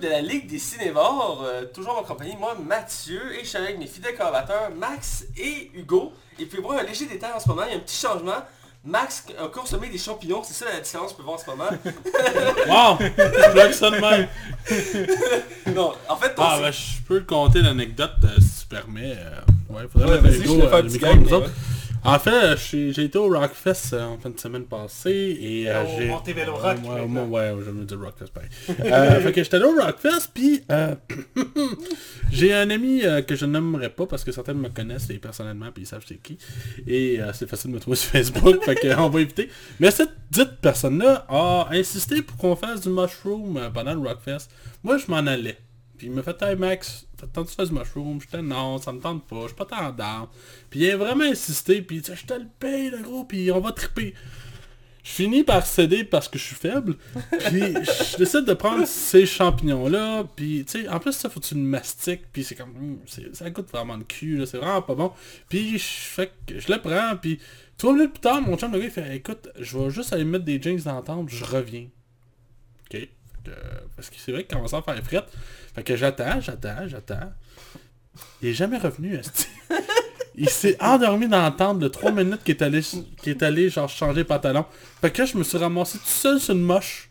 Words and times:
de 0.00 0.08
la 0.08 0.20
Ligue 0.20 0.48
des 0.48 0.58
Cinévores, 0.58 1.42
euh, 1.44 1.64
toujours 1.66 1.98
en 1.98 2.02
compagnie, 2.02 2.36
moi 2.38 2.54
Mathieu, 2.66 3.20
et 3.38 3.44
je 3.44 3.48
suis 3.48 3.58
avec 3.58 3.78
mes 3.78 3.86
fidèles 3.86 4.16
collaborateurs 4.16 4.70
Max 4.76 5.24
et 5.36 5.70
Hugo. 5.74 6.12
Et 6.38 6.46
puis 6.46 6.60
voir 6.60 6.78
un 6.78 6.82
léger 6.82 7.06
détail 7.06 7.32
en 7.34 7.40
ce 7.40 7.48
moment, 7.48 7.62
il 7.66 7.72
y 7.72 7.74
a 7.74 7.76
un 7.76 7.80
petit 7.80 8.00
changement. 8.00 8.42
Max 8.82 9.24
a 9.38 9.46
consommé 9.48 9.88
des 9.90 9.98
champignons, 9.98 10.42
c'est 10.42 10.54
ça 10.54 10.64
la 10.72 10.80
différence 10.80 11.10
qu'on 11.12 11.18
peut 11.18 11.22
voir 11.24 11.36
en 11.36 11.38
ce 11.38 11.50
moment. 11.50 11.68
Wow! 12.66 12.96
Je 12.98 13.52
bloque 13.52 13.74
ça 13.74 13.90
de 13.90 13.96
même. 14.00 14.28
non, 15.74 15.92
en 16.08 16.16
fait, 16.16 16.32
Ah, 16.38 16.58
ben, 16.62 16.70
je 16.72 17.02
peux 17.06 17.20
te 17.20 17.28
conter 17.28 17.60
l'anecdote 17.60 18.12
euh, 18.24 18.28
si 18.40 18.60
tu 18.62 18.66
permets. 18.68 19.16
euh, 19.18 19.74
ouais, 19.74 19.82
faudrait 19.92 20.12
Ouais, 20.16 20.20
mettre 20.22 20.36
Hugo, 20.42 20.62
euh, 20.62 20.82
le 20.82 20.88
micro 20.88 21.14
nous. 21.14 21.42
En 22.02 22.18
fait, 22.18 22.30
euh, 22.32 22.56
j'ai 22.56 23.04
été 23.04 23.18
au 23.18 23.28
Rockfest 23.28 23.92
euh, 23.92 24.04
en 24.06 24.18
fin 24.18 24.30
de 24.30 24.38
semaine 24.40 24.64
passée 24.64 25.36
et 25.38 25.68
euh, 25.68 25.84
Au 25.84 25.98
j'ai... 25.98 26.10
Rock, 26.10 26.22
Ouais, 26.82 27.06
maintenant. 27.06 27.26
ouais, 27.26 27.50
ouais, 27.50 27.62
je 27.66 27.70
me 27.70 27.84
dis 27.84 27.94
Rockfest, 27.94 28.28
pareil. 28.32 28.48
euh, 28.70 29.20
fait 29.22 29.32
que 29.32 29.42
j'étais 29.44 29.56
allé 29.56 29.66
au 29.66 29.74
Rockfest, 29.74 30.30
puis 30.32 30.62
euh, 30.70 30.94
j'ai 32.32 32.54
un 32.54 32.70
ami 32.70 33.02
que 33.26 33.36
je 33.36 33.44
nommerai 33.44 33.90
pas 33.90 34.06
parce 34.06 34.24
que 34.24 34.32
certains 34.32 34.54
me 34.54 34.68
connaissent 34.70 35.10
et 35.10 35.18
personnellement, 35.18 35.70
puis 35.72 35.82
ils 35.82 35.86
savent 35.86 36.04
c'est 36.06 36.16
qui. 36.22 36.38
Et 36.86 37.18
c'est 37.34 37.48
facile 37.48 37.70
de 37.70 37.74
me 37.76 37.80
trouver 37.80 37.96
sur 37.98 38.10
Facebook, 38.10 38.64
fait 38.64 38.76
que, 38.76 38.98
on 38.98 39.08
va 39.10 39.20
éviter. 39.20 39.50
Mais 39.78 39.90
cette 39.90 40.10
dite 40.30 40.56
personne-là 40.62 41.26
a 41.28 41.68
insisté 41.72 42.22
pour 42.22 42.36
qu'on 42.38 42.56
fasse 42.56 42.80
du 42.80 42.88
mushroom 42.88 43.70
pendant 43.74 43.92
le 43.94 44.00
Rockfest. 44.00 44.48
Moi, 44.82 44.96
je 44.98 45.04
m'en 45.10 45.18
allais. 45.18 45.58
Puis 46.00 46.06
il 46.06 46.14
m'a 46.14 46.22
fait 46.22 46.40
Hey 46.40 46.56
Max, 46.56 47.06
tente 47.34 47.44
de 47.44 47.50
faire 47.50 47.66
du 47.66 47.74
mushroom? 47.74 48.22
J'étais 48.22 48.40
non, 48.40 48.78
ça 48.78 48.90
me 48.90 49.00
tente 49.00 49.26
pas, 49.26 49.42
je 49.42 49.46
suis 49.48 49.54
pas 49.54 49.66
tant 49.66 49.92
down. 49.92 50.28
Puis 50.70 50.80
il 50.80 50.90
a 50.92 50.96
vraiment 50.96 51.24
insisté, 51.24 51.82
puis 51.82 52.02
je 52.02 52.24
te 52.24 52.32
le 52.32 52.46
paye 52.58 52.88
le 52.88 53.02
gros, 53.02 53.24
puis 53.24 53.52
on 53.52 53.60
va 53.60 53.72
triper. 53.72 54.14
Je 55.04 55.10
finis 55.10 55.44
par 55.44 55.66
céder 55.66 56.04
parce 56.04 56.26
que 56.26 56.38
je 56.38 56.44
suis 56.44 56.54
faible. 56.56 56.96
Puis 57.30 57.60
je 57.60 58.16
décide 58.18 58.44
de 58.44 58.52
prendre 58.54 58.86
ces 58.86 59.24
champignons-là. 59.26 60.24
Puis 60.36 60.64
tu 60.66 60.82
sais, 60.82 60.88
en 60.88 60.98
plus 61.00 61.12
ça 61.12 61.28
faut 61.30 61.40
que 61.40 61.46
tu 61.46 61.54
le 61.54 61.60
mastiques. 61.62 62.22
Puis 62.32 62.44
c'est 62.44 62.54
comme, 62.54 62.98
c'est- 63.06 63.34
ça 63.34 63.48
goûte 63.50 63.70
vraiment 63.70 63.96
le 63.96 64.04
cul. 64.04 64.42
C'est 64.46 64.58
vraiment 64.58 64.82
pas 64.82 64.94
bon. 64.94 65.12
Puis 65.48 65.78
je 65.78 65.84
fais 65.84 66.30
que 66.46 66.58
je 66.60 66.70
le 66.72 66.78
prends. 66.80 67.16
Puis 67.16 67.38
trois 67.78 67.94
minutes 67.94 68.12
plus 68.12 68.20
tard, 68.20 68.42
mon 68.42 68.56
chum 68.58 68.72
le 68.72 68.78
gars 68.78 68.84
il 68.84 68.90
fait, 68.90 69.16
écoute, 69.16 69.48
je 69.58 69.78
vais 69.78 69.90
juste 69.90 70.12
aller 70.12 70.24
mettre 70.24 70.44
des 70.44 70.60
jeans 70.60 70.76
dans 70.80 70.94
la 70.96 71.02
tente, 71.02 71.28
je 71.30 71.44
reviens. 71.44 71.88
Ok? 72.92 73.08
Que- 73.42 73.50
parce 73.96 74.10
que 74.10 74.16
c'est 74.18 74.32
vrai 74.32 74.44
qu'il 74.44 74.54
commence 74.54 74.74
à 74.74 74.82
faire 74.82 75.02
frette. 75.02 75.32
Fait 75.74 75.82
que 75.82 75.96
j'attends, 75.96 76.40
j'attends, 76.40 76.86
j'attends. 76.86 77.32
Il 78.42 78.48
est 78.48 78.54
jamais 78.54 78.78
revenu. 78.78 79.20
Il 80.34 80.48
s'est 80.48 80.76
endormi 80.80 81.28
dans 81.28 81.42
la 81.42 81.50
tente 81.50 81.78
de 81.78 81.88
3 81.88 82.12
minutes 82.12 82.42
qu'il 82.44 82.56
est 82.56 82.62
allé, 82.62 82.80
est 83.26 83.42
allé 83.42 83.68
genre 83.68 83.88
changer 83.88 84.22
de 84.22 84.28
pantalon. 84.28 84.64
Fait 85.00 85.10
que 85.10 85.22
là, 85.22 85.24
je 85.26 85.36
me 85.36 85.42
suis 85.42 85.58
ramassé 85.58 85.98
tout 85.98 86.06
seul 86.06 86.40
sur 86.40 86.54
une 86.54 86.62
moche. 86.62 87.10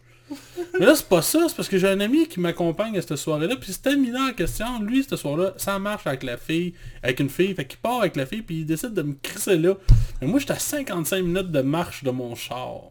Mais 0.80 0.86
là, 0.86 0.96
c'est 0.96 1.08
pas 1.08 1.22
ça, 1.22 1.46
c'est 1.48 1.56
parce 1.56 1.68
que 1.68 1.78
j'ai 1.78 1.88
un 1.88 2.00
ami 2.00 2.28
qui 2.28 2.40
m'accompagne 2.40 2.96
à 2.98 3.02
cette 3.02 3.16
soirée-là, 3.16 3.56
puis 3.56 3.74
c'était 3.74 3.96
mis 3.96 4.16
en 4.16 4.32
question, 4.32 4.80
lui, 4.80 5.04
ce 5.04 5.16
soir-là, 5.16 5.54
ça 5.58 5.80
marche 5.80 6.06
avec 6.06 6.22
la 6.22 6.38
fille, 6.38 6.76
avec 7.02 7.20
une 7.20 7.30
fille, 7.30 7.56
fait 7.56 7.66
qu'il 7.66 7.80
part 7.80 8.02
avec 8.02 8.16
la 8.16 8.28
fille, 8.28 8.44
puis 8.44 8.60
il 8.60 8.66
décide 8.66 8.94
de 8.94 9.02
me 9.02 9.16
crisser 9.22 9.58
là. 9.58 9.74
Mais 10.22 10.28
moi, 10.28 10.40
j'étais 10.40 10.54
à 10.54 10.60
55 10.60 11.24
minutes 11.24 11.52
de 11.52 11.62
marche 11.62 12.04
de 12.04 12.12
mon 12.12 12.36
char, 12.36 12.90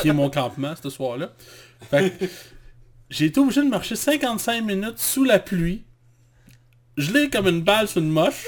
qui 0.00 0.08
est 0.08 0.12
mon 0.12 0.28
campement, 0.28 0.74
ce 0.80 0.90
soir-là. 0.90 1.30
Fait 1.90 2.10
que 2.10 2.24
j'ai 3.16 3.26
été 3.26 3.38
obligé 3.38 3.62
de 3.62 3.68
marcher 3.68 3.94
55 3.94 4.60
minutes 4.64 4.98
sous 4.98 5.22
la 5.22 5.38
pluie, 5.38 5.84
gelé 6.96 7.30
comme 7.30 7.46
une 7.46 7.60
balle 7.62 7.86
sur 7.86 8.00
une 8.00 8.10
moche, 8.10 8.44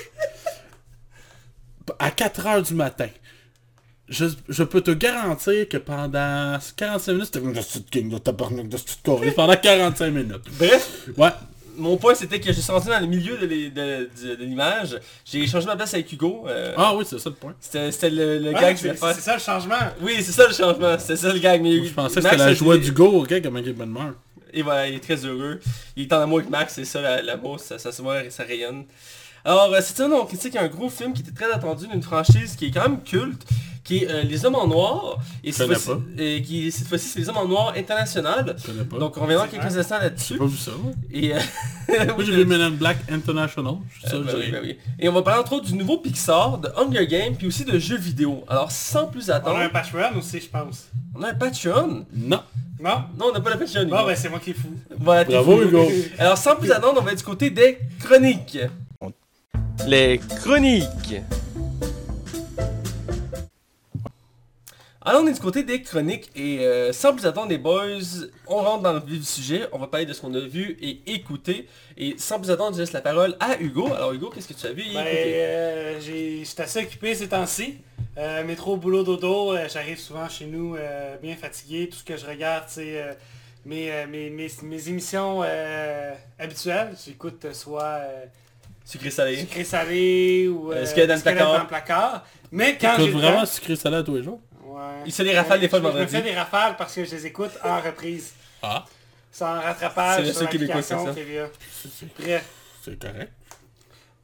à 1.98 2.10
4 2.10 2.46
heures 2.46 2.62
du 2.62 2.74
matin. 2.74 3.08
Je, 4.08 4.26
je 4.48 4.62
peux 4.64 4.80
te 4.80 4.90
garantir 4.92 5.68
que 5.68 5.76
pendant 5.76 6.58
45 6.76 7.12
minutes, 7.12 7.26
c'était 7.26 7.40
comme 7.40 7.52
de 7.52 7.60
cette 7.60 7.90
king 7.90 8.08
de 8.10 8.18
tabarnak 8.18 8.68
de 8.68 8.76
cette 8.76 9.02
corps. 9.04 9.20
Pendant 9.34 9.56
45 9.56 10.10
minutes. 10.10 10.42
Bref, 10.58 11.08
Ouais. 11.16 11.30
mon 11.76 11.96
point 11.96 12.14
c'était 12.14 12.38
que 12.40 12.52
je 12.52 12.60
suis 12.60 12.70
rentré 12.72 12.90
dans 12.90 13.00
le 13.00 13.06
milieu 13.06 13.36
de 13.36 13.46
l'é- 13.46 13.70
de- 13.70 14.08
de- 14.22 14.34
de 14.36 14.44
l'image. 14.44 14.98
J'ai 15.24 15.46
changé 15.48 15.66
ma 15.66 15.74
place 15.76 15.94
avec 15.94 16.10
Hugo. 16.12 16.44
euh, 16.48 16.74
Ah 16.76 16.94
oui, 16.96 17.04
c'est 17.08 17.18
ça 17.18 17.30
le 17.30 17.34
point. 17.36 17.54
C'était 17.60 17.90
c'était 17.92 18.10
le, 18.10 18.38
le 18.38 18.52
Ouais, 18.52 18.60
gag 18.60 18.76
que 18.76 18.88
je 18.88 18.94
faire. 18.94 19.14
c'est 19.14 19.20
ça 19.20 19.34
le 19.34 19.40
changement. 19.40 19.74
Oui, 20.00 20.14
c'est 20.18 20.32
ça 20.32 20.46
le 20.48 20.54
changement. 20.54 20.96
C'est 21.00 21.16
ça 21.16 21.32
le 21.32 21.38
gag. 21.40 21.60
Mais 21.62 21.84
Je 21.84 21.92
pensais 21.92 22.16
que 22.16 22.20
c'était 22.22 22.36
la 22.36 22.54
joie 22.54 22.78
dit- 22.78 22.86
du 22.86 22.92
go, 22.92 23.06
ok, 23.22 23.42
comme 23.42 23.56
un 23.56 23.62
Game 23.62 23.84
Meurt. 23.86 24.14
Et 24.56 24.62
voilà, 24.62 24.88
il 24.88 24.94
est 24.94 25.00
très 25.00 25.24
heureux. 25.24 25.60
Il 25.96 26.04
est 26.04 26.12
en 26.12 26.20
amour 26.22 26.38
avec 26.38 26.50
Max, 26.50 26.72
c'est 26.74 26.84
ça 26.84 27.00
la- 27.00 27.22
l'amour, 27.22 27.60
ça, 27.60 27.78
ça 27.78 27.92
se 27.92 28.02
voit 28.02 28.24
et 28.24 28.30
ça 28.30 28.42
rayonne. 28.42 28.84
Alors, 29.44 29.72
euh, 29.72 29.80
cette 29.80 29.96
semaine, 29.98 30.14
on 30.14 30.24
critique 30.24 30.56
un 30.56 30.66
gros 30.66 30.88
film 30.90 31.12
qui 31.12 31.22
était 31.22 31.30
très 31.30 31.52
attendu 31.52 31.86
d'une 31.86 32.02
franchise 32.02 32.56
qui 32.56 32.66
est 32.66 32.70
quand 32.72 32.82
même 32.82 33.00
culte, 33.04 33.44
qui 33.84 33.98
est 33.98 34.10
euh, 34.10 34.22
Les 34.24 34.44
Hommes 34.44 34.56
en 34.56 34.66
Noir. 34.66 35.18
Et 35.44 35.52
cette 35.52 35.68
connais 35.68 35.78
fois-ci, 35.78 36.00
pas. 36.16 36.22
et 36.22 36.42
qui, 36.42 36.72
cette 36.72 36.88
fois-ci, 36.88 37.06
c'est 37.06 37.20
Les 37.20 37.28
Hommes 37.28 37.36
en 37.36 37.46
Noir 37.46 37.74
International. 37.76 38.56
Je 38.58 38.66
connais 38.66 38.84
pas. 38.84 38.98
Donc, 38.98 39.16
on 39.16 39.20
reviendra 39.20 39.44
C'est 39.48 39.52
quelques 39.58 39.70
vrai. 39.70 39.78
instants 39.78 39.96
j'ai 40.00 40.04
là-dessus. 40.04 40.36
pas 40.38 40.46
vu 40.46 40.56
ça. 40.56 40.70
moi. 40.82 40.92
Et, 41.12 41.32
euh, 41.34 41.38
Moi 42.16 42.24
j'ai 42.24 42.32
vu 42.34 42.44
Men 42.44 42.60
in 42.60 42.70
Black 42.70 42.96
International. 43.08 43.74
Je 43.92 43.98
suis 43.98 44.06
Euh, 44.06 44.10
sûr 44.10 44.20
que 44.20 44.24
bah 44.32 44.32
j'ai 44.44 44.58
oui, 44.60 44.72
bah. 44.74 44.82
Et 44.98 45.08
on 45.08 45.12
va 45.12 45.22
parler 45.22 45.40
entre 45.40 45.52
autres 45.52 45.66
du 45.66 45.74
nouveau 45.74 45.98
Pixar, 45.98 46.58
de 46.58 46.68
Hunger 46.76 47.06
Games, 47.06 47.36
puis 47.36 47.46
aussi 47.46 47.64
de 47.64 47.78
jeux 47.78 47.98
vidéo. 47.98 48.42
Alors 48.48 48.72
sans 48.72 49.06
plus 49.06 49.28
On 49.30 49.34
attendre, 49.34 49.58
a 49.58 49.62
un 49.64 49.68
Patreon 49.68 50.18
aussi, 50.18 50.40
je 50.40 50.48
pense. 50.48 50.88
on 51.14 51.22
a 51.22 51.28
un 51.30 51.34
Patreon? 51.34 52.04
Non. 52.12 52.40
Non? 52.78 53.04
Non, 53.18 53.26
on 53.30 53.32
n'a 53.32 53.40
pas 53.40 53.50
le 53.50 53.58
Patreon. 53.58 53.86
Bon, 53.88 54.06
ben 54.06 54.14
c'est 54.16 54.28
moi 54.28 54.38
qui 54.38 54.50
est 54.50 54.54
fou. 54.54 54.68
Voilà, 54.98 55.24
t'es 55.24 55.32
Bravo 55.32 55.56
fou. 55.56 55.62
Hugo. 55.62 55.88
Alors 56.18 56.36
sans 56.36 56.56
plus 56.56 56.70
attendre, 56.70 56.98
on 57.00 57.04
va 57.04 57.12
être 57.12 57.18
du 57.18 57.24
côté 57.24 57.50
des 57.50 57.78
chroniques. 58.00 58.58
Les 59.86 60.18
chroniques. 60.42 61.16
Alors 65.08 65.22
on 65.22 65.26
est 65.28 65.32
du 65.34 65.40
côté 65.40 65.62
des 65.62 65.82
chroniques 65.82 66.30
et 66.34 66.58
euh, 66.66 66.92
sans 66.92 67.14
plus 67.14 67.26
attendre 67.26 67.48
les 67.48 67.58
boys, 67.58 67.84
on 68.48 68.56
rentre 68.56 68.82
dans 68.82 68.92
le 68.92 68.98
vif 68.98 69.20
du 69.20 69.24
sujet, 69.24 69.68
on 69.70 69.78
va 69.78 69.86
parler 69.86 70.04
de 70.04 70.12
ce 70.12 70.20
qu'on 70.20 70.34
a 70.34 70.40
vu 70.40 70.76
et 70.82 71.00
écouté. 71.06 71.68
Et 71.96 72.16
sans 72.18 72.40
plus 72.40 72.50
attendre, 72.50 72.74
je 72.74 72.80
laisse 72.80 72.92
la 72.92 73.00
parole 73.02 73.36
à 73.38 73.56
Hugo. 73.60 73.86
Alors 73.94 74.12
Hugo, 74.12 74.30
qu'est-ce 74.30 74.48
que 74.48 74.54
tu 74.54 74.66
as 74.66 74.72
vu 74.72 74.82
et 74.82 74.94
Ben, 74.94 75.02
écouté? 75.06 75.34
euh, 75.36 76.00
j'ai- 76.00 76.44
j'étais 76.44 76.62
assez 76.62 76.80
occupé 76.82 77.14
ces 77.14 77.28
temps-ci. 77.28 77.78
Euh, 78.18 78.42
métro, 78.42 78.76
boulot, 78.76 79.04
dodo, 79.04 79.52
euh, 79.54 79.68
j'arrive 79.72 79.98
souvent 80.00 80.28
chez 80.28 80.46
nous 80.46 80.74
euh, 80.74 81.16
bien 81.22 81.36
fatigué. 81.36 81.88
Tout 81.88 81.98
ce 81.98 82.04
que 82.04 82.16
je 82.16 82.26
regarde, 82.26 82.64
c'est 82.66 83.00
euh, 83.00 83.12
mes, 83.64 83.92
mes, 84.06 84.28
mes, 84.30 84.48
mes 84.64 84.88
émissions 84.88 85.42
euh, 85.44 86.12
habituelles. 86.36 86.94
J'écoute 87.06 87.46
soit 87.52 87.82
euh, 88.00 88.24
Sucré 88.84 89.10
salé. 89.10 89.36
sucré 89.36 89.62
salé 89.62 90.48
ou 90.48 90.72
Euh, 90.72 90.74
dans 90.74 90.80
le 90.80 90.86
Squelette 90.86 91.22
placard. 91.22 91.52
dans 91.52 91.60
le 91.60 91.66
placard. 91.68 92.26
Mais 92.50 92.76
quand 92.80 92.96
j'ai 92.98 93.10
vraiment 93.12 93.40
temps- 93.40 93.46
sucré 93.46 93.76
salé 93.76 93.96
à 93.98 94.02
tous 94.02 94.16
les 94.16 94.24
jours? 94.24 94.40
Ouais. 94.76 94.82
Il 95.06 95.12
se 95.12 95.16
fait 95.16 95.24
des 95.24 95.34
rafales 95.36 95.60
des 95.60 95.68
fois 95.70 95.78
le 95.78 95.84
Je 95.84 95.88
me 95.88 95.92
vendredi. 95.94 96.16
fais 96.16 96.22
des 96.22 96.34
rafales 96.34 96.76
parce 96.76 96.94
que 96.94 97.04
je 97.04 97.10
les 97.12 97.26
écoute 97.26 97.52
en 97.64 97.80
reprise. 97.80 98.32
Ah, 98.62 98.84
C'est 99.32 99.44
en 99.44 99.54
rattrapage 99.60 100.16
C'est 100.26 100.32
sur 100.32 100.42
le 100.42 100.46
seul 100.46 100.48
Québécois 100.50 100.82
qui 100.82 100.88
fait 100.88 100.94
l'application 100.94 101.06
ça. 101.06 101.14
TVA. 101.14 101.48
Bref. 102.18 102.44
c'est 102.84 102.98
correct. 102.98 103.32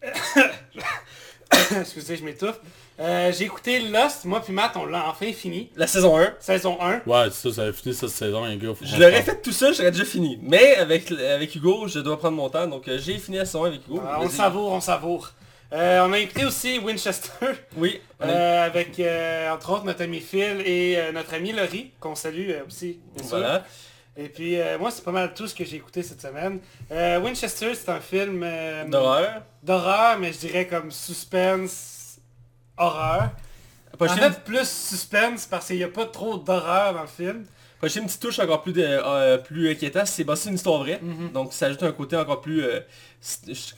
Excusez, 1.81 2.17
je 2.17 2.25
m'étouffe. 2.25 2.59
Euh, 3.01 3.33
j'ai 3.33 3.45
écouté 3.45 3.81
Lost, 3.81 4.25
moi 4.27 4.43
puis 4.43 4.53
Matt, 4.53 4.77
on 4.77 4.85
l'a 4.85 5.09
enfin 5.09 5.33
fini. 5.33 5.71
La 5.77 5.87
saison 5.87 6.19
1. 6.19 6.35
Saison 6.39 6.79
1. 6.81 7.03
Ouais, 7.07 7.31
ça, 7.31 7.51
ça 7.53 7.63
a 7.63 7.73
fini 7.73 7.95
cette 7.95 8.11
saison, 8.11 8.45
les 8.45 8.57
gars. 8.59 8.73
Je 8.83 8.97
l'aurais 8.97 9.23
fait 9.23 9.41
tout 9.41 9.53
seul, 9.53 9.75
j'aurais 9.75 9.91
déjà 9.91 10.05
fini. 10.05 10.39
Mais 10.43 10.77
avec, 10.77 11.11
avec 11.11 11.55
Hugo, 11.55 11.89
je 11.89 12.01
dois 12.01 12.19
prendre 12.19 12.37
mon 12.37 12.51
temps. 12.51 12.67
Donc 12.67 12.89
euh, 12.89 12.99
j'ai 12.99 13.19
fini 13.19 13.39
la 13.39 13.47
saison 13.47 13.65
1 13.65 13.69
avec 13.69 13.87
Hugo. 13.87 14.03
Ah, 14.07 14.19
on 14.21 14.29
savoure, 14.29 14.73
on 14.73 14.81
savoure. 14.81 15.31
Euh, 15.73 16.05
on 16.07 16.13
a 16.13 16.19
écouté 16.19 16.45
aussi 16.45 16.79
Winchester, 16.79 17.31
Oui. 17.77 18.01
euh, 18.21 18.67
avec 18.67 19.01
euh, 19.01 19.51
entre 19.53 19.71
autres 19.71 19.85
notre 19.85 20.03
ami 20.03 20.21
Phil 20.21 20.61
et 20.67 20.99
notre 21.15 21.33
ami 21.35 21.53
Laurie, 21.53 21.93
qu'on 21.99 22.15
salue 22.15 22.51
aussi, 22.67 23.01
bien 23.15 23.23
sûr. 23.27 23.39
Voilà. 23.39 23.65
Et 24.15 24.29
puis 24.29 24.59
moi 24.79 24.91
c'est 24.91 25.03
pas 25.03 25.11
mal 25.13 25.33
tout 25.33 25.47
ce 25.49 25.55
que 25.55 25.65
j'ai 25.65 25.77
écouté 25.77 26.03
cette 26.03 26.21
semaine. 26.21 26.61
Winchester 26.91 27.75
c'est 27.75 27.89
un 27.89 28.01
film 28.01 28.47
D'horreur. 28.89 29.41
d'horreur, 29.63 30.19
mais 30.19 30.33
je 30.35 30.39
dirais 30.39 30.67
comme 30.67 30.91
suspense, 30.91 32.19
horreur. 32.77 33.31
Pas 33.99 34.13
En 34.13 34.17
fait 34.17 34.41
plus 34.45 34.69
suspense 34.69 35.47
parce 35.47 35.67
qu'il 35.69 35.77
n'y 35.77 35.85
a 35.85 35.89
pas 35.89 36.05
trop 36.07 36.37
d'horreur 36.37 36.93
dans 36.93 37.03
le 37.03 37.07
film. 37.07 37.47
Une 37.89 38.07
petite 38.07 38.21
touche 38.21 38.39
encore 38.39 38.63
plus, 38.63 38.73
de, 38.73 38.83
euh, 38.83 39.39
plus 39.39 39.71
inquiétante. 39.71 40.07
C'est 40.07 40.25
basé 40.25 40.49
une 40.49 40.57
histoire 40.57 40.79
vraie. 40.79 41.01
Mhm. 41.03 41.33
Donc 41.33 41.53
ça 41.53 41.67
ajoute 41.67 41.83
un 41.83 41.93
côté 41.93 42.17
encore 42.17 42.41
plus... 42.41 42.65
euh, 42.65 42.81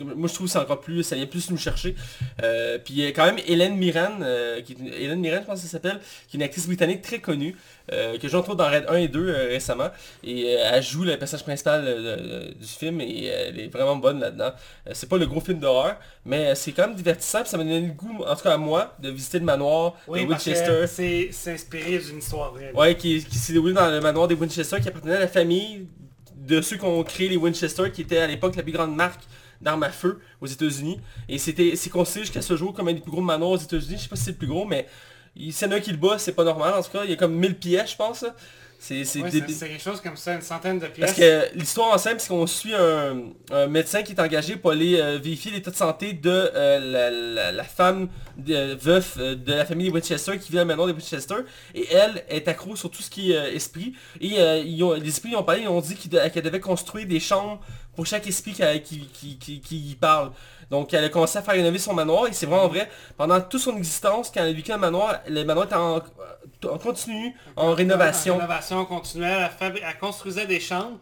moi 0.01 0.29
je 0.29 0.35
trouve 0.35 0.47
que 0.47 0.53
c'est 0.53 0.59
encore 0.59 0.81
plus... 0.81 1.03
Ça 1.03 1.17
vient 1.17 1.27
plus 1.27 1.51
nous 1.51 1.57
chercher. 1.57 1.95
Euh, 2.43 2.79
puis 2.79 2.95
il 2.95 3.01
y 3.01 3.07
a 3.07 3.13
quand 3.13 3.25
même 3.25 3.39
Hélène 3.47 3.77
Mirren, 3.77 4.19
euh, 4.23 4.61
qui 4.63 4.73
est 4.73 4.77
une, 4.79 4.89
Hélène 4.89 5.21
Mirren 5.21 5.41
je 5.43 5.47
pense 5.47 5.61
que 5.61 5.67
ça 5.67 5.73
s'appelle, 5.73 6.01
qui 6.29 6.37
est 6.37 6.39
une 6.39 6.45
actrice 6.45 6.67
britannique 6.67 7.03
très 7.03 7.19
connue, 7.19 7.57
euh, 7.93 8.19
que 8.19 8.29
j'ai 8.29 8.37
autres 8.37 8.55
dans 8.55 8.69
Red 8.69 8.87
1 8.89 8.95
et 8.95 9.09
2 9.09 9.29
euh, 9.29 9.49
récemment. 9.49 9.91
Et 10.23 10.57
euh, 10.57 10.71
elle 10.73 10.83
joue 10.83 11.05
le 11.05 11.19
personnage 11.19 11.45
principal 11.45 12.55
du 12.59 12.67
film 12.67 13.01
et 13.01 13.27
elle 13.27 13.61
est 13.61 13.69
vraiment 13.69 13.97
bonne 13.97 14.21
là-dedans. 14.21 14.53
C'est 14.93 15.09
pas 15.09 15.19
le 15.19 15.27
gros 15.27 15.41
film 15.41 15.59
d'horreur, 15.59 15.97
mais 16.25 16.55
c'est 16.55 16.73
quand 16.73 16.87
même 16.87 16.97
divertissant. 16.97 17.41
puis 17.41 17.51
ça 17.51 17.57
m'a 17.59 17.65
donné 17.65 17.81
le 17.81 17.93
goût, 17.93 18.25
en 18.27 18.35
tout 18.35 18.43
cas 18.43 18.55
à 18.55 18.59
moi, 18.59 18.97
de 19.01 19.11
visiter 19.11 19.39
le 19.39 19.45
manoir 19.45 19.95
Oui, 20.09 20.25
de 20.25 20.31
Winchester. 20.31 20.87
c'est 20.87 21.53
inspiré 21.53 21.99
d'une 21.99 22.19
histoire 22.19 22.53
vraie. 22.53 22.73
Ouais, 22.75 22.97
qui, 22.97 23.23
qui 23.25 23.37
s'est 23.37 23.53
déroulé 23.53 23.75
dans 23.75 23.91
le 23.91 24.01
manoir 24.01 24.29
des 24.29 24.35
Winchester, 24.35 24.81
qui 24.81 24.89
appartenait 24.89 25.17
à 25.17 25.21
la 25.21 25.29
famille 25.29 25.87
de 26.37 26.61
ceux 26.61 26.77
qui 26.77 26.85
ont 26.85 27.03
créé 27.03 27.29
les 27.29 27.37
Winchester, 27.37 27.91
qui 27.91 28.03
était 28.03 28.19
à 28.19 28.27
l'époque 28.27 28.57
la 28.57 28.63
plus 28.63 28.73
grande 28.73 28.95
marque 28.95 29.23
d'armes 29.61 29.83
à 29.83 29.91
feu 29.91 30.21
aux 30.41 30.47
États-Unis. 30.47 31.01
Et 31.29 31.39
c'était 31.39 31.75
c'est 31.77 31.91
considéré 31.91 32.27
jusqu'à 32.27 32.43
ce 32.43 32.57
jour 32.57 32.73
comme 32.73 32.89
un 32.89 32.93
des 32.93 33.01
plus 33.01 33.11
gros 33.11 33.23
manoirs 33.23 33.53
aux 33.53 33.57
États-Unis. 33.57 33.97
Je 33.97 34.03
sais 34.03 34.09
pas 34.09 34.17
si 34.17 34.25
c'est 34.25 34.33
le 34.33 34.37
plus 34.37 34.47
gros, 34.47 34.65
mais 34.67 34.87
Il 35.37 35.53
s'il 35.53 35.67
y 35.67 35.71
en 35.71 35.75
a 35.75 35.77
un 35.77 35.81
qui 35.81 35.91
le 35.91 35.97
bat, 35.97 36.19
c'est 36.19 36.33
pas 36.33 36.45
normal 36.45 36.75
en 36.75 36.83
tout 36.83 36.91
cas. 36.91 37.05
Il 37.05 37.11
y 37.11 37.13
a 37.13 37.17
comme 37.17 37.35
1000 37.35 37.57
pièces, 37.59 37.93
je 37.93 37.97
pense. 37.97 38.23
là. 38.23 38.35
C'est 38.79 39.05
c'est 39.05 39.23
Ouais, 39.23 39.31
c'est 39.31 39.49
c'est 39.51 39.69
quelque 39.69 39.83
chose 39.83 40.01
comme 40.03 40.17
ça, 40.17 40.35
une 40.35 40.43
centaine 40.43 40.79
de 40.79 40.87
Parce 40.89 41.15
pièces. 41.15 41.15
que 41.15 41.59
l'histoire 41.59 41.95
en 41.95 41.97
simple, 41.97 42.17
c'est 42.21 42.29
qu'on 42.29 42.47
suit 42.47 42.75
un, 42.75 43.31
un 43.51 43.67
médecin 43.67 44.03
qui 44.03 44.13
est 44.13 44.21
engagé 44.21 44.57
pour 44.57 44.73
aller 44.73 45.01
euh, 45.01 45.17
vérifier 45.23 45.51
l'état 45.53 45.71
de 45.71 45.77
santé 45.77 46.13
de 46.13 46.29
euh, 46.55 46.79
la, 46.81 47.11
la- 47.11 47.53
la 47.53 47.65
femme 47.65 48.09
de, 48.37 48.75
veuf 48.75 49.15
euh, 49.19 49.37
de 49.37 49.55
la 49.55 49.65
famille 49.65 49.89
Winchester 49.89 50.39
qui 50.39 50.53
vit 50.53 50.59
à 50.59 50.67
maison 50.67 50.87
des 50.87 50.93
Winchester. 50.93 51.37
Et 51.75 51.87
elle 51.95 52.25
est 52.29 52.47
accro 52.47 52.77
sur 52.77 52.91
tout 52.91 53.01
ce 53.01 53.09
qui 53.09 53.33
est 53.33 53.37
euh, 53.37 53.55
esprit. 53.55 53.95
Et 54.21 54.35
ils 54.67 54.83
ont- 54.83 54.93
les 54.93 55.09
esprits 55.09 55.31
ils 55.31 55.37
ont 55.37 55.45
parlé, 55.45 55.63
ils 55.63 55.69
ont 55.69 55.81
dit 55.81 55.95
qu'elle 55.97 56.43
devait 56.43 56.61
construire 56.61 57.07
des 57.07 57.21
chambres 57.21 57.61
pour 57.95 58.07
chaque 58.07 58.27
esprit 58.27 58.53
qui, 58.53 59.09
qui, 59.39 59.61
qui, 59.61 59.97
parle. 60.01 60.33
Donc 60.71 60.93
elle 60.95 61.05
a 61.05 61.09
commencé 61.09 61.39
à 61.39 61.43
faire 61.43 61.55
rénover 61.55 61.79
son 61.79 61.95
manoir 61.95 62.27
et 62.27 62.33
c'est 62.33 62.47
vraiment 62.47 62.69
vrai. 62.69 62.89
Pendant 63.17 63.41
toute 63.41 63.61
son 63.61 63.77
existence, 63.77 64.31
quand 64.33 64.41
elle 64.41 64.51
a 64.51 64.53
vécu 64.53 64.73
le 64.73 64.79
manoir, 64.79 65.21
le 65.29 65.45
manoir 65.45 65.67
était 65.67 65.75
en, 65.77 65.97
en 65.97 66.79
continu, 66.79 67.35
en 67.57 67.75
rénovation. 67.75 68.35
En 68.35 68.39
rénovation 68.39 68.85
continuelle. 68.85 69.51
Elle, 69.61 69.81
elle 69.85 69.99
construisait 69.99 70.47
des 70.47 70.61
chambres. 70.61 70.99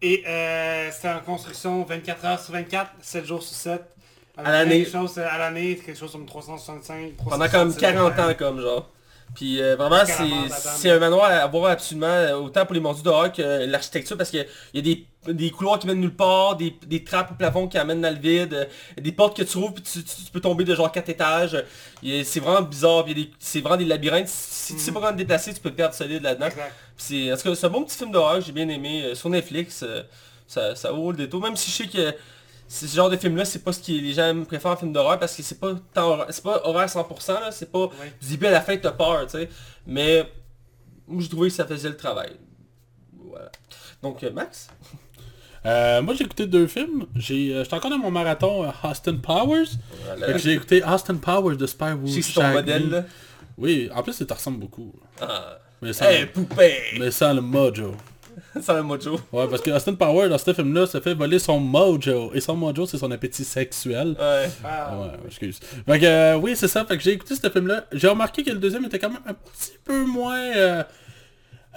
Et 0.00 0.22
euh, 0.26 0.90
c'était 0.92 1.08
en 1.08 1.20
construction 1.20 1.82
24 1.82 2.24
heures 2.24 2.40
sur 2.40 2.52
24, 2.52 2.90
7 3.00 3.26
jours 3.26 3.42
sur 3.42 3.56
7. 3.56 3.82
Elle 4.36 4.46
À 4.46 4.52
l'année. 4.52 4.84
Quelque 4.84 4.92
chose, 4.92 5.18
à 5.18 5.38
l'année, 5.38 5.76
quelque 5.76 5.98
chose 5.98 6.12
comme 6.12 6.26
365. 6.26 7.14
pendant 7.28 7.48
comme 7.48 7.74
40 7.74 8.18
ans 8.18 8.34
comme 8.38 8.60
genre. 8.60 8.88
Puis 9.34 9.60
euh, 9.62 9.76
vraiment 9.76 10.04
c'est 10.76 10.90
un 10.90 10.98
manoir 10.98 11.30
à 11.30 11.46
voir 11.46 11.70
absolument 11.70 12.06
euh, 12.06 12.34
autant 12.36 12.64
pour 12.64 12.74
les 12.74 12.80
mordus 12.80 13.02
dehors 13.02 13.30
que 13.32 13.66
l'architecture 13.66 14.16
parce 14.16 14.30
qu'il 14.30 14.46
y 14.74 14.78
a 14.78 14.82
des, 14.82 15.06
des 15.28 15.50
couloirs 15.50 15.78
qui 15.78 15.86
mènent 15.86 16.00
nulle 16.00 16.14
part, 16.14 16.56
des, 16.56 16.74
des 16.86 17.04
trappes 17.04 17.30
au 17.32 17.34
plafond 17.34 17.68
qui 17.68 17.78
amènent 17.78 18.00
dans 18.00 18.10
le 18.12 18.18
vide, 18.18 18.54
euh, 18.54 18.64
des 19.00 19.12
portes 19.12 19.36
que 19.36 19.42
tu 19.42 19.58
rouvres 19.58 19.74
puis 19.74 19.82
tu, 19.84 20.02
tu- 20.02 20.24
tu 20.24 20.30
peux 20.32 20.40
tomber 20.40 20.64
de 20.64 20.74
genre 20.74 20.90
4 20.90 21.08
étages. 21.10 21.62
C'est 22.24 22.40
vraiment 22.40 22.62
bizarre, 22.62 23.04
c'est 23.38 23.60
vraiment 23.60 23.76
des 23.76 23.84
labyrinthes. 23.84 24.28
Si 24.28 24.74
tu 24.74 24.80
sais 24.80 24.92
pas 24.92 25.00
comment 25.00 25.12
te 25.12 25.18
déplacer, 25.18 25.52
tu 25.54 25.60
peux 25.60 25.70
te 25.70 25.76
perdre 25.76 25.94
solide 25.94 26.22
là-dedans. 26.22 26.46
En 26.46 27.36
tout 27.36 27.42
cas 27.42 27.54
c'est 27.54 27.66
un 27.66 27.70
bon 27.70 27.84
petit 27.84 27.96
film 27.98 28.10
d'horreur, 28.10 28.40
j'ai 28.40 28.52
bien 28.52 28.68
aimé 28.68 29.02
euh, 29.04 29.14
sur 29.14 29.28
Netflix. 29.30 29.82
euh, 29.86 30.02
ça, 30.46 30.74
ça 30.74 30.90
vaut 30.90 31.10
le 31.12 31.18
détour, 31.18 31.42
même 31.42 31.54
si 31.56 31.70
je 31.70 31.76
sais 31.76 31.86
que 31.88 32.14
ce 32.70 32.86
genre 32.86 33.08
de 33.08 33.16
film 33.16 33.34
là 33.36 33.44
c'est 33.46 33.60
pas 33.64 33.72
ce 33.72 33.80
que 33.80 33.92
les 33.92 34.12
gens 34.12 34.44
préfèrent 34.46 34.72
en 34.72 34.76
film 34.76 34.92
d'horreur 34.92 35.18
parce 35.18 35.34
que 35.34 35.42
c'est 35.42 35.58
pas 35.58 35.72
tant 35.94 36.18
c'est 36.28 36.42
pas 36.44 36.60
horreur 36.64 36.86
100% 36.86 37.32
là, 37.40 37.50
c'est 37.50 37.72
pas 37.72 37.86
Ouais. 37.86 38.12
du 38.20 38.28
début 38.28 38.46
à 38.46 38.50
la 38.50 38.60
fin 38.60 38.76
t'as 38.76 38.92
peur, 38.92 39.24
tu 39.26 39.32
sais. 39.38 39.48
Mais 39.86 40.30
moi 41.06 41.22
je 41.22 41.28
trouvais 41.28 41.48
que 41.48 41.54
ça 41.54 41.66
faisait 41.66 41.88
le 41.88 41.96
travail. 41.96 42.32
Voilà. 43.30 43.50
Donc 44.02 44.22
euh, 44.22 44.30
Max? 44.30 44.68
Euh, 45.66 46.02
moi 46.02 46.14
j'ai 46.14 46.24
écouté 46.24 46.46
deux 46.46 46.66
films. 46.66 47.06
J'ai, 47.16 47.54
euh, 47.54 47.62
J'étais 47.64 47.74
encore 47.74 47.90
dans 47.90 47.98
mon 47.98 48.10
marathon 48.10 48.64
euh, 48.64 48.70
Austin 48.88 49.16
Powers. 49.16 49.66
Voilà. 50.04 50.36
J'ai 50.38 50.52
écouté 50.52 50.82
Austin 50.84 51.16
Powers 51.16 51.56
de 51.56 51.66
Spyro 51.66 52.06
c'est 52.06 52.32
ton 52.32 52.48
modèle 52.52 52.90
là? 52.90 53.04
Oui, 53.56 53.90
en 53.94 54.02
plus 54.02 54.12
ça 54.12 54.24
te 54.24 54.32
ressemble 54.34 54.58
beaucoup. 54.60 54.92
Ah. 55.20 55.58
Mais 55.80 55.92
sans, 55.92 56.04
Hey 56.06 56.26
poupée 56.26 56.74
mais 56.98 57.10
sans 57.10 57.32
le 57.34 57.40
mojo. 57.40 57.94
Sans 58.62 58.74
le 58.74 58.82
mojo. 58.82 59.20
Ouais, 59.32 59.46
parce 59.48 59.62
que 59.62 59.70
Austin 59.70 59.94
Powers 59.94 60.28
dans 60.28 60.38
ce 60.38 60.52
film-là 60.52 60.86
se 60.86 61.00
fait 61.00 61.14
voler 61.14 61.38
son 61.38 61.58
mojo. 61.60 62.32
Et 62.34 62.40
son 62.40 62.56
mojo 62.56 62.86
c'est 62.86 62.98
son 62.98 63.10
appétit 63.10 63.44
sexuel. 63.44 64.16
Ouais. 64.18 64.48
Ah, 64.64 64.98
Ouais, 64.98 65.10
excuse. 65.26 65.60
Fait 65.86 65.98
que, 66.00 66.04
euh, 66.06 66.36
oui, 66.36 66.54
c'est 66.56 66.68
ça. 66.68 66.84
Fait 66.84 66.96
que 66.96 67.02
j'ai 67.02 67.12
écouté 67.12 67.34
ce 67.34 67.48
film-là. 67.50 67.84
J'ai 67.92 68.08
remarqué 68.08 68.42
que 68.42 68.50
le 68.50 68.58
deuxième 68.58 68.84
était 68.84 68.98
quand 68.98 69.10
même 69.10 69.22
un 69.26 69.34
petit 69.34 69.72
peu 69.84 70.04
moins 70.04 70.38
euh, 70.56 70.82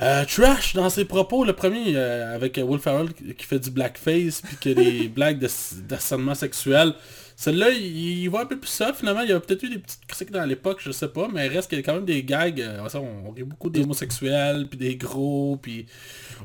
euh, 0.02 0.26
trash 0.26 0.74
dans 0.74 0.90
ses 0.90 1.06
propos. 1.06 1.44
Le 1.46 1.54
premier, 1.54 1.96
euh, 1.96 2.36
avec 2.36 2.60
Will 2.64 2.80
Ferrell 2.80 3.14
qui 3.14 3.46
fait 3.46 3.60
du 3.60 3.70
blackface, 3.72 4.42
puis 4.42 4.58
qui 4.60 4.70
a 4.72 4.74
des 4.74 5.08
blagues 5.16 5.40
de- 5.40 5.50
d'harcèlement 5.88 6.34
sexuel. 6.36 6.94
Celui-là, 7.42 7.72
il, 7.72 8.20
il 8.24 8.30
va 8.30 8.42
un 8.42 8.46
peu 8.46 8.60
plus 8.60 8.70
ça. 8.70 8.94
Finalement, 8.94 9.22
il 9.22 9.30
y 9.30 9.34
a 9.34 9.40
peut-être 9.40 9.64
eu 9.64 9.70
des 9.70 9.80
petites 9.80 10.06
critiques 10.06 10.30
dans 10.30 10.46
l'époque, 10.46 10.78
je 10.80 10.92
sais 10.92 11.08
pas, 11.08 11.28
mais 11.34 11.48
il 11.48 11.50
reste 11.52 11.70
qu'il 11.70 11.80
y 11.80 11.82
a 11.82 11.84
quand 11.84 11.96
même 11.96 12.06
des 12.06 12.24
gags. 12.24 12.62
euh, 12.62 12.88
ça, 12.88 13.00
on, 13.02 13.32
rit 13.32 13.42
beaucoup 13.42 13.72
des 13.72 13.82
homosexuels, 13.82 14.68
puis 14.70 14.78
des 14.78 14.96
gros, 14.96 15.58
puis... 15.60 15.88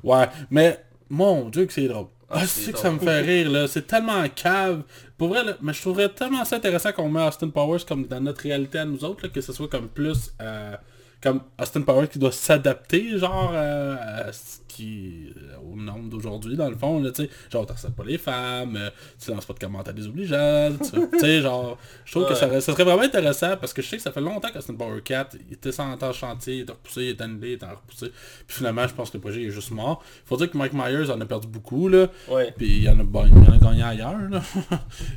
Ouais, 0.02 0.26
mais 0.50 0.82
mon 1.10 1.50
Dieu 1.50 1.66
que 1.66 1.72
c'est 1.74 1.86
drôle. 1.86 2.06
Ah, 2.30 2.38
Ah, 2.40 2.46
c'est 2.46 2.72
que 2.72 2.78
ça 2.78 2.90
me 2.90 2.98
fait 2.98 3.20
rire, 3.20 3.50
là. 3.50 3.68
C'est 3.68 3.86
tellement 3.86 4.24
cave. 4.34 4.84
Pour 5.18 5.28
vrai, 5.28 5.44
là, 5.44 5.52
mais 5.60 5.74
je 5.74 5.82
trouverais 5.82 6.08
tellement 6.08 6.46
ça 6.46 6.56
intéressant 6.56 6.92
qu'on 6.92 7.10
met 7.10 7.20
Austin 7.22 7.50
Powers 7.50 7.84
comme 7.86 8.06
dans 8.06 8.20
notre 8.22 8.40
réalité 8.42 8.78
à 8.78 8.86
nous 8.86 9.04
autres, 9.04 9.24
là, 9.24 9.28
que 9.28 9.42
ce 9.42 9.52
soit 9.52 9.68
comme 9.68 9.88
plus... 9.88 10.32
euh, 10.40 10.76
comme 11.22 11.40
Austin 11.60 11.82
Powers 11.82 12.08
qui 12.08 12.18
doit 12.18 12.32
s'adapter, 12.32 13.18
genre, 13.18 13.52
euh, 13.54 13.96
à 14.28 14.32
qui... 14.76 15.32
au 15.62 15.76
nombre 15.76 16.08
d'aujourd'hui, 16.08 16.56
dans 16.56 16.68
le 16.68 16.76
fond, 16.76 17.00
là, 17.02 17.10
tu 17.10 17.24
sais. 17.24 17.30
Genre, 17.50 17.66
t'harcèles 17.66 17.92
pas 17.92 18.04
les 18.04 18.18
femmes, 18.18 18.76
euh, 18.76 18.90
tu 19.22 19.30
lances 19.30 19.44
pas 19.44 19.54
de 19.54 19.58
commentaires 19.58 19.94
désobligeants, 19.94 20.70
tu 20.78 21.18
sais, 21.18 21.40
genre... 21.40 21.78
Je 22.04 22.12
trouve 22.12 22.28
que 22.28 22.34
ça, 22.34 22.60
serait 22.60 22.84
vraiment 22.84 23.02
intéressant, 23.02 23.56
parce 23.56 23.72
que 23.72 23.82
je 23.82 23.88
sais 23.88 23.96
que 23.96 24.02
ça 24.02 24.12
fait 24.12 24.20
longtemps 24.20 24.48
qu'Austin 24.52 24.74
Power 24.74 25.00
4, 25.02 25.36
il 25.48 25.54
était 25.54 25.72
sans 25.72 25.92
en 25.92 26.12
chantier, 26.12 26.56
il 26.56 26.60
était 26.60 26.72
repoussé, 26.72 27.02
il 27.02 27.08
était 27.10 27.24
annulé, 27.24 27.48
il 27.50 27.54
était 27.54 27.66
repoussé. 27.66 28.12
Puis 28.46 28.56
finalement, 28.58 28.86
je 28.86 28.94
pense 28.94 29.10
que 29.10 29.16
le 29.16 29.20
projet 29.20 29.42
est 29.42 29.50
juste 29.50 29.70
mort. 29.70 30.02
Faut 30.24 30.36
dire 30.36 30.50
que 30.50 30.56
Mike 30.56 30.72
Myers 30.72 31.10
en 31.10 31.20
a 31.20 31.26
perdu 31.26 31.48
beaucoup, 31.48 31.88
là. 31.88 32.08
Ouais. 32.28 32.52
Puis 32.56 32.66
il 32.66 32.82
y 32.82 32.88
en 32.88 32.98
a, 32.98 33.02
bon, 33.02 33.26
il 33.26 33.32
en 33.36 33.52
a 33.52 33.58
gagné 33.58 33.82
ailleurs, 33.82 34.18
là. 34.30 34.42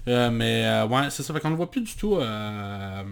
Euh, 0.08 0.30
mais 0.32 0.66
euh, 0.66 0.88
ouais, 0.88 1.10
c'est 1.10 1.24
ça. 1.24 1.34
Fait 1.34 1.40
qu'on 1.40 1.50
le 1.50 1.56
voit 1.56 1.70
plus 1.70 1.82
du 1.82 1.94
tout. 1.96 2.16
euh, 2.16 2.24
euh, 2.24 3.04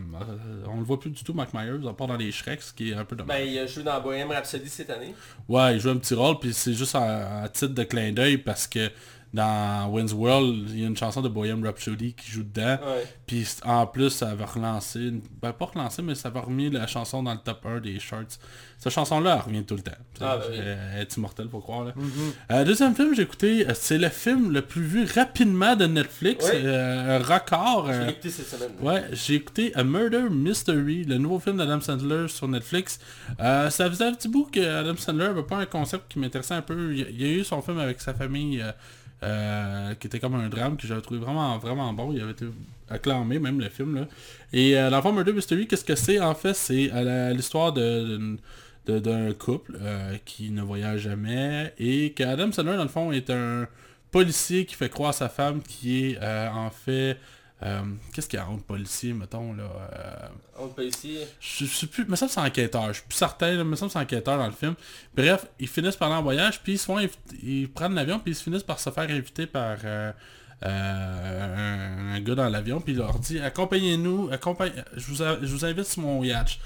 on 0.68 0.78
le 0.78 0.84
voit 0.84 1.00
plus 1.00 1.10
du 1.10 1.24
tout, 1.24 1.34
Mike 1.34 1.54
Myers, 1.54 1.88
à 1.88 1.94
part 1.94 2.08
dans 2.08 2.16
les 2.16 2.32
Shreks, 2.32 2.62
ce 2.62 2.74
qui 2.74 2.92
est 2.92 2.94
un 2.96 3.06
peu 3.06 3.16
dommage. 3.16 3.38
Ben 3.38 3.48
il 3.48 3.58
a 3.60 3.68
joué 3.68 3.84
dans 3.84 4.00
Bohemian 4.02 4.28
Rhapsody 4.30 4.70
cette 4.70 4.90
année. 4.90 5.14
Ouais, 5.48 5.76
il 5.76 5.80
joue 5.80 5.90
un 5.90 5.98
petit 5.98 6.14
rôle, 6.14 6.37
puis 6.40 6.54
c'est 6.54 6.74
juste 6.74 6.96
à 6.96 7.48
titre 7.52 7.74
de 7.74 7.84
clin 7.84 8.12
d'œil 8.12 8.38
parce 8.38 8.68
que 8.68 8.90
dans 9.34 9.90
Wayne's 9.92 10.14
World, 10.14 10.70
il 10.70 10.80
y 10.80 10.84
a 10.84 10.88
une 10.88 10.98
chanson 10.98 11.22
de 11.22 11.28
Bohemian 11.30 11.62
Rhapsody 11.64 12.14
qui 12.14 12.32
joue 12.32 12.44
dedans. 12.44 12.78
Puis 13.26 13.46
en 13.66 13.86
plus, 13.86 14.10
ça 14.10 14.34
va 14.36 14.46
relancer, 14.46 15.00
une- 15.02 15.22
ben 15.42 15.52
pas 15.54 15.66
relancer, 15.66 16.02
mais 16.02 16.16
ça 16.16 16.30
va 16.30 16.42
remis 16.42 16.70
la 16.70 16.88
chanson 16.88 17.22
dans 17.24 17.34
le 17.34 17.40
top 17.40 17.66
1 17.66 17.80
des 17.82 18.00
charts. 18.00 18.24
Cette 18.80 18.94
chanson-là, 18.94 19.36
elle 19.40 19.42
revient 19.54 19.64
tout 19.66 19.76
le 19.76 19.82
temps. 19.82 19.92
Ah, 20.22 20.38
ben 20.38 20.44
oui. 20.52 20.58
Elle- 20.60 21.02
est 21.02 21.18
immortelle, 21.18 21.50
faut 21.50 21.60
croire. 21.60 21.86
Là. 21.86 21.94
Euh, 22.52 22.64
deuxième 22.64 22.96
film, 22.96 23.14
j'ai 23.16 23.24
écouté, 23.24 23.68
euh, 23.68 23.72
c'est 23.74 23.98
le 23.98 24.10
film 24.10 24.52
le 24.54 24.62
plus 24.62 24.84
vu 24.84 25.04
rapidement 25.06 25.76
de 25.76 25.86
Netflix. 25.88 26.46
Oui. 26.46 26.60
euh, 26.64 27.18
un 27.20 27.24
record. 27.24 27.88
Euh, 27.90 28.06
l'ai 28.06 28.12
écouté 28.12 28.30
cette 28.30 28.48
semaine. 28.48 28.72
Ouais, 28.82 29.04
j'ai 29.14 29.34
écouté 29.36 29.72
A 29.76 29.84
Murder 29.84 30.28
Mystery, 30.30 31.04
le 31.06 31.18
nouveau 31.18 31.40
film 31.40 31.58
d'Adam 31.58 31.82
Sandler 31.82 32.28
sur 32.28 32.48
Netflix. 32.48 33.00
Ça 33.40 33.70
faisait 33.90 34.06
un 34.06 34.14
petit 34.14 34.28
bout 34.30 34.46
que 34.52 34.60
Adam 34.60 34.96
Sandler 34.96 35.26
avait 35.26 35.44
pas 35.44 35.58
un 35.58 35.66
concept 35.66 36.12
qui 36.12 36.20
m'intéressait 36.20 36.54
un 36.54 36.62
peu. 36.62 36.94
Il 36.96 37.08
il 37.10 37.22
y 37.22 37.26
a 37.26 37.34
eu 37.40 37.44
son 37.44 37.62
film 37.62 37.80
avec 37.80 38.00
sa 38.00 38.14
famille 38.14 38.64
euh, 39.24 39.96
qui 39.96 40.08
était 40.08 40.20
comme 40.20 40.36
un 40.36 40.50
drame 40.50 40.78
que 40.78 40.86
j'avais 40.88 41.02
trouvé 41.02 41.20
vraiment 41.20 41.58
vraiment 41.58 41.92
bon. 41.94 42.12
Il 42.12 42.22
avait 42.22 42.32
été 42.32 42.46
acclamé 42.90 43.40
même 43.40 43.60
le 43.60 43.70
film 43.70 43.96
là. 43.96 44.08
Et 44.54 44.78
euh, 44.78 44.90
dans 44.90 44.98
le 44.98 45.02
fond, 45.02 45.12
Murder 45.12 45.34
Mystery, 45.34 45.68
qu'est-ce 45.68 45.86
que 45.86 45.96
c'est 45.96 46.20
en 46.20 46.36
fait? 46.36 46.54
C'est 46.54 46.90
euh, 46.94 47.34
l'histoire 47.34 47.74
d'un 47.74 49.34
couple 49.34 49.78
euh, 49.82 50.18
qui 50.26 50.52
ne 50.52 50.62
voyage 50.62 51.02
jamais 51.02 51.74
et 51.80 52.12
que 52.12 52.24
Adam 52.24 52.52
Sandler 52.52 52.78
dans 52.78 52.84
le 52.84 52.90
fond 52.90 53.12
est 53.12 53.30
un 53.30 53.68
policier 54.12 54.66
qui 54.66 54.76
fait 54.76 54.90
croire 54.90 55.10
à 55.10 55.14
sa 55.14 55.30
femme 55.30 55.62
qui 55.62 56.06
est 56.06 56.20
en 56.22 56.70
fait 56.70 57.18
euh, 57.64 57.82
qu'est-ce 58.14 58.28
qu'il 58.30 58.38
y 58.38 58.42
a 58.42 58.48
entre 58.48 58.64
policier 58.64 59.14
mettons 59.14 59.54
là 59.54 59.64
euh, 60.60 60.68
peut 60.76 60.86
ici. 60.86 61.18
je 61.40 61.66
sais 61.66 61.88
plus, 61.88 62.06
mais 62.08 62.16
ça 62.16 62.28
c'est 62.28 62.40
enquêteur, 62.40 62.88
je 62.90 62.94
suis 63.00 63.04
plus 63.08 63.18
certain, 63.18 63.52
là, 63.54 63.64
mais 63.64 63.76
ça 63.76 63.88
c'est 63.90 63.98
enquêteur 64.00 64.38
dans 64.38 64.46
le 64.46 64.52
film. 64.52 64.76
Bref, 65.16 65.48
ils 65.60 65.68
finissent 65.68 65.96
par 65.96 66.10
aller 66.10 66.20
en 66.20 66.24
voyage, 66.24 66.62
puis 66.62 66.74
ils 66.74 66.78
se 66.78 66.86
font 66.86 67.00
ils 67.42 67.70
prennent 67.70 67.96
l'avion, 67.96 68.20
puis 68.20 68.34
ils 68.34 68.36
se 68.36 68.44
finissent 68.44 68.64
par 68.64 68.80
se 68.80 68.90
faire 68.92 69.10
inviter 69.10 69.48
par 69.48 69.78
euh, 69.84 70.12
euh, 70.66 72.12
un, 72.12 72.16
un 72.16 72.20
gars 72.22 72.36
dans 72.36 72.50
l'avion, 72.50 72.80
puis 72.82 72.94
il 72.94 73.00
leur 73.00 73.18
dit 73.20 73.40
accompagnez-nous, 73.40 74.30
accompagne, 74.32 74.72
je, 74.96 75.06
vous 75.08 75.22
a- 75.24 75.38
je 75.42 75.48
vous 75.48 75.66
invite 75.66 75.86
sur 75.86 76.02
mon 76.02 76.24
yacht. 76.24 76.60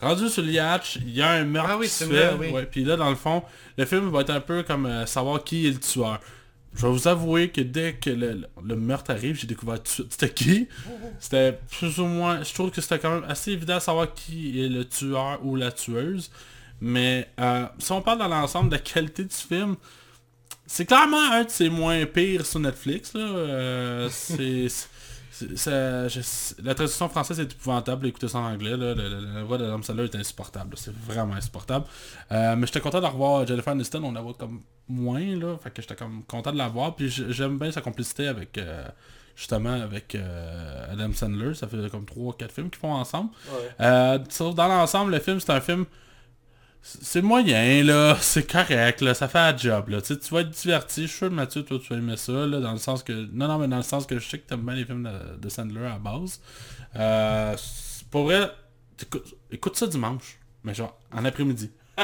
Rendu 0.00 0.28
sur 0.28 0.42
le 0.42 0.50
yacht, 0.52 0.96
il 0.96 1.10
y 1.14 1.22
a 1.22 1.30
un 1.30 1.44
meurtre 1.44 1.70
Ah 1.72 1.78
oui, 1.78 1.86
qui 1.86 1.92
se 1.92 2.04
c'est 2.04 2.10
fait, 2.10 2.26
vrai, 2.28 2.36
oui. 2.48 2.52
ouais, 2.52 2.66
puis 2.66 2.84
là 2.84 2.96
dans 2.96 3.08
le 3.08 3.16
fond, 3.16 3.42
le 3.78 3.84
film 3.86 4.10
va 4.10 4.20
être 4.20 4.30
un 4.30 4.40
peu 4.40 4.62
comme 4.62 4.86
euh, 4.86 5.06
savoir 5.06 5.42
qui 5.42 5.66
est 5.66 5.70
le 5.70 5.78
tueur. 5.80 6.20
Je 6.76 6.82
vais 6.82 6.92
vous 6.92 7.08
avouer 7.08 7.48
que 7.48 7.62
dès 7.62 7.94
que 7.94 8.10
le, 8.10 8.46
le 8.62 8.76
meurtre 8.76 9.10
arrive, 9.10 9.38
j'ai 9.38 9.46
découvert 9.46 9.76
tout 9.76 9.84
de 9.84 9.88
suite 9.88 10.12
c'était 10.12 10.32
qui. 10.32 10.68
C'était 11.18 11.58
plus 11.70 11.98
ou 11.98 12.04
moins... 12.04 12.42
Je 12.42 12.52
trouve 12.52 12.70
que 12.70 12.80
c'était 12.80 12.98
quand 12.98 13.14
même 13.14 13.24
assez 13.28 13.52
évident 13.52 13.76
de 13.76 13.80
savoir 13.82 14.12
qui 14.12 14.62
est 14.62 14.68
le 14.68 14.84
tueur 14.84 15.44
ou 15.44 15.56
la 15.56 15.72
tueuse. 15.72 16.30
Mais 16.80 17.28
euh, 17.40 17.66
si 17.78 17.92
on 17.92 18.02
parle 18.02 18.18
dans 18.18 18.28
l'ensemble 18.28 18.68
de 18.68 18.74
la 18.74 18.80
qualité 18.80 19.24
du 19.24 19.34
film, 19.34 19.76
c'est 20.66 20.84
clairement 20.84 21.32
un 21.32 21.44
de 21.44 21.50
ses 21.50 21.70
moins 21.70 22.04
pires 22.04 22.44
sur 22.44 22.60
Netflix. 22.60 23.14
Là. 23.14 23.20
Euh, 23.20 24.08
c'est... 24.12 24.68
c'est- 25.38 25.56
ça- 25.56 26.08
je- 26.08 26.20
la 26.64 26.74
traduction 26.74 27.08
française 27.08 27.40
est 27.40 27.52
épouvantable, 27.52 28.06
écoutez 28.06 28.28
ça 28.28 28.38
en 28.38 28.52
anglais, 28.52 28.76
là, 28.76 28.94
le- 28.94 29.08
le- 29.08 29.34
la 29.34 29.42
voix 29.44 29.58
de 29.58 29.82
Sandler 29.82 30.04
est 30.04 30.14
insupportable, 30.16 30.76
c'est 30.76 30.94
vraiment 30.94 31.34
insupportable. 31.34 31.84
Euh, 32.32 32.56
mais 32.56 32.66
j'étais 32.66 32.80
content 32.80 33.00
de 33.00 33.06
revoir 33.06 33.46
Jennifer 33.46 33.72
Aniston, 33.72 34.02
on 34.04 34.12
la 34.12 34.20
voit 34.22 34.34
comme 34.34 34.62
moins, 34.88 35.20
là, 35.36 35.56
fait 35.62 35.70
que 35.70 35.82
j'étais 35.82 35.96
comme 35.96 36.22
content 36.24 36.52
de 36.52 36.58
la 36.58 36.68
voir, 36.68 36.96
puis 36.96 37.08
j'aime 37.10 37.58
bien 37.58 37.70
sa 37.70 37.80
complicité 37.80 38.28
avec, 38.28 38.56
euh, 38.56 38.86
justement, 39.34 39.74
avec 39.82 40.14
euh, 40.14 40.92
Adam 40.92 41.12
Sandler, 41.12 41.54
ça 41.54 41.66
fait 41.68 41.90
comme 41.90 42.06
3-4 42.06 42.52
films 42.52 42.70
qu'ils 42.70 42.80
font 42.80 42.92
ensemble. 42.92 43.30
Ouais. 43.78 44.18
Sauf 44.30 44.54
dans 44.54 44.68
l'ensemble, 44.68 45.12
le 45.12 45.18
film, 45.20 45.38
c'est 45.40 45.50
un 45.52 45.60
film. 45.60 45.84
C'est 47.02 47.20
moyen, 47.22 47.82
là. 47.82 48.16
C'est 48.20 48.48
correct, 48.50 49.00
là. 49.00 49.12
Ça 49.14 49.26
fait 49.28 49.38
un 49.38 49.56
job, 49.56 49.88
là. 49.88 50.00
Tu 50.00 50.14
sais, 50.14 50.18
tu 50.20 50.32
vas 50.32 50.40
être 50.42 50.50
diverti. 50.50 51.02
Je 51.02 51.06
suis 51.08 51.18
sûr, 51.18 51.30
Mathieu, 51.30 51.62
toi, 51.64 51.78
tu 51.82 51.88
vas 51.92 51.98
aimer 51.98 52.16
ça, 52.16 52.32
là. 52.32 52.60
Dans 52.60 52.72
le 52.72 52.78
sens 52.78 53.02
que. 53.02 53.12
Non, 53.32 53.48
non, 53.48 53.58
mais 53.58 53.66
dans 53.68 53.76
le 53.78 53.82
sens 53.82 54.06
que 54.06 54.18
je 54.18 54.28
sais 54.28 54.38
que 54.38 54.46
t'aimes 54.48 54.64
bien 54.64 54.74
les 54.76 54.84
films 54.84 55.02
de, 55.02 55.36
de 55.36 55.48
Sandler 55.48 55.80
à 55.84 55.88
la 55.90 55.98
base. 55.98 56.40
Euh, 56.96 57.56
pour 58.10 58.24
vrai, 58.24 58.50
Écoute, 59.02 59.34
écoute 59.50 59.76
ça 59.76 59.86
dimanche, 59.86 60.38
mais 60.64 60.72
genre 60.72 60.96
en 61.12 61.22
après-midi. 61.26 61.70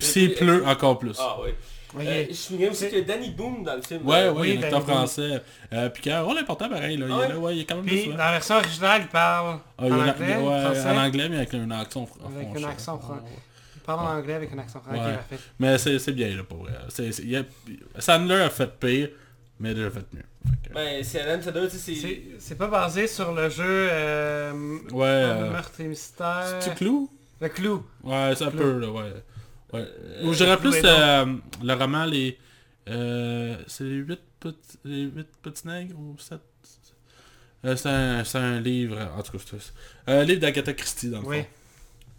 Puis 0.00 0.08
s'il 0.08 0.34
pleut, 0.34 0.66
encore 0.66 0.98
plus. 0.98 1.16
Ah 1.20 1.36
oui. 1.44 1.50
Ok. 1.94 2.00
Euh, 2.04 2.24
je 2.24 2.28
me 2.30 2.34
souviens 2.34 2.70
aussi 2.70 2.90
que 2.90 3.00
Danny 3.02 3.30
Boone 3.30 3.62
dans 3.62 3.76
le 3.76 3.82
film. 3.82 4.04
Ouais, 4.04 4.16
euh, 4.22 4.32
ouais, 4.32 4.40
oui, 4.40 4.50
il 4.54 4.60
est 4.60 4.64
acteur 4.64 4.82
français. 4.82 5.42
Euh, 5.72 5.88
puis 5.90 6.02
qui 6.02 6.10
a 6.10 6.18
un 6.18 6.22
rôle 6.22 6.38
important 6.38 6.68
pareil, 6.68 6.96
là. 6.96 7.06
Il, 7.08 7.12
Ah 7.12 7.14
est 7.14 7.18
ouais? 7.20 7.28
là, 7.28 7.38
ouais, 7.38 7.56
il 7.56 7.60
est 7.60 7.64
quand 7.66 7.76
même 7.76 7.84
Puis 7.84 8.06
dans 8.06 8.16
là. 8.16 8.24
la 8.26 8.30
version 8.32 8.56
originale, 8.56 9.02
il 9.02 9.08
parle 9.08 9.60
Ah, 9.78 9.84
en 9.84 9.88
là- 9.90 10.12
anglais, 10.12 10.36
ouais, 10.36 10.60
français. 10.64 10.90
en 10.90 10.96
anglais, 10.96 11.28
mais 11.28 11.36
avec 11.36 11.54
un 11.54 11.70
accent 11.70 12.02
fr- 12.04 12.26
Avec 12.34 12.48
un 12.48 12.50
français. 12.50 12.66
accent 12.66 12.98
fran- 12.98 13.14
Ouais. 13.14 13.20
Il 13.28 13.49
parle 13.84 14.00
en 14.00 14.18
anglais 14.18 14.34
avec 14.34 14.52
un 14.52 14.58
accent 14.58 14.80
français. 14.80 14.98
Ouais. 15.00 15.14
Parfait. 15.14 15.38
Mais 15.58 15.78
c'est 15.78 15.98
c'est 15.98 16.12
bien, 16.12 16.34
là, 16.36 16.44
pour 16.44 16.58
vrai. 16.58 16.72
C'est- 16.88 17.12
c'est- 17.12 17.36
a- 17.36 17.44
Sandler 18.00 18.34
a 18.42 18.50
fait 18.50 18.70
pire, 18.78 19.08
mais 19.58 19.72
il 19.72 19.82
a 19.84 19.90
fait 19.90 20.06
mieux. 20.14 20.22
Fait 20.62 20.68
que- 20.68 20.74
Ben, 20.74 21.04
c'est 21.04 21.20
Alan 21.20 21.42
Sandler, 21.42 21.68
tu 21.68 21.76
sais, 21.76 21.78
c'est... 21.78 21.94
C'est- 21.94 22.22
C'est 22.38 22.54
pas 22.58 22.68
basé 22.68 23.06
sur 23.06 23.32
le 23.32 23.48
jeu 23.50 23.64
euh, 23.90 24.78
Ouais, 24.92 25.06
euh, 25.06 25.50
Meurtre 25.50 25.80
et 25.80 25.84
Mystère. 25.84 26.56
C'est-tu 26.60 26.76
Clou? 26.76 27.10
Le 27.40 27.48
clou. 27.48 27.86
Ouais, 28.02 28.34
ça 28.36 28.50
peut, 28.50 28.78
là, 28.78 28.90
ouais. 28.90 29.02
ouais. 29.72 29.84
Euh, 30.22 30.24
Ou 30.26 30.32
Clou 30.34 30.56
plus 30.70 30.80
euh, 30.84 31.26
le 31.62 31.74
roman, 31.74 32.04
les... 32.04 32.38
Euh, 32.88 33.56
c'est 33.66 33.84
les 33.84 33.96
8 33.96 34.20
petits, 34.40 34.78
les 34.84 35.02
huit 35.04 35.28
petits 35.42 35.66
nègres 35.66 35.98
ou 35.98 36.16
7 36.18 36.38
euh, 37.66 37.76
c'est 37.76 37.88
un, 37.90 38.24
c'est 38.24 38.38
un 38.38 38.58
livre, 38.58 38.96
en 39.16 39.22
tout 39.22 39.32
cas, 39.36 39.44
c'est 39.46 39.72
un 40.10 40.24
livre 40.24 40.40
d'Agatha 40.40 40.72
Christie, 40.72 41.10
dans 41.10 41.20
le 41.20 41.26
Oui. 41.26 41.40
fond. 41.40 41.46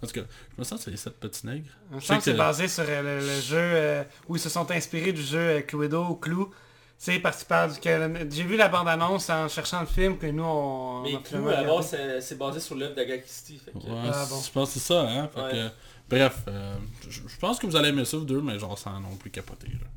En 0.03 0.07
tout 0.07 0.13
cas, 0.13 0.21
je 0.55 0.59
me 0.59 0.63
sens 0.63 0.79
que 0.79 0.85
c'est 0.85 0.91
les 0.91 0.97
7 0.97 1.13
petits 1.19 1.45
nègres. 1.45 1.69
Je 1.91 1.95
pense 2.07 2.17
que 2.17 2.23
c'est 2.23 2.33
basé 2.33 2.67
sur 2.67 2.83
euh, 2.87 3.19
le, 3.19 3.25
le 3.27 3.41
jeu 3.41 3.57
euh, 3.57 4.03
où 4.27 4.35
ils 4.35 4.39
se 4.39 4.49
sont 4.49 4.69
inspirés 4.71 5.13
du 5.13 5.21
jeu 5.21 5.37
euh, 5.39 5.61
Cluedo 5.61 6.03
ou 6.05 6.15
Clou. 6.15 6.49
C'est 6.97 7.19
parce 7.19 7.37
qu'il 7.37 7.47
parle 7.47 7.71
du... 7.73 8.35
J'ai 8.35 8.43
vu 8.43 8.57
la 8.57 8.67
bande-annonce 8.67 9.29
en 9.31 9.47
cherchant 9.47 9.79
le 9.81 9.87
film 9.87 10.17
que 10.19 10.27
nous 10.27 10.43
on... 10.43 11.01
Mais 11.03 11.15
on 11.15 11.21
Clou, 11.21 11.47
à 11.49 11.53
la 11.53 11.63
base, 11.63 11.87
c'est- 11.89 12.21
c'est 12.21 12.37
basé 12.37 12.59
sur 12.59 12.75
l'œuvre 12.75 12.93
d'Agatha 12.95 13.19
Christie. 13.23 13.57
Fait 13.63 13.71
que... 13.71 13.77
Ouais, 13.77 14.09
Ah, 14.13 14.25
bon. 14.29 14.39
je 14.41 14.51
pense 14.51 14.73
que 14.73 14.79
c'est 14.79 14.85
ça, 14.85 15.01
hein. 15.01 15.27
Fait 15.33 15.41
Ouais. 15.41 15.51
que, 15.51 15.67
bref, 16.09 16.37
euh, 16.47 16.75
je 17.09 17.21
je 17.27 17.37
pense 17.39 17.57
que 17.57 17.65
vous 17.65 17.75
allez 17.75 17.89
aimer 17.89 18.05
ça, 18.05 18.17
vous 18.17 18.25
deux, 18.25 18.41
mais 18.41 18.57
genre 18.59 18.77
sans 18.77 18.99
non 18.99 19.15
plus 19.15 19.31
capoter. 19.31 19.67
Là. 19.67 19.87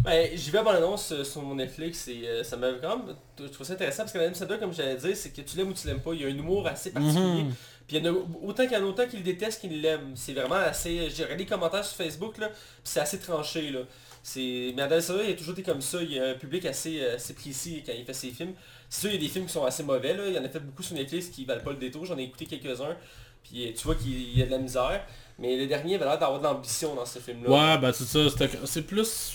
Ben, 0.00 0.30
j'y 0.36 0.50
vais 0.50 0.58
à 0.58 0.62
l'annonce 0.72 1.10
euh, 1.12 1.24
sur 1.24 1.42
mon 1.42 1.54
Netflix 1.56 2.06
et 2.08 2.22
euh, 2.28 2.44
ça 2.44 2.56
m'a 2.56 2.68
quand 2.80 2.98
même... 2.98 3.16
Je 3.38 3.46
trouve 3.46 3.66
ça 3.66 3.72
intéressant 3.72 4.02
parce 4.04 4.12
que 4.12 4.18
Adam 4.18 4.34
Sandler, 4.34 4.58
comme 4.58 4.72
j'allais 4.72 4.96
dire, 4.96 5.16
c'est 5.16 5.30
que 5.30 5.40
tu 5.40 5.56
l'aimes 5.56 5.68
ou 5.70 5.72
tu 5.72 5.86
l'aimes 5.88 6.00
pas. 6.00 6.12
Il 6.14 6.20
y 6.20 6.24
a 6.24 6.28
un 6.28 6.30
humour 6.36 6.66
assez 6.68 6.90
particulier. 6.92 7.44
Mhm. 7.44 7.54
Puis 7.86 7.96
il 7.96 8.04
y 8.04 8.08
en 8.08 8.14
a 8.14 8.16
autant 8.42 8.62
qu'il 8.64 8.72
y 8.72 8.76
en 8.76 8.82
a 8.82 8.86
autant 8.86 9.06
qui 9.06 9.18
le 9.18 9.22
détestent 9.22 9.60
qu'il 9.60 9.82
l'aiment. 9.82 10.12
C'est 10.14 10.32
vraiment 10.32 10.54
assez... 10.54 11.10
J'ai 11.10 11.24
regardé 11.24 11.44
les 11.44 11.48
commentaires 11.48 11.84
sur 11.84 11.96
Facebook, 11.96 12.38
là, 12.38 12.48
puis 12.48 12.58
c'est 12.84 13.00
assez 13.00 13.18
tranché, 13.18 13.70
là. 13.70 13.80
C'est... 14.22 14.72
Mais 14.74 14.82
Adam 14.82 15.00
Sandler, 15.00 15.24
il 15.26 15.32
a 15.32 15.36
toujours 15.36 15.52
été 15.52 15.62
comme 15.62 15.82
ça. 15.82 16.02
Il 16.02 16.12
y 16.12 16.18
a 16.18 16.30
un 16.30 16.34
public 16.34 16.64
assez, 16.64 17.00
euh, 17.00 17.16
assez 17.16 17.34
précis 17.34 17.82
quand 17.84 17.92
il 17.92 18.06
fait 18.06 18.14
ses 18.14 18.30
films. 18.30 18.54
C'est 18.88 19.02
sûr, 19.02 19.10
il 19.10 19.16
y 19.16 19.18
a 19.18 19.20
des 19.20 19.28
films 19.28 19.44
qui 19.46 19.52
sont 19.52 19.64
assez 19.64 19.82
mauvais, 19.82 20.14
là. 20.14 20.26
Il 20.26 20.34
y 20.34 20.38
en 20.38 20.44
a 20.44 20.48
fait 20.48 20.60
beaucoup 20.60 20.82
sur 20.82 20.94
Netflix 20.94 21.26
qui 21.26 21.44
valent 21.44 21.62
pas 21.62 21.72
le 21.72 21.76
détour. 21.76 22.06
J'en 22.06 22.16
ai 22.16 22.22
écouté 22.22 22.46
quelques-uns. 22.46 22.96
Puis 23.42 23.68
euh, 23.68 23.72
tu 23.76 23.84
vois 23.84 23.94
qu'il 23.96 24.38
y 24.38 24.42
a 24.42 24.46
de 24.46 24.50
la 24.50 24.58
misère. 24.58 25.06
Mais 25.38 25.56
le 25.56 25.66
dernier 25.66 25.96
avait 25.96 26.06
l'air 26.06 26.18
d'avoir 26.18 26.38
de 26.38 26.44
l'ambition 26.44 26.94
dans 26.94 27.04
ce 27.04 27.18
film-là. 27.18 27.50
Ouais, 27.50 27.78
ben 27.78 27.92
c'est 27.92 28.04
ça, 28.04 28.48
c'est 28.64 28.82
plus... 28.82 29.32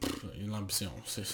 Pff, 0.00 0.30
il 0.36 0.46
y 0.46 0.48
a 0.48 0.50
l'ambition, 0.50 0.92
c'est... 1.04 1.24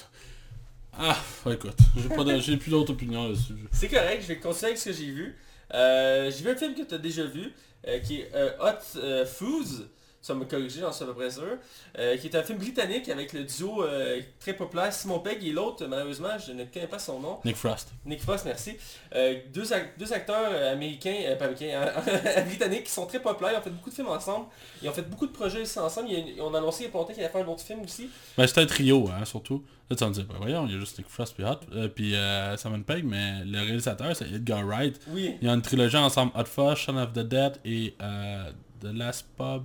Ah, 0.97 1.17
écoute, 1.51 1.77
j'ai 1.97 2.09
pas 2.09 2.25
de- 2.25 2.39
j'ai 2.39 2.57
plus 2.57 2.71
d'autres 2.71 2.93
opinions 2.93 3.29
là-dessus. 3.29 3.55
C'est 3.73 3.89
correct, 3.89 4.23
je 4.23 4.29
vais 4.29 4.39
continuer 4.39 4.69
avec 4.69 4.79
ce 4.79 4.85
que 4.87 4.93
j'ai 4.93 5.11
vu. 5.11 5.37
Euh, 5.73 6.31
j'ai 6.31 6.45
vu 6.45 6.51
un 6.51 6.57
film 6.57 6.75
que 6.75 6.83
tu 6.83 6.95
as 6.95 6.99
déjà 6.99 7.25
vu, 7.25 7.53
euh, 7.87 7.99
qui 8.01 8.21
est 8.21 8.31
euh, 8.35 8.51
Hot 8.61 9.27
Foods. 9.27 9.89
Ça 10.25 10.33
me 10.33 10.47
corriger, 10.47 10.81
j'en 10.81 10.91
suis 10.91 11.05
à 11.05 11.07
peu 11.09 11.13
près 11.13 11.31
sûr. 11.31 11.43
Euh, 11.99 12.17
qui 12.17 12.29
est 12.29 12.35
un 12.35 12.43
film 12.43 12.57
britannique 12.59 13.11
avec 13.11 13.35
le 13.35 13.45
duo 13.45 13.85
euh, 13.85 14.23
très 14.41 14.55
populaire 14.55 14.91
Simon 14.91 15.19
Pegg 15.19 15.45
et 15.47 15.53
l'autre, 15.53 15.85
malheureusement, 15.87 16.39
je 16.39 16.53
ne 16.53 16.65
connais 16.65 16.87
pas 16.87 16.99
son 16.99 17.21
nom. 17.21 17.41
Nick 17.45 17.57
Frost. 17.57 17.91
Nick 18.07 18.23
Frost, 18.23 18.47
merci. 18.47 18.75
Euh, 19.15 19.39
deux, 19.53 19.65
ac- 19.65 19.91
deux 19.99 20.11
acteurs 20.15 20.73
américains, 20.73 21.37
pas 21.39 21.45
américains, 21.45 21.93
euh, 22.09 22.43
britanniques 22.47 22.85
qui 22.85 22.91
sont 22.91 23.05
très 23.05 23.21
populaires. 23.21 23.53
Ils 23.53 23.59
ont 23.59 23.63
fait 23.65 23.69
beaucoup 23.71 23.91
de 23.91 23.95
films 23.95 24.09
ensemble. 24.09 24.47
Ils 24.83 24.89
ont 24.89 24.93
fait 24.95 25.03
beaucoup 25.03 25.27
de 25.27 25.33
projets 25.33 25.61
aussi 25.61 25.79
ensemble. 25.79 26.09
On 26.41 26.55
a 26.55 26.57
annoncé 26.59 26.85
il 26.85 26.87
y 26.87 26.89
a 26.89 26.93
pas 26.93 26.99
longtemps 27.01 27.13
qu'il 27.13 27.23
allait 27.23 27.31
faire 27.31 27.45
un 27.47 27.53
autre 27.53 27.63
film 27.63 27.83
aussi. 27.83 28.09
Ben 28.39 28.47
c'était 28.47 28.63
un 28.63 28.67
trio, 28.67 29.07
hein, 29.11 29.27
surtout. 29.27 29.63
Là, 29.91 29.97
tu 29.97 30.05
vas 30.05 30.09
me 30.09 30.15
dire, 30.15 30.25
ben 30.25 30.37
voyons, 30.39 30.65
il 30.67 30.73
y 30.73 30.77
a 30.77 30.81
juste 30.81 30.97
Nick 30.97 31.09
Frost 31.11 31.35
puis 31.35 31.45
Hot, 31.45 31.61
puis 31.95 32.15
Simon 32.57 32.81
Pegg, 32.83 33.05
mais 33.05 33.45
le 33.45 33.59
réalisateur, 33.61 34.17
c'est 34.17 34.25
Edgar 34.31 34.65
Wright. 34.65 34.99
Oui. 35.09 35.37
Il 35.43 35.47
y 35.47 35.51
a 35.51 35.53
une 35.53 35.61
trilogie 35.61 35.99
ensemble, 35.99 36.33
Hot 36.35 36.47
Fuzz, 36.47 36.77
Shaun 36.79 36.97
of 36.97 37.13
the 37.13 37.19
Dead 37.19 37.59
et 37.67 37.95
The 38.81 38.87
Last 38.87 39.27
Pub 39.37 39.65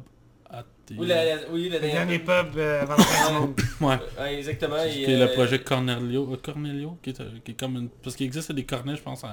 at. 0.50 0.66
Oui, 0.98 1.06
la, 1.08 1.24
la- 1.36 1.50
oui, 1.52 1.70
le 1.70 1.76
Le 1.80 1.80
dernier 1.92 2.20
pub 2.20 2.58
euh, 2.58 2.82
avant 2.82 2.96
la 2.96 3.04
fin 3.04 3.28
du 3.34 3.40
monde. 3.40 3.62
Ouais. 3.82 3.98
Ouais, 4.20 4.36
exactement. 4.38 4.76
Qui 4.92 5.04
et, 5.04 5.12
est 5.12 5.18
le 5.18 5.24
euh, 5.30 5.34
projet 5.34 5.60
Cornelio, 5.62 6.34
euh, 6.34 6.38
Cornelio 6.38 6.98
qui, 7.04 7.12
est, 7.12 7.22
euh, 7.22 7.30
qui 7.46 7.52
est 7.52 7.60
comme 7.60 7.76
une... 7.78 7.90
Parce 7.90 8.16
qu'il 8.16 8.26
existe 8.26 8.52
des 8.52 8.66
cornets, 8.66 8.96
je 8.96 9.02
pense, 9.04 9.24
en- 9.24 9.30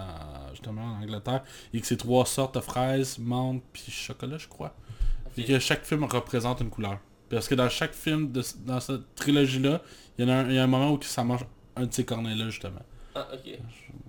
justement 0.51 0.83
en 0.83 1.03
Angleterre, 1.03 1.43
et 1.73 1.81
que 1.81 1.87
c'est 1.87 1.97
trois 1.97 2.27
sortes 2.27 2.55
de 2.57 2.61
fraises, 2.61 3.19
menthe, 3.19 3.63
puis 3.73 3.91
chocolat, 3.91 4.37
je 4.39 4.49
crois. 4.49 4.75
Et 5.39 5.45
que 5.45 5.59
chaque 5.59 5.85
film 5.85 6.05
représente 6.05 6.61
une 6.61 6.71
couleur. 6.71 6.99
Parce 7.29 7.49
que 7.49 7.55
dans 7.55 7.69
chaque 7.69 7.93
film, 7.95 8.31
de, 8.33 8.43
dans 8.65 8.81
cette 8.81 9.15
trilogie-là, 9.17 9.83
il 10.19 10.27
y, 10.27 10.31
en 10.31 10.33
a 10.33 10.37
un, 10.37 10.49
il 10.49 10.55
y 10.55 10.59
a 10.59 10.65
un 10.65 10.67
moment 10.69 10.93
où 10.93 11.03
ça 11.03 11.25
mange 11.25 11.45
un 11.77 11.87
de 11.87 11.93
ces 11.93 12.05
cornets-là, 12.05 12.49
justement. 12.51 12.81
Ah, 13.19 13.29
ok. 13.33 13.59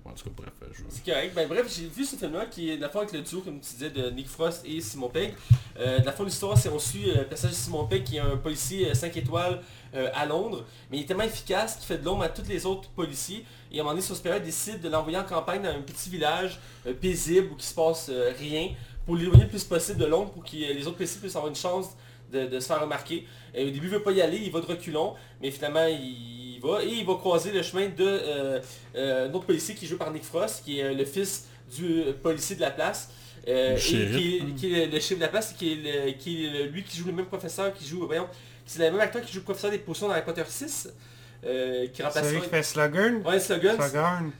En 0.04 0.10
tout 0.12 0.24
cas, 0.24 0.30
bref, 0.36 0.70
je... 0.70 0.82
C'est 0.90 1.02
correct. 1.02 1.34
Ben, 1.34 1.48
bref, 1.48 1.66
j'ai 1.74 1.86
vu 1.86 2.04
ce 2.04 2.16
film-là 2.16 2.44
qui 2.44 2.70
est 2.70 2.76
de 2.76 2.82
la 2.82 2.90
fois 2.90 3.02
avec 3.02 3.14
le 3.14 3.22
duo, 3.22 3.40
comme 3.40 3.58
tu 3.58 3.72
disais, 3.72 3.88
de 3.88 4.10
Nick 4.10 4.28
Frost 4.28 4.62
et 4.66 4.82
Simon 4.82 5.08
Pegg. 5.08 5.32
Euh, 5.78 6.00
de 6.00 6.04
la 6.04 6.12
fois 6.12 6.26
de 6.26 6.30
l'histoire, 6.30 6.58
c'est 6.58 6.68
on 6.68 6.78
suit 6.78 7.10
euh, 7.10 7.20
le 7.20 7.24
personnage 7.24 7.56
de 7.56 7.60
Simon 7.60 7.86
Pegg 7.86 8.04
qui 8.04 8.16
est 8.16 8.20
un 8.20 8.36
policier 8.36 8.94
5 8.94 9.16
étoiles 9.16 9.62
euh, 9.94 10.10
à 10.14 10.26
Londres, 10.26 10.66
mais 10.90 10.98
il 10.98 11.00
est 11.02 11.06
tellement 11.06 11.24
efficace 11.24 11.76
qu'il 11.76 11.86
fait 11.86 11.96
de 11.96 12.04
l'ombre 12.04 12.24
à 12.24 12.28
tous 12.28 12.46
les 12.46 12.66
autres 12.66 12.90
policiers. 12.90 13.46
Et 13.72 13.78
à 13.78 13.80
un 13.80 13.84
moment 13.84 13.94
donné, 13.94 14.02
supérieur 14.02 14.42
décide 14.42 14.82
de 14.82 14.90
l'envoyer 14.90 15.16
en 15.16 15.24
campagne 15.24 15.62
dans 15.62 15.70
un 15.70 15.80
petit 15.80 16.10
village 16.10 16.60
euh, 16.86 16.92
paisible 16.92 17.48
où 17.52 17.56
il 17.56 17.62
se 17.62 17.72
passe 17.72 18.10
rien, 18.38 18.74
pour 19.06 19.16
l'éloigner 19.16 19.44
le 19.44 19.48
plus 19.48 19.64
possible 19.64 19.98
de 19.98 20.04
Londres, 20.04 20.32
pour 20.32 20.44
que 20.44 20.54
les 20.54 20.86
autres 20.86 20.98
policiers 20.98 21.18
puissent 21.18 21.36
avoir 21.36 21.48
une 21.48 21.56
chance 21.56 21.96
de, 22.30 22.44
de 22.44 22.60
se 22.60 22.66
faire 22.66 22.82
remarquer. 22.82 23.26
Au 23.54 23.64
début, 23.64 23.86
il 23.86 23.88
veut 23.88 24.02
pas 24.02 24.12
y 24.12 24.20
aller, 24.20 24.36
il 24.36 24.52
va 24.52 24.60
de 24.60 24.66
reculons, 24.66 25.14
mais 25.40 25.50
finalement, 25.50 25.86
il, 25.86 26.47
il 26.58 26.62
va. 26.70 26.82
Et 26.82 26.88
il 26.88 27.06
va 27.06 27.14
croiser 27.14 27.52
le 27.52 27.62
chemin 27.62 27.86
de 27.88 28.04
euh, 28.04 28.60
euh, 28.96 29.28
un 29.28 29.32
autre 29.34 29.46
policier 29.46 29.74
qui 29.74 29.84
est 29.84 29.88
joué 29.88 29.98
par 29.98 30.10
Nick 30.10 30.24
Frost, 30.24 30.64
qui 30.64 30.80
est 30.80 30.84
euh, 30.84 30.94
le 30.94 31.04
fils 31.04 31.46
du 31.76 32.02
policier 32.22 32.56
de 32.56 32.60
la 32.62 32.70
place. 32.70 33.10
euh, 33.46 33.74
et 33.74 33.78
shérif. 33.78 34.16
qui 34.16 34.36
est, 34.36 34.54
qui 34.56 34.74
est 34.74 34.86
le, 34.86 35.00
chef 35.00 35.16
de 35.18 35.22
la 35.22 35.28
place, 35.28 35.52
qui 35.58 35.72
est, 35.72 35.76
le- 35.76 36.12
qui 36.12 36.44
est 36.46 36.50
le- 36.50 36.64
lui 36.66 36.82
qui 36.82 36.98
joue 36.98 37.06
le 37.06 37.12
même 37.12 37.26
professeur, 37.26 37.72
qui 37.72 37.86
joue, 37.86 38.04
voyons, 38.06 38.28
c'est 38.66 38.78
le 38.80 38.90
même 38.90 39.00
acteur 39.00 39.22
qui 39.22 39.32
joue 39.32 39.38
le 39.38 39.44
professeur 39.44 39.70
des 39.70 39.78
potions 39.78 40.06
dans 40.08 40.12
Harry 40.14 40.24
Potter 40.24 40.42
6, 40.46 40.88
euh, 41.46 41.86
qui 41.86 42.02
remplace 42.02 42.24
Celui 42.24 42.40
qui 42.42 42.48
fait. 42.50 42.56
Ouais, 43.24 43.38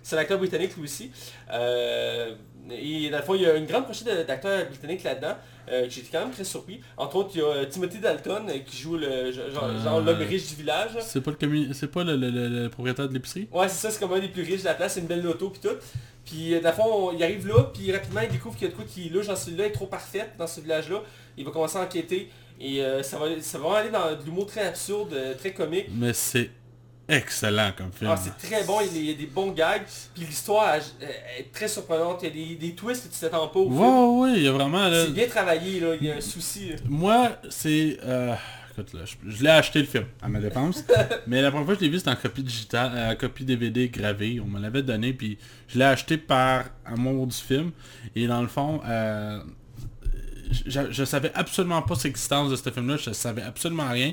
c'est 0.02 0.16
l'acteur 0.16 0.38
britannique 0.38 0.76
lui 0.76 0.84
aussi. 0.84 1.10
Euh, 1.52 2.34
et 2.70 3.08
dans 3.08 3.16
le 3.18 3.22
fond, 3.22 3.34
il 3.34 3.42
y 3.42 3.46
a 3.46 3.54
une 3.54 3.66
grande 3.66 3.84
prochaine 3.84 4.24
d'acteurs 4.26 4.66
britanniques 4.66 5.04
là-dedans. 5.04 5.36
Euh, 5.70 5.86
J'étais 5.88 6.08
quand 6.12 6.20
même 6.20 6.30
très 6.30 6.44
surpris. 6.44 6.80
Entre 6.96 7.16
autres, 7.16 7.30
il 7.34 7.38
y 7.38 7.42
a 7.42 7.46
euh, 7.46 7.64
Timothy 7.66 7.98
Dalton 7.98 8.46
euh, 8.48 8.58
qui 8.66 8.76
joue 8.76 8.96
le 8.96 9.32
genre, 9.32 9.64
Euh, 9.64 9.82
genre 9.84 10.00
l'homme 10.00 10.18
riche 10.20 10.48
du 10.48 10.54
village. 10.56 10.92
C'est 11.00 11.20
pas 11.20 11.32
le 11.40 11.72
c'est 11.72 11.90
pas 11.90 12.04
le, 12.04 12.16
le- 12.16 12.30
le- 12.30 12.48
le 12.48 12.68
propriétaire 12.68 13.08
de 13.08 13.14
l'épicerie? 13.14 13.48
Ouais, 13.52 13.68
c'est 13.68 13.76
ça, 13.86 13.90
c'est 13.90 14.00
comme 14.00 14.12
un 14.12 14.18
des 14.20 14.28
plus 14.28 14.42
riches 14.42 14.60
de 14.60 14.64
la 14.66 14.74
place, 14.74 14.94
c'est 14.94 15.00
une 15.00 15.06
belle 15.06 15.22
loto 15.22 15.50
puis 15.50 15.60
tout. 15.60 15.76
Puis 16.24 16.50
le 16.60 16.72
fond, 16.72 16.84
on- 17.08 17.12
il 17.12 17.22
arrive 17.22 17.46
là, 17.48 17.70
puis 17.72 17.90
rapidement 17.92 18.20
il 18.20 18.28
découvre 18.30 18.54
qu'il 18.56 18.66
y 18.66 18.68
a 18.68 18.70
de 18.70 18.76
quoi 18.76 18.84
qui 18.86 19.08
louche 19.08 19.26
dans 19.28 19.36
celui-là, 19.36 19.66
est 19.66 19.72
trop 19.72 19.86
parfaite 19.86 20.32
dans 20.38 20.46
ce 20.46 20.60
village-là. 20.60 21.02
Il 21.36 21.44
va 21.44 21.50
commencer 21.50 21.78
à 21.78 21.82
enquêter 21.82 22.30
et 22.60 22.82
euh, 22.82 23.02
ça, 23.02 23.18
va, 23.18 23.26
ça 23.40 23.58
va 23.58 23.64
vraiment 23.68 23.76
aller 23.76 23.90
dans 23.90 24.20
de 24.20 24.24
l'humour 24.24 24.46
très 24.46 24.62
absurde, 24.66 25.14
très 25.38 25.52
comique. 25.52 25.86
Mais 25.92 26.12
c'est 26.12 26.50
excellent 27.08 27.72
comme 27.76 27.90
film. 27.92 28.10
Ah, 28.12 28.16
c'est 28.16 28.36
très 28.48 28.64
bon, 28.64 28.78
il 28.80 29.04
y 29.06 29.10
a- 29.10 29.14
des 29.14 29.26
bons 29.26 29.52
gags, 29.52 29.82
puis 30.14 30.24
l'histoire 30.24 30.76
est 30.76 31.50
très 31.52 31.68
surprenante, 31.68 32.20
il 32.22 32.28
y 32.28 32.30
a 32.30 32.48
des, 32.48 32.54
des 32.68 32.74
twists 32.74 33.08
que 33.08 33.14
tu 33.14 33.20
t'attends 33.20 33.48
pas 33.48 33.60
au 33.60 33.70
film. 33.70 33.80
Ouais, 34.20 34.32
il 34.36 34.42
y 34.42 34.48
a 34.48 34.52
vraiment... 34.52 34.88
là, 34.88 35.04
C'est 35.06 35.12
bien 35.12 35.26
travaillé, 35.26 35.80
là, 35.80 35.94
il 36.00 36.06
y 36.06 36.10
a 36.10 36.16
un 36.16 36.20
souci. 36.20 36.70
là. 36.70 36.76
Moi, 36.88 37.30
c'est... 37.50 37.98
euh, 38.04 38.34
Écoute, 38.72 38.92
là, 38.94 39.00
je, 39.04 39.30
je 39.30 39.42
l'ai 39.42 39.50
acheté 39.50 39.80
le 39.80 39.86
film, 39.86 40.04
à 40.22 40.28
ma 40.28 40.38
défense. 40.38 40.84
mais 41.26 41.42
la 41.42 41.50
première 41.50 41.66
fois 41.66 41.74
que 41.74 41.80
je 41.80 41.84
l'ai 41.86 41.90
vu, 41.90 41.98
c'était 41.98 42.10
en 42.10 42.16
copie 42.16 42.44
digitale, 42.44 42.92
euh, 42.94 43.14
copie 43.16 43.44
DVD 43.44 43.88
gravée. 43.88 44.38
On 44.40 44.46
me 44.46 44.60
l'avait 44.60 44.84
donné, 44.84 45.12
puis 45.12 45.36
je 45.66 45.78
l'ai 45.80 45.84
acheté 45.84 46.16
par 46.16 46.66
amour 46.86 47.26
du 47.26 47.34
film. 47.36 47.72
Et 48.14 48.28
dans 48.28 48.40
le 48.40 48.46
fond, 48.46 48.80
euh, 48.86 49.40
je, 50.66 50.80
je 50.92 51.04
savais 51.04 51.32
absolument 51.34 51.82
pas 51.82 51.94
l'existence 52.04 52.50
de 52.50 52.56
ce 52.56 52.70
film-là. 52.70 52.96
Je 52.96 53.10
savais 53.12 53.42
absolument 53.42 53.88
rien. 53.90 54.12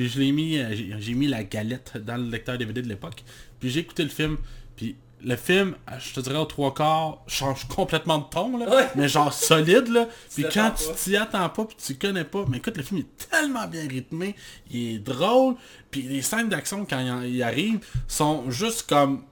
Puis 0.00 0.08
je 0.08 0.18
l'ai 0.18 0.32
mis, 0.32 0.56
euh, 0.56 0.74
j'ai 0.98 1.12
mis 1.12 1.26
la 1.26 1.44
galette 1.44 1.98
dans 2.02 2.16
le 2.16 2.30
lecteur 2.30 2.56
DVD 2.56 2.80
de 2.80 2.88
l'époque. 2.88 3.22
Puis 3.58 3.68
j'ai 3.68 3.80
écouté 3.80 4.02
le 4.02 4.08
film. 4.08 4.38
Puis 4.74 4.96
le 5.22 5.36
film, 5.36 5.74
euh, 5.90 5.96
je 5.98 6.14
te 6.14 6.20
dirais 6.20 6.38
aux 6.38 6.46
trois 6.46 6.72
quarts, 6.72 7.22
change 7.26 7.68
complètement 7.68 8.16
de 8.16 8.24
ton, 8.30 8.56
là, 8.56 8.74
Ouais. 8.74 8.88
mais 8.96 9.08
genre 9.10 9.30
solide, 9.30 9.88
là. 9.88 10.08
Puis 10.34 10.46
quand 10.50 10.70
tu 10.70 10.84
t'y 10.96 11.18
attends 11.18 11.50
pas, 11.50 11.66
puis 11.66 11.76
tu 11.84 11.94
connais 11.96 12.24
pas, 12.24 12.46
mais 12.48 12.56
écoute, 12.56 12.78
le 12.78 12.82
film 12.82 13.00
est 13.00 13.28
tellement 13.30 13.66
bien 13.66 13.86
rythmé, 13.86 14.34
il 14.70 14.94
est 14.94 14.98
drôle, 15.00 15.56
puis 15.90 16.00
les 16.00 16.22
scènes 16.22 16.48
d'action, 16.48 16.86
quand 16.86 17.20
il, 17.22 17.42
arrive, 17.42 17.80
sont 18.08 18.50
juste 18.50 18.88
comme 18.88 19.24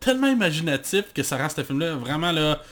tellement 0.00 0.28
imaginatifs 0.28 1.12
que 1.12 1.22
ça 1.22 1.36
rend 1.36 1.50
ce 1.50 1.62
film-là 1.62 1.96
vraiment, 1.96 2.32
là... 2.32 2.62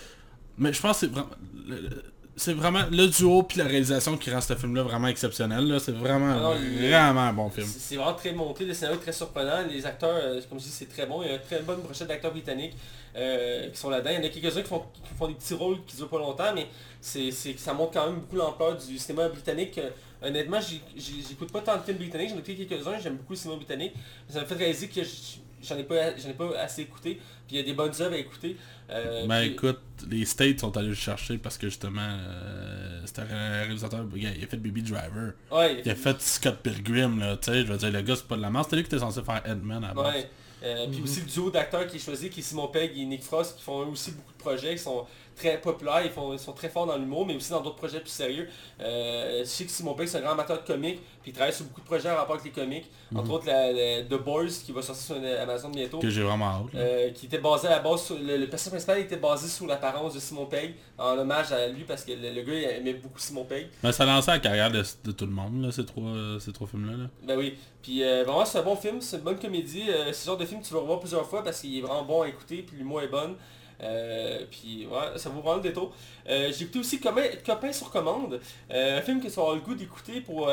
Mais 0.56 0.72
je 0.72 0.80
pense 0.80 1.00
que 1.00 1.06
c'est 1.06 1.12
vraiment... 1.12 1.28
le- 1.66 1.80
le- 1.82 2.04
c'est 2.38 2.54
vraiment 2.54 2.84
le 2.90 3.06
duo 3.08 3.42
puis 3.42 3.58
la 3.58 3.64
réalisation 3.64 4.16
qui 4.16 4.30
rend 4.30 4.40
ce 4.40 4.54
film-là 4.54 4.82
vraiment 4.84 5.08
exceptionnel. 5.08 5.66
là. 5.68 5.78
C'est 5.78 5.92
vraiment, 5.92 6.54
est- 6.54 6.88
vraiment 6.88 7.20
un 7.22 7.32
bon 7.34 7.50
film. 7.50 7.66
C'est 7.66 7.78
c'est 7.80 7.96
vraiment 7.96 8.14
très 8.14 8.32
monté, 8.32 8.64
le 8.64 8.72
scénario 8.72 8.98
est 8.98 9.02
très 9.02 9.12
surprenant, 9.12 9.66
les 9.68 9.84
acteurs, 9.84 10.14
euh, 10.14 10.40
comme 10.48 10.58
je 10.58 10.64
dis, 10.64 10.70
c'est 10.70 10.88
très 10.88 11.04
bon, 11.06 11.22
il 11.22 11.28
y 11.28 11.30
a 11.30 11.34
une 11.34 11.40
très 11.42 11.60
bonne 11.60 11.80
brochette 11.82 12.08
d'acteurs 12.08 12.30
britanniques 12.32 12.74
euh, 13.16 13.68
qui 13.70 13.76
sont 13.78 13.90
là-dedans. 13.90 14.10
Il 14.12 14.16
y 14.16 14.26
en 14.26 14.28
a 14.28 14.28
quelques-uns 14.32 14.62
qui 14.62 14.68
font, 14.68 14.80
qui 15.04 15.14
font 15.18 15.26
des 15.28 15.34
petits 15.34 15.54
rôles 15.54 15.78
qui 15.86 15.96
durent 15.96 16.08
pas 16.08 16.18
longtemps, 16.18 16.54
mais 16.54 16.66
c'est 17.00 17.30
c'est- 17.30 17.58
ça 17.58 17.74
montre 17.74 17.92
quand 17.92 18.06
même 18.06 18.20
beaucoup 18.20 18.36
l'ampleur 18.36 18.76
du 18.76 18.96
cinéma 18.98 19.28
britannique. 19.28 19.76
Euh, 19.78 19.90
honnêtement, 20.22 20.60
j'ai- 20.60 20.80
j'ai- 20.96 21.22
j'écoute 21.28 21.50
pas 21.52 21.60
tant 21.60 21.76
de 21.76 21.82
films 21.82 21.98
britanniques, 21.98 22.30
j'en 22.30 22.36
ai 22.36 22.38
écouté 22.38 22.66
quelques-uns, 22.66 22.98
j'aime 23.00 23.16
beaucoup 23.16 23.32
le 23.32 23.38
cinéma 23.38 23.56
britannique. 23.56 23.92
Ça 24.28 24.40
m'a 24.40 24.46
fait 24.46 24.54
réaliser 24.54 24.88
que 24.88 25.00
j'en 25.62 25.76
ai, 25.76 25.84
pas- 25.84 26.16
j'en 26.16 26.28
ai 26.30 26.34
pas 26.34 26.50
assez 26.58 26.82
écouté, 26.82 27.14
puis 27.46 27.56
il 27.56 27.56
y 27.56 27.60
a 27.60 27.62
des 27.64 27.72
bonnes 27.72 27.92
œuvres 28.00 28.14
à 28.14 28.18
écouter. 28.18 28.56
Euh, 28.90 29.26
Ben 29.26 29.40
puis- 29.42 29.50
écoute, 29.52 29.80
les 30.10 30.24
States 30.24 30.60
sont 30.60 30.76
allés 30.76 30.88
le 30.88 30.94
chercher 30.94 31.36
parce 31.38 31.58
que 31.58 31.68
justement, 31.68 32.00
euh, 32.00 33.02
c'était 33.04 33.22
un 33.22 33.62
réalisateur, 33.64 34.06
il 34.16 34.26
a 34.26 34.30
fait 34.46 34.56
Baby 34.56 34.82
Driver. 34.82 35.32
ouais, 35.52 35.82
Il 35.84 35.90
a 35.90 35.94
fait 35.94 36.20
Scott 36.22 36.56
Pilgrim, 36.62 37.18
là, 37.20 37.36
tu 37.36 37.52
sais, 37.52 37.60
je 37.66 37.72
veux 37.72 37.76
dire, 37.78 37.90
le 37.90 38.00
gars 38.02 38.16
c'est 38.16 38.26
pas 38.26 38.36
de 38.36 38.42
la 38.42 38.50
masse, 38.50 38.64
c'était 38.66 38.76
lui 38.76 38.82
qui 38.84 38.88
était 38.88 38.98
censé 39.00 39.20
faire 39.22 39.42
Ant-Man 39.46 39.84
à 39.84 39.88
la 39.88 39.94
base. 39.94 40.14
Ouais. 40.14 40.30
Euh, 40.64 40.86
Puis 40.90 41.02
aussi 41.02 41.20
le 41.20 41.26
duo 41.26 41.50
d'acteurs 41.50 41.86
qui 41.86 41.96
est 41.96 42.00
choisi, 42.00 42.30
qui 42.30 42.40
est 42.40 42.42
Simon 42.42 42.66
Pegg 42.68 42.90
et 42.96 43.04
Nick 43.04 43.22
Frost, 43.22 43.56
qui 43.58 43.62
font 43.62 43.82
eux 43.82 43.88
aussi 43.92 44.10
beaucoup 44.12 44.32
de 44.32 44.38
projets, 44.38 44.74
qui 44.74 44.82
sont 44.82 45.06
très 45.38 45.60
populaires, 45.60 46.02
ils, 46.04 46.10
font, 46.10 46.32
ils 46.32 46.38
sont 46.38 46.52
très 46.52 46.68
forts 46.68 46.86
dans 46.86 46.96
l'humour, 46.98 47.24
mais 47.26 47.34
aussi 47.36 47.50
dans 47.50 47.60
d'autres 47.62 47.76
projets 47.76 48.00
plus 48.00 48.10
sérieux. 48.10 48.48
Euh, 48.80 49.40
je 49.40 49.44
sais 49.44 49.64
que 49.64 49.70
Simon 49.70 49.94
Pegg 49.94 50.08
c'est 50.08 50.18
un 50.18 50.22
grand 50.22 50.32
amateur 50.32 50.60
de 50.60 50.66
comics, 50.66 51.00
puis 51.22 51.30
il 51.30 51.32
travaille 51.32 51.52
sur 51.54 51.64
beaucoup 51.66 51.80
de 51.80 51.86
projets 51.86 52.10
en 52.10 52.16
rapport 52.16 52.34
avec 52.36 52.44
les 52.44 52.50
comics, 52.62 52.86
entre 53.14 53.30
autres 53.32 53.46
la, 53.46 53.72
la- 53.72 54.02
The 54.02 54.22
Boys 54.22 54.48
qui 54.64 54.72
va 54.72 54.82
sortir 54.82 55.16
sur 55.16 55.40
Amazon 55.40 55.70
bientôt. 55.70 55.98
Que 55.98 56.10
j'ai 56.10 56.22
vraiment 56.22 56.46
hâte. 56.50 56.74
euh, 56.74 57.10
qui 57.12 57.26
était 57.26 57.38
basé 57.38 57.66
à 57.68 57.70
la 57.70 57.78
base 57.80 58.02
sur, 58.02 58.16
le, 58.18 58.36
le 58.36 58.46
personnage 58.48 58.72
principal 58.84 58.98
était 59.00 59.16
basé 59.16 59.48
sur 59.48 59.66
l'apparence 59.66 60.14
de 60.14 60.20
Simon 60.20 60.46
Pegg 60.46 60.74
en 60.98 61.16
hommage 61.18 61.52
à 61.52 61.66
lui 61.68 61.84
parce 61.84 62.04
que 62.04 62.12
le, 62.12 62.30
le 62.34 62.42
gars 62.42 62.54
il 62.54 62.64
aimait 62.64 62.94
beaucoup 62.94 63.18
Simon 63.18 63.44
Pegg 63.44 63.68
Mais 63.82 63.92
ça 63.92 64.02
a 64.02 64.06
lancé 64.06 64.30
la 64.30 64.38
carrière 64.38 64.70
de, 64.70 64.82
de 65.04 65.12
tout 65.12 65.26
le 65.26 65.32
monde, 65.32 65.62
là, 65.64 65.72
ces 65.72 65.84
trois, 65.86 66.12
ces 66.40 66.52
trois 66.52 66.66
films-là. 66.66 66.96
là. 66.96 67.04
Ben 67.24 67.38
oui. 67.38 67.56
Puis 67.82 68.02
euh, 68.02 68.24
vraiment 68.24 68.44
c'est 68.44 68.58
un 68.58 68.62
bon 68.62 68.76
film, 68.76 69.00
c'est 69.00 69.16
une 69.16 69.22
bonne 69.22 69.38
comédie. 69.38 69.84
Euh, 69.88 70.12
c'est 70.12 70.24
le 70.26 70.32
genre 70.32 70.36
de 70.36 70.44
film 70.44 70.60
que 70.60 70.66
tu 70.66 70.74
vas 70.74 70.80
revoir 70.80 70.98
plusieurs 71.00 71.24
fois 71.26 71.42
parce 71.44 71.60
qu'il 71.60 71.78
est 71.78 71.80
vraiment 71.80 72.02
bon 72.04 72.22
à 72.22 72.28
écouter, 72.28 72.62
puis 72.62 72.76
l'humour 72.76 73.00
est 73.02 73.08
bonne. 73.08 73.34
Euh, 73.80 74.44
puis 74.50 74.86
ouais, 74.86 75.16
ça 75.18 75.28
vaut 75.28 75.40
vraiment 75.40 75.56
le 75.56 75.62
détour. 75.62 75.92
Euh, 76.28 76.52
j'ai 76.52 76.64
écouté 76.64 76.80
aussi 76.80 77.00
Copain, 77.00 77.72
sur 77.72 77.90
commande, 77.90 78.40
euh, 78.72 78.98
un 78.98 79.02
film 79.02 79.20
que 79.20 79.28
vas 79.28 79.42
avoir 79.42 79.54
le 79.54 79.60
goût 79.60 79.74
d'écouter 79.74 80.20
pour 80.20 80.50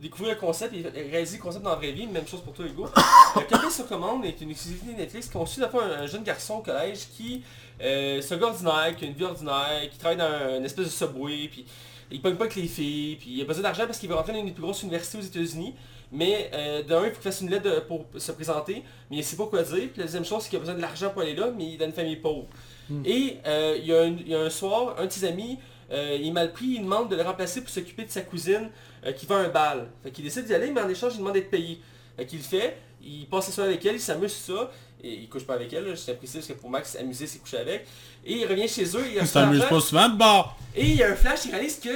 découvrir 0.00 0.34
le 0.34 0.40
concept 0.40 0.74
et 0.74 0.82
réaliser 1.10 1.38
le 1.38 1.42
concept 1.42 1.64
dans 1.64 1.70
la 1.70 1.76
vraie 1.76 1.92
vie, 1.92 2.06
même 2.06 2.26
chose 2.26 2.40
pour 2.42 2.52
toi 2.52 2.66
Hugo. 2.66 2.88
Copain 3.34 3.70
sur 3.70 3.88
commande 3.88 4.24
est 4.24 4.40
une 4.40 4.50
exclusivité 4.50 4.92
Netflix 4.92 5.28
qui 5.28 5.46
suit 5.46 5.60
d'abord 5.60 5.82
un, 5.82 6.02
un 6.02 6.06
jeune 6.06 6.22
garçon 6.22 6.56
au 6.56 6.62
collège 6.62 7.08
qui, 7.16 7.42
un 7.80 8.36
gars 8.36 8.46
ordinaire, 8.46 8.94
qui 8.96 9.04
a 9.04 9.08
une 9.08 9.14
vie 9.14 9.24
ordinaire, 9.24 9.88
qui 9.90 9.98
travaille 9.98 10.18
dans 10.18 10.24
un, 10.24 10.58
une 10.58 10.64
espèce 10.64 10.86
de 10.86 10.90
subway, 10.90 11.48
puis 11.48 11.64
il 12.10 12.20
pogne 12.20 12.36
pas 12.36 12.44
avec 12.44 12.56
les 12.56 12.68
filles, 12.68 13.16
puis 13.16 13.30
il 13.30 13.42
a 13.42 13.44
besoin 13.44 13.62
d'argent 13.62 13.86
parce 13.86 13.98
qu'il 13.98 14.08
veut 14.08 14.14
rentrer 14.14 14.32
dans 14.32 14.38
une 14.38 14.46
des 14.46 14.52
plus 14.52 14.62
grosses 14.62 14.82
universités 14.82 15.18
aux 15.18 15.22
États-Unis. 15.22 15.74
Mais 16.12 16.50
euh, 16.54 16.82
d'un, 16.82 17.04
il 17.04 17.08
faut 17.10 17.14
qu'il 17.16 17.22
fasse 17.22 17.40
une 17.40 17.50
lettre 17.50 17.64
de- 17.64 17.80
pour 17.80 18.04
se 18.16 18.30
présenter, 18.32 18.82
mais 19.10 19.16
il 19.18 19.24
sait 19.24 19.36
pas 19.36 19.46
quoi 19.46 19.62
dire. 19.62 19.74
Puis 19.90 19.98
la 19.98 20.04
deuxième 20.04 20.24
chose, 20.24 20.42
c'est 20.42 20.48
qu'il 20.50 20.56
a 20.58 20.60
besoin 20.60 20.74
de 20.76 20.80
l'argent 20.80 21.10
pour 21.10 21.22
aller 21.22 21.34
là, 21.34 21.48
mais 21.56 21.64
il 21.64 21.74
est 21.74 21.78
dans 21.78 21.86
une 21.86 21.92
famille 21.92 22.16
pauvre. 22.16 22.46
Et 23.04 23.38
euh, 23.46 23.76
il, 23.80 23.86
y 23.86 23.92
a 23.94 24.02
un, 24.02 24.06
il 24.06 24.28
y 24.28 24.34
a 24.34 24.40
un 24.40 24.50
soir, 24.50 24.94
un 24.98 25.06
de 25.06 25.10
ses 25.12 25.24
amis, 25.24 25.58
euh, 25.90 26.16
il 26.20 26.28
est 26.28 26.32
mal 26.32 26.52
pris, 26.52 26.66
il 26.66 26.82
demande 26.82 27.10
de 27.10 27.16
le 27.16 27.22
remplacer 27.22 27.60
pour 27.60 27.70
s'occuper 27.70 28.04
de 28.04 28.10
sa 28.10 28.20
cousine 28.22 28.70
qui 29.16 29.26
va 29.26 29.36
à 29.36 29.38
un 29.40 29.48
bal. 29.48 29.88
Fait 30.04 30.10
qu'il 30.12 30.22
décide 30.24 30.44
d'y 30.46 30.54
aller, 30.54 30.70
mais 30.70 30.80
en 30.80 30.88
échange, 30.88 31.12
il 31.14 31.18
demande 31.18 31.34
d'être 31.34 31.50
payé. 31.50 31.80
Fait 32.16 32.26
qu'il 32.26 32.38
le 32.38 32.44
fait, 32.44 32.76
il 33.02 33.26
passe 33.26 33.48
la 33.48 33.52
soirée 33.52 33.70
avec 33.70 33.84
elle, 33.84 33.94
il 33.96 34.00
s'amuse 34.00 34.32
sur 34.32 34.56
ça, 34.56 34.70
et 35.02 35.12
il 35.12 35.28
couche 35.28 35.44
pas 35.44 35.54
avec 35.54 35.72
elle, 35.72 35.96
je 35.96 36.02
t'apprécie 36.06 36.34
parce 36.38 36.46
que 36.48 36.52
pour 36.54 36.70
Max, 36.70 36.92
s'amuser, 36.92 37.26
c'est 37.26 37.38
coucher 37.40 37.58
avec. 37.58 37.86
Et 38.24 38.34
il 38.34 38.46
revient 38.46 38.68
chez 38.68 38.84
eux, 38.96 39.04
il 39.12 39.18
a 39.18 39.22
Tu 39.22 39.28
t'amuses 39.32 39.64
pas 39.64 39.80
souvent 39.80 40.08
de 40.08 40.16
bord. 40.16 40.56
et 40.74 40.84
il 40.84 40.96
y 40.96 41.02
a 41.02 41.10
un 41.10 41.14
flash, 41.16 41.40
il 41.46 41.50
réalise 41.52 41.78
que 41.80 41.88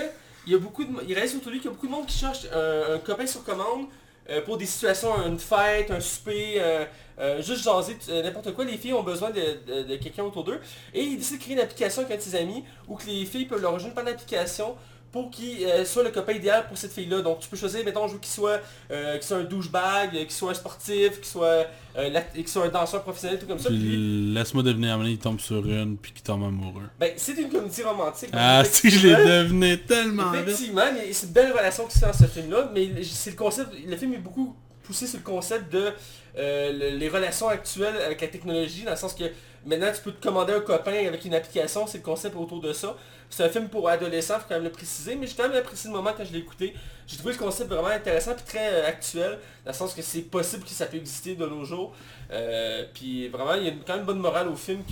il 0.46 0.52
y 0.52 0.56
a 0.56 0.58
beaucoup 0.58 0.84
de, 0.84 0.90
il 1.06 1.14
réalise 1.14 1.34
autour 1.36 1.46
de 1.48 1.52
lui 1.52 1.58
qu'il 1.60 1.68
y 1.70 1.72
a 1.72 1.74
beaucoup 1.74 1.86
de 1.86 1.92
monde 1.92 2.06
qui 2.06 2.16
cherche 2.18 2.46
un, 2.52 2.94
un 2.94 2.98
copain 2.98 3.26
sur 3.26 3.44
commande 3.44 3.86
euh, 4.28 4.42
pour 4.42 4.58
des 4.58 4.66
situations, 4.66 5.14
une 5.26 5.38
fête, 5.38 5.90
un 5.90 6.00
souper, 6.00 6.54
euh, 6.58 6.84
euh, 7.20 7.42
juste 7.42 7.64
jaser, 7.64 7.96
euh, 8.08 8.22
n'importe 8.22 8.54
quoi. 8.54 8.64
Les 8.64 8.78
filles 8.78 8.94
ont 8.94 9.02
besoin 9.02 9.30
de, 9.30 9.96
quelqu'un 9.96 10.24
autour 10.24 10.44
d'eux. 10.44 10.60
Et 10.94 11.02
il 11.02 11.18
décide 11.18 11.38
de 11.38 11.42
créer 11.42 11.54
une 11.54 11.60
application 11.60 12.02
avec 12.02 12.18
un 12.18 12.38
amis 12.38 12.64
où 12.88 12.96
que 12.96 13.06
les 13.06 13.26
filles 13.26 13.44
peuvent 13.44 13.60
le 13.60 13.68
rejoindre 13.68 13.94
par 13.94 14.04
l'application 14.04 14.74
pour 15.12 15.28
qu'il 15.30 15.64
euh, 15.64 15.84
soit 15.84 16.04
le 16.04 16.10
copain 16.10 16.32
idéal 16.34 16.68
pour 16.68 16.78
cette 16.78 16.92
fille-là. 16.92 17.20
Donc 17.22 17.40
tu 17.40 17.48
peux 17.48 17.56
choisir, 17.56 17.84
mettons, 17.84 18.06
je 18.06 18.12
veux 18.14 18.18
qu'il 18.20 18.30
soit, 18.30 18.60
euh, 18.92 19.14
qu'il 19.14 19.24
soit 19.26 19.38
un 19.38 19.42
douchebag, 19.44 20.10
euh, 20.14 20.20
qu'il 20.20 20.30
soit 20.30 20.52
un 20.52 20.54
sportif, 20.54 21.16
qu'il 21.16 21.24
soit, 21.24 21.66
euh, 21.98 22.20
qu'il 22.32 22.46
soit 22.46 22.66
un 22.66 22.68
danseur 22.68 23.02
professionnel, 23.02 23.38
tout 23.40 23.46
comme 23.46 23.58
ça. 23.58 23.70
Puis 23.70 24.32
laisse-moi 24.32 24.62
donné, 24.62 24.88
il 25.10 25.18
tombe 25.18 25.40
sur 25.40 25.66
une, 25.66 25.96
puis 25.96 26.12
qu'il 26.12 26.22
tombe 26.22 26.44
amoureux. 26.44 26.84
ben, 26.98 27.12
c'est 27.16 27.32
une 27.32 27.48
comédie 27.50 27.82
romantique. 27.82 28.30
Ah, 28.32 28.62
si 28.64 28.88
je 28.88 29.08
l'ai 29.08 29.16
deviné 29.24 29.80
tellement 29.80 30.30
vite. 30.30 30.42
Effectivement, 30.48 30.82
mais 30.94 31.12
c'est 31.12 31.26
une 31.26 31.32
belle 31.32 31.52
relation 31.52 31.86
qui 31.86 31.94
se 31.94 31.98
fait 31.98 32.06
dans 32.06 32.12
ce 32.12 32.26
film-là, 32.26 32.70
mais 32.72 32.88
c'est 33.02 33.30
le 33.30 33.36
concept, 33.36 33.70
le 33.84 33.96
film 33.96 34.14
est 34.14 34.18
beaucoup 34.18 34.54
poussé 34.84 35.06
sur 35.08 35.18
le 35.18 35.24
concept 35.24 35.72
de 35.72 35.92
le- 36.36 36.96
les 36.96 37.08
relations 37.08 37.48
actuelles 37.48 37.96
avec 38.06 38.20
la 38.20 38.28
technologie, 38.28 38.84
dans 38.84 38.92
le 38.92 38.96
sens 38.96 39.14
que 39.14 39.24
maintenant 39.66 39.90
tu 39.94 40.00
peux 40.02 40.12
te 40.12 40.22
commander 40.22 40.52
un 40.52 40.60
copain 40.60 41.06
avec 41.06 41.24
une 41.24 41.34
application, 41.34 41.86
c'est 41.88 41.98
le 41.98 42.04
concept 42.04 42.36
autour 42.36 42.60
de 42.60 42.72
ça. 42.72 42.96
C'est 43.30 43.44
un 43.44 43.48
film 43.48 43.68
pour 43.68 43.88
adolescents, 43.88 44.40
faut 44.40 44.46
quand 44.48 44.56
même 44.56 44.64
le 44.64 44.72
préciser, 44.72 45.14
mais 45.14 45.28
j'ai 45.28 45.34
quand 45.34 45.48
même 45.48 45.56
apprécié 45.56 45.88
le 45.88 45.94
moment 45.96 46.10
quand 46.16 46.24
je 46.24 46.32
l'ai 46.32 46.40
écouté. 46.40 46.74
J'ai 47.06 47.16
trouvé 47.16 47.32
le 47.32 47.38
concept 47.38 47.70
vraiment 47.70 47.88
intéressant 47.88 48.32
et 48.32 48.44
très 48.44 48.72
euh, 48.72 48.88
actuel, 48.88 49.38
dans 49.64 49.70
le 49.70 49.76
sens 49.76 49.94
que 49.94 50.02
c'est 50.02 50.22
possible 50.22 50.64
que 50.64 50.70
ça 50.70 50.86
peut 50.86 50.96
exister 50.96 51.36
de 51.36 51.46
nos 51.46 51.64
jours. 51.64 51.94
Euh, 52.32 52.84
puis 52.92 53.28
vraiment, 53.28 53.54
il 53.54 53.64
y 53.64 53.68
a 53.68 53.72
quand 53.86 53.92
même 53.92 54.00
une 54.00 54.06
bonne 54.06 54.18
morale 54.18 54.48
au 54.48 54.56
film 54.56 54.82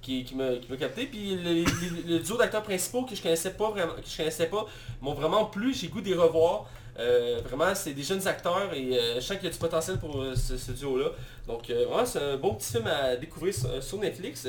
qui, 0.00 0.24
qui 0.24 0.34
m'a 0.34 0.76
capté. 0.78 1.04
Puis 1.04 1.36
le, 1.36 2.18
duo 2.20 2.38
d'acteurs 2.38 2.62
principaux 2.62 3.02
que 3.02 3.14
je 3.14 3.22
connaissais 3.22 3.50
pas 3.50 3.70
vraiment, 3.70 3.92
que 3.92 4.08
je 4.08 4.16
connaissais 4.16 4.46
pas, 4.46 4.64
m'ont 5.02 5.14
vraiment 5.14 5.44
plu. 5.44 5.74
J'ai 5.74 5.88
goût 5.88 6.00
des 6.00 6.14
revoir. 6.14 6.70
Euh, 6.98 7.40
vraiment, 7.44 7.74
c'est 7.74 7.92
des 7.92 8.02
jeunes 8.02 8.26
acteurs 8.26 8.72
et 8.74 8.98
je 9.16 9.20
sens 9.20 9.36
qu'il 9.36 9.44
y 9.44 9.48
a 9.48 9.52
du 9.52 9.58
potentiel 9.58 9.98
pour 9.98 10.24
ce, 10.34 10.72
duo-là. 10.72 11.10
Donc 11.46 11.68
vraiment, 11.68 12.06
c'est 12.06 12.18
un 12.18 12.36
bon 12.38 12.54
petit 12.54 12.72
film 12.72 12.86
à 12.86 13.14
découvrir 13.16 13.54
sur 13.54 13.98
Netflix. 13.98 14.48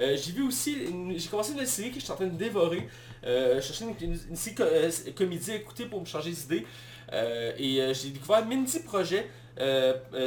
Euh, 0.00 0.16
j'ai 0.16 0.32
vu 0.32 0.42
aussi, 0.42 0.76
j'ai 1.16 1.28
commencé 1.28 1.52
une 1.52 1.64
série 1.64 1.90
que 1.90 1.98
je 1.98 2.04
suis 2.04 2.12
en 2.12 2.16
train 2.16 2.26
de 2.26 2.36
dévorer. 2.36 2.88
Euh, 3.24 3.56
je 3.56 3.66
cherchais 3.66 3.84
une, 4.00 4.36
série 4.36 4.56
euh, 4.60 4.90
comédie 5.14 5.52
à 5.52 5.56
écouter 5.56 5.86
pour 5.86 6.00
me 6.00 6.06
changer 6.06 6.30
d'idée. 6.30 6.66
Et 7.58 7.80
j'ai 7.94 8.10
découvert 8.10 8.44
Mindy 8.44 8.78
euh, 8.78 9.20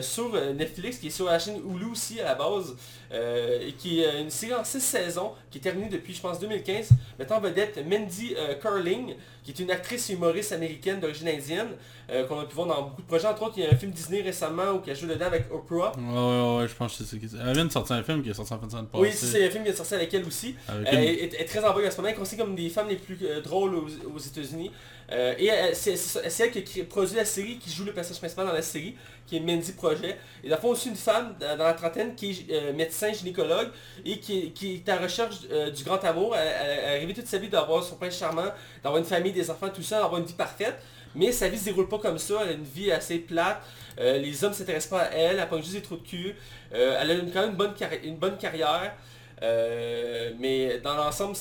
sur 0.02 0.34
euh, 0.34 0.54
Netflix, 0.54 0.98
qui 0.98 1.08
est 1.08 1.12
sur 1.12 1.26
la 1.26 1.40
chaîne 1.40 1.58
Hulu 1.58 1.92
aussi 1.92 2.20
à 2.20 2.26
la 2.26 2.36
base, 2.36 2.76
euh, 3.12 3.68
et 3.68 3.74
qui 3.74 4.02
est 4.02 4.08
euh, 4.08 4.22
une 4.22 4.30
série 4.30 4.54
en 4.54 4.64
6 4.64 4.80
saisons, 4.80 5.32
qui 5.50 5.58
est 5.58 5.62
terminée 5.62 5.90
depuis 5.90 6.14
je 6.14 6.22
pense 6.22 6.40
2015, 6.40 6.90
mettant 7.18 7.38
en 7.38 7.42
vedette 7.42 7.80
Mandy 7.88 8.36
euh, 8.38 8.56
Carling, 8.56 9.16
qui 9.44 9.52
est 9.52 9.60
une 9.60 9.72
actrice 9.72 10.10
et 10.10 10.14
humoriste 10.14 10.52
américaine 10.52 11.00
d'origine 11.00 11.28
indienne, 11.28 11.70
euh, 12.12 12.26
qu'on 12.26 12.40
a 12.40 12.46
pu 12.46 12.56
voir 12.56 12.68
dans 12.68 12.82
beaucoup 12.84 13.02
de 13.02 13.08
projets, 13.08 13.28
entre 13.28 13.44
autres 13.44 13.54
il 13.58 13.64
y 13.64 13.68
a 13.68 13.72
un 13.72 13.76
film 13.76 13.92
Disney 13.92 14.22
récemment 14.22 14.72
où 14.74 14.82
elle 14.86 14.96
joue 14.96 15.08
dedans 15.08 15.26
avec 15.26 15.46
Oprah. 15.52 15.92
Ouais, 15.98 16.04
ouais, 16.04 16.58
ouais, 16.62 16.68
je 16.68 16.76
pense 16.76 16.98
que 16.98 17.04
c'est 17.04 17.28
ça. 17.28 17.38
Elle 17.46 17.54
vient 17.54 17.66
de 17.66 17.72
sortir 17.72 17.96
un 17.96 18.04
film 18.04 18.24
qui 18.24 18.30
est 18.30 18.34
sorti 18.34 18.54
en 18.54 18.60
fin 18.60 18.66
de 18.66 18.72
semaine 18.72 18.86
passée. 18.88 19.04
Oui, 19.04 19.12
c'est 19.12 19.46
un 19.46 19.50
film 19.50 19.64
qui 19.64 19.70
est 19.70 19.76
sorti 19.76 19.94
avec 19.96 20.14
elle 20.14 20.26
aussi. 20.26 20.56
Elle 20.86 21.04
est, 21.04 21.46
très 21.46 21.64
en 21.64 21.74
vogue 21.74 21.86
en 21.86 21.92
ce 21.92 21.98
moment, 21.98 22.10
elle 22.10 22.16
est 22.16 22.18
considérée 22.18 22.48
comme 22.48 22.56
des 22.56 22.70
femmes 22.70 22.90
les 22.90 22.96
plus 22.96 23.18
euh, 23.24 23.42
drôles 23.42 23.76
aux, 23.76 23.88
aux 24.16 24.20
États-Unis. 24.20 24.72
Euh, 25.12 25.34
et 25.38 25.48
elle- 25.48 25.76
c'est 25.76 25.96
elle 26.40 26.52
qui 26.64 26.84
produit 26.84 27.16
la 27.16 27.26
série, 27.26 27.58
qui 27.58 27.72
joue 27.72 27.84
le 27.84 27.94
personnage 27.94 28.20
principal 28.20 28.46
dans 28.46 28.54
la 28.54 28.62
série, 28.62 28.96
qui 29.26 29.38
est 29.38 29.40
Mandy 29.40 29.72
Project. 29.72 30.18
Et 30.44 30.50
dans 30.50 30.56
le 30.56 30.62
fond 30.62 30.70
aussi 30.70 30.90
une 30.90 30.96
femme 30.96 31.36
dans 31.40 31.58
la 31.64 31.74
trentaine 31.74 32.16
qui 32.16 32.46
est 32.50 32.54
euh, 32.54 32.74
médecin 32.74 33.12
gynécologue 33.12 33.70
et 34.06 34.20
qui, 34.20 34.52
qui 34.52 34.76
est 34.76 34.90
à 34.90 34.98
recherche 34.98 35.38
euh, 35.52 35.72
du 35.72 35.84
grand 35.84 36.04
amour. 36.04 36.36
Elle, 36.36 36.48
elle- 37.04 37.10
elle 37.10 37.14
toute 37.14 37.28
sa 37.28 37.38
vie 37.40 37.50
d'avoir 37.50 37.84
son 37.84 37.96
prince 37.96 38.18
charmant, 38.20 38.52
d'avoir 38.84 39.00
une 39.00 39.06
famille, 39.08 39.32
des 39.32 39.50
enfants, 39.50 39.70
tout 39.70 39.82
ça, 39.84 40.00
d'avoir 40.00 40.20
une 40.22 40.28
vie 40.28 40.34
parfaite. 40.34 40.76
Mais 41.16 41.32
sa 41.32 41.48
vie 41.50 41.58
se 41.58 41.66
déroule 41.66 41.88
pas 41.90 41.98
comme 41.98 42.20
ça, 42.20 42.36
elle 42.44 42.50
a 42.50 42.52
une 42.54 42.64
vie 42.64 42.92
assez 42.92 43.18
plate, 43.20 43.62
Euh, 44.00 44.18
les 44.20 44.44
hommes 44.44 44.54
s'intéressent 44.54 44.92
pas 44.92 45.02
à 45.06 45.10
elle, 45.12 45.40
elle 45.40 45.50
pogne 45.50 45.62
juste 45.62 45.74
des 45.74 45.82
trous 45.82 45.98
de 45.98 46.08
cul, 46.08 46.36
Euh, 46.74 46.98
elle 47.02 47.12
a 47.12 47.16
quand 47.34 47.42
même 47.42 47.50
une 47.50 47.56
bonne, 47.58 47.74
une 48.04 48.16
bonne 48.18 48.38
carrière, 48.38 48.94
Euh, 49.42 50.32
mais 50.40 50.80
dans 50.80 50.96
l'ensemble 50.96 51.36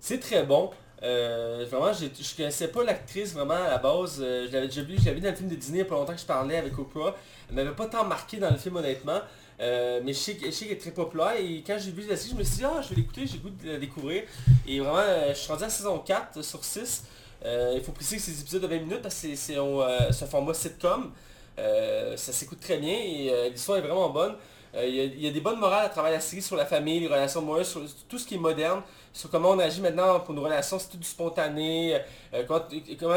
c'est 0.00 0.18
très 0.20 0.42
bon. 0.42 0.70
Euh, 1.04 1.66
vraiment, 1.70 1.92
je 1.92 2.06
connaissais 2.36 2.68
pas 2.68 2.82
l'actrice 2.82 3.34
vraiment 3.34 3.54
à 3.54 3.68
la 3.68 3.78
base. 3.78 4.18
Euh, 4.22 4.46
je 4.48 4.52
l'avais 4.52 4.68
déjà 4.68 4.82
vu, 4.82 4.94
je 4.98 5.04
l'avais 5.04 5.16
vu 5.16 5.20
dans 5.20 5.30
le 5.30 5.36
film 5.36 5.48
de 5.50 5.54
Disney 5.54 5.78
il 5.78 5.82
y 5.82 5.86
a 5.86 5.88
pas 5.88 5.96
longtemps 5.96 6.14
que 6.14 6.20
je 6.20 6.24
parlais 6.24 6.56
avec 6.56 6.78
Oprah. 6.78 7.14
Elle 7.50 7.56
m'avait 7.56 7.72
pas 7.74 7.86
tant 7.86 8.04
marqué 8.04 8.38
dans 8.38 8.50
le 8.50 8.56
film 8.56 8.76
honnêtement. 8.76 9.20
Euh, 9.60 10.00
mais 10.02 10.12
je 10.14 10.18
sais, 10.18 10.34
qu'elle 10.36 10.48
est 10.72 10.80
très 10.80 10.90
populaire 10.90 11.34
et 11.38 11.62
quand 11.64 11.76
j'ai 11.78 11.90
vu 11.92 12.02
la 12.08 12.16
série, 12.16 12.30
je 12.32 12.36
me 12.38 12.42
suis 12.42 12.56
dit 12.56 12.64
ah 12.64 12.80
je 12.82 12.88
vais 12.88 12.96
l'écouter, 12.96 13.26
j'ai 13.26 13.34
le 13.34 13.40
goût 13.40 13.50
de 13.50 13.70
la 13.72 13.78
découvrir. 13.78 14.22
Et 14.66 14.80
vraiment, 14.80 15.02
je 15.28 15.34
suis 15.34 15.52
rendu 15.52 15.64
à 15.64 15.68
saison 15.68 15.98
4 15.98 16.42
sur 16.42 16.64
6. 16.64 17.04
Euh, 17.44 17.74
il 17.76 17.82
faut 17.82 17.92
préciser 17.92 18.16
que 18.16 18.22
c'est 18.22 18.30
des 18.32 18.40
épisodes 18.40 18.62
de 18.62 18.66
20 18.66 18.78
minutes 18.80 19.02
parce 19.02 19.20
que 19.20 19.34
c'est- 19.36 19.56
un 19.56 20.26
format 20.26 20.54
sitcom. 20.54 21.12
Ça 21.56 22.32
s'écoute 22.32 22.60
très 22.60 22.78
bien 22.78 22.94
et 22.94 23.50
l'histoire 23.50 23.78
est 23.78 23.82
vraiment 23.82 24.08
bonne. 24.08 24.34
Euh, 24.76 24.86
Il 24.86 25.22
y, 25.22 25.28
a- 25.28 25.30
des 25.30 25.40
bonnes 25.40 25.58
morales 25.58 25.86
à 25.86 25.88
travers 25.88 26.10
la 26.10 26.20
série 26.20 26.42
sur 26.42 26.56
la 26.56 26.66
famille, 26.66 27.00
les 27.00 27.06
relations 27.06 27.40
amoureuses, 27.40 27.68
sur 27.68 27.82
tout 28.08 28.18
ce 28.18 28.26
qui 28.26 28.34
est 28.34 28.38
moderne, 28.38 28.82
sur 29.12 29.30
comment 29.30 29.50
on 29.50 29.58
agit 29.58 29.80
maintenant 29.80 30.18
pour 30.20 30.34
nos 30.34 30.42
relations, 30.42 30.78
c'est 30.78 30.90
tout 30.90 30.96
du 30.96 31.06
spontané, 31.06 32.00
euh, 32.32 32.42
comment, 32.46 32.60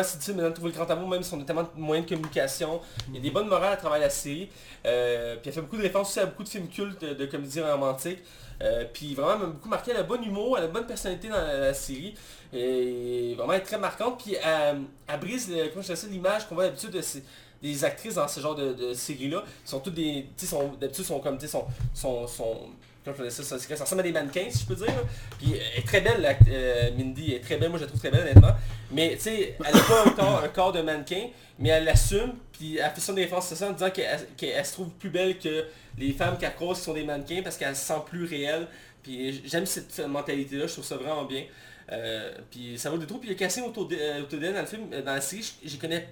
c'est 0.04 0.18
difficile 0.18 0.36
maintenant 0.36 0.50
de 0.50 0.54
trouver 0.54 0.72
le 0.72 0.78
grand 0.78 0.90
amour 0.92 1.10
même 1.10 1.24
si 1.24 1.34
on 1.34 1.42
a 1.42 1.44
tellement 1.44 1.64
de 1.64 1.70
moyens 1.76 2.08
de 2.08 2.14
communication. 2.14 2.80
Il 3.10 3.16
y 3.16 3.18
a 3.18 3.22
des 3.22 3.32
bonnes 3.32 3.48
morales 3.48 3.74
à 3.74 3.78
travers 3.78 4.00
la 4.00 4.10
série. 4.10 4.50
Puis 4.84 4.92
elle 5.46 5.52
fait 5.52 5.62
beaucoup 5.62 5.78
de 5.78 5.82
références 5.82 6.10
aussi 6.10 6.20
à 6.20 6.26
beaucoup 6.28 6.44
de 6.44 6.50
films 6.50 6.68
cultes 6.68 7.04
de, 7.04 7.26
comédies 7.26 7.62
romantiques. 7.62 8.20
Euh, 8.62 8.86
puis 8.92 9.14
vraiment 9.14 9.34
elle 9.34 9.40
m'a 9.40 9.46
beaucoup 9.48 9.70
marqué, 9.70 9.92
elle 9.92 9.98
a 9.98 10.04
bon 10.04 10.24
humour, 10.24 10.58
elle 10.58 10.64
a 10.64 10.68
une 10.68 10.74
bonne 10.74 10.88
personnalité 10.88 11.30
dans 11.30 11.36
la, 11.36 11.74
série. 11.74 12.16
Et 12.54 13.34
vraiment 13.36 13.54
elle 13.54 13.62
est 13.62 13.64
très 13.64 13.80
marquante. 13.80 14.24
Puis 14.24 14.36
elle, 14.36 14.82
elle 15.08 15.20
brise 15.20 15.50
l'image 16.10 16.48
qu'on 16.48 16.56
voit 16.56 16.66
d'habitude 16.66 16.92
de 16.92 17.02
des 17.62 17.84
actrices 17.86 18.16
dans 18.16 18.28
ce 18.28 18.40
genre 18.40 18.56
de, 18.56 18.74
de 18.74 18.94
séries-là. 18.94 19.44
Sont 19.66 19.80
toutes 19.80 19.96
des. 19.96 20.26
Sont- 20.38 20.74
d'habitude 20.80 21.06
sont 21.06 21.20
comme. 21.20 21.40
Sont, 21.40 21.66
sont, 21.94 22.28
sont- 22.28 22.70
comment 23.04 23.16
je 23.24 23.30
ça, 23.30 23.42
ça, 23.44 23.58
ça 23.60 23.84
ressemble 23.84 24.02
à 24.02 24.04
des 24.04 24.12
mannequins 24.12 24.46
si 24.50 24.60
je 24.64 24.66
peux 24.66 24.76
dire. 24.76 24.94
Puis 25.40 25.54
elle 25.54 25.80
est 25.80 25.86
très 25.86 26.02
belle, 26.02 26.38
euh, 26.50 26.92
Mindy 26.98 27.26
elle 27.30 27.34
est 27.36 27.40
très 27.40 27.58
belle, 27.58 27.70
moi 27.70 27.78
je 27.80 27.84
la 27.84 27.88
trouve 27.88 28.00
très 28.02 28.12
belle 28.12 28.22
honnêtement. 28.24 28.52
Mais 28.92 29.16
tu 29.16 29.22
sais, 29.24 29.56
elle 29.66 29.74
n'a 29.76 29.82
pas 29.82 30.04
un 30.06 30.10
corps, 30.12 30.44
un 30.44 30.48
corps 30.50 30.72
de 30.74 30.82
mannequin, 30.82 31.28
mais 31.60 31.70
elle 31.70 31.86
l'assume, 31.86 32.34
puis 32.52 32.78
elle 32.78 32.92
fait 32.92 33.12
de 33.12 33.16
défense 33.18 33.48
ça 33.54 33.70
en 33.70 33.72
disant 33.74 33.90
qu'elle 33.92 34.66
se 34.66 34.74
trouve 34.74 34.90
plus 34.92 35.10
belle 35.10 35.40
que 35.40 35.66
les 35.98 36.12
femmes 36.12 36.38
qu'elle 36.38 36.54
croise 36.56 36.82
sont 36.82 36.94
des 36.94 37.04
mannequins 37.04 37.42
parce 37.44 37.56
qu'elle 37.58 37.76
se 37.76 37.86
sent 37.86 38.02
plus 38.08 38.26
réelle. 38.26 38.68
Puis 39.04 39.42
j'aime 39.46 39.66
cette 39.66 40.00
mentalité-là, 40.06 40.68
je 40.68 40.74
trouve 40.74 40.86
ça 40.86 40.98
vraiment 40.98 41.24
bien. 41.24 41.44
Euh, 41.94 42.34
puis 42.52 42.78
ça 42.78 42.90
vaut 42.90 42.98
des 42.98 43.06
trous. 43.08 43.20
Puis 43.20 43.30
le 43.30 43.36
casting 43.36 43.64
autour 43.64 43.88
de- 43.88 43.96
euh, 43.98 44.22
dans 44.54 44.60
le 44.62 44.66
film, 44.68 44.88
euh, 44.92 45.02
dans 45.02 45.14
la 45.14 45.22
série, 45.22 45.50
je 45.66 45.78
connais 45.78 46.10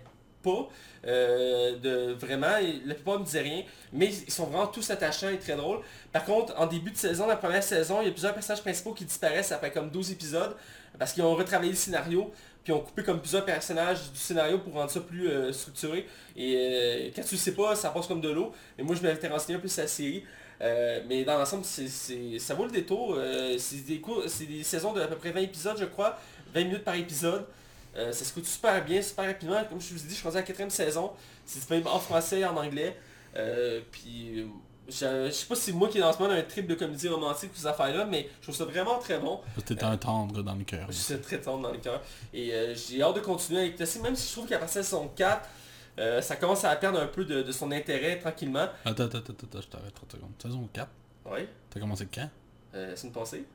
euh, 1.08 1.78
de 1.78 2.14
vraiment, 2.14 2.58
la 2.86 2.96
plupart 2.96 3.20
me 3.20 3.26
disaient 3.26 3.42
rien, 3.42 3.64
mais 3.94 4.08
ils 4.08 4.32
sont 4.32 4.46
vraiment 4.46 4.68
tous 4.68 4.90
attachants 4.90 5.30
et 5.30 5.38
très 5.38 5.56
drôles. 5.56 5.80
Par 6.12 6.26
contre, 6.26 6.54
en 6.60 6.66
début 6.66 6.92
de 6.92 6.98
saison, 6.98 7.28
la 7.28 7.36
première 7.36 7.64
saison, 7.64 8.02
il 8.02 8.06
y 8.06 8.10
a 8.10 8.12
plusieurs 8.12 8.34
personnages 8.34 8.62
principaux 8.62 8.94
qui 8.94 9.06
disparaissent 9.06 9.52
après 9.52 9.72
comme 9.72 9.90
12 9.90 10.12
épisodes, 10.12 10.56
parce 10.98 11.14
qu'ils 11.14 11.24
ont 11.24 11.36
retravaillé 11.36 11.72
le 11.72 11.78
scénario, 11.78 12.32
puis 12.64 12.74
ont 12.74 12.80
coupé 12.80 13.04
comme 13.04 13.20
plusieurs 13.20 13.46
personnages 13.46 14.12
du 14.12 14.18
scénario 14.18 14.58
pour 14.58 14.74
rendre 14.74 14.90
ça 14.90 15.00
plus 15.02 15.30
euh, 15.30 15.54
structuré. 15.54 16.08
Et 16.36 16.56
euh, 16.58 17.10
quand 17.16 17.22
tu 17.22 17.36
le 17.36 17.40
sais 17.40 17.54
pas, 17.54 17.76
ça 17.76 17.90
passe 17.90 18.08
comme 18.08 18.22
de 18.22 18.30
l'eau. 18.30 18.52
Mais 18.78 18.84
moi, 18.84 18.96
je 18.96 19.06
m'étais 19.06 19.28
renseigné 19.28 19.58
un 19.58 19.62
peu 19.62 19.68
sur 19.68 19.84
la 19.84 19.88
série. 19.88 20.24
Mais 21.08 21.24
dans 21.24 21.38
l'ensemble, 21.38 21.64
ça 21.66 22.54
vaut 22.56 22.66
le 22.66 22.72
détour. 22.72 23.20
C'est, 23.60 23.86
des 23.86 24.02
des 24.48 24.64
saisons 24.64 24.94
de 24.94 25.02
à 25.02 25.08
peu 25.08 25.16
près 25.16 25.32
20 25.32 25.42
épisodes, 25.42 25.78
je 25.78 25.86
crois. 25.86 26.18
20 26.56 26.64
minutes 26.64 26.84
par 26.84 26.96
épisode. 26.96 27.46
Euh, 27.98 28.12
ça 28.12 28.26
se 28.26 28.34
coûte 28.34 28.46
super 28.46 28.84
bien, 28.84 29.02
super 29.02 29.26
rapidement. 29.26 29.64
Comme 29.70 29.80
je 29.82 29.94
vous 29.94 30.00
ai 30.04 30.08
dit, 30.08 30.10
je 30.10 30.16
suis 30.16 30.24
rendu 30.24 30.38
à 30.38 30.42
la 30.42 30.46
quatrième 30.46 30.70
saison. 30.70 31.12
C'est 31.46 31.60
disponible 31.60 31.88
en 31.88 32.00
français 32.00 32.40
et 32.42 32.46
en 32.46 32.56
anglais. 32.58 32.98
Euh, 33.38 33.82
puis, 33.92 34.46
je, 34.88 35.26
je 35.28 35.32
sais 35.32 35.46
pas 35.48 35.56
si 35.56 35.62
c'est 35.62 35.72
moi 35.72 35.88
qui 35.90 35.98
est 35.98 36.02
dans 36.02 36.12
ce 36.14 36.20
moment 36.20 36.34
un 36.34 36.42
trip 36.42 36.68
de 36.68 36.76
comédie 36.76 37.08
romantique 37.08 37.52
ou 37.54 37.58
ces 37.58 37.68
affaires-là, 37.68 38.06
mais 38.06 38.30
je 38.40 38.44
trouve 38.44 38.56
ça 38.56 38.66
vraiment 38.66 38.98
très 39.00 39.18
bon. 39.20 39.40
T'es 39.66 39.84
un 39.84 39.98
tendre 39.98 40.44
dans 40.44 40.56
le 40.56 40.64
cœur. 40.64 40.88
Je 40.90 40.96
suis 40.98 41.20
très 41.20 41.40
tendre 41.40 41.64
dans 41.64 41.72
le 41.72 41.80
cœur. 41.80 42.02
Et 42.34 42.54
euh, 42.54 42.76
j'ai 42.76 43.02
hâte 43.02 43.16
de 43.16 43.22
continuer 43.22 43.62
avec 43.62 43.78
ça. 43.88 44.00
Même 44.02 44.16
si 44.16 44.28
je 44.28 44.34
trouve 44.34 44.48
qu'à 44.48 44.60
partir 44.60 44.82
de 44.82 44.86
saison 44.86 45.10
4, 45.16 45.50
euh, 45.98 46.22
ça 46.22 46.36
commence 46.36 46.66
à 46.66 46.76
perdre 46.76 47.00
un 47.00 47.08
peu 47.08 47.24
de, 47.24 47.42
de 47.42 47.52
son 47.54 47.72
intérêt 47.72 48.20
tranquillement. 48.20 48.68
Attends, 48.84 49.06
attends, 49.06 49.18
attends, 49.20 49.34
attends, 49.44 49.62
je 49.62 49.68
t'arrête 49.68 49.94
30 49.94 50.12
secondes. 50.12 50.32
Saison 50.42 50.70
4, 50.74 50.90
Oui, 51.32 51.48
t'as 51.70 51.80
commencé 51.80 52.06
quand? 52.14 52.30
Euh, 52.76 52.92
c'est 52.96 53.08
une 53.08 53.14
pensée. 53.14 53.46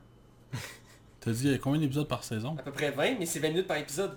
T'as 1.20 1.32
dit 1.32 1.58
combien 1.62 1.78
d'épisodes 1.80 2.08
par 2.08 2.24
saison? 2.24 2.56
À 2.58 2.62
peu 2.62 2.72
près 2.72 2.90
20, 2.90 3.18
mais 3.18 3.26
c'est 3.26 3.40
20 3.40 3.48
minutes 3.50 3.66
par 3.66 3.76
épisode. 3.76 4.16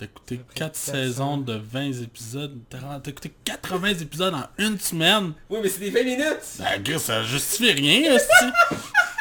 T'as 0.00 0.06
écouté 0.06 0.36
près 0.38 0.54
4 0.54 0.72
400. 0.72 0.92
saisons 0.92 1.36
de 1.36 1.52
20 1.52 1.92
épisodes. 2.02 2.58
T'as 2.70 3.10
écouté 3.10 3.30
80 3.44 3.88
épisodes 4.00 4.32
en 4.32 4.44
une 4.56 4.78
semaine. 4.78 5.34
Oui, 5.50 5.58
mais 5.62 5.68
c'est 5.68 5.80
des 5.80 5.90
20 5.90 6.04
minutes. 6.04 6.38
Ben, 6.58 6.82
Chris, 6.82 6.98
ça 6.98 7.22
justifie 7.22 7.70
rien. 7.72 8.16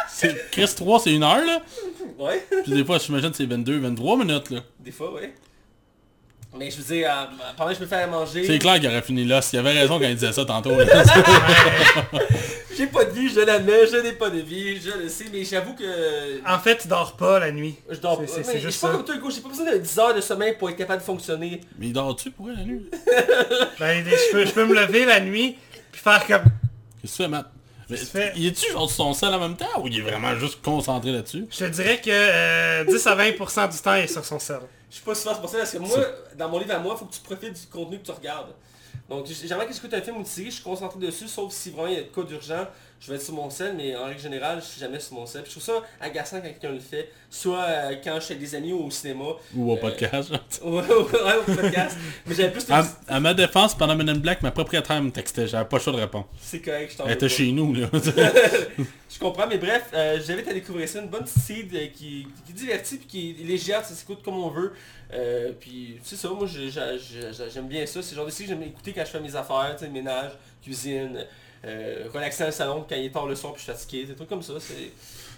C'est 0.08 0.50
Chris 0.52 0.72
3, 0.74 1.00
c'est 1.02 1.14
une 1.14 1.24
heure, 1.24 1.46
là. 1.46 1.62
Ouais, 2.18 2.46
Puis 2.64 2.74
des 2.74 2.86
fois, 2.86 2.98
j'imagine 2.98 3.32
c'est 3.34 3.46
22, 3.46 3.80
23 3.80 4.18
minutes, 4.18 4.50
là. 4.52 4.62
des 4.80 4.92
fois, 4.92 5.14
oui. 5.14 5.28
Mais 6.58 6.72
je 6.72 6.78
veux 6.78 6.96
dire, 6.96 7.08
euh, 7.12 7.26
pendant 7.56 7.70
que 7.70 7.76
je 7.78 7.82
me 7.82 7.86
fais 7.86 7.98
à 7.98 8.08
manger, 8.08 8.44
C'est 8.46 8.58
clair 8.58 8.76
qu'il 8.80 8.88
aurait 8.88 9.04
fini 9.04 9.24
là. 9.24 9.40
Il 9.54 9.60
avait 9.60 9.72
raison 9.72 10.00
quand 10.00 10.06
il 10.08 10.16
disait 10.16 10.34
ça 10.34 10.44
tantôt. 10.46 10.72
j'ai 12.76 12.88
pas 12.88 13.06
de 13.06 13.12
vie, 13.12 13.30
je 13.30 13.40
l'admets, 13.42 13.86
je 13.92 13.98
n'ai 13.98 14.14
pas 14.14 14.30
de 14.30 14.40
vie, 14.40 14.82
je 14.82 14.90
le 15.04 15.10
sais, 15.10 15.26
mais 15.32 15.44
j'avoue 15.44 15.76
que 15.76 16.42
En 16.50 16.58
fait, 16.60 16.78
tu 16.78 16.88
dors 16.88 17.16
pas 17.16 17.40
la 17.40 17.52
nuit. 17.52 17.76
je 17.90 17.98
dors 18.00 18.20
pas. 18.20 18.26
c'est- 18.28 18.60
je 18.60 18.70
suis 18.70 18.80
pas 18.82 18.88
ça. 18.88 18.94
comme 18.94 19.06
toi, 19.06 19.16
Hugo, 19.16 19.30
j'ai 19.30 19.42
pas 19.42 19.50
besoin 19.50 19.72
de 19.74 19.78
10 19.78 20.00
heures 20.00 20.16
de 20.16 20.22
sommeil 20.22 20.56
pour 20.58 20.70
être 20.70 20.78
capable 20.78 21.02
de 21.02 21.06
fonctionner. 21.06 21.62
Mais 21.78 21.88
il 21.88 21.94
dort-tu 21.94 22.32
pour 22.32 22.50
elle 22.50 22.58
la 22.58 22.64
nuit? 22.64 22.90
Ben, 23.80 24.04
je 24.06 24.32
peux, 24.32 24.46
je 24.46 24.52
peux 24.52 24.66
me 24.66 24.74
lever 24.74 25.06
la 25.06 25.20
nuit, 25.20 25.56
puis 25.92 26.02
faire 26.02 26.26
comme... 26.26 26.44
Qu'est-ce 27.02 27.14
que 27.14 27.18
tu 27.18 27.24
fais, 27.24 27.28
Matt? 27.30 27.46
Mais? 27.90 28.32
Il 28.36 28.48
est-tu 28.48 28.72
genre 28.72 28.90
sur 28.90 29.06
son 29.06 29.14
sel 29.14 29.34
en 29.34 29.40
même 29.40 29.58
temps 29.58 29.82
ou 29.82 29.88
il 29.88 29.98
est 29.98 30.02
vraiment 30.02 30.36
juste 30.36 30.62
concentré 30.62 31.12
là-dessus? 31.12 31.48
Je 31.50 31.66
te 31.66 31.70
dirais 31.70 32.00
que 32.00 32.10
euh, 32.12 32.84
10 32.86 33.08
à 33.08 33.16
20% 33.16 33.72
du 33.72 33.78
temps, 33.80 33.96
il 33.96 34.04
est 34.04 34.08
sur 34.08 34.24
son 34.24 34.40
sel. 34.40 34.60
Je 34.90 34.96
suis 34.96 35.04
pas 35.04 35.16
souvent 35.16 35.34
c'est 35.36 35.42
pour 35.42 35.50
ça 35.50 35.58
parce 35.60 35.72
que 35.72 35.78
moi, 35.78 35.98
dans 36.36 36.50
mon 36.50 36.60
livre 36.60 36.74
à 36.74 36.80
moi, 36.80 36.96
il 36.96 37.00
faut 37.00 37.06
que 37.06 37.14
tu 37.14 37.22
profites 37.22 37.54
du 37.54 37.68
contenu 37.68 38.00
que 38.00 38.06
tu 38.06 38.12
regardes. 38.12 38.54
Donc 39.10 39.26
jamais 39.28 39.66
que 39.66 39.74
j'écoute 39.74 39.94
un 39.94 40.02
film 40.02 40.18
ou 40.18 40.20
une 40.20 40.26
série, 40.26 40.50
je 40.50 40.56
suis 40.56 40.64
concentré 40.64 41.00
dessus, 41.00 41.28
sauf 41.28 41.52
si 41.52 41.72
vraiment 41.72 41.88
il 41.88 41.94
y 41.96 41.98
a 41.98 42.04
de 42.04 42.08
cas 42.08 42.24
d'urgent, 42.24 42.68
je 43.02 43.10
vais 43.10 43.16
être 43.16 43.24
sur 43.24 43.34
mon 43.34 43.50
sel, 43.50 43.76
mais 43.78 43.96
en 43.96 44.06
règle 44.06 44.20
générale, 44.20 44.60
je 44.62 44.66
suis 44.66 44.80
jamais 44.82 45.00
sur 45.00 45.14
mon 45.14 45.26
sel. 45.26 45.42
Puis 45.44 45.52
je 45.56 45.60
trouve 45.60 45.76
ça 45.76 45.84
agaçant 46.02 46.38
quand 46.42 46.48
quelqu'un 46.50 46.72
le 46.72 46.80
fait, 46.80 47.12
soit 47.30 47.64
euh, 47.64 47.96
quand 48.04 48.16
je 48.16 48.20
suis 48.26 48.34
avec 48.34 48.44
des 48.48 48.56
amis 48.56 48.74
ou 48.74 48.86
au 48.86 48.92
cinéma. 48.92 49.24
Ou 49.56 49.72
au 49.72 49.76
Euh, 49.76 49.80
podcast 49.80 50.30
genre. 50.30 50.40
Ouais, 50.64 50.82
ouais, 50.82 51.36
au 51.48 51.56
podcast. 51.56 51.98
Mais 52.28 52.36
j'avais 52.36 52.52
plus 52.52 52.66
à, 52.70 52.84
à 53.08 53.20
ma 53.20 53.34
défense, 53.34 53.74
pendant 53.76 53.96
Men 53.96 54.10
in 54.10 54.16
Black, 54.16 54.42
ma 54.42 54.52
propriétaire 54.52 55.02
me 55.02 55.12
textait. 55.12 55.48
J'avais 55.48 55.68
pas 55.68 55.78
le 55.78 55.84
choix 55.84 55.94
de 55.94 55.98
répondre. 56.00 56.28
C'est 56.42 56.60
correct, 56.60 56.92
je 56.92 56.98
t'en 56.98 57.06
Elle 57.06 57.14
était 57.14 57.30
chez 57.30 57.52
nous, 57.52 57.74
là. 57.74 57.88
Je 59.12 59.18
comprends, 59.18 59.48
mais 59.48 59.58
bref, 59.58 59.86
euh, 59.94 60.20
j'invite 60.26 60.48
à 60.48 60.54
découvrir 60.54 60.88
ça, 60.88 61.00
une 61.00 61.08
bonne 61.08 61.24
petite 61.24 61.42
seed 61.42 61.74
euh, 61.76 61.88
qui, 61.88 62.28
qui 62.46 62.54
divertit 62.54 62.98
puis 62.98 63.08
qui 63.08 63.36
est 63.42 63.44
légère, 63.44 63.84
ça 63.84 63.96
s'écoute 63.96 64.20
comme 64.24 64.36
on 64.38 64.50
veut. 64.50 64.74
Euh, 65.14 65.52
puis 65.60 65.98
c'est 66.04 66.16
ça, 66.16 66.30
moi 66.30 66.46
j'ai- 66.46 66.70
j'ai- 66.70 67.00
j'ai- 67.00 67.50
j'aime 67.52 67.68
bien 67.68 67.86
ça, 67.88 68.02
c'est 68.04 68.12
le 68.12 68.18
genre 68.18 68.26
de 68.28 68.32
série 68.32 68.44
que 68.50 68.54
j'aime 68.54 68.64
écouter 68.64 68.94
quand 68.94 69.04
je 69.04 69.10
fais 69.10 69.20
mes 69.20 69.36
affaires, 69.36 69.76
ménage, 69.92 70.34
cuisine, 70.62 71.26
euh, 71.66 72.06
relaxer 72.14 72.40
dans 72.44 72.48
le 72.48 72.52
salon 72.54 72.86
quand 72.88 72.96
il 72.96 73.06
est 73.06 73.10
tard 73.12 73.26
le 73.28 73.36
soir 73.36 73.54
puis 73.54 73.62
je 73.66 73.72
suis 73.72 73.74
fatigué, 73.80 74.06
des 74.06 74.16
trucs 74.16 74.30
comme 74.30 74.42
ça, 74.44 74.54
c'est 74.60 74.92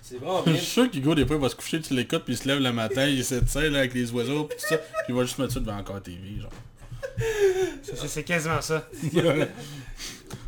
c'est 0.03 0.17
vraiment 0.17 0.43
Je 0.45 0.53
suis 0.53 0.65
sûr 0.65 0.89
qu'Hugo, 0.91 1.13
des 1.15 1.25
fois, 1.25 1.35
il 1.35 1.41
va 1.41 1.49
se 1.49 1.55
coucher, 1.55 1.79
tu 1.79 1.93
l'écoutes, 1.93 2.23
puis 2.25 2.33
il 2.33 2.37
se 2.37 2.47
lève 2.47 2.59
le 2.59 2.71
matin, 2.73 3.05
il 3.05 3.23
s'étire 3.23 3.71
là, 3.71 3.79
avec 3.79 3.93
les 3.93 4.11
oiseaux, 4.11 4.45
puis 4.45 4.57
tout 4.57 4.65
ça, 4.67 4.77
puis 4.77 4.87
il 5.09 5.15
va 5.15 5.23
juste 5.23 5.37
mettre 5.37 5.53
ça 5.53 5.59
devant 5.59 5.77
encore 5.77 5.95
la 5.95 6.01
TV, 6.01 6.19
genre. 6.41 6.51
C'est- 8.07 8.23
quasiment 8.23 8.61
ça. 8.61 8.87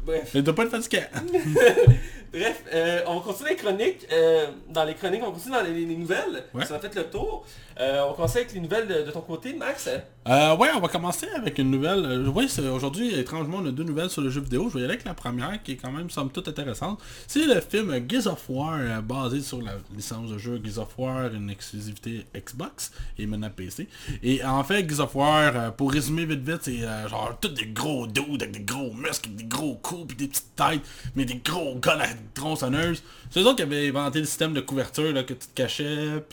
Bref. 0.05 0.31
Mais 0.33 0.43
t'as 0.43 0.53
pas 0.53 0.65
de 0.65 0.69
fatigué. 0.69 1.03
Bref, 2.33 2.63
euh, 2.73 3.01
on 3.05 3.19
va 3.19 3.25
continuer 3.25 3.51
les 3.51 3.55
chroniques. 3.57 4.07
euh, 4.11 4.47
dans 4.69 4.83
les 4.85 4.95
chroniques, 4.95 5.21
on 5.23 5.31
continue 5.31 5.53
dans 5.53 5.61
les, 5.61 5.85
les 5.85 5.95
nouvelles. 5.95 6.45
Ouais. 6.53 6.65
Ça 6.65 6.75
a 6.75 6.79
fait 6.79 6.93
le 6.95 7.03
tour. 7.03 7.45
Euh, 7.79 8.03
on 8.09 8.13
commence 8.13 8.35
avec 8.35 8.53
les 8.53 8.59
nouvelles 8.59 8.87
de, 8.87 9.11
ton 9.11 9.21
côté, 9.21 9.53
Max. 9.53 9.89
Euh, 10.27 10.55
ouais, 10.55 10.69
on 10.75 10.79
va 10.79 10.87
commencer 10.87 11.27
avec 11.35 11.57
une 11.57 11.71
nouvelle. 11.71 12.05
Euh, 12.05 12.47
c'est- 12.47 12.67
aujourd'hui, 12.67 13.13
étrangement, 13.19 13.57
on 13.61 13.65
a 13.65 13.71
deux 13.71 13.83
nouvelles 13.83 14.09
sur 14.09 14.21
le 14.21 14.29
jeu 14.29 14.41
vidéo. 14.41 14.69
Je 14.69 14.75
vais 14.75 14.81
y 14.81 14.83
aller 14.83 14.93
avec 14.93 15.05
la 15.05 15.13
première, 15.13 15.61
qui 15.63 15.73
est 15.73 15.75
quand 15.75 15.91
même, 15.91 16.09
somme 16.09 16.29
toute, 16.31 16.47
intéressante. 16.47 17.01
C'est 17.27 17.45
le 17.45 17.59
film 17.61 17.93
Gears 18.07 18.27
of 18.27 18.43
War, 18.49 18.77
euh, 18.79 19.01
basé 19.01 19.41
sur 19.41 19.61
la 19.61 19.73
licence 19.95 20.29
de 20.29 20.37
jeu 20.37 20.61
Gears 20.63 20.83
of 20.83 20.89
War, 20.97 21.33
une 21.33 21.49
exclusivité 21.49 22.25
Xbox 22.35 22.91
et 23.17 23.25
maintenant 23.25 23.49
PC. 23.49 23.87
Et 24.21 24.43
en 24.43 24.63
fait, 24.63 24.87
Gears 24.87 25.01
of 25.01 25.15
War, 25.15 25.51
euh, 25.55 25.71
pour 25.71 25.91
résumer 25.91 26.25
vite 26.25 26.47
vite, 26.47 26.61
c'est 26.61 26.79
genre 27.09 27.37
tous 27.41 27.49
des 27.49 27.65
gros 27.65 28.07
dudes 28.07 28.43
avec 28.43 28.51
des 28.51 28.59
gros 28.63 28.93
muscles, 28.93 29.29
des 29.31 29.43
gros 29.45 29.75
coups, 29.75 30.07
puis 30.07 30.17
des 30.17 30.27
petites 30.27 30.55
têtes, 30.55 30.81
mais 31.15 31.25
des 31.25 31.41
gros 31.43 31.75
guns 31.75 31.99
à 31.99 32.07
tronçonneuses. 32.33 33.03
C'est 33.29 33.39
eux 33.41 33.45
autres 33.45 33.57
qui 33.57 33.63
avaient 33.63 33.89
inventé 33.89 34.19
le 34.19 34.25
système 34.25 34.53
de 34.53 34.61
couverture 34.61 35.11
là, 35.11 35.23
que 35.23 35.33
tu 35.33 35.47
te 35.47 35.53
cachais, 35.55 36.23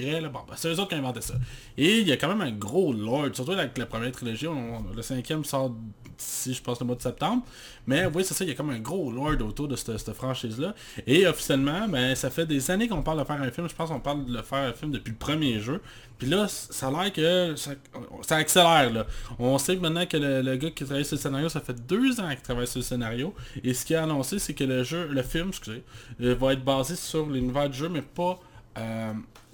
ben, 0.00 0.30
c'est 0.56 0.68
eux 0.68 0.74
qui 0.74 0.80
ont 0.80 0.98
inventé 0.98 1.20
ça. 1.20 1.34
Et 1.76 1.98
il 2.00 2.08
y 2.08 2.12
a 2.12 2.16
quand 2.16 2.28
même 2.28 2.40
un 2.40 2.52
gros 2.52 2.92
lore, 2.92 3.26
surtout 3.32 3.52
avec 3.52 3.76
la 3.78 3.86
première 3.86 4.12
trilogie, 4.12 4.46
on- 4.46 4.84
le 4.94 5.02
cinquième 5.02 5.44
sort 5.44 5.70
d'ici, 6.18 6.54
je 6.54 6.62
pense, 6.62 6.80
le 6.80 6.86
mois 6.86 6.96
de 6.96 7.02
septembre. 7.02 7.42
Mais 7.86 8.06
oui, 8.06 8.22
c'est 8.24 8.34
ça, 8.34 8.44
il 8.44 8.48
y 8.48 8.52
a 8.52 8.54
comme 8.54 8.70
un 8.70 8.78
gros 8.78 9.10
lore 9.10 9.34
autour 9.46 9.66
de 9.66 9.76
cette, 9.76 10.12
franchise-là. 10.12 10.74
Et 11.06 11.26
officiellement, 11.26 11.88
ben, 11.88 12.14
ça 12.14 12.30
fait 12.30 12.46
des 12.46 12.70
années 12.70 12.86
qu'on 12.88 13.02
parle 13.02 13.18
de 13.18 13.24
faire 13.24 13.40
un 13.40 13.50
film. 13.50 13.68
Je 13.68 13.74
pense 13.74 13.90
qu'on 13.90 14.00
parle 14.00 14.26
de 14.26 14.32
le 14.36 14.42
faire 14.42 14.68
un 14.68 14.72
film 14.72 14.92
depuis 14.92 15.10
le 15.10 15.16
premier 15.16 15.58
jeu. 15.58 15.80
Puis 16.18 16.28
là, 16.30 16.46
ça 16.46 16.86
a 16.86 16.90
l'air 16.90 17.12
que 17.12 17.56
ça, 17.56 18.36
accélère. 18.36 18.92
Là. 18.92 19.06
On 19.40 19.58
sait 19.58 19.74
que 19.76 19.80
maintenant 19.80 20.06
que 20.06 20.16
le, 20.16 20.42
le 20.42 20.56
gars 20.56 20.70
qui 20.70 20.84
travaille 20.84 21.04
sur 21.04 21.16
le 21.16 21.20
scénario, 21.20 21.48
ça 21.48 21.60
fait 21.60 21.74
deux 21.86 22.20
ans 22.20 22.28
qu'il 22.28 22.42
travaille 22.42 22.68
sur 22.68 22.78
le 22.78 22.84
scénario. 22.84 23.34
Et 23.64 23.74
ce 23.74 23.84
qu'il 23.84 23.96
a 23.96 24.04
annoncé, 24.04 24.38
c'est 24.38 24.54
que 24.54 24.62
le 24.62 24.84
jeu, 24.84 25.08
le 25.08 25.22
film, 25.22 25.48
excusez, 25.48 25.82
euh, 26.20 26.36
va 26.36 26.52
être 26.52 26.64
basé 26.64 26.94
sur 26.94 27.26
l'univers 27.26 27.68
du 27.68 27.76
jeu, 27.76 27.88
mais 27.88 28.02
pas, 28.02 28.38
euh, 28.78 29.12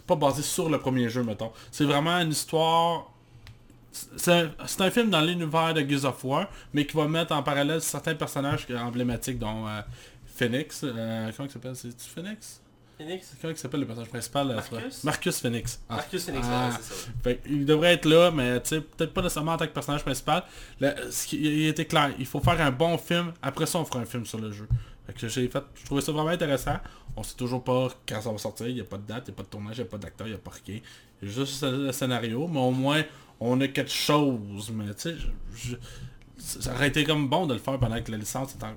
pas 0.09 0.17
basé 0.17 0.43
sur 0.43 0.69
le 0.69 0.79
premier 0.81 1.09
jeu, 1.09 1.23
mettons. 1.23 1.53
C'est 1.71 1.85
vraiment 1.85 2.17
une 2.19 2.31
histoire 2.33 3.13
c'est 4.17 4.33
un, 4.33 4.51
c'est 4.67 4.81
un 4.83 4.91
film 4.91 5.11
dans 5.11 5.21
l'univers 5.21 5.75
de 5.75 5.81
Gears 5.89 6.05
of 6.05 6.23
War, 6.25 6.47
mais 6.73 6.87
qui 6.87 6.97
va 6.97 7.09
mettre 7.09 7.33
en 7.33 7.43
parallèle 7.43 7.81
certains 7.81 8.15
personnages 8.15 8.67
emblématiques, 8.77 9.39
dont 9.39 9.67
euh, 9.67 9.81
Phoenix. 10.37 10.83
euh, 10.85 11.31
comment 11.37 11.49
il 11.49 11.53
s'appelle? 11.53 11.75
C'est-tu 11.75 12.09
Phoenix? 12.15 12.61
Phoenix? 12.97 13.33
Comment 13.41 13.53
il 13.53 13.57
s'appelle 13.57 13.81
le 13.81 13.87
personnage 13.87 14.11
principal 14.11 14.47
Marcus? 14.55 15.05
Marcus 15.05 15.41
Phoenix. 15.41 15.81
Ah. 15.89 15.97
Marcus 15.97 16.25
Phoenix, 16.27 16.47
Ah. 16.51 16.69
ouais, 16.69 16.75
c'est 16.81 16.95
ça. 16.95 17.11
Fait 17.25 17.41
il 17.47 17.65
devrait 17.65 17.95
être 17.95 18.05
là, 18.07 18.31
mais 18.31 18.61
tu 18.63 18.69
sais, 18.69 18.81
peut-être 18.83 19.13
pas 19.15 19.23
nécessairement 19.23 19.53
en 19.53 19.57
tant 19.57 19.67
que 19.67 19.73
personnage 19.73 20.03
principal. 20.05 20.45
Le- 20.81 21.11
ce 21.11 21.27
qui- 21.27 21.39
il 21.39 21.67
était 21.67 21.87
clair, 21.87 22.11
il 22.19 22.27
faut 22.27 22.41
faire 22.41 22.61
un 22.61 22.71
bon 22.71 22.99
film, 22.99 23.33
après 23.43 23.67
ça 23.67 23.79
on 23.79 23.85
fera 23.85 24.01
un 24.01 24.05
film 24.07 24.27
sur 24.27 24.39
le 24.39 24.53
jeu. 24.53 24.69
Fait 25.07 25.13
que 25.15 25.27
j'ai 25.29 25.49
fait, 25.49 25.63
je 25.77 25.85
trouvais 25.87 26.03
ça 26.03 26.13
vraiment 26.13 26.29
intéressant. 26.31 26.77
On 27.19 27.23
sait 27.23 27.35
toujours 27.37 27.65
pas 27.65 27.89
quand 28.09 28.21
ça 28.21 28.31
va 28.31 28.39
sortir, 28.39 28.69
il 28.69 28.75
n'y 28.75 28.81
a 28.81 28.85
pas 28.85 28.97
de 28.97 29.03
date, 29.03 29.25
il 29.27 29.31
n'y 29.31 29.35
a 29.35 29.37
pas 29.37 29.43
de 29.43 29.49
tournage, 29.49 29.77
il 29.77 29.81
n'y 29.81 29.87
a 29.87 29.91
pas 29.91 29.99
d'acteur, 29.99 30.27
il 30.27 30.31
n'y 30.31 30.37
a 30.37 30.39
pas 30.39 30.53
rien. 30.65 30.79
Juste 31.21 31.65
le 31.65 31.91
scénario, 31.91 32.47
mais 32.47 32.61
au 32.61 32.71
moins 32.71 33.03
on 33.41 33.61
a 33.61 33.69
quelque 33.69 33.91
chose. 33.91 34.71
Mais 34.73 34.95
tu 34.95 35.17
sais, 36.39 36.59
ça 36.61 36.73
aurait 36.75 36.89
été 36.89 37.05
comme 37.05 37.29
bon 37.29 37.47
de 37.47 37.55
le 37.55 37.61
faire 37.61 37.79
pendant 37.79 38.01
que 38.01 38.11
la 38.13 38.19
licence 38.19 38.55
est 38.55 38.65
en... 38.65 38.73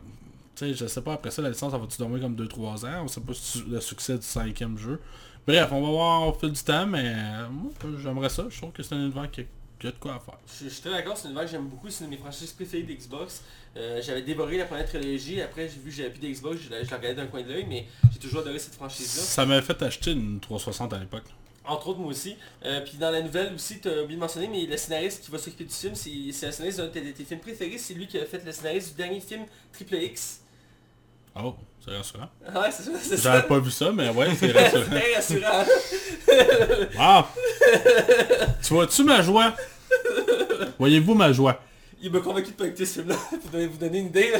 Tu 0.55 0.65
sais, 0.65 0.73
je 0.73 0.87
sais 0.87 1.01
pas, 1.01 1.13
après 1.13 1.31
ça, 1.31 1.41
la 1.41 1.49
licence, 1.49 1.71
ça 1.71 1.77
va-tu 1.77 1.97
dormir 1.97 2.21
comme 2.21 2.35
2-3 2.35 2.85
ans? 2.85 3.03
On 3.03 3.07
sait 3.07 3.21
pas 3.21 3.33
le 3.69 3.79
succès 3.79 4.17
du 4.17 4.25
cinquième 4.25 4.77
jeu. 4.77 4.99
Bref, 5.47 5.69
on 5.71 5.81
va 5.81 5.89
voir 5.89 6.27
au 6.27 6.33
fil 6.33 6.51
du 6.51 6.61
temps, 6.61 6.85
mais 6.85 7.13
euh, 7.15 7.97
j'aimerais 8.01 8.29
ça. 8.29 8.45
Je 8.49 8.57
trouve 8.57 8.71
que 8.71 8.83
c'est 8.83 8.95
un 8.95 9.01
univers 9.01 9.29
qui 9.29 9.41
qui 9.81 9.87
a 9.87 9.91
de 9.91 9.97
quoi 9.97 10.15
à 10.15 10.19
faire. 10.19 10.37
Je, 10.47 10.65
je 10.65 10.69
suis 10.69 10.81
très 10.81 10.91
d'accord, 10.91 11.17
c'est 11.17 11.23
une 11.23 11.31
univers 11.31 11.45
que 11.45 11.51
j'aime 11.51 11.67
beaucoup, 11.67 11.89
c'est 11.89 12.03
une 12.03 12.11
de 12.11 12.15
mes 12.15 12.21
franchises 12.21 12.51
préférées 12.51 12.83
d'Xbox. 12.83 13.41
Euh, 13.75 13.99
j'avais 14.01 14.21
dévoré 14.21 14.57
la 14.57 14.65
première 14.65 14.85
trilogie, 14.85 15.41
après 15.41 15.67
j'ai 15.67 15.79
vu 15.79 15.89
que 15.89 15.95
j'avais 15.95 16.11
plus 16.11 16.19
d'Xbox, 16.19 16.61
je 16.61 16.69
l'ai 16.69 16.85
je 16.85 16.93
regardé 16.93 17.15
d'un 17.15 17.25
coin 17.25 17.41
de 17.41 17.49
l'œil, 17.49 17.65
mais 17.67 17.87
j'ai 18.13 18.19
toujours 18.19 18.41
adoré 18.41 18.59
cette 18.59 18.75
franchise-là. 18.75 19.23
Ça 19.23 19.45
m'a 19.45 19.61
fait 19.61 19.81
acheter 19.81 20.11
une 20.11 20.39
360 20.39 20.93
à 20.93 20.99
l'époque. 20.99 21.25
Entre 21.65 21.87
autres, 21.89 21.99
moi 21.99 22.09
aussi. 22.09 22.35
Euh, 22.65 22.81
puis 22.81 22.97
dans 22.97 23.11
la 23.11 23.21
nouvelle 23.21 23.53
aussi, 23.53 23.79
tu 23.79 23.87
as 23.87 24.03
oublié 24.03 24.15
de 24.15 24.19
mentionner, 24.19 24.47
mais 24.47 24.65
le 24.65 24.77
scénariste 24.77 25.23
qui 25.23 25.31
va 25.31 25.37
s'occuper 25.37 25.63
du 25.63 25.73
film, 25.73 25.95
c'est 25.95 26.31
c'est 26.31 26.47
un 26.47 26.51
scénariste 26.51 26.79
d'un 26.79 26.87
de 26.87 26.91
tes, 26.91 27.13
tes 27.13 27.23
films 27.23 27.39
préférés, 27.39 27.77
c'est 27.77 27.93
lui 27.93 28.07
qui 28.07 28.19
a 28.19 28.25
fait 28.25 28.43
le 28.43 28.51
scénariste 28.51 28.91
du 28.91 28.97
dernier 28.97 29.19
film 29.19 29.45
Triple 29.73 29.95
X. 29.95 30.41
Oh, 31.35 31.55
c'est 31.83 31.91
rassurant. 31.95 32.29
Ah 32.47 32.61
ouais, 32.61 32.71
c'est 32.71 32.83
ça, 32.83 32.91
c'est 33.01 33.17
J'avais 33.21 33.47
pas 33.47 33.59
vu 33.59 33.71
ça, 33.71 33.91
mais 33.91 34.09
ouais, 34.09 34.27
c'est 34.35 34.51
C'est 34.51 35.15
rassurant. 35.15 35.65
Ah! 36.99 37.27
tu 38.63 38.73
vois-tu 38.73 39.03
ma 39.03 39.21
joie? 39.21 39.55
Voyez-vous 40.77 41.13
ma 41.15 41.31
joie? 41.31 41.61
Il 42.03 42.11
m'a 42.11 42.19
convaincu 42.19 42.51
de 42.51 42.55
pas 42.55 42.65
écouter 42.65 42.85
ce 42.85 42.93
film-là, 43.01 43.15
pour 43.29 43.59
vous 43.59 43.77
donner 43.77 43.99
une 43.99 44.07
idée. 44.07 44.31
là. 44.31 44.39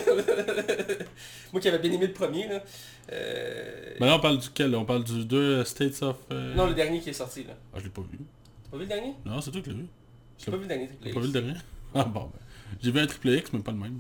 Moi 1.54 1.62
qui 1.62 1.68
avais 1.68 1.78
bien 1.80 1.92
aimé 1.92 2.08
le 2.08 2.14
premier. 2.14 2.48
Là. 2.48 2.64
Euh, 3.12 3.94
Ben 4.00 4.08
là, 4.08 4.16
on 4.16 4.20
parle 4.20 4.40
duquel? 4.40 4.76
On 4.76 4.84
parle 4.86 5.04
du 5.04 5.26
2 5.26 5.64
States 5.64 6.02
of... 6.02 6.16
euh, 6.32 6.56
Non, 6.56 6.66
le 6.68 6.74
dernier 6.74 7.00
qui 7.00 7.12
est 7.12 7.14
sorti. 7.14 7.44
là. 7.44 7.54
Ah, 7.74 7.78
je 7.80 7.84
l'ai 7.84 7.90
pas 7.92 8.02
vu. 8.02 8.18
T'as 8.64 8.72
pas 8.72 8.78
vu 8.78 8.84
le 8.84 8.90
dernier? 8.90 9.14
Non, 9.26 9.40
c'est 9.42 9.52
toi 9.52 9.62
qui 9.62 9.70
l'as 9.70 9.76
vu. 9.76 9.86
J'ai 10.40 10.50
pas 10.52 10.58
vu 10.58 10.64
le 10.64 10.68
dernier. 10.70 10.90
T'as 11.04 11.14
pas 11.14 11.20
vu 11.20 11.28
le 11.28 11.32
dernier? 11.34 11.54
Ah 11.94 12.04
bon, 12.04 12.22
ben. 12.22 12.40
J'ai 12.82 12.92
vu 12.92 13.00
un 13.00 13.06
triple 13.06 13.30
X, 13.30 13.54
mais 13.54 13.60
pas 13.60 13.72
le 13.72 13.78
même. 13.78 14.00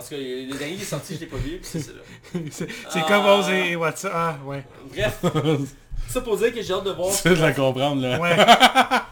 Tout 0.00 0.08
cas, 0.10 0.16
le 0.16 0.56
dernier 0.58 0.76
qui 0.76 0.82
est 0.82 0.84
sorti, 0.86 1.14
je 1.16 1.20
l'ai 1.20 1.26
pas 1.26 1.36
vu, 1.36 1.58
puis 1.58 1.60
c'est 1.64 1.80
ça 1.80 1.92
c'est 2.50 2.68
c'est 2.90 3.00
Ah. 3.00 3.04
comme 3.08 3.24
Oz 3.26 3.48
et 3.50 3.76
WhatsApp. 3.76 4.12
Ah, 4.14 4.38
ouais. 4.44 4.64
Bref, 4.92 5.22
ça 6.08 6.20
pour 6.20 6.36
dire 6.36 6.54
que 6.54 6.62
j'ai 6.62 6.72
hâte 6.72 6.84
de 6.84 6.90
voir. 6.90 7.10
Viens 7.24 7.34
de 7.34 7.40
la 7.40 7.52
comprendre, 7.52 8.02
là. 8.02 8.18
Ouais. 8.20 8.36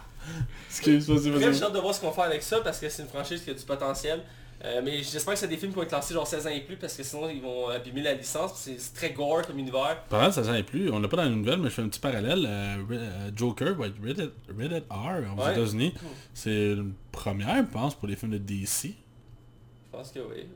Bref, 0.82 1.56
j'ai 1.56 1.62
hâte 1.64 1.72
de 1.74 1.78
voir 1.78 1.94
ce 1.94 2.00
qu'on 2.00 2.08
va 2.08 2.12
faire 2.12 2.24
avec 2.24 2.42
ça 2.42 2.60
parce 2.60 2.78
que 2.78 2.88
c'est 2.88 3.02
une 3.02 3.08
franchise 3.08 3.42
qui 3.42 3.50
a 3.50 3.54
du 3.54 3.62
potentiel. 3.64 4.22
Euh, 4.62 4.82
mais 4.84 4.98
j'espère 5.02 5.32
que 5.32 5.40
c'est 5.40 5.48
des 5.48 5.56
films 5.56 5.70
qui 5.72 5.76
vont 5.78 5.84
être 5.84 5.92
lancés 5.92 6.12
genre 6.12 6.26
16 6.26 6.46
ans 6.46 6.50
et 6.50 6.60
plus 6.60 6.76
parce 6.76 6.92
que 6.94 7.02
sinon 7.02 7.30
ils 7.30 7.40
vont 7.40 7.68
abîmer 7.68 8.02
la 8.02 8.12
licence. 8.12 8.52
C'est 8.56 8.78
c'est 8.78 8.92
très 8.92 9.10
gore 9.10 9.40
comme 9.46 9.58
univers. 9.58 10.02
Parlant 10.10 10.28
de 10.28 10.34
ça 10.34 10.44
s'en 10.44 10.52
est 10.54 10.62
plus, 10.62 10.90
on 10.90 11.00
l'a 11.00 11.08
pas 11.08 11.16
dans 11.16 11.24
les 11.24 11.30
nouvelles, 11.34 11.58
mais 11.60 11.70
je 11.70 11.74
fais 11.74 11.82
un 11.82 11.88
petit 11.88 11.98
parallèle. 12.00 12.44
euh, 12.46 12.76
euh, 12.90 13.30
Joker 13.34 13.74
va 13.74 13.86
être 13.86 13.94
rated, 14.06 14.30
rated 14.58 14.84
R 14.90 15.34
aux 15.34 15.42
Ouais. 15.42 15.52
États-Unis. 15.52 15.94
C'est 16.34 16.72
une 16.72 16.92
première, 17.10 17.56
je 17.64 17.70
pense, 17.72 17.94
pour 17.94 18.06
les 18.06 18.16
films 18.16 18.32
de 18.32 18.38
DC. 18.38 18.94
Pense 20.00 20.12
que 20.12 20.20
oui. 20.20 20.48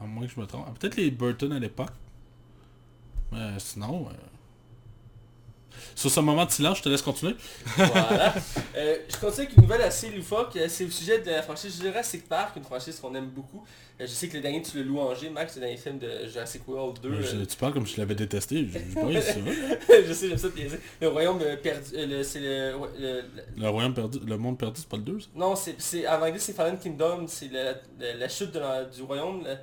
À 0.00 0.06
moins 0.06 0.26
que 0.26 0.32
je 0.32 0.40
me 0.40 0.46
trompe. 0.46 0.78
Peut-être 0.78 0.96
les 0.96 1.10
Burton 1.10 1.52
à 1.52 1.58
l'époque. 1.58 1.92
Mais 3.30 3.58
sinon... 3.58 4.08
Sur 5.94 6.10
ce 6.10 6.20
moment 6.20 6.44
de 6.46 6.50
silence, 6.50 6.78
je 6.78 6.82
te 6.82 6.88
laisse 6.88 7.02
continuer. 7.02 7.34
Voilà. 7.76 8.34
Euh, 8.76 8.96
je 9.08 9.16
continue 9.16 9.46
avec 9.46 9.56
une 9.56 9.62
nouvelle 9.64 9.82
assez 9.82 10.10
loufoque. 10.10 10.56
Euh, 10.56 10.66
C'est 10.68 10.84
au 10.84 10.90
sujet 10.90 11.20
de 11.20 11.30
la 11.30 11.42
franchise 11.42 11.80
Jurassic 11.80 12.28
Park, 12.28 12.56
une 12.56 12.64
franchise 12.64 12.98
qu'on 13.00 13.14
aime 13.14 13.26
beaucoup. 13.28 13.64
Euh, 14.00 14.04
je 14.06 14.12
sais 14.12 14.28
que 14.28 14.36
le 14.36 14.40
dernier 14.42 14.62
tu 14.62 14.78
l'as 14.78 14.84
louangé, 14.84 15.28
Max, 15.28 15.54
le 15.56 15.60
dernier 15.60 15.76
film 15.76 15.98
de 15.98 16.26
Jurassic 16.26 16.66
World 16.66 17.00
2. 17.02 17.20
Je- 17.22 17.36
euh, 17.36 17.44
tu 17.46 17.56
parles 17.56 17.72
comme 17.74 17.86
si 17.86 17.96
je 17.96 18.00
l'avais 18.00 18.14
détesté. 18.14 18.66
Je 18.66 20.12
sais, 20.14 20.28
j'aime 20.28 20.38
ça. 20.38 20.48
Le 21.00 21.08
royaume 21.08 21.38
perdu. 21.62 21.90
le- 21.94 22.22
c'est 22.22 22.40
le, 22.40 22.72
le- 22.98 23.20
le- 23.20 23.24
Le 23.62 23.68
royaume 23.68 23.94
perdu, 23.94 24.18
le 24.26 24.36
monde 24.38 24.56
perdu, 24.58 24.80
c'est 24.80 24.88
pas 24.88 24.96
le 24.96 25.02
2 25.02 25.20
ça? 25.20 25.26
Non, 25.34 25.54
c'est, 25.56 25.74
c'est, 25.78 26.06
en 26.08 26.16
anglais 26.22 26.38
c'est 26.38 26.54
Fallen 26.54 26.78
Kingdom, 26.78 27.26
c'est 27.26 27.50
la, 27.52 27.72
la- 27.98 28.14
la 28.14 28.28
chute 28.28 28.52
de 28.52 28.58
la- 28.58 28.84
du 28.84 29.02
royaume. 29.02 29.42
la- 29.44 29.50
Le 29.54 29.58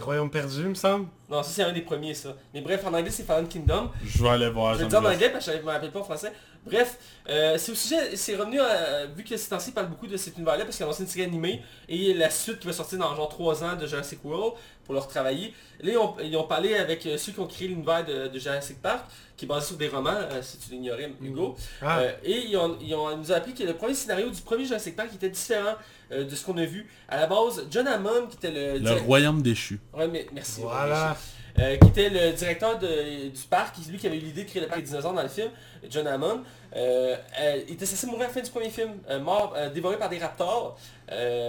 royaume 0.00 0.30
perdu, 0.30 0.64
me 0.64 0.74
semble. 0.74 1.06
non, 1.30 1.42
ça 1.42 1.50
c'est 1.50 1.62
un 1.62 1.72
des 1.72 1.82
premiers 1.82 2.14
ça. 2.14 2.34
Mais 2.52 2.60
bref, 2.60 2.84
en 2.84 2.92
anglais 2.92 3.10
c'est 3.10 3.22
Fallen 3.24 3.46
Kingdom. 3.46 3.90
Je 4.04 4.22
vais 4.22 4.28
aller 4.28 4.50
voir. 4.50 4.74
Je 4.74 4.78
vais 4.78 4.84
le 4.84 4.90
dire 4.90 5.00
en 5.00 5.04
anglais 5.04 5.30
parce 5.30 5.46
que 5.46 5.52
je 5.52 5.56
ne 5.58 5.62
me 5.62 5.70
rappelle 5.70 5.90
pas 5.90 6.00
en 6.00 6.04
français. 6.04 6.32
Bref, 6.64 6.96
euh, 7.28 7.58
c'est 7.58 7.72
au 7.72 7.74
sujet, 7.74 8.14
c'est 8.16 8.36
revenu, 8.36 8.60
à- 8.60 9.06
vu 9.06 9.24
que 9.24 9.36
ces 9.36 9.48
temps-ci 9.48 9.72
parle 9.72 9.88
beaucoup 9.88 10.06
de 10.06 10.16
cet 10.16 10.36
univers-là 10.36 10.64
parce 10.64 10.76
qu'il 10.76 10.84
a 10.84 10.86
lancé 10.86 11.02
une 11.02 11.08
série 11.08 11.24
animée 11.24 11.60
et 11.88 12.14
la 12.14 12.30
suite 12.30 12.60
qui 12.60 12.66
va 12.68 12.72
sortir 12.72 12.98
dans 12.98 13.14
genre 13.16 13.28
3 13.28 13.64
ans 13.64 13.74
de 13.74 13.84
Jurassic 13.86 14.24
World 14.24 14.54
pour 14.84 14.94
leur 14.94 15.08
travailler. 15.08 15.52
Là, 15.80 15.92
ils 15.92 15.98
ont, 15.98 16.14
ils 16.22 16.36
ont 16.36 16.44
parlé 16.46 16.74
avec 16.76 17.04
euh, 17.06 17.16
ceux 17.18 17.32
qui 17.32 17.40
ont 17.40 17.46
créé 17.48 17.66
l'univers 17.68 18.04
de, 18.04 18.28
de 18.28 18.38
Jurassic 18.38 18.80
Park, 18.80 19.04
qui 19.36 19.44
est 19.44 19.48
basé 19.48 19.66
sur 19.68 19.76
des 19.76 19.88
romans, 19.88 20.10
euh, 20.14 20.40
si 20.40 20.56
tu 20.58 20.70
l'ignorais, 20.70 21.12
Hugo. 21.20 21.56
Ah, 21.80 21.98
Euh, 22.00 22.12
et 22.22 22.46
ils, 22.46 22.56
ont, 22.56 22.76
ils 22.80 22.94
ont- 22.94 23.10
ils 23.10 23.18
nous 23.18 23.32
ont 23.32 23.34
appris 23.34 23.54
que 23.54 23.64
le 23.64 23.74
premier 23.74 23.94
scénario 23.94 24.30
du 24.30 24.40
premier 24.42 24.64
Jurassic 24.64 24.94
Park 24.94 25.10
était 25.14 25.30
différent 25.30 25.74
euh, 26.12 26.24
de 26.24 26.34
ce 26.36 26.44
qu'on 26.44 26.56
a 26.58 26.64
vu. 26.64 26.86
À 27.08 27.18
la 27.18 27.26
base, 27.26 27.66
John 27.70 27.88
Hammond, 27.88 28.26
qui 28.28 28.36
était 28.36 28.50
le... 28.52 28.78
Le 28.78 28.90
royaume 29.00 29.42
déchu. 29.42 29.80
Ouais, 29.94 30.06
mais 30.06 30.26
merci. 30.32 30.60
voilà. 30.60 31.16
Euh, 31.58 31.76
qui 31.76 31.88
était 31.88 32.08
le 32.08 32.32
directeur 32.32 32.78
de- 32.78 33.28
du 33.28 33.42
parc, 33.50 33.74
qui- 33.76 33.90
lui 33.90 33.98
qui 33.98 34.06
avait 34.06 34.16
eu 34.16 34.20
l'idée 34.20 34.44
de 34.44 34.48
créer 34.48 34.62
le 34.62 34.68
parc 34.68 34.80
des 34.80 34.86
dinosaures 34.86 35.12
dans 35.12 35.22
le 35.22 35.28
film, 35.28 35.50
John 35.90 36.06
Hammond. 36.06 36.40
Euh, 36.74 37.14
euh, 37.40 37.60
il 37.68 37.74
était 37.74 37.84
censé 37.84 38.06
mourir 38.06 38.22
à 38.24 38.26
la 38.28 38.32
fin 38.32 38.40
du 38.40 38.50
premier 38.50 38.70
film, 38.70 38.92
mort, 39.20 39.54
dévoré 39.74 39.98
par 39.98 40.08
des 40.08 40.18
raptors. 40.18 40.78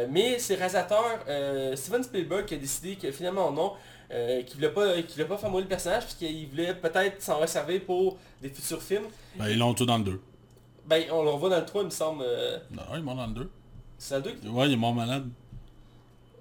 Mais 0.10 0.40
c'est 0.40 0.56
réalisateur 0.56 1.04
Steven 1.76 2.04
Spielberg 2.04 2.46
qui 2.46 2.56
a 2.56 2.58
décidé 2.58 2.96
que 2.98 3.12
finalement 3.12 3.50
non, 3.52 3.74
euh, 4.12 4.44
qu'il 4.44 4.56
voulait 4.56 4.70
pas, 4.72 4.94
qu'il 5.02 5.12
voulait 5.14 5.26
pas 5.26 5.38
faire 5.38 5.50
mourir 5.50 5.66
le 5.66 5.70
personnage, 5.70 6.04
puis 6.08 6.16
qu'il 6.28 6.48
voulait 6.50 6.74
peut-être 6.76 7.22
s'en 7.22 7.40
réserver 7.40 7.80
pour 7.80 8.18
des 8.42 8.50
futurs 8.50 8.82
films. 8.84 9.06
Ben, 9.38 9.48
ils 9.50 9.58
l'ont 9.58 9.74
tout 9.74 9.86
dans 9.86 9.98
le 10.00 10.04
2. 10.04 10.22
Ben 10.86 11.02
on 11.12 11.24
le 11.24 11.30
revoit 11.30 11.50
dans 11.50 11.60
le 11.60 11.66
3 11.66 11.82
il 11.84 11.86
me 11.86 11.90
semble. 11.92 12.24
euh, 12.28 12.58
Non, 12.72 12.82
ils 12.94 13.00
sont 13.06 13.16
dans 13.16 13.28
le 13.28 13.34
2. 13.34 13.50
c'est 13.98 14.20
dans 14.22 14.30
le 14.30 14.36
2 14.36 14.50
Ouais, 14.50 14.68
il 14.68 14.74
est 14.74 14.78
mort 14.78 14.94
malade. 14.94 15.30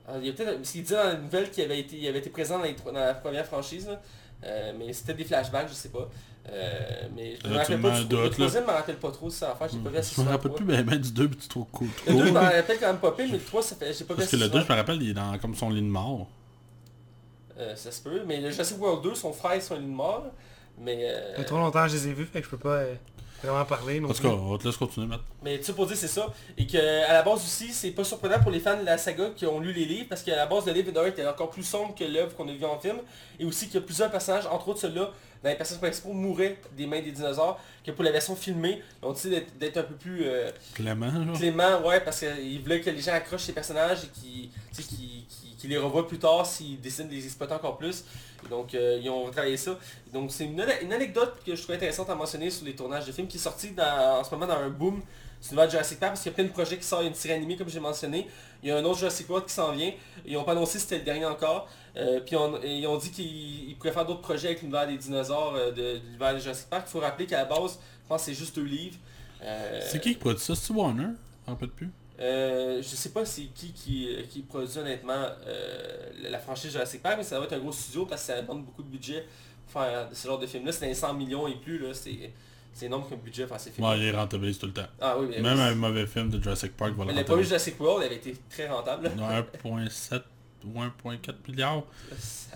Ah, 0.09 0.15
Il 0.21 0.27
y 0.27 0.31
a 0.31 0.33
peut-être, 0.33 0.57
parce 0.57 0.71
qu'il 0.71 0.83
disait 0.83 0.97
dans 0.97 1.05
la 1.05 1.15
nouvelle 1.17 1.51
qu'il 1.51 1.62
avait 1.65 1.79
été, 1.81 1.97
il 1.97 2.09
avait 2.09 2.19
été 2.19 2.31
présent 2.31 2.59
dans, 2.59 2.65
les 2.65 2.75
trois- 2.75 2.93
dans 2.93 3.01
la 3.01 3.15
première 3.15 3.47
franchise, 3.47 3.87
là. 3.88 4.01
Euh, 4.45 4.73
mais 4.77 4.93
c'était 4.93 5.15
des 5.15 5.25
flashbacks, 5.25 5.69
je 5.69 5.75
sais 5.75 5.91
pas. 5.91 6.09
Euh, 6.51 6.73
mais 7.15 7.37
je 7.43 7.49
me 7.49 7.55
rappelle 7.57 7.81
pas 7.81 8.01
du. 8.03 8.17
Le 8.17 8.29
troisième, 8.31 8.65
je 8.65 8.69
me 8.69 8.75
rappelle 8.75 8.97
pas 8.97 9.11
trop 9.12 9.27
de 9.29 9.33
ça 9.33 9.55
faire, 9.55 9.69
j'ai 9.69 9.79
pas 9.79 9.91
vu 9.91 9.97
assez 9.99 10.15
Je 10.17 10.21
me 10.23 10.29
rappelle 10.29 10.51
le 10.51 10.57
plus 10.57 10.65
ben, 10.65 10.83
ben 10.85 10.99
du 10.99 11.12
2 11.12 11.29
puis 11.29 11.49
trouves 11.49 11.67
cool. 11.71 11.87
Le 12.09 12.15
2, 12.15 12.27
je 12.27 12.33
m'en 12.33 12.41
rappelle 12.41 12.79
quand 12.81 12.88
même 12.88 12.99
pas 12.99 13.12
pire, 13.12 13.27
mais 13.31 13.38
le 13.38 13.45
3, 13.45 13.62
ça 13.62 13.77
fait, 13.77 13.93
j'ai 13.93 14.05
pas 14.05 14.15
vu 14.15 14.19
Parce 14.19 14.31
que 14.33 14.37
le 14.37 14.49
2, 14.49 14.61
je 14.61 14.65
me 14.73 14.77
rappelle, 14.77 15.01
il 15.03 15.11
est 15.11 15.15
dans 15.15 15.38
comme 15.38 15.55
son 15.55 15.71
lit 15.71 15.81
de 15.81 15.87
mort. 15.87 16.27
Euh, 17.59 17.77
ça 17.77 17.93
se 17.93 18.03
peut, 18.03 18.23
mais 18.27 18.41
le 18.41 18.51
Jurassic 18.51 18.81
World 18.81 19.05
2, 19.05 19.15
son 19.15 19.33
frère, 19.33 19.62
sont 19.62 19.77
une 19.77 19.87
mort. 19.93 20.25
Mais, 20.79 20.99
euh, 21.03 21.31
Ça 21.33 21.37
fait 21.37 21.45
trop 21.45 21.59
longtemps 21.59 21.85
que 21.85 21.91
je 21.91 21.97
les 21.97 22.09
ai 22.09 22.12
vus, 22.15 22.25
fait 22.25 22.41
que 22.41 22.47
je 22.47 22.51
peux 22.51 22.57
pas 22.59 22.71
euh, 22.77 22.95
vraiment 23.48 23.64
parler. 23.64 24.00
Non 24.00 24.09
En 24.11 24.12
tout 24.12 24.20
plus. 24.20 24.28
cas, 24.28 24.35
on 24.35 24.59
te 24.59 24.66
laisse 24.66 24.76
continuer, 24.76 25.07
Matt. 25.07 25.20
mais 25.42 25.62
ça 25.62 25.72
pour 25.72 25.87
dire 25.87 25.96
c'est 25.96 26.09
ça. 26.09 26.33
Et 26.57 26.66
que 26.66 26.78
à 27.09 27.12
la 27.12 27.22
base 27.22 27.40
aussi, 27.40 27.72
c'est 27.72 27.90
pas 27.90 28.05
surprenant 28.05 28.40
pour 28.40 28.50
les 28.50 28.61
fans 28.61 28.78
de 28.78 28.85
la 28.85 28.98
saga 28.98 29.31
qui 29.37 29.46
ont 29.46 29.61
lu 29.61 29.72
les 29.72 29.85
livres, 29.85 30.07
parce 30.09 30.22
qu'à 30.22 30.37
la 30.37 30.46
base 30.46 30.66
le 30.66 30.72
livre 30.72 30.92
d'horreur 30.92 31.09
était 31.11 31.26
encore 31.26 31.50
plus 31.50 31.62
sombre 31.64 31.94
que 31.94 32.05
l'œuvre 32.05 32.35
qu'on 32.37 32.48
a 32.48 32.52
vue 32.52 32.64
en 32.64 32.78
film. 32.78 32.98
Et 33.40 33.44
aussi 33.44 33.66
qu'il 33.66 33.74
y 33.76 33.83
a 33.83 33.87
plusieurs 33.87 34.11
personnages, 34.11 34.46
entre 34.46 34.68
autres 34.68 34.81
ceux-là, 34.81 35.11
dans 35.42 35.50
les 35.50 35.57
personnages 35.57 35.81
principaux 35.83 36.12
mouraient 36.12 36.59
des 36.76 36.87
mains 36.87 37.00
des 37.00 37.11
dinosaures, 37.12 37.59
que 37.85 37.90
pour 37.90 38.05
la 38.05 38.12
version 38.12 38.37
filmée, 38.37 38.81
ils 39.02 39.07
ont 39.07 39.12
décidé 39.12 39.46
d'être- 39.59 39.76
un 39.78 39.83
peu 39.83 39.94
plus 39.94 40.22
euh, 40.24 40.50
Clément, 40.74 41.11
genre. 41.24 41.37
Clément, 41.37 41.81
ouais, 41.87 42.00
parce 42.00 42.20
qu'il 42.20 42.61
voulait 42.62 42.81
que 42.81 42.90
les 42.90 43.00
gens 43.00 43.12
accrochent 43.12 43.42
ces 43.42 43.52
personnages 43.52 44.05
et 44.05 44.09
qu'ils 44.09 44.50
qu'ils- 44.72 44.87
qu'ils- 45.26 45.57
qu'ils 45.59 45.70
les 45.70 45.78
revoient 45.78 46.07
plus 46.09 46.18
tard 46.18 46.44
s'ils 46.46 46.81
décident 46.81 47.09
de 47.09 47.14
les 47.14 47.24
exploiter 47.24 47.55
encore 47.55 47.76
plus. 47.76 48.05
Et 48.44 48.48
donc, 48.48 48.74
euh, 48.74 48.98
ils 49.02 49.09
ont 49.11 49.31
travaillé 49.31 49.57
ça. 49.57 49.72
Et 50.09 50.12
donc, 50.12 50.31
c'est 50.33 50.44
une, 50.44 50.61
ane- 50.61 50.83
une 50.83 50.92
anecdote 50.92 51.35
que 51.46 51.55
je 51.55 51.62
trouve 51.62 51.74
intéressante 51.76 52.11
à 52.11 52.14
mentionner 52.14 52.50
sur 52.50 52.64
les 52.66 52.74
tournages 52.74 53.07
de 53.07 53.12
films 53.12 53.28
qui 53.28 53.37
est 53.37 53.40
sorti 53.40 53.70
dans- 53.70 54.18
en 54.20 54.24
ce 54.24 54.31
moment 54.35 54.46
dans 54.46 54.59
un 54.59 54.68
boom 54.68 55.00
sur 55.40 55.61
le 55.61 55.68
Jurassic 55.68 55.98
Park 56.00 56.12
parce 56.12 56.22
qu'il 56.22 56.31
y 56.31 56.35
a 56.35 56.37
plein 56.37 56.44
de 56.44 56.50
projets 56.50 56.76
qui 56.78 56.85
sortent. 56.85 57.02
Il 57.02 57.07
y 57.07 57.09
a 57.09 57.11
une 57.11 57.16
série 57.16 57.35
animée, 57.35 57.57
comme 57.57 57.68
j'ai 57.68 57.81
mentionné. 57.81 58.28
Il 58.62 58.68
y 58.68 58.72
a 58.72 58.76
un 58.76 58.85
autre 58.85 58.98
Jurassic 58.98 59.28
World 59.28 59.46
qui 59.46 59.55
s'en 59.55 59.72
vient. 59.72 59.92
Ils 60.24 60.35
n'ont 60.35 60.44
pas 60.44 60.52
annoncé 60.52 60.78
si 60.78 60.85
c'était 60.85 60.98
le 60.98 61.05
dernier 61.05 61.26
encore. 61.26 61.68
Euh, 61.96 62.20
puis 62.20 62.37
on- 62.37 62.61
ils 62.62 62.87
ont 62.87 62.96
dit 62.96 63.11
qu'ils 63.11 63.68
ils 63.70 63.76
pourraient 63.76 63.92
faire 63.92 64.07
d'autres 64.07 64.22
projets 64.22 64.48
avec 64.48 64.61
l'univers 64.62 64.87
des 64.87 64.96
dinosaures 64.96 65.55
euh, 65.57 65.70
de, 65.72 65.76
de 65.98 66.00
l'univers 66.07 66.35
de 66.35 66.38
Jurassic 66.38 66.68
Park. 66.70 66.85
Il 66.88 66.90
faut 66.90 67.00
rappeler 67.00 67.26
qu'à 67.26 67.38
la 67.38 67.44
base, 67.44 67.78
je 68.05 68.09
pense 68.09 68.20
que 68.22 68.26
c'est 68.26 68.35
juste 68.38 68.57
deux 68.57 68.64
livres. 68.64 68.96
Euh, 69.42 69.81
C'est 69.85 70.00
qui 70.00 70.12
qui 70.12 70.18
produit 70.18 70.40
ça? 70.42 70.55
C'est-tu 70.55 70.72
Warner? 70.72 71.09
Un 71.46 71.55
peu 71.55 71.66
de 71.66 71.72
plus. 71.72 71.90
je 72.18 72.81
sais 72.83 73.11
pas 73.11 73.24
c'est 73.26 73.42
qui 73.55 73.72
qui, 73.72 74.09
qui 74.31 74.40
produit 74.42 74.78
honnêtement 74.78 75.26
la- 76.31 76.38
franchise 76.38 76.70
Jurassic 76.72 77.02
Park, 77.02 77.16
mais 77.18 77.24
ça 77.24 77.38
va 77.38 77.44
être 77.46 77.52
un 77.52 77.59
gros 77.59 77.72
studio 77.72 78.07
parce 78.07 78.22
que 78.22 78.26
ça 78.28 78.40
demande 78.40 78.64
beaucoup 78.64 78.83
de 78.83 78.88
budget 78.88 79.26
pour 79.70 79.83
faire 79.83 80.09
ce 80.12 80.26
genre 80.28 80.38
de 80.38 80.46
film-là. 80.46 80.72
C'est 80.72 80.83
dans 80.83 80.87
les 80.87 80.94
100 80.94 81.14
millions 81.14 81.46
et 81.48 81.57
plus, 81.57 81.78
là. 81.78 81.92
C'est, 81.94 82.31
c'est 82.72 82.87
énorme 82.87 83.05
comme 83.09 83.18
budget 83.18 83.42
pour 83.42 83.57
faire 83.57 83.61
ces 83.61 83.70
films. 83.70 83.87
Ouais, 83.87 83.98
il 83.98 84.05
est 84.05 84.11
rentabilise 84.12 84.59
tout 84.59 84.66
le 84.66 84.72
temps. 84.72 84.87
Ah 85.00 85.16
oui, 85.18 85.26
mais 85.31 85.40
Même 85.40 85.59
oui. 85.59 85.62
un 85.64 85.74
mauvais 85.74 86.07
film 86.07 86.31
de 86.31 86.40
Jurassic 86.42 86.74
Park 86.76 86.94
va 86.94 87.05
le 87.05 87.12
le 87.12 87.24
premier. 87.24 87.44
Jurassic 87.44 87.78
World 87.81 88.05
avait 88.07 88.16
été 88.16 88.35
très 88.48 88.68
rentable. 88.68 89.11
Non, 89.16 89.28
1.7 89.28 90.20
ou 90.64 90.81
1.4 90.81 91.18
milliards. 91.48 91.83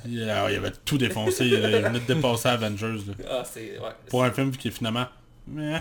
Il, 0.04 0.20
euh, 0.22 0.50
il 0.50 0.56
avait 0.56 0.72
tout 0.84 0.98
défoncé, 0.98 1.46
il 1.46 1.56
venait 1.56 1.80
de 1.82 1.98
dépasser 2.14 2.48
Avengers. 2.48 3.00
là. 3.08 3.14
Ah, 3.30 3.42
c'est... 3.44 3.78
Ouais, 3.78 3.90
Pour 4.08 4.24
un 4.24 4.30
film 4.30 4.50
qui 4.52 4.68
est 4.68 4.70
finalement... 4.70 5.06
ouais 5.48 5.80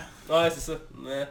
c'est 0.50 0.60
ça. 0.60 0.72
Ouais. 1.04 1.26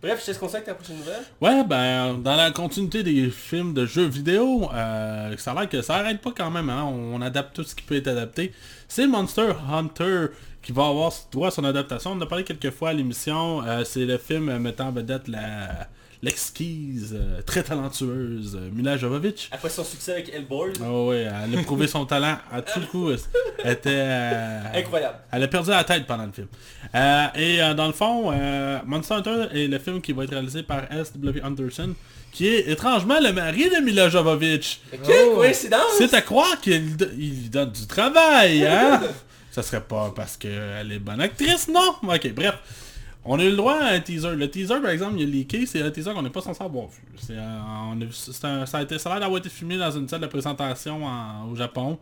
Bref, 0.00 0.22
je 0.24 0.32
te 0.32 0.44
avec 0.44 0.64
ta 0.64 0.74
prochaine 0.74 0.98
nouvelle. 0.98 1.22
Ouais, 1.40 1.64
ben, 1.64 2.14
dans 2.18 2.36
la 2.36 2.52
continuité 2.52 3.02
des 3.02 3.30
films 3.30 3.74
de 3.74 3.84
jeux 3.84 4.06
vidéo, 4.06 4.70
euh, 4.72 5.36
ça 5.38 5.50
a 5.50 5.54
l'air 5.54 5.68
que 5.68 5.82
ça 5.82 5.96
arrête 5.96 6.20
pas 6.20 6.30
quand 6.36 6.52
même, 6.52 6.70
hein. 6.70 6.84
on 6.84 7.20
adapte 7.20 7.56
tout 7.56 7.64
ce 7.64 7.74
qui 7.74 7.82
peut 7.82 7.96
être 7.96 8.06
adapté. 8.06 8.52
C'est 8.86 9.08
Monster 9.08 9.52
Hunter 9.68 10.26
qui 10.62 10.70
va 10.70 10.86
avoir 10.86 11.12
droit 11.32 11.48
à 11.48 11.50
son 11.50 11.64
adaptation. 11.64 12.12
On 12.12 12.14
en 12.14 12.20
a 12.20 12.26
parlé 12.26 12.44
quelques 12.44 12.70
fois 12.70 12.90
à 12.90 12.92
l'émission. 12.92 13.64
Euh, 13.66 13.82
c'est 13.84 14.04
le 14.04 14.18
film 14.18 14.56
mettant 14.58 14.88
en 14.88 14.92
vedette 14.92 15.26
la 15.26 15.88
l'exquise, 16.22 17.14
euh, 17.18 17.40
très 17.42 17.62
talentueuse 17.62 18.56
euh, 18.60 18.70
Mila 18.72 18.96
Jovovich. 18.96 19.48
Après 19.52 19.68
son 19.70 19.84
succès 19.84 20.12
avec 20.12 20.32
Hellboy. 20.34 20.72
Oh 20.84 21.08
ouais, 21.10 21.26
elle 21.44 21.58
a 21.58 21.62
prouvé 21.62 21.86
son 21.86 22.04
talent 22.06 22.38
à 22.52 22.60
tout 22.62 22.80
le 22.80 22.86
coup. 22.86 23.10
Elle 23.64 23.72
était... 23.72 23.90
euh, 23.92 24.60
Incroyable. 24.74 25.18
elle 25.30 25.42
a 25.44 25.48
perdu 25.48 25.70
la 25.70 25.84
tête 25.84 26.06
pendant 26.06 26.26
le 26.26 26.32
film. 26.32 26.48
Et 27.36 27.58
dans 27.74 27.86
le 27.86 27.92
fond, 27.92 28.30
euh, 28.32 28.78
Monster 28.86 29.14
Hunter 29.14 29.44
est 29.54 29.66
le 29.68 29.78
film 29.78 30.00
qui 30.00 30.12
va 30.12 30.24
être 30.24 30.30
réalisé 30.30 30.62
par 30.62 30.90
S.W. 30.92 31.40
Anderson, 31.42 31.94
qui 32.32 32.48
est 32.48 32.68
étrangement 32.68 33.20
le 33.20 33.32
mari 33.32 33.70
de 33.70 33.80
Mila 33.82 34.08
Jovovich. 34.08 34.80
Quelle 35.06 35.34
coïncidence! 35.34 35.80
C'est 35.98 36.12
à 36.14 36.22
croire 36.22 36.60
qu'il 36.60 36.96
lui 37.16 37.48
donne 37.50 37.70
du 37.72 37.86
travail, 37.86 38.66
hein? 38.66 39.00
Ça 39.50 39.62
serait 39.62 39.80
pas 39.80 40.12
parce 40.14 40.36
qu'elle 40.36 40.92
est 40.92 40.98
bonne 40.98 41.20
actrice, 41.20 41.68
non? 41.68 41.94
Ok, 42.02 42.32
bref. 42.34 42.54
On 43.30 43.38
a 43.38 43.44
eu 43.44 43.50
le 43.50 43.56
droit 43.56 43.74
à 43.74 43.92
un 43.92 44.00
teaser. 44.00 44.34
Le 44.34 44.50
teaser, 44.50 44.80
par 44.80 44.90
exemple, 44.90 45.16
il 45.18 45.22
est 45.22 45.26
leaké, 45.26 45.66
c'est 45.66 45.82
un 45.82 45.90
teaser 45.90 46.12
qu'on 46.14 46.22
n'est 46.22 46.30
pas 46.30 46.40
censé 46.40 46.62
avoir 46.64 46.86
vu. 46.86 47.02
C'est 47.16 47.34
ça 48.66 48.78
a 48.78 48.82
été 48.82 48.98
ça 48.98 49.10
a 49.10 49.12
l'air 49.14 49.20
d'avoir 49.20 49.38
été 49.38 49.50
filmé 49.50 49.76
dans 49.76 49.90
une 49.90 50.08
salle 50.08 50.22
de 50.22 50.26
présentation 50.26 51.04
en- 51.04 51.46
au 51.50 51.54
Japon. 51.54 51.98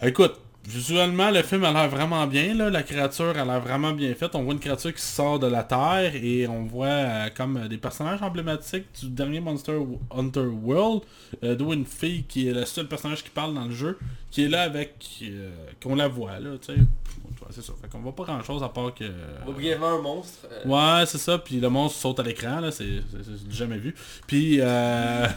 Écoute, 0.00 0.34
visuellement, 0.64 1.30
le 1.30 1.42
film 1.42 1.64
a 1.64 1.72
l'air 1.72 1.88
vraiment 1.88 2.26
bien. 2.26 2.54
Là. 2.54 2.70
La 2.70 2.82
créature 2.82 3.36
a 3.36 3.44
l'air 3.44 3.60
vraiment 3.60 3.92
bien 3.92 4.14
faite. 4.14 4.34
On 4.34 4.42
voit 4.42 4.54
une 4.54 4.60
créature 4.60 4.94
qui 4.94 5.02
sort 5.02 5.38
de 5.38 5.46
la 5.46 5.62
terre 5.64 6.12
et 6.14 6.46
on 6.46 6.64
voit 6.64 6.86
euh, 6.86 7.28
comme 7.34 7.56
euh, 7.56 7.68
des 7.68 7.78
personnages 7.78 8.22
emblématiques 8.22 8.86
du 9.00 9.08
dernier 9.08 9.40
Monster 9.40 9.78
Hunter 10.14 10.46
World. 10.62 11.02
Euh, 11.42 11.54
D'où 11.54 11.72
une 11.72 11.86
fille 11.86 12.24
qui 12.24 12.48
est 12.48 12.52
le 12.52 12.64
seul 12.64 12.86
personnage 12.88 13.22
qui 13.24 13.30
parle 13.30 13.54
dans 13.54 13.64
le 13.64 13.72
jeu, 13.74 13.98
qui 14.30 14.44
est 14.44 14.48
là 14.48 14.62
avec... 14.62 14.94
euh, 15.22 15.50
qu'on 15.82 15.94
la 15.96 16.08
voit, 16.08 16.38
là, 16.38 16.50
tu 16.64 16.74
sais. 16.74 16.80
C'est 17.50 17.62
ça. 17.62 17.72
Fait 17.82 17.88
qu'on 17.88 17.98
voit 17.98 18.14
pas 18.14 18.24
grand 18.24 18.42
chose 18.42 18.62
à 18.62 18.68
part 18.68 18.94
que... 18.94 19.04
On 19.42 19.46
voit 19.46 19.54
brièvement 19.54 19.98
un 19.98 20.00
monstre. 20.00 20.46
Ouais, 20.64 21.04
c'est 21.06 21.18
ça, 21.18 21.38
puis 21.38 21.60
le 21.60 21.68
monstre 21.68 21.98
saute 21.98 22.20
à 22.20 22.22
l'écran, 22.22 22.60
là, 22.60 22.70
c'est 22.70 23.02
jamais 23.50 23.78
vu. 23.78 23.94
Puis, 24.26 24.58
euh, 24.60 25.26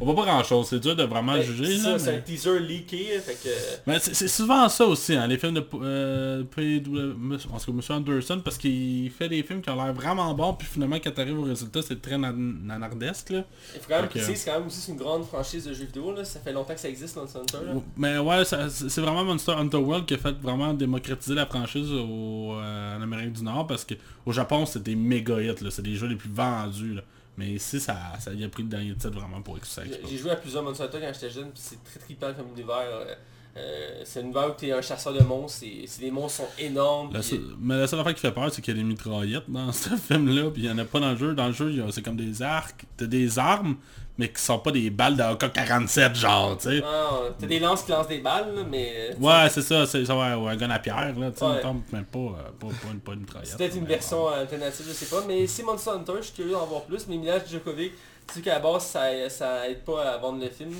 on 0.00 0.04
voit 0.06 0.14
pas 0.16 0.24
grand 0.24 0.42
chose, 0.44 0.66
c'est 0.68 0.80
dur 0.80 0.96
de 0.96 1.04
vraiment 1.04 1.34
ben, 1.34 1.42
juger, 1.42 1.78
ça, 1.78 1.98
c'est 1.98 2.10
mais- 2.12 2.18
un 2.18 2.20
teaser 2.20 2.58
leaké, 2.60 3.18
fait 3.20 3.34
que... 3.42 3.48
mais 3.86 3.98
c'est 4.00 4.28
souvent 4.28 4.68
ça 4.68 4.84
aussi, 4.86 5.14
hein, 5.14 5.26
les 5.26 5.38
films 5.38 5.54
de 5.54 5.64
euh, 5.82 6.42
PW, 6.44 7.34
en 7.52 7.58
tout 7.58 7.72
cas, 7.72 7.94
M. 7.94 7.96
Anderson, 7.98 8.40
parce 8.44 8.58
qu'il 8.58 9.10
fait 9.10 9.28
des 9.28 9.42
films 9.42 9.60
qui 9.62 9.70
ont 9.70 9.76
l'air 9.76 9.92
vraiment 9.94 10.32
bons, 10.34 10.54
puis 10.54 10.66
finalement, 10.66 10.96
quand 10.96 11.10
t'arrives 11.12 11.38
au 11.38 11.42
résultat, 11.44 11.80
c'est 11.82 12.00
très 12.02 12.18
nan- 12.18 12.60
nanardesque, 12.64 13.30
là. 13.30 13.44
Il 13.74 13.80
faut 13.80 13.86
quand 13.88 14.00
même 14.00 14.08
préciser, 14.08 14.34
c'est 14.34 14.50
quand 14.50 14.58
même 14.58 14.66
aussi 14.66 14.90
une 14.90 14.96
grande 14.96 15.24
franchise 15.24 15.64
de 15.64 15.72
jeux 15.72 15.84
vidéo, 15.84 16.12
là. 16.14 16.24
Ça 16.24 16.40
fait 16.40 16.52
longtemps 16.52 16.74
que 16.74 16.80
ça 16.80 16.88
existe, 16.88 17.16
Monster 17.16 17.38
Hunter, 17.38 17.58
là. 17.66 17.72
Mais 17.96 18.18
ouais, 18.18 18.42
c'est 18.44 19.00
vraiment 19.00 19.24
Monster 19.24 19.52
Hunter 19.52 19.76
World 19.78 20.06
qui 20.06 20.14
a 20.14 20.18
fait 20.18 20.34
vraiment 20.42 20.74
démocratiser 20.74 21.34
la 21.34 21.46
franchise 21.46 21.90
au, 21.92 22.54
euh, 22.54 22.96
en 22.98 23.02
Amérique 23.02 23.32
du 23.32 23.42
Nord, 23.44 23.66
parce 23.66 23.84
que 23.84 23.94
au 24.26 24.32
Japon, 24.32 24.66
c'est 24.66 24.82
des 24.82 24.96
méga 24.96 25.40
hits, 25.40 25.62
là, 25.62 25.70
c'est 25.70 25.82
des 25.82 25.94
jeux 25.94 26.08
les 26.08 26.16
plus 26.16 26.30
vendus, 26.30 26.94
là. 26.94 27.02
Mais 27.36 27.50
ici, 27.50 27.80
ça, 27.80 27.96
ça 28.20 28.30
a 28.30 28.48
pris 28.48 28.62
le 28.62 28.68
dernier 28.68 28.92
titre 28.94 29.10
vraiment 29.10 29.42
pour 29.42 29.58
ça 29.64 29.82
J'ai- 30.08 30.16
joué 30.18 30.30
à 30.30 30.36
plusieurs 30.36 30.62
Monster 30.62 30.84
Hunter 30.84 30.98
quand 31.00 31.12
j'étais 31.14 31.30
jeune, 31.30 31.50
puis 31.50 31.62
c'est 31.62 31.82
très 31.82 31.98
trippant 32.00 32.32
comme 32.34 32.48
univers. 32.56 32.76
euh, 32.90 33.14
euh, 33.56 34.02
c'est 34.04 34.20
un 34.20 34.24
univers 34.24 34.48
où 34.50 34.52
t'es 34.52 34.72
un 34.72 34.80
chasseur 34.82 35.12
de 35.12 35.22
monstres, 35.22 35.60
c'est- 35.60 36.00
les 36.00 36.10
monstres 36.10 36.38
sont 36.44 36.48
énormes. 36.62 37.12
La 37.12 37.20
mais 37.60 37.78
la 37.78 37.86
seule 37.86 38.00
affaire 38.00 38.14
qui 38.14 38.20
fait 38.20 38.32
peur, 38.32 38.52
c'est 38.52 38.62
qu'il 38.62 38.76
y 38.76 38.78
a 38.78 38.82
des 38.82 38.88
mitraillettes 38.88 39.48
dans 39.48 39.70
ce 39.72 39.90
film-là, 39.96 40.50
puis 40.50 40.62
il 40.62 40.68
y 40.68 40.70
en 40.70 40.78
a 40.78 40.84
pas 40.84 41.00
dans 41.00 41.10
le 41.12 41.16
jeu. 41.16 41.34
Dans 41.34 41.46
le 41.48 41.52
jeu, 41.52 41.72
c'est 41.90 42.02
comme 42.02 42.16
des 42.16 42.40
arcs, 42.42 42.84
t'as 42.96 43.06
des 43.06 43.38
armes, 43.38 43.76
mais 44.18 44.28
qui 44.28 44.40
sont 44.40 44.58
pas 44.58 44.70
des 44.70 44.90
balles 44.90 45.16
d'AK-47, 45.16 46.14
genre, 46.14 46.56
tu 46.56 46.68
sais. 46.68 46.82
Ah, 46.86 47.20
t'as 47.38 47.46
des 47.46 47.58
lances 47.58 47.82
qui 47.82 47.90
lancent 47.90 48.08
des 48.08 48.18
balles, 48.20 48.54
là, 48.54 48.62
mais... 48.70 48.92
euh, 49.10 49.14
Ouais, 49.20 49.48
c'est 49.50 49.62
ça, 49.62 49.86
c'est 49.86 50.04
ça, 50.04 50.14
ouais, 50.16 50.50
un 50.50 50.56
gun 50.56 50.70
à 50.70 50.78
pierre, 50.78 51.12
là, 51.18 51.30
tu 51.30 51.38
sais, 51.38 51.44
Ouais. 51.44 51.60
mais 51.92 52.02
pas, 52.02 52.18
euh, 52.18 52.32
pas, 52.60 52.66
pas 52.68 52.92
une, 52.92 53.00
pas 53.00 53.12
une. 53.12 53.26
C'est 53.42 53.56
peut-être 53.58 53.76
une 53.76 53.86
version 53.86 54.28
alternative, 54.28 54.86
je 54.88 54.92
sais 54.92 55.06
pas, 55.06 55.22
mais 55.26 55.46
c'est 55.46 55.62
Monster 55.64 55.90
Hunter, 55.90 56.12
je 56.18 56.22
suis 56.26 56.34
curieux 56.34 56.52
d'en 56.52 56.66
voir 56.66 56.82
plus, 56.82 57.06
mais 57.08 57.16
Mila 57.16 57.44
Djokovic, 57.44 57.92
tu 58.28 58.34
sais 58.34 58.40
qu'à 58.40 58.54
la 58.54 58.60
base, 58.60 58.84
ça, 58.86 59.28
ça 59.28 59.68
aide 59.68 59.82
pas 59.84 60.02
à 60.12 60.16
vendre 60.18 60.40
le 60.42 60.48
film. 60.50 60.72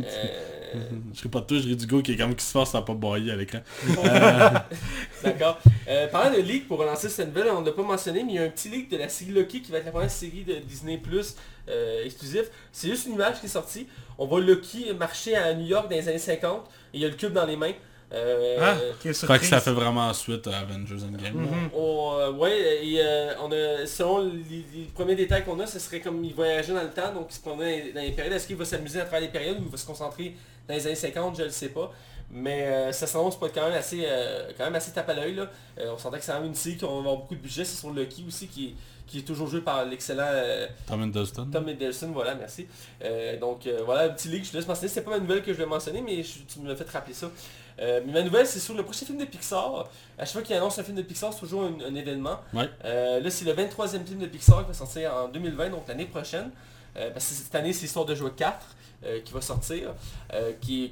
Euh. 0.00 0.80
Je 1.12 1.18
serais 1.18 1.28
pas 1.28 1.40
de 1.40 1.46
toi, 1.46 1.58
je 1.58 1.74
du 1.74 1.86
gars 1.86 2.02
qui 2.02 2.12
est 2.12 2.16
comme 2.16 2.34
qui 2.34 2.44
se 2.44 2.50
force 2.50 2.74
à 2.74 2.82
pas 2.82 2.94
bailler 2.94 3.32
à 3.32 3.36
l'écran. 3.36 3.60
D'accord. 5.24 5.58
Euh, 5.88 6.08
parlant 6.08 6.36
de 6.36 6.42
leak, 6.42 6.68
pour 6.68 6.78
relancer 6.78 7.08
cette 7.08 7.28
nouvelle, 7.28 7.50
on 7.52 7.62
l'a 7.62 7.72
pas 7.72 7.82
mentionné, 7.82 8.24
mais 8.24 8.32
il 8.32 8.34
y 8.36 8.38
a 8.38 8.42
un 8.42 8.48
petit 8.48 8.68
leak 8.68 8.90
de 8.90 8.96
la 8.96 9.08
série 9.08 9.30
Loki 9.30 9.62
qui 9.62 9.72
va 9.72 9.78
être 9.78 9.86
la 9.86 9.92
première 9.92 10.10
série 10.10 10.44
de 10.44 10.56
Disney 10.56 10.98
Plus 10.98 11.36
euh, 11.68 12.04
exclusif. 12.04 12.50
C'est 12.72 12.88
juste 12.88 13.06
une 13.06 13.14
image 13.14 13.40
qui 13.40 13.46
est 13.46 13.50
sortie. 13.50 13.86
On 14.18 14.26
voit 14.26 14.40
Loki 14.40 14.92
marcher 14.98 15.36
à 15.36 15.54
New 15.54 15.66
York 15.66 15.88
dans 15.88 15.96
les 15.96 16.08
années 16.08 16.18
50, 16.18 16.64
et 16.92 16.98
il 16.98 17.04
a 17.04 17.08
le 17.08 17.14
cube 17.14 17.32
dans 17.32 17.46
les 17.46 17.56
mains. 17.56 17.72
Euh, 18.12 18.56
Ah, 18.60 18.76
quelle 19.02 19.14
Je 19.14 19.22
crois 19.24 19.38
que 19.38 19.44
surprise. 19.44 19.50
ça 19.50 19.60
fait 19.60 19.72
vraiment 19.76 20.12
suite 20.14 20.46
à 20.46 20.58
Avengers 20.60 21.02
Endgame. 21.04 21.48
On, 21.74 22.16
euh, 22.18 22.30
ouais, 22.32 22.84
et 22.86 23.00
euh, 23.00 23.34
on 23.42 23.50
a, 23.50 23.84
selon 23.86 24.20
les, 24.20 24.64
les 24.74 24.84
premiers 24.94 25.16
détails 25.16 25.44
qu'on 25.44 25.58
a, 25.60 25.66
ce 25.66 25.78
serait 25.80 26.00
comme 26.00 26.22
il 26.24 26.32
voyageait 26.34 26.72
dans 26.72 26.82
le 26.82 26.90
temps, 26.90 27.12
donc 27.12 27.26
il 27.30 27.34
se 27.34 27.40
promenait 27.40 27.92
dans 27.92 28.00
les 28.02 28.12
périodes. 28.12 28.32
Est-ce 28.34 28.46
qu'il 28.46 28.56
va 28.56 28.64
s'amuser 28.64 29.00
à 29.00 29.04
travers 29.04 29.22
les 29.22 29.28
périodes 29.32 29.58
ou 29.58 29.64
il 29.64 29.70
va 29.70 29.76
se 29.76 29.86
concentrer 29.86 30.34
dans 30.68 30.74
les 30.74 30.86
années 30.86 30.94
50, 30.94 31.36
je 31.38 31.42
ne 31.44 31.48
sais 31.48 31.70
pas. 31.70 31.92
Mais 32.30 32.62
euh, 32.66 32.92
ça 32.92 33.06
s'annonce 33.06 33.38
pas 33.38 33.48
quand 33.50 33.62
même 33.68 33.78
assez 33.78 34.02
euh, 34.04 34.50
quand 34.58 34.64
même 34.64 34.74
assez 34.74 34.90
tape 34.92 35.08
à 35.10 35.14
l'œil. 35.14 35.34
là. 35.36 35.48
Euh, 35.78 35.92
on 35.94 35.98
sentait 35.98 36.18
que 36.18 36.24
c'est 36.24 36.32
quand 36.32 36.38
même 36.40 36.48
une 36.48 36.54
série 36.56 36.76
qui 36.76 36.84
va 36.84 36.90
avoir 36.90 37.16
beaucoup 37.16 37.34
de 37.36 37.40
budget. 37.40 37.64
C'est 37.64 37.76
sur 37.78 37.90
Lucky 37.92 38.24
aussi 38.26 38.48
qui, 38.48 38.74
qui 39.06 39.18
est 39.20 39.22
toujours 39.22 39.46
joué 39.46 39.60
par 39.60 39.84
l'excellent 39.84 40.26
euh, 40.28 40.66
Tom 40.88 41.02
Hiddleston. 41.04 41.46
Tom 41.52 41.68
Hiddleston, 41.68 42.10
voilà, 42.12 42.34
merci. 42.34 42.66
Euh, 43.04 43.38
donc 43.38 43.66
euh, 43.68 43.80
voilà, 43.84 44.04
un 44.04 44.08
petit 44.08 44.26
leak, 44.28 44.44
je 44.44 44.50
te 44.50 44.56
laisse 44.56 44.66
mentionner. 44.66 44.88
C'est 44.88 45.02
pas 45.02 45.12
ma 45.12 45.18
nouvelle 45.20 45.42
que 45.42 45.52
je 45.52 45.58
vais 45.58 45.66
mentionner, 45.66 46.02
mais 46.02 46.20
je- 46.24 46.40
tu 46.52 46.58
me 46.58 46.68
l'as 46.68 46.74
fait 46.74 46.88
rappeler 46.90 47.14
ça. 47.14 47.30
Euh, 47.78 48.00
mais 48.06 48.12
ma 48.12 48.22
nouvelle, 48.22 48.46
c'est 48.46 48.58
sur 48.58 48.74
le 48.74 48.82
prochain 48.82 49.04
film 49.06 49.18
de 49.18 49.24
Pixar. 49.24 49.88
À 50.18 50.24
chaque 50.24 50.32
fois 50.32 50.42
qu'il 50.42 50.56
annonce 50.56 50.78
un 50.78 50.82
film 50.82 50.96
de 50.96 51.02
Pixar, 51.02 51.32
c'est 51.32 51.40
toujours 51.40 51.64
un, 51.64 51.74
un 51.86 51.94
événement. 51.94 52.38
Ouais. 52.54 52.68
Euh, 52.84 53.20
là, 53.20 53.30
c'est 53.30 53.44
le 53.44 53.52
23e 53.52 54.04
film 54.04 54.20
de 54.20 54.26
Pixar 54.26 54.62
qui 54.62 54.68
va 54.68 54.74
sortir 54.74 55.12
en 55.14 55.28
2020, 55.28 55.70
donc 55.70 55.86
l'année 55.88 56.06
prochaine. 56.06 56.50
Euh, 56.96 57.10
parce 57.10 57.26
que 57.28 57.34
cette 57.34 57.54
année, 57.54 57.72
c'est 57.72 57.84
Histoire 57.84 58.06
de 58.06 58.14
jouer 58.14 58.30
4 58.34 58.66
euh, 59.04 59.20
qui 59.20 59.32
va 59.34 59.42
sortir, 59.42 59.94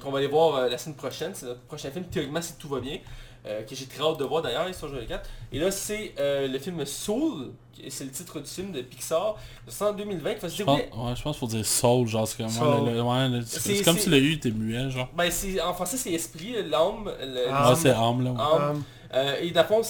qu'on 0.01 0.11
va 0.11 0.19
aller 0.19 0.27
voir 0.27 0.67
la 0.69 0.77
semaine 0.77 0.95
prochaine. 0.95 1.31
C'est 1.33 1.47
notre 1.47 1.61
prochain 1.61 1.89
film, 1.89 2.05
théoriquement, 2.05 2.41
si 2.41 2.53
tout 2.53 2.69
va 2.69 2.79
bien. 2.79 2.99
Euh, 3.45 3.61
que 3.63 3.75
j'ai 3.75 3.85
très 3.85 4.03
hâte 4.03 4.17
de 4.19 4.23
voir 4.25 4.41
d'ailleurs, 4.41 4.67
Histoire 4.69 4.91
de 4.91 4.97
jouer 4.97 5.05
4. 5.05 5.29
Et 5.51 5.59
là, 5.59 5.71
c'est 5.71 6.13
euh, 6.19 6.47
le 6.47 6.59
film 6.59 6.83
Soul, 6.85 7.51
c'est 7.89 8.03
le 8.05 8.11
titre 8.11 8.39
du 8.39 8.49
film 8.49 8.71
de 8.71 8.81
Pixar. 8.81 9.35
C'est 9.67 9.83
en 9.85 9.93
2020 9.93 10.33
qui 10.35 10.39
va 10.41 10.49
se 10.49 10.55
Je 10.57 10.63
pense, 10.63 10.77
dérouler 10.77 11.09
ouais, 11.09 11.15
je 11.15 11.21
pense 11.21 11.37
qu'il 11.37 11.47
faut 11.47 11.53
dire 11.55 11.65
Soul, 11.65 12.07
genre 12.07 12.27
c'est 12.27 12.37
comme, 12.37 12.47
ouais, 12.47 13.39
c'est 13.45 13.83
si 13.83 14.09
le 14.09 14.17
U 14.17 14.33
était 14.33 14.51
muet, 14.51 14.89
genre. 14.89 15.09
Ben, 15.15 15.29
c'est, 15.29 15.61
en 15.61 15.73
français, 15.73 15.97
c'est 15.97 16.11
esprit, 16.13 16.55
l'âme. 16.69 17.11
Ah, 17.51 17.73
c'est 17.75 17.91
âme, 17.91 18.23
là. 18.23 18.31
ouais. 18.31 18.39
âme. 18.69 18.83
Euh, 19.13 19.35
et 19.39 19.51
d'abord, 19.51 19.81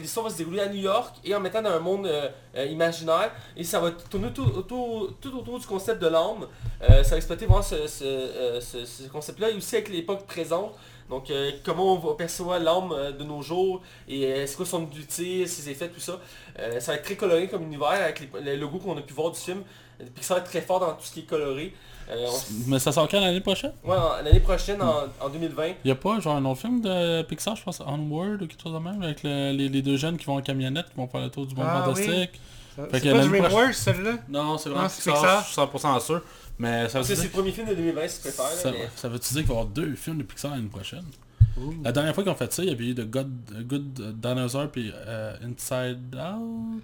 l'histoire 0.00 0.26
va 0.26 0.32
se 0.32 0.38
dérouler 0.38 0.60
à 0.60 0.68
New 0.68 0.80
York 0.80 1.14
et 1.22 1.32
en 1.32 1.38
mettant 1.38 1.62
dans 1.62 1.70
un 1.70 1.78
monde 1.78 2.06
euh, 2.06 2.28
euh, 2.56 2.64
imaginaire. 2.66 3.30
Et 3.56 3.62
ça 3.62 3.78
va 3.78 3.92
tourner 3.92 4.32
tout 4.32 4.42
autour, 4.42 5.10
tout 5.20 5.36
autour 5.38 5.60
du 5.60 5.66
concept 5.66 6.02
de 6.02 6.08
l'âme. 6.08 6.46
Euh, 6.82 7.04
ça 7.04 7.10
va 7.10 7.16
exploiter 7.18 7.46
vraiment 7.46 7.62
ce, 7.62 7.86
ce, 7.86 8.02
euh, 8.04 8.60
ce- 8.60 8.84
ce 8.84 9.04
concept-là 9.08 9.50
et 9.50 9.54
aussi 9.54 9.76
avec 9.76 9.90
l'époque 9.90 10.26
présente. 10.26 10.72
Donc 11.10 11.30
euh, 11.30 11.50
comment 11.64 11.94
on 11.94 11.98
va 11.98 12.14
percevoir 12.14 12.58
l'âme 12.60 12.90
euh, 12.92 13.12
de 13.12 13.24
nos 13.24 13.42
jours 13.42 13.82
et 14.08 14.24
euh, 14.26 14.46
c'est 14.46 14.56
quoi 14.56 14.64
son 14.66 14.82
utilité, 14.84 15.46
ses 15.46 15.68
effets, 15.70 15.88
tout 15.88 16.00
ça. 16.00 16.18
Euh, 16.58 16.80
ça 16.80 16.92
va 16.92 16.98
être 16.98 17.04
très 17.04 17.16
coloré 17.16 17.46
comme 17.48 17.62
univers 17.64 17.88
avec 17.88 18.20
les, 18.20 18.40
les 18.42 18.56
logos 18.56 18.78
qu'on 18.78 18.96
a 18.96 19.02
pu 19.02 19.12
voir 19.12 19.30
du 19.30 19.38
film. 19.38 19.62
Pixar 20.14 20.38
est 20.38 20.42
très 20.44 20.60
fort 20.60 20.80
dans 20.80 20.92
tout 20.92 21.04
ce 21.04 21.12
qui 21.12 21.20
est 21.20 21.24
coloré. 21.24 21.72
Euh, 22.10 22.26
on- 22.28 22.70
Mais 22.70 22.78
ça 22.78 22.90
sort 22.92 23.08
quand 23.08 23.20
l'année 23.20 23.40
prochaine? 23.40 23.72
Ouais, 23.84 23.96
l'année 24.24 24.40
prochaine, 24.40 24.82
en, 24.82 25.04
en 25.20 25.28
2020, 25.28 25.74
Y 25.84 25.90
a 25.90 25.94
pas 25.94 26.20
genre 26.20 26.36
un 26.36 26.44
autre 26.46 26.60
film 26.62 26.80
de 26.82 27.22
Pixar, 27.22 27.54
je 27.56 27.62
pense, 27.62 27.80
Onward 27.80 28.42
ou 28.42 28.46
quelque 28.46 28.62
chose 28.62 28.72
de 28.74 28.78
même, 28.78 29.02
avec 29.02 29.22
le- 29.22 29.52
les, 29.52 29.68
les 29.68 29.82
deux 29.82 29.96
jeunes 29.96 30.16
qui 30.18 30.24
vont 30.26 30.36
en 30.36 30.42
camionnette, 30.42 30.86
qui 30.90 30.96
vont 30.96 31.06
faire 31.06 31.20
le 31.22 31.30
tour 31.30 31.46
du 31.46 31.54
monde 31.54 31.66
Ah, 31.68 31.84
fantastique. 31.84 32.40
C'est 32.76 32.90
Fait 32.90 33.00
que 33.00 33.12
pas 33.12 33.24
DreamWorks 33.26 33.72
celui-là 33.74 34.12
Non, 34.28 34.58
c'est 34.58 34.68
vraiment 34.68 34.82
Non, 34.84 34.88
c'est 34.90 34.96
Pixar, 35.10 35.14
Pixar. 35.22 35.44
je 35.44 35.52
suis 35.52 35.54
100% 35.54 36.00
sûr. 36.00 36.22
Mais 36.58 36.88
ça 36.88 36.98
veut 37.00 37.04
c'est 37.04 37.14
dire, 37.14 37.24
le 37.24 37.30
premier 37.30 37.50
film 37.52 37.68
de 37.68 37.74
2020 37.74 38.08
si 38.08 38.16
tu 38.16 38.22
préfères. 38.22 38.46
ça, 38.46 38.70
mais- 38.70 38.88
ça 38.94 39.08
veut 39.08 39.18
dire 39.18 39.28
qu'il 39.28 39.42
va 39.42 39.48
y 39.54 39.56
avoir 39.56 39.66
deux 39.66 39.94
films 39.96 40.18
de 40.18 40.22
Pixar 40.22 40.52
l'année 40.52 40.68
prochaine? 40.68 41.04
La 41.84 41.92
dernière 41.92 42.12
fois 42.14 42.24
qu'ils 42.24 42.32
ont 42.32 42.36
fait 42.36 42.52
ça, 42.52 42.62
il 42.64 42.68
y 42.68 42.72
avait 42.72 42.84
eu 42.86 42.94
The 42.96 43.08
Good, 43.08 43.30
Good 43.68 44.20
Dinosaur 44.20 44.68
puis 44.70 44.92
euh, 44.92 45.36
Inside 45.44 46.14
Out. 46.16 46.82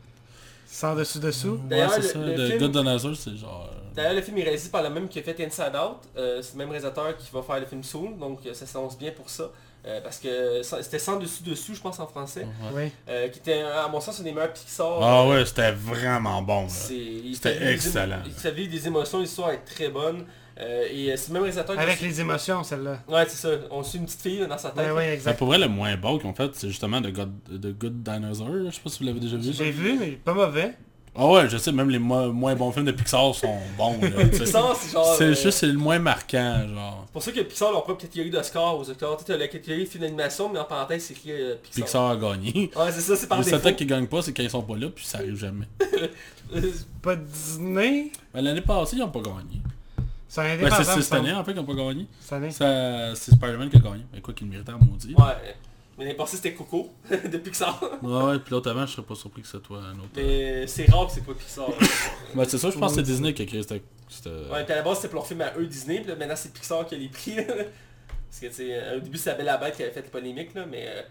Sans 0.66 0.94
dessus 0.94 1.18
dessous. 1.18 1.58
D'ailleurs, 1.68 1.90
ouais, 1.90 1.96
c'est 2.02 2.14
le- 2.18 2.24
ça. 2.24 2.30
le 2.30 2.34
The 2.34 2.46
film- 2.50 2.58
Good 2.60 2.72
Dinosaur, 2.72 3.16
c'est 3.16 3.36
genre... 3.36 3.68
euh, 3.72 3.76
D'ailleurs, 3.96 4.14
le 4.14 4.22
film 4.22 4.38
est 4.38 4.42
réalisé 4.44 4.70
par 4.70 4.84
le 4.84 4.90
même 4.90 5.08
qui 5.08 5.18
a 5.18 5.22
fait 5.22 5.44
Inside 5.44 5.72
Out. 5.74 5.96
Euh, 6.16 6.40
c'est 6.42 6.52
le 6.52 6.58
même 6.58 6.68
réalisateur 6.70 7.16
qui 7.16 7.28
va 7.32 7.42
faire 7.42 7.58
le 7.58 7.66
film 7.66 7.82
Soul, 7.82 8.16
donc 8.18 8.38
euh, 8.46 8.54
ça 8.54 8.64
s'annonce 8.66 8.96
bien 8.96 9.10
pour 9.10 9.28
ça. 9.28 9.50
Euh, 9.86 10.00
parce 10.02 10.18
que 10.18 10.60
c'était 10.62 10.98
sans 10.98 11.16
dessus 11.16 11.42
dessous, 11.42 11.74
je 11.74 11.80
pense 11.80 11.98
en 12.00 12.06
français. 12.06 12.42
ouais. 12.74 12.84
Oui. 12.84 12.92
Euh, 13.08 13.28
qui 13.28 13.38
était, 13.38 13.62
à 13.62 13.88
mon 13.88 14.00
sens, 14.00 14.20
un 14.20 14.22
des 14.22 14.32
meilleurs 14.32 14.52
Pixar. 14.52 14.98
Ah 15.02 15.26
ouais, 15.26 15.44
c'était 15.46 15.72
vraiment 15.72 16.42
bon. 16.42 16.68
C'était 16.68 17.72
excellent. 17.72 18.18
Il 18.26 18.50
vivre 18.52 18.70
des 18.70 18.86
émotions, 18.86 19.20
l'histoire 19.20 19.50
est 19.52 19.64
très 19.64 19.88
bonne. 19.88 20.26
Euh, 20.60 20.86
et 20.90 21.16
c'est 21.16 21.28
le 21.28 21.34
même 21.34 21.42
réalisateur 21.44 21.78
Avec 21.78 21.94
aussi- 21.94 22.04
les 22.04 22.20
émotions, 22.20 22.62
celle-là. 22.62 22.98
Ouais, 23.08 23.24
c'est 23.26 23.36
ça. 23.36 23.48
On 23.70 23.82
suit 23.82 23.98
une 23.98 24.04
petite 24.04 24.20
fille 24.20 24.46
dans 24.46 24.58
sa 24.58 24.70
tête. 24.70 24.84
Oui, 24.90 24.94
Mais 24.98 25.14
exact. 25.14 25.38
pour 25.38 25.46
vrai, 25.46 25.56
le 25.56 25.68
moins 25.68 25.96
bon 25.96 26.18
qu'ils 26.18 26.28
ont 26.28 26.34
fait, 26.34 26.50
c'est 26.54 26.68
justement 26.68 27.00
The 27.00 27.10
Good, 27.12 27.32
The 27.62 27.78
Good 27.78 28.02
Dinosaur. 28.02 28.48
Je 28.66 28.70
sais 28.70 28.80
pas 28.82 28.90
si 28.90 28.98
vous 28.98 29.06
l'avez 29.06 29.20
déjà 29.20 29.38
vu. 29.38 29.52
J'ai 29.54 29.70
vu, 29.70 29.96
mais 29.98 30.10
pas 30.22 30.34
mauvais. 30.34 30.74
Ah 31.16 31.26
ouais, 31.26 31.48
je 31.48 31.56
sais, 31.58 31.72
même 31.72 31.90
les 31.90 31.98
mo- 31.98 32.32
moins 32.32 32.54
bons 32.54 32.70
films 32.70 32.86
de 32.86 32.92
Pixar 32.92 33.34
sont 33.34 33.58
bons. 33.76 33.98
là. 34.00 34.24
Pixar, 34.32 34.76
c'est 34.76 34.92
genre... 34.92 35.14
C'est 35.18 35.24
euh, 35.24 35.34
juste 35.34 35.50
c'est 35.58 35.66
le 35.66 35.72
moins 35.76 35.98
marquant, 35.98 36.66
genre. 36.72 37.02
C'est 37.06 37.12
pour 37.12 37.22
ça 37.22 37.32
que 37.32 37.40
Pixar 37.40 37.68
a 37.68 37.72
leur 37.72 37.82
propre 37.84 38.00
catégorie 38.02 38.30
d'Oscar 38.30 38.76
aux 38.78 38.88
Oscars. 38.88 39.16
Tu 39.18 39.24
t'as 39.24 39.36
la 39.36 39.48
catégorie 39.48 39.86
film 39.86 40.04
d'animation, 40.04 40.48
mais 40.52 40.60
en 40.60 40.64
parenthèse, 40.64 41.04
c'est 41.04 41.14
écrit 41.14 41.32
euh, 41.32 41.56
Pixar. 41.62 41.84
Pixar 41.84 42.10
a 42.10 42.16
gagné. 42.16 42.70
Ouais, 42.76 42.92
c'est 42.92 43.00
ça, 43.00 43.16
c'est 43.16 43.26
par 43.26 43.38
Le 43.38 43.44
seul 43.44 43.54
défaut. 43.54 43.68
temps 43.70 43.74
qu'ils 43.76 43.86
gagnent 43.88 44.06
pas, 44.06 44.22
c'est 44.22 44.32
quand 44.32 44.42
ils 44.44 44.50
sont 44.50 44.62
pas 44.62 44.76
là, 44.76 44.86
puis 44.94 45.04
ça 45.04 45.18
arrive 45.18 45.36
jamais. 45.36 45.66
Euh, 45.82 46.08
Pas 47.02 47.16
de 47.16 47.24
Disney? 47.24 48.12
Mais 48.32 48.42
l'année 48.42 48.60
passée, 48.60 48.96
ils 48.96 49.02
ont 49.02 49.08
pas 49.08 49.20
gagné. 49.20 49.60
C'est 50.28 50.40
un 50.42 50.56
Ben, 50.56 50.70
c'est 50.76 50.84
c'est 50.84 50.96
me 50.96 51.00
cette 51.02 51.12
année, 51.14 51.32
en 51.32 51.42
fait, 51.44 51.52
qu'ils 51.52 51.60
ont 51.60 51.64
pas 51.64 51.74
gagné. 51.74 52.06
C'est 52.20 53.32
Spider-Man 53.32 53.68
qui 53.68 53.76
a 53.76 53.80
gagné. 53.80 54.04
Mais 54.12 54.20
quoi 54.20 54.32
qu'il 54.32 54.46
méritait 54.46 54.70
à 54.70 54.76
maudit. 54.76 55.14
Ouais. 55.14 55.54
Mais 56.00 56.06
l'année 56.06 56.16
passée, 56.16 56.36
c'était 56.38 56.54
Coco, 56.54 56.88
de 57.10 57.36
Pixar. 57.36 57.78
Ouais, 58.02 58.22
ouais, 58.24 58.38
puis 58.38 58.52
l'autre 58.52 58.70
avant, 58.70 58.86
je 58.86 58.92
serais 58.92 59.06
pas 59.06 59.14
surpris 59.14 59.42
que 59.42 59.48
ce 59.48 59.58
soit 59.64 59.78
un 59.80 59.92
autre. 59.98 60.08
Mais 60.16 60.66
c'est 60.66 60.90
rare 60.90 61.06
que 61.08 61.12
c'est 61.12 61.24
pas 61.26 61.34
Pixar. 61.34 61.68
Ouais, 62.34 62.44
c'est 62.46 62.56
ça, 62.56 62.70
je 62.70 62.78
pense 62.78 62.92
que 62.92 62.96
c'est 62.96 63.02
Disney 63.02 63.34
qui 63.34 63.42
a 63.42 63.44
créé 63.44 63.62
cette... 63.62 64.26
Ouais, 64.26 64.64
puis 64.64 64.72
à 64.72 64.76
la 64.76 64.82
base, 64.82 64.96
c'était 64.96 65.08
pour 65.08 65.16
leur 65.16 65.26
film 65.26 65.42
à 65.42 65.52
eux 65.58 65.66
Disney, 65.66 65.98
puis 66.00 66.08
là, 66.08 66.16
maintenant, 66.16 66.36
c'est 66.36 66.52
Pixar 66.54 66.86
qui 66.86 66.94
a 66.94 66.98
les 66.98 67.08
prix. 67.08 67.36
Parce 67.36 68.40
que, 68.40 68.46
tu 68.46 68.52
sais, 68.54 68.68
euh, 68.72 68.96
au 68.96 69.00
début, 69.00 69.18
c'est 69.18 69.30
la 69.30 69.36
Belle 69.36 69.46
et 69.46 69.50
la 69.50 69.56
Bête 69.58 69.76
qui 69.76 69.82
avait 69.82 69.92
fait 69.92 70.02
la 70.02 70.08
polémique, 70.08 70.54
là, 70.54 70.64
mais... 70.64 70.86
euh, 70.88 71.02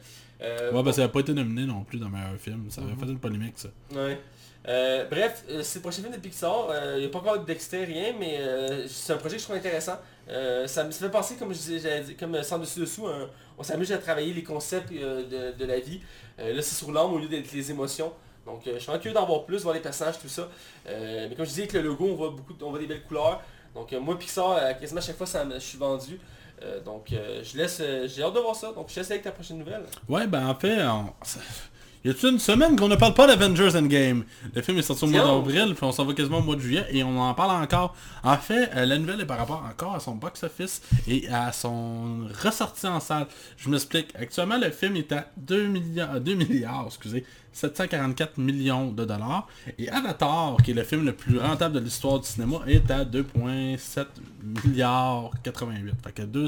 euh, 0.42 0.72
Ouais, 0.72 0.82
ben 0.82 0.92
ça 0.92 1.04
a 1.04 1.08
pas 1.10 1.20
été 1.20 1.34
nominé 1.34 1.66
non 1.66 1.84
plus 1.84 2.00
dans 2.00 2.10
meilleur 2.10 2.36
film. 2.40 2.66
Ça 2.70 2.82
avait 2.82 2.96
fait 2.96 3.12
une 3.12 3.20
polémique, 3.20 3.54
ça. 3.58 3.70
Ouais. 3.94 4.18
Euh, 4.68 5.06
bref, 5.10 5.44
c'est 5.62 5.80
le 5.80 5.82
prochain 5.82 6.02
film 6.02 6.14
de 6.14 6.20
Pixar. 6.20 6.68
Euh, 6.70 6.94
Il 6.98 7.02
n'y 7.02 7.06
a 7.06 7.10
pas 7.10 7.20
encore 7.20 7.40
d'extrait, 7.44 7.86
rien, 7.86 8.14
mais 8.18 8.38
euh, 8.40 8.88
c'est 8.88 9.14
un 9.14 9.18
projet 9.18 9.36
que 9.36 9.42
je 9.42 9.46
trouve 9.46 9.58
intéressant. 9.58 9.98
Euh, 10.30 10.68
ça 10.68 10.84
me 10.84 10.92
fait 10.92 11.10
penser, 11.10 11.36
comme 11.36 11.54
je 11.54 11.58
disais, 11.58 12.16
comme 12.20 12.36
euh, 12.36 12.44
sans 12.44 12.60
dessus 12.60 12.82
dessous, 12.82 13.08
on 13.58 13.64
s'amuse 13.64 13.92
à 13.92 13.98
travailler 13.98 14.34
les 14.34 14.44
concepts 14.44 14.92
euh, 14.92 15.54
de, 15.54 15.58
de 15.58 15.66
la 15.66 15.80
vie. 15.80 16.02
Là, 16.38 16.62
c'est 16.62 16.76
sur 16.76 16.92
l'âme 16.92 17.12
au 17.14 17.18
lieu 17.18 17.28
d'être 17.28 17.52
les 17.52 17.72
émotions. 17.72 18.14
Donc, 18.46 18.62
je 18.66 18.78
suis 18.80 18.92
curieux 18.94 19.14
d'en 19.14 19.26
voir 19.26 19.46
plus, 19.46 19.64
voir 19.64 19.74
les 19.74 19.82
personnages, 19.82 20.20
tout 20.20 20.30
ça. 20.30 20.48
Mais 20.86 21.34
comme 21.36 21.46
je 21.46 21.50
disais, 21.50 21.64
avec 21.64 21.74
le 21.74 21.82
logo, 21.82 22.06
on 22.06 22.16
voit 22.16 22.30
beaucoup, 22.30 22.54
on 22.62 22.70
voit 22.70 22.80
des 22.80 22.88
belles 22.88 23.04
couleurs. 23.04 23.42
Donc, 23.76 23.92
moi, 23.92 24.18
Pixar, 24.18 24.80
quasiment 24.80 25.00
à 25.00 25.04
chaque 25.04 25.18
fois, 25.18 25.26
ça 25.26 25.46
je 25.54 25.60
suis 25.60 25.78
vendu. 25.78 26.18
Donc, 26.86 27.08
je 27.10 27.58
laisse, 27.58 27.82
j'ai 28.06 28.24
hâte 28.24 28.34
de 28.34 28.40
voir 28.40 28.56
ça. 28.56 28.72
Donc, 28.72 28.88
je 28.90 28.96
laisse 28.96 29.12
avec 29.12 29.24
ta 29.24 29.32
prochaine 29.32 29.58
nouvelle. 29.58 29.84
Ouais, 30.08 30.26
ben 30.28 30.48
en 30.48 30.56
fait, 30.56 30.82
on... 30.84 31.14
y 32.06 32.10
a 32.10 32.30
une 32.30 32.40
semaine 32.40 32.78
qu'on 32.78 32.88
ne 32.88 32.96
parle 32.96 33.14
pas 33.14 33.28
d'Avengers 33.28 33.76
Endgame? 33.76 34.24
Le 34.56 34.62
film 34.62 34.78
est 34.78 34.84
sorti 34.84 35.04
au 35.04 35.08
mois 35.08 35.22
d'avril, 35.22 35.74
puis 35.76 35.84
on 35.84 35.92
s'en 35.92 36.06
va 36.06 36.14
quasiment 36.14 36.38
au 36.38 36.44
mois 36.44 36.56
de 36.56 36.62
juillet, 36.62 36.86
et 36.92 37.04
on 37.04 37.20
en 37.20 37.34
parle 37.34 37.62
encore. 37.62 37.96
En 38.24 38.38
fait, 38.38 38.70
euh, 38.76 38.86
la 38.86 38.98
nouvelle 38.98 39.20
est 39.20 39.26
par 39.26 39.38
rapport 39.38 39.66
encore 39.70 39.96
à 39.96 40.00
son 40.00 40.16
box-office 40.16 40.82
et 41.08 41.28
à 41.28 41.52
son 41.52 42.28
ressorti 42.42 42.88
en 42.88 43.00
salle. 43.00 43.28
Je 43.58 43.70
m'explique. 43.70 44.16
Actuellement, 44.16 44.58
le 44.58 44.72
film 44.72 44.96
est 44.96 45.12
à 45.12 45.30
2 45.38 45.68
milliards, 45.68 46.22
2 46.22 46.36
milliards, 46.36 46.86
excusez, 46.88 47.26
744 47.52 48.38
millions 48.38 48.92
de 48.92 49.04
dollars. 49.04 49.48
Et 49.78 49.90
Avatar, 49.90 50.58
qui 50.64 50.72
est 50.72 50.76
le 50.76 50.84
film 50.84 51.06
le 51.06 51.14
plus 51.14 51.38
rentable 51.38 51.76
de 51.76 51.80
l'histoire 51.80 52.20
du 52.20 52.28
cinéma, 52.28 52.60
est 52.68 52.90
à 52.92 53.04
2,7 53.04 54.06
milliards 54.66 55.32
88. 55.44 55.96
Fait 56.04 56.12
que 56.14 56.22
2, 56.22 56.48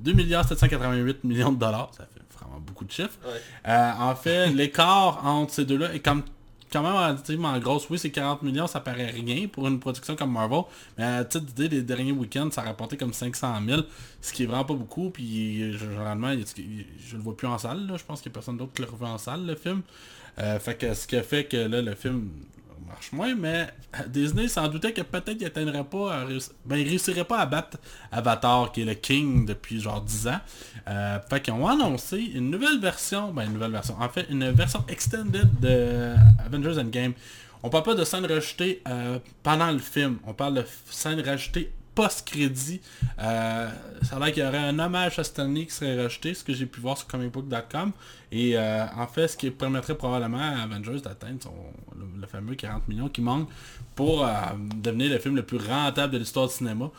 2 0.00 0.12
milliards 0.12 0.46
788 0.46 1.24
millions 1.24 1.52
de 1.52 1.58
dollars. 1.58 1.90
Ça 1.96 2.06
fait 2.14 2.17
beaucoup 2.60 2.84
de 2.84 2.90
chiffres. 2.92 3.18
Ouais. 3.24 3.40
Euh, 3.68 3.92
en 3.98 4.14
fait, 4.14 4.46
l'écart 4.54 5.24
entre 5.26 5.52
ces 5.54 5.64
deux-là 5.64 5.92
est 5.94 6.00
comme 6.00 6.22
quand 6.70 6.82
même 6.82 6.92
relativement 6.94 7.58
grosse. 7.58 7.88
Oui, 7.88 7.98
c'est 7.98 8.10
40 8.10 8.42
millions, 8.42 8.66
ça 8.66 8.80
paraît 8.80 9.06
rien 9.10 9.48
pour 9.48 9.66
une 9.68 9.80
production 9.80 10.14
comme 10.16 10.32
Marvel. 10.32 10.60
Mais 10.98 11.04
à 11.04 11.24
titre 11.24 11.46
d'idée, 11.46 11.68
les 11.76 11.82
derniers 11.82 12.12
week-ends, 12.12 12.50
ça 12.50 12.60
a 12.60 12.64
rapporté 12.64 12.96
comme 12.98 13.14
500 13.14 13.54
000, 13.66 13.80
ce 14.20 14.32
qui 14.34 14.42
est 14.42 14.46
vraiment 14.46 14.66
pas 14.66 14.74
beaucoup. 14.74 15.08
Puis 15.08 15.78
généralement, 15.78 16.30
il 16.30 16.40
y 16.40 16.42
a- 16.42 16.84
je 17.08 17.16
le 17.16 17.22
vois 17.22 17.34
plus 17.36 17.46
en 17.46 17.56
salle. 17.56 17.86
là. 17.86 17.96
Je 17.96 18.04
pense 18.04 18.20
qu'il 18.20 18.30
y 18.30 18.32
a 18.32 18.34
personne 18.34 18.58
d'autre 18.58 18.72
qui 18.74 18.82
le 18.82 18.88
revoit 18.88 19.08
en 19.08 19.16
salle, 19.18 19.46
le 19.46 19.54
film. 19.54 19.80
Euh, 20.40 20.58
fait 20.60 20.74
que 20.76 20.92
ce 20.92 21.06
qui 21.06 21.16
a 21.16 21.22
fait 21.22 21.44
que 21.46 21.56
là, 21.56 21.80
le 21.80 21.94
film 21.94 22.28
marche 22.86 23.12
moins, 23.12 23.34
mais 23.34 23.68
Disney 24.08 24.48
s'en 24.48 24.68
doutait 24.68 24.92
que 24.92 25.02
peut-être 25.02 25.36
il 25.40 25.46
atteindrait 25.46 25.84
pas 25.84 26.24
ben, 26.64 26.76
il 26.76 26.88
réussirait 26.88 27.24
pas 27.24 27.38
à 27.38 27.46
battre 27.46 27.78
Avatar, 28.12 28.72
qui 28.72 28.82
est 28.82 28.84
le 28.84 28.94
king 28.94 29.46
depuis 29.46 29.80
genre 29.80 30.00
10 30.00 30.28
ans. 30.28 30.40
Euh, 30.88 31.18
fait 31.28 31.40
qu'ils 31.40 31.54
ont 31.54 31.66
annoncé 31.66 32.18
une 32.18 32.50
nouvelle 32.50 32.80
version, 32.80 33.32
ben 33.32 33.44
une 33.44 33.54
nouvelle 33.54 33.72
version, 33.72 33.96
en 33.98 34.08
fait 34.08 34.26
une 34.30 34.50
version 34.50 34.84
extended 34.88 35.48
de 35.60 36.14
Avengers 36.44 36.80
Endgame. 36.80 37.12
On 37.62 37.70
parle 37.70 37.84
pas 37.84 37.94
de 37.94 38.04
scènes 38.04 38.26
rajoutées 38.26 38.82
euh, 38.88 39.18
pendant 39.42 39.70
le 39.70 39.78
film, 39.78 40.18
on 40.26 40.32
parle 40.32 40.54
de 40.54 40.64
scènes 40.90 41.20
rajoutées 41.20 41.72
post-crédit. 42.02 42.80
Euh, 43.18 43.68
ça 44.02 44.16
a 44.16 44.18
l'air 44.20 44.32
qu'il 44.32 44.42
y 44.42 44.46
aurait 44.46 44.58
un 44.58 44.78
hommage 44.78 45.18
à 45.18 45.24
Stanley 45.24 45.66
qui 45.66 45.72
serait 45.72 46.00
rajouté, 46.00 46.32
ce 46.34 46.44
que 46.44 46.52
j'ai 46.52 46.66
pu 46.66 46.80
voir 46.80 46.96
sur 46.96 47.06
comicbook.com. 47.08 47.92
Et 48.30 48.56
euh, 48.56 48.84
en 48.96 49.06
fait, 49.06 49.26
ce 49.28 49.36
qui 49.36 49.50
permettrait 49.50 49.96
probablement 49.96 50.38
à 50.38 50.62
Avengers 50.62 51.00
d'atteindre 51.00 51.42
son- 51.42 51.72
le, 51.98 52.20
le 52.20 52.26
fameux 52.26 52.54
40 52.54 52.86
millions 52.88 53.08
qui 53.08 53.20
manque 53.20 53.48
pour 53.96 54.24
euh, 54.24 54.30
devenir 54.76 55.10
le 55.10 55.18
film 55.18 55.34
le 55.36 55.42
plus 55.44 55.58
rentable 55.58 56.12
de 56.12 56.18
l'histoire 56.18 56.46
du 56.46 56.54
cinéma. 56.54 56.90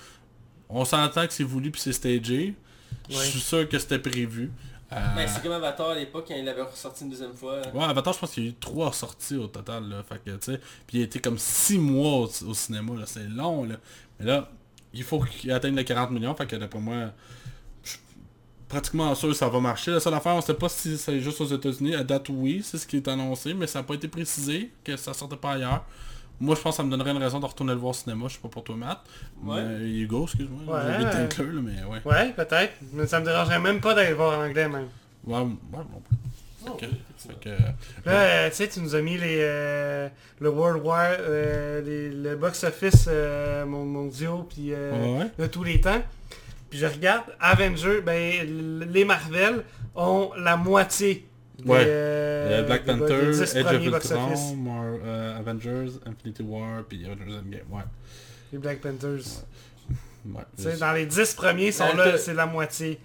On 0.70 0.84
s'entend 0.86 1.26
que 1.26 1.34
c'est 1.34 1.44
voulu 1.44 1.72
puis 1.72 1.82
c'est 1.82 1.94
stagé. 1.94 2.54
Je 3.10 3.16
suis 3.18 3.40
sûr 3.40 3.68
que 3.70 3.80
c'était 3.80 4.00
prévu. 4.00 4.52
Euh, 4.92 4.96
Ben, 5.16 5.28
c'est 5.28 5.42
comme 5.44 5.52
Avatar 5.52 5.90
à 5.92 5.96
l'époque 5.96 6.26
quand 6.28 6.36
il 6.36 6.44
l'avait 6.46 6.64
ressorti 6.64 7.04
une 7.04 7.12
deuxième 7.12 7.34
fois. 7.36 7.62
Ouais, 7.74 7.84
Avatar, 7.84 8.14
je 8.14 8.20
pense 8.20 8.32
qu'il 8.32 8.44
y 8.44 8.48
a 8.48 8.50
eu 8.50 8.54
trois 8.56 8.92
sorties 8.92 9.36
au 9.38 9.48
total, 9.48 9.88
là. 9.88 10.04
Fait 10.04 10.20
que, 10.24 10.32
tu 10.32 10.52
sais, 10.54 10.60
puis 10.88 10.98
il 10.98 11.02
a 11.02 11.04
été 11.06 11.20
comme 11.20 11.38
six 11.38 11.78
mois 11.78 12.18
au, 12.26 12.30
au 12.48 12.54
cinéma, 12.54 12.94
là. 13.00 13.04
C'est 13.06 13.28
long, 13.30 13.64
là. 13.66 13.76
Mais 14.20 14.26
là, 14.26 14.50
il 14.94 15.04
faut 15.04 15.20
qu'il 15.20 15.52
atteigne 15.52 15.76
les 15.76 15.86
40 15.86 16.12
millions, 16.12 16.34
fait 16.36 16.48
que 16.48 16.56
d'après 16.56 16.80
moi, 16.80 17.12
je 17.84 17.92
suis 17.92 18.00
pratiquement 18.68 19.14
sûr 19.16 19.30
que 19.30 19.36
ça 19.36 19.48
va 19.48 19.60
marcher. 19.60 19.92
La 19.92 20.00
seule 20.00 20.14
affaire, 20.14 20.36
on 20.36 20.42
sait 20.42 20.54
pas 20.54 20.70
si 20.70 20.98
c'est 20.98 21.20
juste 21.20 21.40
aux 21.42 21.48
États-Unis. 21.48 21.96
À 21.96 22.04
date, 22.04 22.30
oui, 22.30 22.62
c'est 22.64 22.78
ce 22.78 22.88
qui 22.88 22.98
est 22.98 23.08
annoncé, 23.08 23.54
mais 23.54 23.68
ça 23.68 23.80
n'a 23.80 23.84
pas 23.84 23.94
été 23.94 24.08
précisé, 24.08 24.72
que 24.84 24.98
ça 24.98 25.14
sortait 25.14 25.38
pas 25.38 25.54
ailleurs. 25.54 25.86
Moi, 26.42 26.56
je 26.56 26.62
pense 26.62 26.76
que 26.76 26.78
ça 26.78 26.84
me 26.84 26.90
donnerait 26.90 27.12
une 27.12 27.18
raison 27.18 27.40
de 27.40 27.46
retourner 27.46 27.74
le 27.74 27.80
voir 27.80 27.90
au 27.90 27.94
cinéma. 27.94 28.28
Je 28.30 28.36
sais 28.36 28.40
pas 28.40 28.48
pour 28.48 28.64
toi, 28.64 28.76
Matt. 28.76 29.02
Ouais. 29.44 29.62
Mais 29.62 29.90
Hugo, 29.90 30.24
excuse-moi. 30.24 30.74
Ouais. 30.74 30.98
Mais 31.62 31.84
ouais. 31.84 32.02
Ouais, 32.06 32.32
peut-être. 32.32 32.74
Mais 32.94 33.06
ça 33.08 33.20
me 33.20 33.26
dérangerait 33.26 33.60
même 33.60 33.82
pas 33.82 33.94
d'aller 33.94 34.12
le 34.12 34.16
voir 34.16 34.40
en 34.40 34.44
anglais 34.44 34.70
même. 34.70 34.88
Ouais, 35.26 35.40
ouais, 35.40 35.48
bon. 35.70 35.86
Oh, 35.94 36.02
Ok. 36.68 36.84
effectivement. 36.84 36.96
Fait 37.18 37.40
que, 38.04 38.10
Là, 38.10 38.14
euh, 38.22 38.50
tu 38.50 38.56
sais, 38.56 38.68
tu 38.68 38.80
nous 38.82 38.96
as 38.96 39.02
mis 39.02 39.18
les, 39.18 39.38
euh, 39.42 40.10
le 40.40 40.50
World 40.50 40.84
War, 40.84 41.12
euh, 41.20 41.82
les- 41.82 42.10
le 42.10 42.36
box-office 42.36 43.06
euh, 43.08 43.66
mon- 43.66 43.86
mondiaux, 43.86 44.48
puis 44.50 44.74
euh, 44.74 44.92
Ouais, 44.92 45.20
ouais. 45.24 45.30
de 45.38 45.48
tous 45.48 45.64
les 45.64 45.80
temps. 45.82 46.02
Puis 46.70 46.80
je 46.80 46.86
regarde, 46.86 47.24
Avengers, 47.40 48.02
ben, 48.02 48.86
les 48.92 49.06
Marvel 49.06 49.64
ont 49.96 50.32
la 50.38 50.56
moitié 50.56 51.26
des, 51.58 51.70
Ouais. 51.70 51.84
euh, 51.86 52.62
Euh, 52.62 52.64
Black 52.64 52.86
des- 52.86 52.92
Panther, 52.94 53.22
des 53.26 53.32
10 53.32 53.56
Age 53.56 53.66
of. 53.76 53.84
Ultron, 53.86 54.56
Mar- 54.58 54.84
euh, 55.04 55.40
Avengers, 55.40 55.92
Infinity 56.06 56.44
War, 56.44 56.84
puis 56.88 57.06
Avengers 57.06 57.38
Endgame. 57.38 57.62
Ouais. 57.72 57.82
Les 58.54 58.60
Black 58.60 58.80
Panthers. 58.82 59.44
ouais. 60.26 60.42
Tu 60.58 60.64
sais, 60.64 60.78
dans 60.78 60.94
les 60.94 61.06
10 61.06 61.34
premiers, 61.34 61.68
ils 61.68 61.74
sont 61.74 61.96
là, 61.96 62.18
c'est 62.18 62.34
la 62.34 62.46
moitié. 62.46 63.00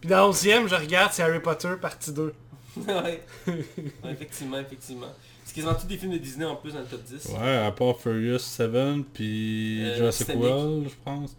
Puis 0.00 0.08
dans 0.10 0.18
le 0.18 0.30
11e, 0.30 0.66
je 0.68 0.74
regarde, 0.74 1.12
c'est 1.12 1.22
Harry 1.22 1.40
Potter, 1.40 1.68
partie 1.80 2.12
2. 2.12 2.32
ouais. 2.88 3.22
Ouais, 3.46 4.12
effectivement, 4.12 4.58
effectivement. 4.58 5.08
C'est 5.44 5.54
quasiment 5.54 5.74
tous 5.74 5.86
des 5.86 5.96
films 5.98 6.12
de 6.12 6.18
Disney 6.18 6.44
en 6.46 6.56
plus 6.56 6.72
dans 6.72 6.80
le 6.80 6.86
top 6.86 7.02
10. 7.02 7.30
Ouais, 7.40 7.56
à 7.56 7.72
part 7.72 7.98
Furious 7.98 8.38
7, 8.38 8.70
puis 9.12 9.82
Euh, 9.84 9.96
Jurassic. 9.96 10.28
World, 10.34 10.88
je 10.88 10.94
pense. 11.04 11.36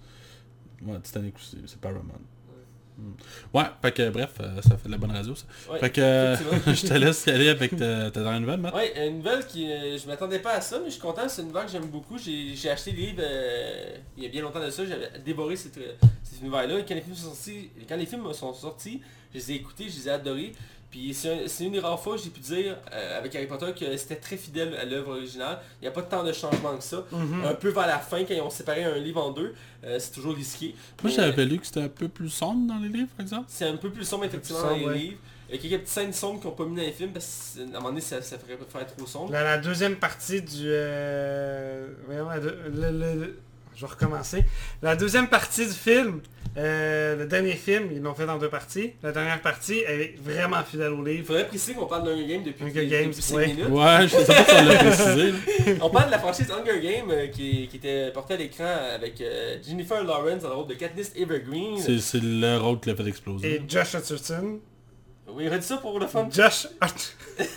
Ouais, 0.86 0.99
Titanic 1.01 1.36
aussi, 1.38 1.57
c'est 1.65 1.79
Paramount. 1.79 2.19
Hmm. 2.95 3.13
Ouais, 3.57 3.63
fait 3.81 3.91
que 3.91 4.09
bref, 4.11 4.34
euh, 4.39 4.61
ça 4.61 4.77
fait 4.77 4.86
de 4.88 4.91
la 4.91 4.97
bonne 4.99 5.11
radio 5.11 5.34
ça. 5.34 5.45
Ouais, 5.71 5.79
fait 5.79 5.89
que 5.89 6.01
euh, 6.01 6.34
effectivement. 6.36 6.73
je 6.75 6.86
te 6.88 6.93
laisse 6.93 7.27
aller 7.27 7.49
avec 7.49 7.71
ta, 7.75 8.11
ta 8.11 8.21
dernière 8.21 8.41
nouvelle, 8.41 8.59
Matt. 8.59 8.75
Ouais, 8.75 9.07
une 9.07 9.17
nouvelle 9.17 9.47
qui... 9.47 9.71
euh, 9.71 9.97
je 9.97 10.05
m'attendais 10.05 10.38
pas 10.39 10.51
à 10.51 10.61
ça, 10.61 10.77
mais 10.79 10.86
je 10.88 10.91
suis 10.91 11.01
content. 11.01 11.27
C'est 11.27 11.41
une 11.41 11.47
nouvelle 11.47 11.65
que 11.65 11.71
j'aime 11.71 11.88
beaucoup. 11.88 12.19
J'ai 12.19 12.69
acheté 12.69 12.91
les 12.91 13.07
livres 13.07 13.23
euh, 13.23 13.95
il 14.15 14.23
y 14.23 14.25
a 14.27 14.29
bien 14.29 14.43
longtemps 14.43 14.63
de 14.63 14.69
ça. 14.69 14.86
J'avais 14.86 15.09
dévoré 15.25 15.55
cette, 15.55 15.79
cette 16.21 16.41
univers-là. 16.41 16.79
Et 16.79 16.86
quand 16.86 16.93
les 16.93 17.01
films 17.01 17.15
sont 17.15 17.29
sortis, 17.34 17.71
quand 17.89 17.95
les 17.97 18.05
films 18.05 18.31
sont 18.34 18.53
sortis, 18.53 19.01
je 19.34 19.39
les 19.39 19.51
ai 19.53 19.55
écoutés, 19.55 19.86
je 19.89 19.95
les 19.97 20.07
ai 20.09 20.11
adorés. 20.11 20.51
Puis 20.94 21.12
c'est 21.16 21.34
un- 21.34 21.48
c'est 21.48 21.64
une 21.64 21.72
des 21.72 21.80
rares 21.80 22.00
fois, 22.00 22.18
j'ai 22.18 22.30
pu 22.30 22.39
dire, 22.39 22.78
euh, 22.94 23.18
avec 23.18 23.36
Harry 23.36 23.48
Potter, 23.48 23.66
que 23.78 23.98
c'était 23.98 24.18
très 24.18 24.38
fidèle 24.38 24.76
à 24.76 24.86
l'œuvre 24.86 25.14
originale. 25.18 25.58
Il 25.82 25.86
n'y 25.86 25.88
a 25.88 25.91
pas 25.91 26.04
tant 26.04 26.24
de 26.24 26.32
changements 26.32 26.78
que 26.78 26.84
ça. 26.84 27.04
Mhm. 27.12 27.44
Un 27.46 27.56
peu 27.56 27.70
vers 27.70 27.88
la 27.88 27.98
fin, 27.98 28.24
quand 28.24 28.34
ils 28.36 28.41
ont 28.41 28.50
séparé 28.52 28.84
un 28.84 28.98
livre 29.00 29.20
en 29.26 29.32
deux, 29.32 29.56
euh, 29.84 29.98
c'est 30.00 30.12
toujours 30.12 30.36
risqué. 30.36 30.76
Moi 31.02 31.12
j'avais 31.12 31.46
lu 31.46 31.58
que 31.58 31.66
c'était 31.66 31.82
un 31.82 31.88
peu 31.88 32.08
plus 32.08 32.30
sombre 32.30 32.68
dans 32.72 32.80
les 32.80 32.89
livres, 32.89 33.10
par 33.18 33.24
exemple. 33.26 33.46
C'est 33.48 33.66
un 33.68 33.76
peu 33.78 33.89
plus 33.89 34.06
sombre 34.06 34.26
effectivement 34.26 34.62
sombre, 34.62 34.72
dans 34.74 34.78
les 34.78 34.86
ouais. 34.86 34.98
livres. 35.00 35.18
Il 35.50 35.56
y 35.56 35.58
a 35.58 35.62
quelques 35.62 35.82
petites 35.82 35.94
scènes 35.94 36.14
sombres 36.14 36.39
qu'on 36.41 36.52
pas 36.52 36.66
mis 36.66 36.76
dans 36.76 36.82
les 36.84 36.91
films 36.91 37.12
parce 37.12 37.56
qu'à 37.58 37.64
un 37.64 37.66
moment 37.80 37.89
donné 37.89 38.02
ça, 38.02 38.22
ça 38.22 38.38
ferait 38.38 38.58
faire 38.72 38.86
trop 38.96 39.06
sombre. 39.08 39.32
La, 39.32 39.44
la 39.44 39.58
deuxième 39.58 39.96
partie 39.98 40.41
du... 40.44 40.64
Euh, 40.66 41.88
voyons, 42.06 42.30
la 42.30 42.39
deux- 42.39 42.58
le, 42.74 42.91
le- 42.91 43.16
le- 43.20 43.39
je 43.76 43.82
vais 43.86 43.91
recommencer. 43.91 44.43
La 44.82 44.95
deuxième 44.95 45.28
partie 45.28 45.65
du 45.65 45.74
film, 45.74 46.21
euh, 46.57 47.15
le 47.15 47.26
dernier 47.26 47.53
film, 47.53 47.89
ils 47.91 48.01
l'ont 48.01 48.13
fait 48.13 48.26
dans 48.28 48.38
deux 48.38 48.49
parties. 48.49 48.93
La 49.01 49.11
dernière 49.11 49.41
partie, 49.41 49.82
elle 49.88 50.01
est 50.01 50.15
vraiment 50.21 50.61
fidèle 50.63 50.91
au 50.93 51.05
Il 51.07 51.13
livre. 51.13 51.28
faudrait 51.28 51.47
préciser 51.47 51.74
qu'on 51.74 51.88
parle 51.88 52.03
d'Hunger 52.05 52.28
Games 52.28 52.43
depuis, 52.43 52.63
Hunger 52.65 52.74
depuis 52.86 52.89
Games, 52.89 53.13
5 53.13 53.36
ouais. 53.36 53.47
minutes. 53.47 53.69
Ouais, 53.69 54.01
je 54.03 54.07
sais 54.07 54.26
pas 54.26 54.45
si 54.45 54.55
on 54.55 54.65
l'a 54.65 54.76
précisé. 54.76 55.34
On 55.82 55.89
parle 55.89 56.05
de 56.07 56.11
la 56.11 56.19
franchise 56.19 56.51
Hunger 56.51 56.80
Games 56.82 57.09
euh, 57.11 57.28
qui, 57.28 57.67
qui 57.67 57.78
était 57.78 58.11
portée 58.11 58.36
à 58.36 58.38
l'écran 58.38 58.67
avec 58.95 59.19
euh, 59.21 59.57
Jennifer 59.67 60.03
Lawrence 60.03 60.43
dans 60.43 60.49
le 60.49 60.55
rôle 60.55 60.67
de 60.67 60.76
Katniss 60.76 61.11
Evergreen. 61.15 61.78
C'est 61.80 61.97
c'est 61.99 62.21
le 62.21 62.57
rôle 62.57 62.80
qui 62.80 62.89
l'a 62.89 62.95
fait 62.95 63.07
exploser. 63.07 63.55
Et 63.55 63.61
Josh 63.67 63.95
Hutcherson. 63.95 64.59
Oui, 65.30 65.49
redis 65.49 65.65
ça 65.65 65.78
pour 65.78 65.99
le 65.99 66.05
fun. 66.05 66.28
Josh, 66.32 66.67
Hut- 66.84 67.15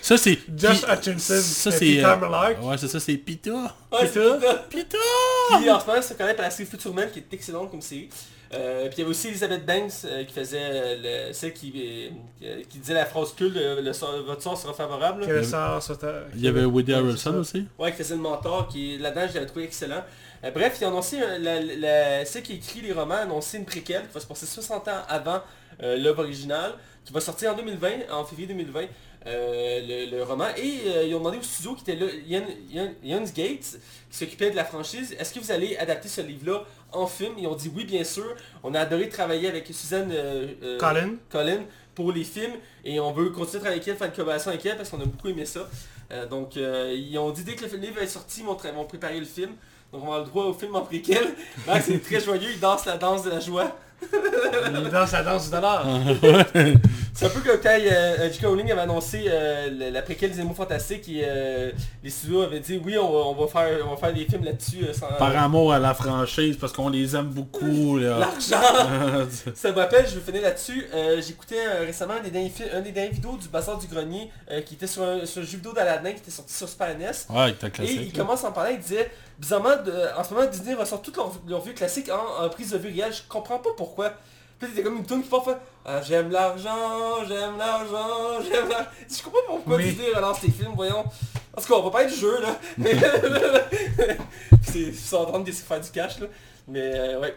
Ça 0.00 0.16
c'est... 0.16 0.38
Josh 0.56 0.82
Hutchinson. 0.88 1.40
Ça 1.40 1.70
c'est... 1.70 1.78
Peter 1.78 2.04
euh. 2.04 2.60
Ouais, 2.62 2.78
c'est 2.78 2.88
ça, 2.88 3.00
c'est 3.00 3.16
Pita. 3.16 3.50
Ouais, 3.92 4.06
ça. 4.06 4.64
Pita! 4.68 4.98
Puis 5.58 5.70
en 5.70 5.80
ce 5.80 5.86
moment, 5.86 6.02
se 6.02 6.14
connaît 6.14 6.34
par 6.34 6.44
la 6.44 6.50
série 6.50 6.68
Future 6.68 6.94
Man 6.94 7.08
qui 7.12 7.20
est 7.20 7.32
excellente 7.34 7.70
comme 7.70 7.82
série. 7.82 8.08
Euh, 8.54 8.82
puis 8.88 8.96
il 8.96 8.98
y 8.98 9.02
avait 9.02 9.10
aussi 9.10 9.28
Elizabeth 9.28 9.64
Banks 9.64 9.92
euh, 10.04 10.24
qui 10.24 10.34
faisait 10.34 10.58
euh, 10.60 11.28
le, 11.28 11.32
celle 11.32 11.54
qui, 11.54 12.10
euh, 12.42 12.60
qui 12.68 12.78
disait 12.78 12.92
la 12.92 13.06
phrase 13.06 13.32
culte, 13.34 13.54
le, 13.56 13.90
votre 14.26 14.42
sort 14.42 14.58
sera 14.58 14.74
favorable. 14.74 15.24
sort 15.42 15.80
Il 16.34 16.42
y 16.42 16.48
avait 16.48 16.64
Woody 16.64 16.92
Harrelson 16.92 17.34
aussi. 17.36 17.64
Ouais, 17.78 17.90
qui 17.92 17.96
faisait 17.98 18.14
le 18.14 18.20
mentor, 18.20 18.68
qui 18.68 18.98
là-dedans 18.98 19.26
je 19.30 19.34
l'avais 19.34 19.46
trouvé 19.46 19.64
excellent. 19.64 20.04
Euh, 20.44 20.50
bref, 20.50 20.76
ils 20.80 20.84
ont 20.84 20.88
annoncé, 20.88 21.18
la, 21.38 21.60
la- 21.60 22.24
celle 22.26 22.42
qui 22.42 22.54
écrit 22.54 22.82
les 22.82 22.92
romans 22.92 23.14
a 23.14 23.18
annoncé 23.20 23.56
une 23.56 23.64
préquelle 23.64 24.02
qui 24.08 24.12
va 24.12 24.20
se 24.20 24.26
passer 24.26 24.44
60 24.44 24.86
ans 24.88 25.02
avant 25.08 25.40
euh, 25.82 25.96
l'œuvre 25.96 26.22
originale, 26.24 26.72
qui 27.04 27.12
va 27.12 27.20
sortir 27.20 27.52
en 27.52 27.56
2020, 27.56 28.12
en 28.12 28.24
février 28.24 28.48
2020, 28.48 28.82
euh, 29.26 29.80
le, 29.86 30.16
le 30.16 30.22
roman. 30.22 30.48
Et 30.56 30.80
euh, 30.86 31.04
ils 31.06 31.14
ont 31.14 31.18
demandé 31.18 31.38
au 31.38 31.42
studio 31.42 31.74
qui 31.74 31.82
était 31.90 31.96
là, 31.96 32.06
Ian 33.04 33.22
Gates, 33.34 33.78
qui 34.10 34.16
s'occupait 34.16 34.50
de 34.50 34.56
la 34.56 34.64
franchise, 34.64 35.14
est-ce 35.18 35.32
que 35.32 35.40
vous 35.40 35.50
allez 35.52 35.76
adapter 35.76 36.08
ce 36.08 36.20
livre-là 36.20 36.64
en 36.92 37.06
film? 37.06 37.34
Ils 37.38 37.46
ont 37.46 37.54
dit 37.54 37.70
oui, 37.74 37.84
bien 37.84 38.04
sûr. 38.04 38.34
On 38.62 38.74
a 38.74 38.80
adoré 38.80 39.08
travailler 39.08 39.48
avec 39.48 39.66
Suzanne 39.68 40.10
euh, 40.12 40.78
Colin. 40.78 41.14
Colin 41.30 41.60
pour 41.94 42.10
les 42.12 42.24
films 42.24 42.54
et 42.84 42.98
on 43.00 43.12
veut 43.12 43.30
continuer 43.30 43.58
à 43.58 43.60
travailler 43.60 43.80
avec 43.82 43.88
elle, 43.88 43.96
faire 43.96 44.06
une 44.06 44.12
collaboration 44.14 44.50
avec 44.50 44.64
elle 44.64 44.76
parce 44.76 44.88
qu'on 44.88 45.00
a 45.00 45.04
beaucoup 45.04 45.28
aimé 45.28 45.44
ça. 45.44 45.68
Donc 46.30 46.56
ils 46.56 47.18
ont 47.18 47.30
dit 47.30 47.44
dès 47.44 47.54
que 47.54 47.64
le 47.64 47.76
livre 47.76 48.00
est 48.00 48.06
sorti, 48.06 48.40
ils 48.40 48.46
vont, 48.46 48.54
vont 48.54 48.84
préparer 48.84 49.18
le 49.18 49.26
film. 49.26 49.50
Donc 49.92 50.02
on 50.04 50.06
va 50.06 50.14
avoir 50.14 50.20
le 50.20 50.26
droit 50.30 50.44
au 50.46 50.54
film 50.54 50.74
en 50.74 50.82
préquel. 50.82 51.34
Max 51.66 51.88
est 51.90 52.02
très 52.02 52.20
joyeux, 52.20 52.48
il 52.50 52.60
danse 52.60 52.86
la 52.86 52.96
danse 52.96 53.24
de 53.24 53.30
la 53.30 53.40
joie. 53.40 53.76
Il 54.74 54.90
danse 54.90 55.12
la 55.12 55.22
danse 55.22 55.44
du 55.46 55.50
dollar. 55.50 55.86
C'est 57.14 57.26
un 57.26 57.28
peu 57.28 57.40
comme 57.40 57.60
quand 57.62 57.68
euh, 57.78 58.30
J.K. 58.32 58.46
Rowling 58.46 58.72
avait 58.72 58.80
annoncé 58.80 59.24
euh, 59.28 59.90
la 59.92 60.02
préquelle 60.02 60.30
des 60.32 60.38
Animaux 60.40 60.54
Fantastiques 60.54 61.08
et 61.08 61.22
euh, 61.24 61.70
les 62.02 62.08
studios 62.10 62.42
avaient 62.42 62.60
dit 62.60 62.80
oui 62.82 62.96
on 62.98 63.12
va, 63.12 63.18
on 63.26 63.34
va 63.34 63.46
faire, 63.48 63.86
on 63.86 63.90
va 63.90 63.96
faire 63.96 64.14
des 64.14 64.24
films 64.24 64.44
là-dessus 64.44 64.84
euh, 64.84 64.92
sans... 64.94 65.08
Par 65.18 65.36
amour 65.36 65.72
à 65.74 65.78
la 65.78 65.92
franchise, 65.94 66.56
parce 66.58 66.72
qu'on 66.72 66.88
les 66.88 67.14
aime 67.14 67.26
beaucoup. 67.28 67.98
L'argent 68.00 68.38
Ça 69.54 69.70
me 69.72 69.76
rappelle, 69.78 70.06
je 70.08 70.14
vais 70.18 70.20
finir 70.20 70.42
là-dessus. 70.42 70.86
euh, 70.94 71.20
J'écoutais 71.20 71.66
euh, 71.66 71.84
récemment 71.84 72.14
un 72.14 72.22
des, 72.22 72.30
derniers 72.30 72.52
un 72.72 72.80
des 72.80 72.90
vidéos 72.90 73.36
du 73.36 73.48
Bazar 73.48 73.78
du 73.78 73.86
Grenier 73.86 74.30
euh, 74.50 74.62
qui 74.62 74.74
était 74.74 74.86
sur 74.86 75.02
un, 75.02 75.26
sur 75.26 75.42
un 75.42 75.44
jeu 75.44 75.56
vidéo 75.58 75.72
d'Aladin 75.74 76.12
qui 76.12 76.18
était 76.18 76.30
sorti 76.30 76.54
sur 76.54 76.68
Super 76.68 76.96
NES. 76.96 77.06
ouais, 77.28 77.54
t'as 77.58 77.66
Et 77.68 77.70
classique. 77.70 78.00
il 78.12 78.16
là. 78.18 78.24
commence 78.24 78.42
à 78.44 78.48
en 78.48 78.52
parler, 78.52 78.72
il 78.74 78.80
disait, 78.80 79.10
bizarrement, 79.42 79.76
de- 79.84 80.18
en 80.18 80.24
ce 80.24 80.32
moment 80.32 80.46
Disney 80.46 80.74
ressort 80.74 81.02
toutes 81.02 81.16
leurs 81.16 81.32
leurs 81.46 81.60
vieux 81.60 81.74
classiques 81.74 82.08
en, 82.10 82.44
en 82.44 82.48
prise 82.48 82.70
de 82.70 82.78
vue 82.78 82.88
réelle, 82.88 83.12
je 83.12 83.22
comprends 83.28 83.58
pas 83.58 83.70
pourquoi. 83.76 84.12
Puis 84.58 84.78
a 84.78 84.82
comme 84.84 84.98
une 84.98 85.04
tune 85.04 85.22
qui 85.24 85.28
part 85.28 85.44
faire 85.44 85.58
ah, 85.84 86.00
J'aime 86.00 86.30
l'argent, 86.30 87.24
j'aime 87.26 87.58
l'argent, 87.58 88.40
j'aime 88.40 88.68
l'argent. 88.68 88.86
Je 89.10 89.22
comprends 89.24 89.40
pas 89.40 89.52
pourquoi 89.56 89.78
Disney 89.78 90.12
relance 90.14 90.40
les 90.42 90.52
films, 90.52 90.72
voyons. 90.76 91.04
Parce 91.52 91.66
qu'on 91.66 91.82
va 91.82 91.90
pas 91.90 92.04
être 92.04 92.12
du 92.14 92.16
jeu 92.20 92.40
là. 92.40 92.56
Mais 92.78 92.92
c'est 94.62 94.78
ils 94.78 94.94
sont 94.96 95.16
en 95.16 95.26
train 95.26 95.40
de 95.40 95.50
faire 95.50 95.80
du 95.80 95.90
cash 95.90 96.20
là. 96.20 96.28
Mais 96.68 96.92
euh, 96.94 97.20
ouais. 97.20 97.36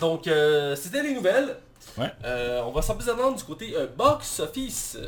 Donc 0.00 0.26
euh, 0.26 0.74
c'était 0.74 1.02
les 1.04 1.14
nouvelles. 1.14 1.56
Ouais. 1.96 2.10
Euh, 2.24 2.62
on 2.66 2.72
va 2.72 2.82
s'en 2.82 2.96
plus 2.96 3.08
attendre 3.08 3.36
du 3.36 3.44
côté 3.44 3.74
euh, 3.76 3.86
box 3.96 4.40
office. 4.40 4.98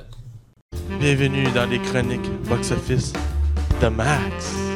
Bienvenue 1.00 1.50
dans 1.50 1.68
les 1.68 1.80
chroniques 1.80 2.30
box-office 2.48 3.12
de 3.80 3.88
Max. 3.88 4.71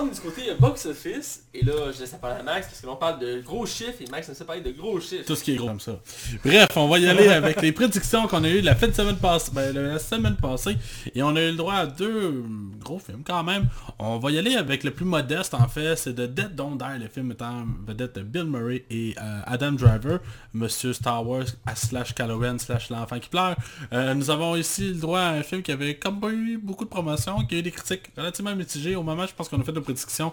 Du 0.00 0.18
côté 0.18 0.48
euh, 0.48 0.54
box 0.58 0.86
office, 0.86 1.44
et 1.52 1.62
là 1.62 1.92
je 1.92 2.00
laisse 2.00 2.14
la 2.22 2.28
à 2.28 2.42
Max 2.42 2.68
parce 2.68 2.80
que 2.80 2.86
l'on 2.86 2.96
parle 2.96 3.18
de 3.18 3.42
gros 3.42 3.66
chiffres 3.66 4.00
et 4.00 4.10
Max 4.10 4.28
ne 4.30 4.34
sait 4.34 4.44
parler 4.44 4.62
de 4.62 4.70
gros 4.70 4.98
chiffres. 4.98 5.26
Tout 5.26 5.36
ce 5.36 5.44
qui 5.44 5.52
est 5.52 5.56
gros 5.56 5.66
comme 5.66 5.80
ça. 5.80 6.00
Bref, 6.42 6.68
on 6.76 6.88
va 6.88 6.98
y 6.98 7.06
aller 7.06 7.28
avec 7.28 7.60
les 7.60 7.72
prédictions 7.72 8.26
qu'on 8.26 8.42
a 8.44 8.48
eues 8.48 8.62
la 8.62 8.74
fin 8.74 8.88
de 8.88 8.92
semaine 8.92 9.16
passée, 9.16 9.50
ben, 9.52 9.74
la 9.74 9.98
semaine 9.98 10.36
passée. 10.36 10.76
Et 11.14 11.22
on 11.22 11.36
a 11.36 11.42
eu 11.42 11.50
le 11.50 11.56
droit 11.56 11.74
à 11.74 11.86
deux 11.86 12.42
gros 12.80 12.98
films 12.98 13.22
quand 13.24 13.44
même. 13.44 13.68
On 13.98 14.18
va 14.18 14.30
y 14.30 14.38
aller 14.38 14.56
avec 14.56 14.84
le 14.84 14.90
plus 14.90 15.04
modeste 15.04 15.52
en 15.52 15.68
fait, 15.68 15.96
c'est 15.96 16.14
de 16.14 16.26
Dead 16.26 16.54
Don't 16.54 16.78
Die, 16.78 17.02
le 17.02 17.08
film 17.08 17.32
étant 17.32 17.66
vedette 17.86 18.14
de 18.16 18.22
Bill 18.22 18.44
Murray 18.44 18.86
et 18.88 19.14
euh, 19.20 19.40
Adam 19.44 19.72
Driver, 19.72 20.20
Monsieur 20.54 20.94
Star 20.94 21.26
Wars 21.26 21.44
à 21.66 21.76
slash 21.76 22.14
Calloween 22.14 22.58
slash 22.58 22.88
l'enfant 22.88 23.18
qui 23.18 23.28
pleure. 23.28 23.56
Euh, 23.92 24.14
nous 24.14 24.30
avons 24.30 24.56
ici 24.56 24.88
le 24.88 25.00
droit 25.00 25.20
à 25.20 25.30
un 25.32 25.42
film 25.42 25.62
qui 25.62 25.72
avait 25.72 25.96
comme 25.96 26.20
pas 26.20 26.30
eu 26.30 26.58
beaucoup 26.58 26.84
de 26.84 26.90
promotion, 26.90 27.44
qui 27.44 27.56
a 27.56 27.58
eu 27.58 27.62
des 27.62 27.70
critiques 27.70 28.10
relativement 28.16 28.54
mitigées. 28.56 28.96
Au 28.96 29.02
moment, 29.02 29.26
je 29.26 29.34
pense 29.34 29.48
qu'on 29.48 29.60
a 29.60 29.64
fait 29.64 29.72
nos 29.72 29.89
prédictions. 29.92 30.32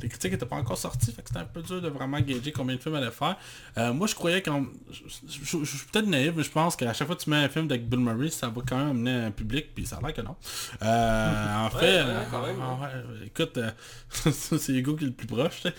Les 0.00 0.08
critiques 0.08 0.32
n'étaient 0.32 0.46
pas 0.46 0.56
encore 0.56 0.78
sorties, 0.78 1.12
fait 1.12 1.22
que 1.22 1.28
c'était 1.28 1.40
un 1.40 1.44
peu 1.44 1.60
dur 1.60 1.82
de 1.82 1.88
vraiment 1.88 2.20
gager 2.20 2.52
combien 2.52 2.76
de 2.76 2.80
films 2.80 2.94
allait 2.94 3.10
faire. 3.10 3.36
Euh, 3.76 3.92
moi, 3.92 4.06
je 4.06 4.14
croyais 4.14 4.42
qu'on... 4.42 4.66
Je, 4.90 5.64
suis 5.64 5.86
peut-être 5.90 6.06
naïf, 6.06 6.32
mais 6.36 6.44
je 6.44 6.50
pense 6.50 6.76
qu'à 6.76 6.92
chaque 6.92 7.08
fois 7.08 7.16
que 7.16 7.22
tu 7.22 7.30
mets 7.30 7.36
un 7.36 7.48
film 7.48 7.64
avec 7.64 7.88
Bill 7.88 7.98
Murray, 7.98 8.30
ça 8.30 8.48
va 8.48 8.62
quand 8.66 8.76
même 8.76 8.90
amener 8.90 9.10
un 9.10 9.30
public, 9.32 9.74
puis 9.74 9.86
ça 9.86 9.96
a 9.96 10.00
l'air 10.00 10.14
que 10.14 10.20
non. 10.20 10.36
Euh, 10.82 11.66
en 11.66 11.70
fait, 11.70 12.02
ouais, 12.02 12.26
quand 12.30 12.46
même, 12.46 12.58
ouais, 12.58 13.26
écoute, 13.26 13.58
c'est 14.32 14.72
Hugo 14.72 14.94
qui 14.94 15.04
est 15.04 15.08
le 15.08 15.12
plus 15.12 15.26
proche. 15.26 15.62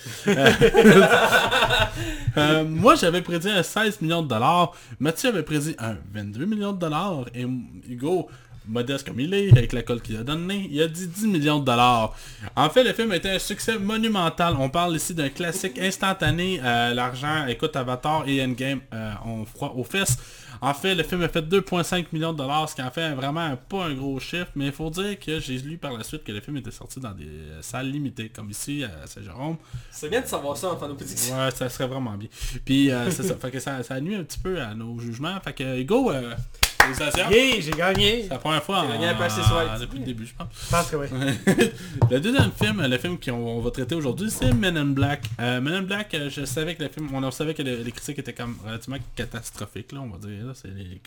Euh, 2.38 2.62
euh, 2.62 2.64
moi, 2.66 2.96
j'avais 2.96 3.22
prédit 3.22 3.50
un 3.50 3.64
16 3.64 4.02
millions 4.02 4.22
de 4.22 4.28
dollars. 4.28 4.74
Mathieu 5.00 5.30
avait 5.30 5.44
prédit 5.44 5.76
un 5.80 5.96
22 6.14 6.46
millions 6.46 6.74
de 6.74 6.80
dollars. 6.80 7.26
Et 7.34 7.46
Hugo, 7.88 8.30
modeste 8.70 9.08
comme 9.08 9.20
il 9.20 9.34
est, 9.34 9.52
avec 9.52 9.74
la 9.74 9.82
colle 9.84 10.02
qu'il 10.02 10.16
a 10.18 10.24
donnée, 10.24 10.68
il 10.72 10.82
a 10.82 10.88
dit 10.88 11.08
10 11.08 11.28
millions 11.28 11.60
de 11.60 11.66
dollars. 11.66 12.16
En 12.56 12.70
fait, 12.70 12.84
le 12.84 12.94
film 12.94 13.12
a 13.12 13.16
été 13.18 13.30
un 13.30 13.40
succès 13.40 13.78
monumental. 13.78 14.56
On 14.60 14.70
parle 14.70 14.96
ici 14.96 15.14
d'un 15.14 15.30
classique 15.30 15.78
instantané. 15.80 16.60
Euh, 16.64 16.94
L'argent, 16.94 17.46
écoute, 17.48 17.76
Avatar 17.76 18.24
et 18.28 18.44
Endgame 18.44 18.82
euh, 18.94 19.12
ont 19.26 19.46
froid 19.46 19.74
aux 19.76 19.84
fesses. 19.84 20.18
En 20.62 20.74
fait, 20.74 20.94
le 20.94 21.04
film 21.04 21.22
a 21.22 21.30
fait 21.30 21.42
2,5 21.42 22.08
millions 22.12 22.34
de 22.34 22.38
dollars, 22.40 22.68
ce 22.68 22.76
qui 22.76 22.82
en 22.82 22.92
fait 22.92 23.14
vraiment 23.14 23.40
un- 23.40 23.56
pas 23.56 23.86
un 23.86 23.94
gros 23.94 24.20
chiffre, 24.20 24.52
mais 24.56 24.66
il 24.66 24.72
faut 24.74 24.90
dire 24.90 25.18
que 25.18 25.40
j'ai 25.40 25.58
lu 25.58 25.78
par 25.78 25.94
la 25.94 26.04
suite 26.04 26.24
que 26.26 26.34
le 26.34 26.42
film 26.42 26.58
était 26.58 26.72
sorti 26.72 27.00
dans 27.00 27.12
des 27.14 27.24
euh, 27.28 27.62
salles 27.62 27.90
limitées, 27.90 28.28
comme 28.28 28.50
ici 28.50 28.84
à 28.84 29.08
Saint-Jérôme. 29.08 29.56
C'est 29.90 30.10
bien 30.10 30.20
de 30.20 30.26
savoir 30.28 30.58
ça 30.58 30.70
en 30.72 30.78
fin 30.78 30.90
de 30.90 30.94
prédictions. 30.96 31.38
Ouais, 31.38 31.52
ça 31.52 31.70
serait 31.70 31.88
vraiment 31.88 32.16
bien. 32.18 32.28
Puis 32.66 32.92
euh, 32.92 33.10
c'est 33.10 33.24
ça, 33.24 33.36
fait 33.38 33.52
que 33.52 33.60
ça, 33.62 33.82
ça 33.84 34.02
nuit 34.02 34.16
un 34.16 34.24
petit 34.26 34.40
peu 34.40 34.60
à 34.62 34.74
nos 34.76 35.00
jugements. 35.00 35.40
Fait 35.42 35.54
que 35.54 35.80
Hugo, 35.80 36.12
euh, 36.12 36.34
félicitations. 36.82 37.30
Yeah, 37.30 37.62
j'ai 37.62 37.72
gagné. 37.72 38.24
C'est 38.24 38.30
la 38.30 38.38
première 38.38 38.64
fois 38.64 38.82
J'ai 38.82 38.88
en, 38.88 38.92
gagné 38.94 39.08
un 39.08 39.16
peu 39.16 39.24
accessoire. 39.24 39.80
depuis 39.80 40.00
le 40.00 40.06
début, 40.06 40.26
je 40.26 40.34
pense. 40.34 40.48
Je 40.66 40.70
pense 40.70 40.90
que 40.90 40.96
oui. 40.96 41.08
le 42.12 42.20
deuxième 42.20 42.52
film, 42.52 42.82
le 42.86 42.98
film 42.98 43.18
qu'on 43.20 43.32
on 43.34 43.60
va 43.62 43.72
traiter 43.72 43.96
aujourd'hui, 43.96 44.30
c'est 44.32 44.54
Men 44.54 44.78
in 44.78 44.86
Black. 44.86 45.24
Euh, 45.40 45.62
Men 45.62 45.74
in 45.74 45.82
Black, 45.84 46.14
euh, 46.14 46.30
je 46.30 46.46
savais 46.46 46.76
que 46.76 46.84
le 46.84 46.90
film, 46.90 47.10
on 47.14 47.32
savait 47.32 47.54
que 47.54 47.62
le- 47.62 47.84
les 47.84 47.92
critiques 47.92 48.20
étaient 48.20 48.34
comme 48.34 48.58
relativement 48.66 48.98
catastrophiques, 49.16 49.92
là, 49.92 50.02
on 50.02 50.10
va 50.10 50.18
dire. 50.18 50.46
là. 50.46 50.54
C'est 50.56 50.70
les, 50.70 51.00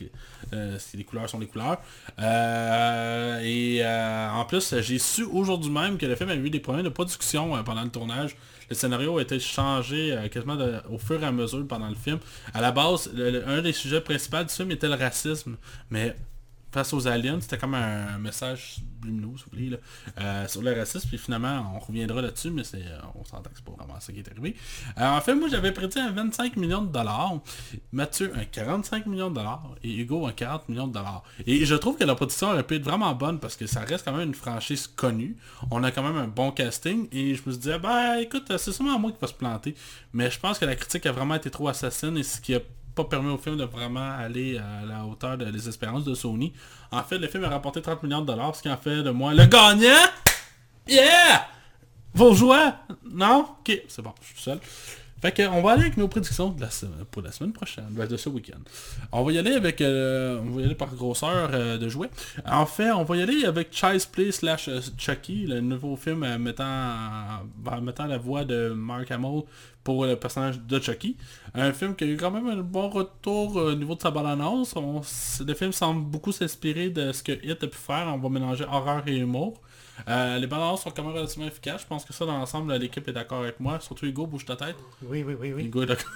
euh, 0.53 0.77
c'est 0.79 0.97
les 0.97 1.05
couleurs 1.05 1.29
sont 1.29 1.39
les 1.39 1.47
couleurs. 1.47 1.79
Euh, 2.19 3.41
et 3.43 3.85
en 3.85 4.45
plus, 4.45 4.75
j'ai 4.81 4.99
su 4.99 5.25
aujourd'hui 5.25 5.71
même 5.71 5.97
que 5.99 6.07
le 6.07 6.17
film 6.17 6.31
a 6.31 6.35
eu 6.35 6.51
des 6.51 6.61
problèmes 6.61 6.85
de 6.85 6.91
production 6.91 7.63
pendant 7.65 7.83
le 7.83 7.91
tournage. 7.91 8.37
Le 8.69 8.75
scénario 8.75 9.19
a 9.19 9.23
été 9.23 9.39
changé 9.39 10.13
euh, 10.13 10.29
quasiment 10.29 10.59
au 10.91 10.99
fur 10.99 11.23
et 11.23 11.27
à 11.27 11.33
mesure 11.33 11.67
pendant 11.67 11.89
le 11.89 11.95
film. 11.95 12.19
À 12.55 12.61
la 12.61 12.73
base, 12.73 13.11
un 13.47 13.63
des 13.63 13.73
sujets 13.73 14.01
principaux 14.01 14.43
du 14.43 14.53
film 14.53 14.71
était 14.71 14.89
le 14.89 14.95
racisme. 14.95 15.57
Mais 15.91 16.17
face 16.73 16.93
aux 16.95 17.07
aliens, 17.07 17.39
c'était 17.41 17.59
comme 17.59 17.75
un 17.75 18.19
message 18.19 18.79
lumineux, 19.05 19.37
si 19.37 19.45
vous 19.45 19.51
voulez, 19.53 19.71
là, 19.71 19.77
euh, 20.21 20.49
sur 20.49 20.63
le 20.63 20.73
racisme, 20.73 21.09
puis 21.09 21.19
finalement, 21.19 21.73
on 21.75 21.79
reviendra 21.79 22.23
là-dessus, 22.23 22.51
mais 22.51 22.65
c'est, 22.65 22.79
euh, 22.79 22.99
on 23.15 23.25
s'entend 23.25 23.51
que 23.51 23.57
c'est 23.57 23.65
pas 23.65 23.73
vraiment 23.73 24.01
ça 24.01 24.13
qui 24.13 24.21
est 24.21 24.31
arrivé. 24.31 24.57
Euh, 24.99 25.09
en 25.09 25.21
fait, 25.21 25.35
moi, 25.35 25.49
j'avais 25.49 25.73
prédit 25.73 25.99
un 25.99 26.11
25 26.13 26.57
millions 26.57 26.83
de 26.83 26.91
dollars, 26.91 27.41
Mathieu 27.93 28.33
un 28.35 28.45
45 28.45 29.07
millions 29.07 29.29
de 29.29 29.35
dollars, 29.35 29.75
et 29.83 29.95
Hugo 29.95 30.27
un 30.27 30.33
40 30.33 30.69
millions 30.69 30.87
de 30.87 30.95
dollars. 30.95 31.23
Et 31.47 31.65
je 31.65 31.75
trouve 31.75 31.97
que 31.97 32.05
la 32.05 32.15
production 32.15 32.49
aurait 32.49 32.63
pu 32.63 32.77
être 32.77 32.85
vraiment 32.85 33.15
bonne, 33.15 33.39
parce 33.39 33.57
que 33.57 33.67
ça 33.67 33.81
reste 33.81 34.05
quand 34.05 34.13
même 34.13 34.29
une 34.29 34.35
franchise 34.35 34.87
connue, 34.87 35.37
on 35.71 35.85
a 35.85 35.91
quand 35.91 36.03
même 36.03 36.17
un 36.17 36.29
bon 36.29 36.53
casting, 36.53 37.09
et 37.13 37.35
je 37.35 37.43
me 37.47 37.55
dit, 37.55 37.71
ah, 37.71 37.79
ben, 37.79 38.15
écoute, 38.21 38.51
c'est 38.57 38.73
sûrement 38.73 38.99
moi 38.99 39.13
qui 39.13 39.19
va 39.21 39.27
se 39.27 39.35
planter, 39.35 39.75
mais 40.13 40.31
je 40.31 40.39
pense 40.39 40.59
que 40.59 40.65
la 40.65 40.77
critique 40.77 41.05
a 41.07 41.13
vraiment 41.13 41.35
été 41.35 41.51
trop 41.51 41.69
assassine, 41.69 42.17
et 42.17 42.23
ce 42.23 42.41
qui 42.41 42.55
a 42.55 42.61
pas 42.95 43.05
permis 43.05 43.31
au 43.31 43.39
film 43.39 43.57
de 43.57 43.65
vraiment 43.65 44.13
aller 44.19 44.59
à 44.59 44.85
la 44.87 45.05
hauteur 45.05 45.39
de- 45.39 45.47
des 45.51 45.69
espérances 45.69 46.05
de 46.05 46.15
Sony. 46.15 46.53
En 46.91 47.03
fait, 47.03 47.19
le 47.19 47.27
film 47.29 47.45
a 47.45 47.49
rapporté 47.49 47.81
30 47.83 48.03
millions 48.03 48.21
de 48.21 48.27
dollars, 48.27 48.55
ce 48.55 48.63
qui 48.63 48.71
en 48.71 48.77
fait 48.77 49.03
de 49.03 49.11
moi 49.11 49.33
le 49.35 49.47
gagnant. 49.47 50.07
Yeah! 50.89 51.47
Vos 52.15 52.35
joueurs? 52.35 52.75
Non? 53.11 53.47
Ok, 53.61 53.81
c'est 53.89 54.03
bon, 54.03 54.13
je 54.21 54.27
suis 54.29 54.41
seul. 54.43 54.59
Fait 55.23 55.31
que, 55.33 55.47
on 55.49 55.63
va 55.63 55.73
aller 55.73 55.83
avec 55.83 55.97
nos 55.97 56.09
prédictions 56.09 56.51
de 56.51 56.61
la 56.61 56.69
pour 57.13 57.23
la 57.23 57.31
semaine 57.31 57.53
prochaine, 57.53 57.87
ben, 57.91 58.07
de 58.09 58.17
ce 58.17 58.29
week-end. 58.29 58.59
On 59.13 59.23
va 59.23 59.31
y 59.33 59.39
aller 59.39 59.53
avec, 59.53 59.81
euh, 59.81 60.41
on 60.45 60.51
va 60.51 60.61
y 60.63 60.65
aller 60.65 60.75
par 60.75 60.93
grosseur 60.95 61.51
euh, 61.53 61.79
de 61.79 61.89
jouets. 61.89 62.11
En 62.45 62.67
fait, 62.67 62.91
on 62.91 63.05
va 63.05 63.17
y 63.17 63.23
aller 63.23 63.45
avec 63.45 63.69
Child's 63.73 64.07
Play 64.07 64.33
slash 64.33 64.67
euh, 64.69 64.81
Chucky, 64.99 65.47
le 65.47 65.61
nouveau 65.61 65.95
film 65.97 66.25
euh, 66.25 66.39
mettant, 66.39 66.97
mettant 67.81 68.07
la 68.07 68.19
voix 68.19 68.45
de 68.45 68.71
Mark 68.75 69.11
Hamill 69.13 69.43
pour 69.85 70.07
le 70.07 70.17
personnage 70.17 70.59
de 70.61 70.81
Chucky. 70.81 71.17
Un 71.55 71.73
film 71.73 71.95
qui 71.95 72.05
a 72.05 72.07
eu 72.09 72.17
quand 72.17 72.31
même 72.33 72.49
un 72.49 72.57
bon 72.63 72.89
retour 72.89 73.55
au 73.57 73.75
niveau 73.75 73.95
de 73.95 74.01
sa. 74.03 74.11
On- 74.13 75.03
Le 75.47 75.55
film 75.55 75.73
semble 75.73 76.05
beaucoup 76.05 76.33
s'inspirer 76.33 76.91
de 76.91 77.13
ce 77.13 77.23
que 77.23 77.33
Hit 77.33 77.63
a 77.63 77.67
pu 77.69 77.77
faire. 77.77 78.07
On 78.13 78.19
va 78.19 78.29
mélanger 78.29 78.65
horreur 78.65 79.03
et 79.07 79.17
humour. 79.19 79.61
Euh, 80.09 80.39
les 80.39 80.47
bandes 80.47 80.79
sont 80.79 80.91
quand 80.91 81.03
même 81.03 81.15
relativement 81.15 81.47
efficaces. 81.47 81.83
Je 81.83 81.87
pense 81.87 82.05
que 82.05 82.13
ça, 82.13 82.27
dans 82.27 82.39
l'ensemble, 82.39 82.75
l'équipe 82.75 83.07
est 83.09 83.13
d'accord 83.13 83.41
avec 83.43 83.61
moi. 83.61 83.79
Surtout 83.81 84.07
Hugo, 84.07 84.27
bouge 84.27 84.45
ta 84.45 84.57
tête. 84.57 84.77
Oui, 85.03 85.23
oui, 85.23 85.35
oui, 85.39 85.53
oui. 85.53 85.65
Hugo 85.65 85.83
est 85.83 85.87
d'accord. 85.87 86.11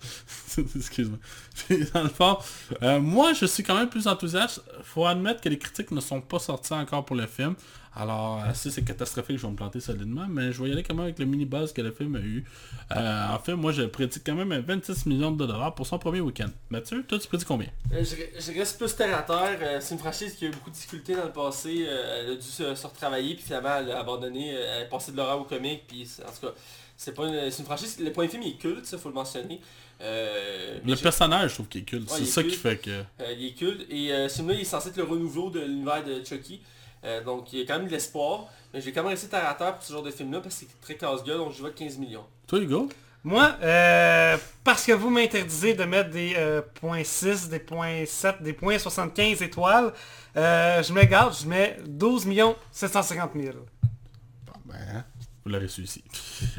Excuse-moi. 0.76 1.18
Dans 1.94 2.02
le 2.02 2.08
fond, 2.08 2.38
euh, 2.82 3.00
moi 3.00 3.32
je 3.32 3.46
suis 3.46 3.62
quand 3.62 3.76
même 3.76 3.88
plus 3.88 4.06
enthousiaste. 4.06 4.62
Faut 4.82 5.06
admettre 5.06 5.40
que 5.40 5.48
les 5.48 5.58
critiques 5.58 5.90
ne 5.90 6.00
sont 6.00 6.20
pas 6.20 6.38
sorties 6.38 6.72
encore 6.72 7.04
pour 7.04 7.16
le 7.16 7.26
film. 7.26 7.54
Alors, 7.94 8.40
euh, 8.44 8.50
si 8.54 8.70
c'est 8.70 8.84
catastrophique, 8.84 9.36
je 9.36 9.42
vais 9.42 9.50
me 9.50 9.56
planter 9.56 9.80
solidement, 9.80 10.26
mais 10.28 10.52
je 10.52 10.62
vais 10.62 10.68
y 10.68 10.72
aller 10.72 10.84
quand 10.84 10.94
même 10.94 11.04
avec 11.04 11.18
le 11.18 11.24
mini 11.24 11.44
buzz 11.44 11.72
que 11.72 11.82
le 11.82 11.90
film 11.90 12.14
a 12.14 12.20
eu. 12.20 12.44
Euh, 12.96 13.28
en 13.28 13.38
fait, 13.40 13.54
moi 13.54 13.72
je 13.72 13.82
prédis 13.82 14.20
quand 14.20 14.34
même 14.34 14.52
26 14.60 15.06
millions 15.06 15.32
de 15.32 15.44
dollars 15.44 15.74
pour 15.74 15.86
son 15.86 15.98
premier 15.98 16.20
week-end. 16.20 16.50
Mathieu, 16.70 17.02
toi 17.02 17.18
tu 17.18 17.26
prédis 17.26 17.44
combien? 17.44 17.68
Je, 17.90 18.58
reste 18.58 18.78
plus 18.78 18.94
terre 18.94 19.18
à 19.18 19.22
terre. 19.22 19.82
C'est 19.82 19.94
une 19.94 20.00
franchise 20.00 20.34
qui 20.34 20.46
a 20.46 20.48
eu 20.48 20.52
beaucoup 20.52 20.70
de 20.70 20.74
difficultés 20.74 21.16
dans 21.16 21.24
le 21.24 21.32
passé. 21.32 21.84
Elle 21.88 22.32
a 22.32 22.36
dû 22.36 22.42
se, 22.42 22.74
se 22.74 22.86
retravailler, 22.86 23.34
puis 23.34 23.44
finalement 23.44 23.76
elle 23.78 23.90
a 23.90 23.98
abandonné. 23.98 24.50
Elle 24.50 24.84
est 24.84 24.88
passée 24.88 25.10
de 25.10 25.16
l'horreur 25.16 25.40
au 25.40 25.44
comique, 25.44 25.84
puis 25.88 26.08
en 26.22 26.30
tout 26.30 26.46
cas, 26.46 26.54
c'est 27.00 27.14
pas 27.14 27.26
une, 27.26 27.50
franchise. 27.50 27.98
Le 27.98 28.12
point 28.12 28.28
film 28.28 28.42
il 28.42 28.50
est 28.50 28.58
culte, 28.58 28.84
ça 28.84 28.98
faut 28.98 29.08
le 29.08 29.14
mentionner. 29.14 29.58
Euh, 30.02 30.78
Le 30.84 30.96
personnage, 30.96 31.48
je 31.48 31.54
trouve 31.54 31.68
qu'il 31.68 31.80
est 31.80 31.84
culte. 31.84 32.10
Ouais, 32.10 32.18
c'est 32.18 32.26
ça 32.26 32.42
qui 32.42 32.54
fait 32.54 32.76
que... 32.76 32.90
Euh, 32.90 33.34
il 33.38 33.46
est 33.46 33.52
culte. 33.52 33.86
Et 33.88 34.12
euh, 34.12 34.28
ce 34.28 34.36
film-là, 34.36 34.54
il 34.54 34.60
est 34.60 34.64
censé 34.64 34.90
être 34.90 34.98
le 34.98 35.04
renouveau 35.04 35.48
de 35.48 35.60
l'univers 35.60 36.04
de 36.04 36.22
Chucky. 36.22 36.60
Euh, 37.04 37.24
donc 37.24 37.54
il 37.54 37.60
y 37.60 37.62
a 37.62 37.64
quand 37.64 37.78
même 37.78 37.86
de 37.86 37.92
l'espoir. 37.92 38.48
Mais 38.74 38.82
j'ai 38.82 38.92
quand 38.92 39.02
même 39.02 39.12
resté 39.12 39.28
terre 39.28 39.48
à 39.48 39.54
terre 39.54 39.76
pour 39.76 39.82
ce 39.82 39.94
genre 39.94 40.02
de 40.02 40.10
film-là 40.10 40.40
parce 40.40 40.54
que 40.56 40.66
c'est 40.66 40.80
très 40.82 40.94
casse-gueule, 40.94 41.38
donc 41.38 41.54
je 41.56 41.62
vais 41.62 41.72
15 41.72 41.96
millions. 41.96 42.26
Toi 42.46 42.58
Hugo? 42.58 42.90
Moi, 43.22 43.54
euh, 43.62 44.38
parce 44.64 44.86
que 44.86 44.92
vous 44.92 45.10
m'interdisez 45.10 45.74
de 45.74 45.84
mettre 45.84 46.10
des 46.10 46.34
euh, 46.36 46.62
points 46.80 47.04
6, 47.04 47.50
des 47.50 47.58
points 47.58 48.04
7, 48.06 48.42
des 48.42 48.54
points 48.54 48.78
75 48.78 49.42
étoiles, 49.42 49.92
euh, 50.36 50.82
je 50.82 50.92
me 50.92 51.04
garde, 51.04 51.34
je 51.38 51.46
mets 51.46 51.78
12 51.86 52.26
750 52.72 53.30
000. 53.34 53.56
Bon, 54.46 54.52
ben, 54.64 54.76
hein, 54.94 55.04
vous 55.44 55.50
l'aurez 55.50 55.68
su 55.68 55.82
ici. 55.82 56.04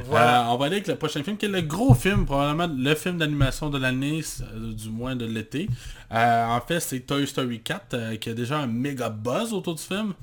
Voilà. 0.05 0.47
Euh, 0.47 0.53
on 0.53 0.57
va 0.57 0.65
aller 0.65 0.75
avec 0.77 0.87
le 0.87 0.95
prochain 0.95 1.21
film 1.23 1.37
qui 1.37 1.45
est 1.45 1.49
le 1.49 1.61
gros 1.61 1.93
film, 1.93 2.25
probablement 2.25 2.73
le 2.75 2.95
film 2.95 3.17
d'animation 3.19 3.69
de 3.69 3.77
l'année, 3.77 4.21
euh, 4.41 4.73
du 4.73 4.89
moins 4.89 5.15
de 5.15 5.25
l'été. 5.25 5.69
Euh, 6.11 6.45
en 6.47 6.61
fait, 6.61 6.79
c'est 6.79 7.01
Toy 7.01 7.27
Story 7.27 7.61
4 7.61 7.93
euh, 7.93 8.15
qui 8.17 8.29
a 8.29 8.33
déjà 8.33 8.57
un 8.59 8.67
méga 8.67 9.09
buzz 9.09 9.53
autour 9.53 9.75
du 9.75 9.83
film. 9.83 10.13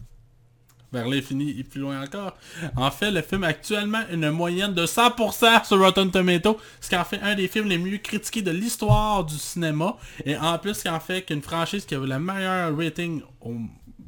Vers 0.90 1.06
l'infini 1.06 1.50
et 1.61 1.64
plus 1.64 1.82
loin 1.82 2.02
encore. 2.02 2.34
En 2.74 2.90
fait, 2.90 3.11
le 3.11 3.20
film 3.20 3.44
a 3.44 3.48
actuellement 3.48 4.00
une 4.11 4.30
moyenne 4.30 4.72
de 4.72 4.86
100% 4.86 5.66
sur 5.66 5.78
Rotten 5.78 6.11
Tomato, 6.11 6.59
ce 6.80 6.88
qui 6.88 6.96
en 6.96 7.04
fait 7.04 7.20
un 7.20 7.34
des 7.34 7.46
films 7.46 7.68
les 7.68 7.76
mieux 7.76 7.98
critiqués 7.98 8.40
de 8.40 8.50
l'histoire 8.50 9.22
du 9.22 9.34
cinéma. 9.36 9.98
Et 10.24 10.34
en 10.34 10.56
plus, 10.59 10.72
ce 10.72 10.82
qui 10.84 10.88
en 10.88 10.98
fait 10.98 11.20
qu'une 11.26 11.42
franchise 11.42 11.84
qui 11.84 11.94
a 11.94 11.98
le 11.98 12.18
meilleur 12.18 12.74
rating 12.74 13.20
au- 13.42 13.54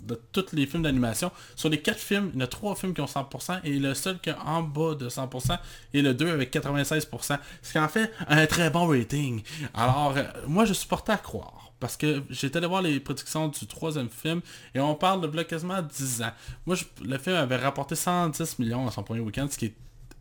de 0.04 0.20
tous 0.32 0.46
les 0.52 0.66
films 0.66 0.82
d'animation. 0.84 1.30
Sur 1.56 1.68
les 1.68 1.80
4 1.80 1.98
films, 1.98 2.30
il 2.34 2.40
y 2.40 2.42
en 2.42 2.44
a 2.44 2.48
3 2.48 2.74
films 2.76 2.94
qui 2.94 3.00
ont 3.00 3.06
100% 3.06 3.60
et 3.64 3.78
le 3.78 3.94
seul 3.94 4.18
qui 4.20 4.30
est 4.30 4.34
en 4.44 4.62
bas 4.62 4.94
de 4.94 5.08
100% 5.08 5.58
est 5.94 6.02
le 6.02 6.14
2 6.14 6.28
avec 6.30 6.52
96%. 6.52 7.38
Ce 7.62 7.72
qui 7.72 7.78
en 7.78 7.88
fait 7.88 8.12
un 8.28 8.46
très 8.46 8.70
bon 8.70 8.86
rating. 8.86 9.42
Alors, 9.74 10.14
euh, 10.16 10.22
moi 10.46 10.64
je 10.64 10.72
suis 10.72 10.88
porté 10.88 11.12
à 11.12 11.16
croire. 11.18 11.66
Parce 11.80 11.96
que 11.96 12.22
j'étais 12.28 12.58
allé 12.58 12.66
voir 12.66 12.82
les 12.82 13.00
prédictions 13.00 13.48
du 13.48 13.66
troisième 13.66 14.10
film 14.10 14.42
et 14.74 14.80
on 14.80 14.94
parle 14.94 15.22
de 15.30 15.34
là, 15.34 15.44
quasiment 15.44 15.80
10 15.80 16.20
ans. 16.22 16.30
Moi, 16.66 16.76
je- 16.76 16.84
le 17.02 17.16
film 17.16 17.36
avait 17.36 17.56
rapporté 17.56 17.94
110 17.94 18.58
millions 18.58 18.86
à 18.86 18.90
son 18.90 19.02
premier 19.02 19.20
week-end, 19.20 19.46
ce 19.50 19.56
qui 19.56 19.64
est 19.64 19.74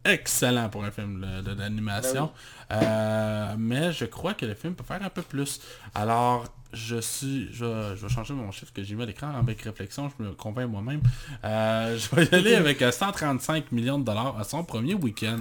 excellent 0.05 0.69
pour 0.69 0.85
un 0.85 0.91
film 0.91 1.19
d'animation. 1.57 2.31
Euh, 2.71 3.55
mais 3.57 3.91
je 3.91 4.05
crois 4.05 4.33
que 4.35 4.45
le 4.45 4.53
film 4.53 4.73
peut 4.73 4.85
faire 4.85 5.03
un 5.03 5.09
peu 5.09 5.21
plus. 5.21 5.59
Alors, 5.93 6.45
je 6.73 6.97
suis... 7.01 7.49
Je, 7.51 7.65
vais- 7.65 7.95
je 7.95 8.05
vais 8.05 8.09
changer 8.13 8.33
mon 8.33 8.51
chiffre 8.51 8.71
que 8.73 8.83
j'ai 8.83 8.95
mis 8.95 9.03
à 9.03 9.05
l'écran 9.05 9.31
avec 9.35 9.61
réflexion, 9.61 10.09
je 10.17 10.23
me 10.23 10.31
convainc 10.33 10.69
moi-même. 10.69 11.01
Euh, 11.43 11.97
je 11.97 12.15
vais 12.15 12.25
y 12.25 12.35
aller 12.35 12.55
avec 12.55 12.81
euh, 12.81 12.91
135 12.91 13.71
millions 13.71 13.99
de 13.99 14.05
dollars 14.05 14.37
à 14.39 14.43
son 14.43 14.63
premier 14.63 14.93
week-end. 14.93 15.39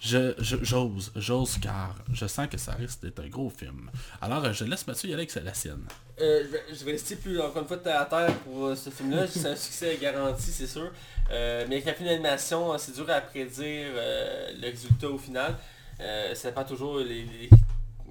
Je- 0.00 0.34
j'ose, 0.38 1.12
j'ose 1.16 1.58
car 1.58 1.94
je 2.12 2.26
sens 2.26 2.48
que 2.48 2.58
ça 2.58 2.72
risque 2.72 3.02
d'être 3.02 3.20
un 3.20 3.28
gros 3.28 3.50
film. 3.50 3.90
Alors, 4.20 4.44
euh, 4.44 4.52
je 4.52 4.64
laisse 4.64 4.86
Mathieu 4.86 5.08
y 5.10 5.12
aller 5.14 5.22
avec 5.22 5.34
la 5.44 5.54
sienne. 5.54 5.84
Euh, 6.20 6.44
je, 6.72 6.84
vais, 6.84 6.92
rester 6.92 7.16
plus 7.16 7.40
encore 7.40 7.62
une 7.62 7.68
fois 7.68 7.78
terre 7.78 8.00
à 8.02 8.04
terre 8.04 8.34
pour 8.44 8.66
euh, 8.66 8.76
ce 8.76 8.90
film-là. 8.90 9.26
C'est 9.28 9.46
un 9.48 9.56
succès 9.56 9.98
garanti, 10.00 10.50
c'est 10.50 10.66
sûr. 10.66 10.90
Euh, 11.30 11.64
mais 11.68 11.76
avec 11.76 11.88
un 11.88 11.94
film 11.94 12.08
d'animation, 12.08 12.72
euh, 12.72 12.76
c'est 12.78 12.94
dur 12.94 13.08
à 13.08 13.20
prédire 13.20 13.86
euh, 13.94 14.52
le 14.60 14.68
résultat 14.70 15.08
au 15.08 15.16
final. 15.18 15.56
Euh, 16.00 16.34
ça 16.34 16.48
dépend 16.48 16.64
toujours 16.64 16.98
les, 16.98 17.22
les- 17.24 17.48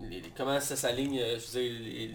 les- 0.09 0.21
les- 0.21 0.29
comment 0.35 0.59
ça 0.59 0.75
s'aligne, 0.75 1.19
euh, 1.19 1.37
je 1.39 1.57
veux 1.57 1.61
dire, 1.63 1.79
les, 1.81 2.11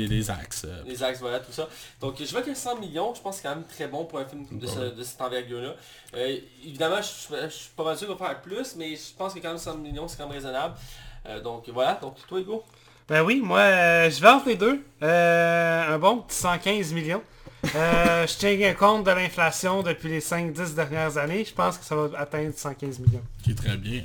Les, 0.00 0.06
les 0.06 0.30
axes. 0.30 0.64
euh, 0.64 0.82
les 0.86 1.02
axes, 1.02 1.20
voilà, 1.20 1.40
tout 1.40 1.52
ça. 1.52 1.68
Donc 2.00 2.16
je 2.18 2.30
vois 2.30 2.42
que 2.42 2.54
100 2.54 2.76
millions, 2.76 3.14
je 3.14 3.20
pense 3.20 3.36
que 3.36 3.42
c'est 3.42 3.48
quand 3.48 3.54
même 3.54 3.64
très 3.66 3.86
bon 3.88 4.04
pour 4.04 4.18
un 4.18 4.24
film 4.24 4.46
de, 4.50 4.66
ce- 4.66 4.94
de 4.94 5.02
cette 5.02 5.20
envergure-là. 5.20 5.74
Euh, 6.14 6.38
évidemment, 6.64 7.00
je, 7.02 7.36
je 7.44 7.48
suis 7.48 7.70
pas 7.76 7.84
mal 7.84 7.96
sûr 7.96 8.06
qu'on 8.08 8.14
va 8.14 8.28
faire 8.30 8.40
plus, 8.42 8.76
mais 8.76 8.94
je 8.96 9.14
pense 9.16 9.34
que 9.34 9.38
quand 9.40 9.48
même 9.48 9.58
100 9.58 9.76
millions, 9.78 10.08
c'est 10.08 10.16
quand 10.16 10.24
même 10.26 10.32
raisonnable. 10.34 10.74
Euh, 11.26 11.40
donc 11.40 11.68
voilà, 11.70 11.94
donc 12.00 12.16
toi 12.28 12.38
Hugo? 12.40 12.64
Ben 13.08 13.22
oui, 13.22 13.40
moi, 13.40 13.60
euh, 13.60 14.10
je 14.10 14.20
vais 14.20 14.28
entre 14.28 14.48
les 14.48 14.56
deux. 14.56 14.84
Euh, 15.02 15.94
un 15.94 15.98
bon 15.98 16.18
petit 16.22 16.36
115 16.36 16.92
millions. 16.92 17.22
Euh, 17.74 18.26
je 18.26 18.36
tiens 18.36 18.74
compte 18.74 19.04
de 19.04 19.10
l'inflation 19.10 19.82
depuis 19.82 20.08
les 20.08 20.20
5-10 20.20 20.74
dernières 20.74 21.16
années. 21.18 21.44
Je 21.44 21.52
pense 21.54 21.78
que 21.78 21.84
ça 21.84 21.94
va 21.96 22.18
atteindre 22.18 22.52
115 22.56 22.98
millions. 23.00 23.22
qui 23.42 23.52
est 23.52 23.54
très 23.54 23.76
bien. 23.76 24.02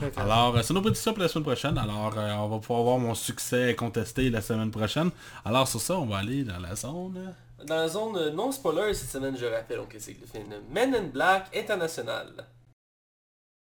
là. 0.00 0.08
Alors, 0.16 0.56
euh, 0.56 0.62
c'est 0.62 0.74
nos 0.74 0.80
prédictions 0.80 1.12
pour 1.12 1.22
la 1.22 1.28
semaine 1.28 1.44
prochaine. 1.44 1.78
Alors, 1.78 2.12
euh, 2.16 2.32
on 2.34 2.48
va 2.48 2.58
pouvoir 2.58 2.82
voir 2.82 2.98
mon 2.98 3.14
succès 3.14 3.74
contesté 3.76 4.30
la 4.30 4.40
semaine 4.40 4.70
prochaine. 4.70 5.10
Alors, 5.44 5.68
sur 5.68 5.80
ça, 5.80 5.96
on 5.98 6.06
va 6.06 6.18
aller 6.18 6.44
dans 6.44 6.58
la 6.58 6.74
zone. 6.74 7.34
Dans 7.66 7.76
la 7.76 7.88
zone 7.88 8.16
euh, 8.16 8.30
non 8.32 8.50
spoiler 8.50 8.92
cette 8.94 9.10
semaine, 9.10 9.36
je 9.38 9.46
rappelle, 9.46 9.76
donc 9.78 9.94
c'est 9.98 10.16
le 10.20 10.26
film 10.26 10.48
Men 10.72 10.94
in 10.94 11.02
Black 11.12 11.46
International. 11.56 12.26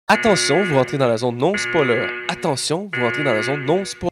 Attention, 0.08 0.64
vous 0.64 0.74
rentrez 0.74 0.98
dans 0.98 1.08
la 1.08 1.16
zone 1.16 1.36
non 1.36 1.56
spoiler. 1.56 2.06
Attention, 2.28 2.90
vous 2.92 3.02
rentrez 3.02 3.22
dans 3.24 3.32
la 3.32 3.42
zone 3.42 3.64
non 3.64 3.84
spoiler. 3.84 4.10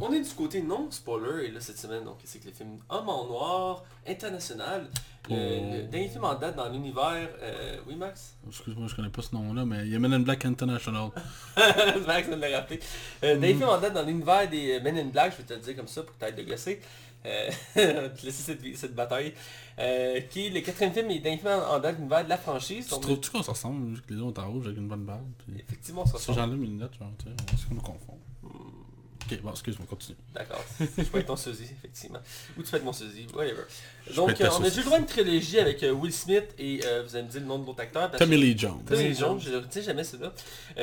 On 0.00 0.12
est 0.12 0.20
du 0.20 0.30
côté 0.30 0.62
non 0.62 0.90
spoiler 0.90 1.46
et 1.46 1.50
là 1.50 1.60
cette 1.60 1.78
semaine, 1.78 2.04
donc 2.04 2.18
c'est 2.24 2.38
que 2.38 2.46
le 2.46 2.52
film 2.52 2.78
Homme 2.88 3.08
en 3.08 3.26
Noir 3.26 3.82
International, 4.06 4.86
le, 5.28 5.34
Oh. 5.34 5.34
le 5.74 5.82
dernier 5.88 6.08
film 6.08 6.24
en 6.24 6.34
date 6.36 6.56
dans 6.56 6.68
l'univers. 6.70 7.28
euh, 7.42 7.76
oui 7.86 7.96
Max? 7.96 8.36
Excuse-moi, 8.48 8.86
je 8.88 8.94
connais 8.96 9.10
pas 9.10 9.22
ce 9.22 9.34
nom-là, 9.34 9.64
mais 9.66 9.84
il 9.86 9.92
y 9.92 9.96
a 9.96 9.98
Men 9.98 10.14
in 10.14 10.20
Black 10.20 10.44
International. 10.44 11.10
Max 12.06 12.28
de 12.30 12.34
le 12.36 12.54
rappeler. 12.54 12.80
Euh, 13.24 13.36
Dernier 13.36 13.54
film 13.54 13.68
en 13.68 13.78
date 13.78 13.92
dans 13.92 14.04
l'univers 14.04 14.48
des 14.48 14.78
euh, 14.78 14.82
Men 14.82 14.96
in 14.98 15.04
Black, 15.06 15.32
je 15.32 15.38
vais 15.38 15.42
te 15.44 15.52
le 15.54 15.60
dire 15.60 15.76
comme 15.76 15.88
ça 15.88 16.02
pour 16.02 16.14
que 16.14 16.20
t'arrêtes 16.20 16.36
de 16.36 16.42
gosser. 16.44 16.80
Euh, 17.26 17.50
cette, 18.30 18.76
cette 18.76 18.94
bataille. 18.94 19.34
Euh, 19.78 20.20
qui 20.30 20.46
est 20.46 20.50
le 20.50 20.60
quatrième 20.60 20.92
film 20.94 21.10
et 21.10 21.18
dernier 21.18 21.38
film 21.38 21.50
en 21.52 21.78
date 21.78 21.96
de 21.96 21.98
l'univers 21.98 22.24
de 22.24 22.28
la 22.30 22.38
franchise. 22.38 22.86
Tu 22.86 22.98
trouves-tu 23.00 23.30
qu'on 23.30 23.42
se 23.42 23.50
ressemble, 23.50 23.94
vu 23.96 24.00
que 24.02 24.14
les 24.14 24.22
ont 24.22 24.32
en 24.36 24.50
rouge 24.50 24.66
avec 24.66 24.78
une 24.78 24.88
bonne? 24.88 25.06
Puis... 25.44 25.58
effectivement, 25.60 26.06
ça 26.06 26.18
Ce 26.18 26.32
genre-là, 26.32 26.54
mes 26.56 26.66
lunettes, 26.66 26.94
genre, 26.98 27.10
tu 27.18 27.24
sais, 27.26 27.54
est-ce 27.54 27.66
qu'on 27.66 27.74
me 27.74 27.80
confond? 27.80 28.18
Ok, 29.30 29.40
bon, 29.42 29.50
excuse-moi, 29.50 29.86
continue. 29.88 30.16
D'accord. 30.34 30.64
Je 30.80 31.02
peux 31.04 31.18
être 31.18 31.26
ton 31.26 31.36
sosie, 31.36 31.68
effectivement. 31.78 32.20
Ou 32.56 32.62
tu 32.62 32.70
peux 32.70 32.76
être 32.78 32.84
mon 32.84 32.92
sosie, 32.92 33.26
whatever. 33.34 33.62
Donc, 34.16 34.40
euh, 34.40 34.48
on 34.58 34.62
a 34.64 34.68
déjà 34.70 34.76
le 34.78 34.84
droit 34.84 34.96
à 34.96 35.00
une 35.00 35.06
trilogie 35.06 35.58
avec 35.58 35.82
euh, 35.82 35.90
Will 35.92 36.12
Smith 36.12 36.54
et 36.58 36.80
euh, 36.86 37.02
vous 37.06 37.14
allez 37.14 37.24
me 37.26 37.30
dire 37.30 37.40
le 37.42 37.46
nom 37.46 37.58
de 37.58 37.66
l'autre 37.66 37.80
acteur. 37.82 38.10
parce 38.10 38.18
Tommy 38.22 38.36
que- 38.36 38.40
Lee 38.40 38.58
Jones. 38.58 38.80
Tommy 38.86 39.04
Lee 39.08 39.14
Jones, 39.14 39.38
je 39.40 39.50
ne 39.50 39.56
retiens 39.58 39.82
jamais 39.82 40.02
celui-là, 40.04 40.32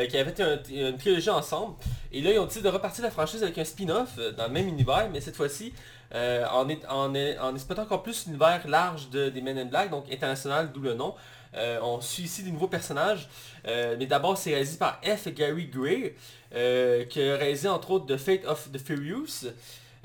qui 0.08 0.18
avait 0.18 0.32
fait 0.32 0.44
un- 0.44 0.90
une 0.92 0.98
trilogie 0.98 1.30
ensemble. 1.32 1.76
Et 2.12 2.22
là, 2.22 2.32
ils 2.34 2.40
ont 2.40 2.46
décidé 2.46 2.64
de 2.66 2.70
repartir 2.74 3.04
la 3.04 3.12
franchise 3.12 3.42
avec 3.42 3.58
un 3.58 3.66
spin-off 3.66 4.18
dans 4.38 4.46
le 4.46 4.52
même 4.54 4.68
univers, 4.68 5.10
mais 5.12 5.22
cette 5.22 5.36
fois-ci, 5.36 5.74
en, 6.14 6.70
est- 6.70 6.86
en, 6.88 7.16
est- 7.16 7.38
en 7.40 7.54
exploitant 7.56 7.82
encore 7.84 8.04
plus 8.04 8.28
l'univers 8.28 8.62
large 8.68 9.10
de, 9.10 9.30
des 9.30 9.42
Men 9.42 9.58
in 9.58 9.66
Black, 9.66 9.90
donc 9.90 10.06
international, 10.12 10.72
d'où 10.72 10.82
le 10.82 10.94
nom. 10.94 11.16
Euh, 11.56 11.80
on 11.82 12.02
suit 12.02 12.24
ici 12.24 12.44
des 12.44 12.52
nouveaux 12.52 12.68
personnages, 12.68 13.30
euh, 13.68 13.96
mais 13.98 14.06
d'abord 14.08 14.38
c'est 14.38 14.52
réalisé 14.52 14.78
par 14.78 15.00
F. 15.04 15.30
Gary 15.34 15.68
Gray, 15.68 16.14
euh, 16.54 17.06
qui 17.06 17.22
a 17.22 17.38
réalisé 17.38 17.68
entre 17.70 17.92
autres 17.92 18.06
The 18.14 18.18
Fate 18.18 18.46
of 18.46 18.70
the 18.72 18.78
Furious, 18.78 19.46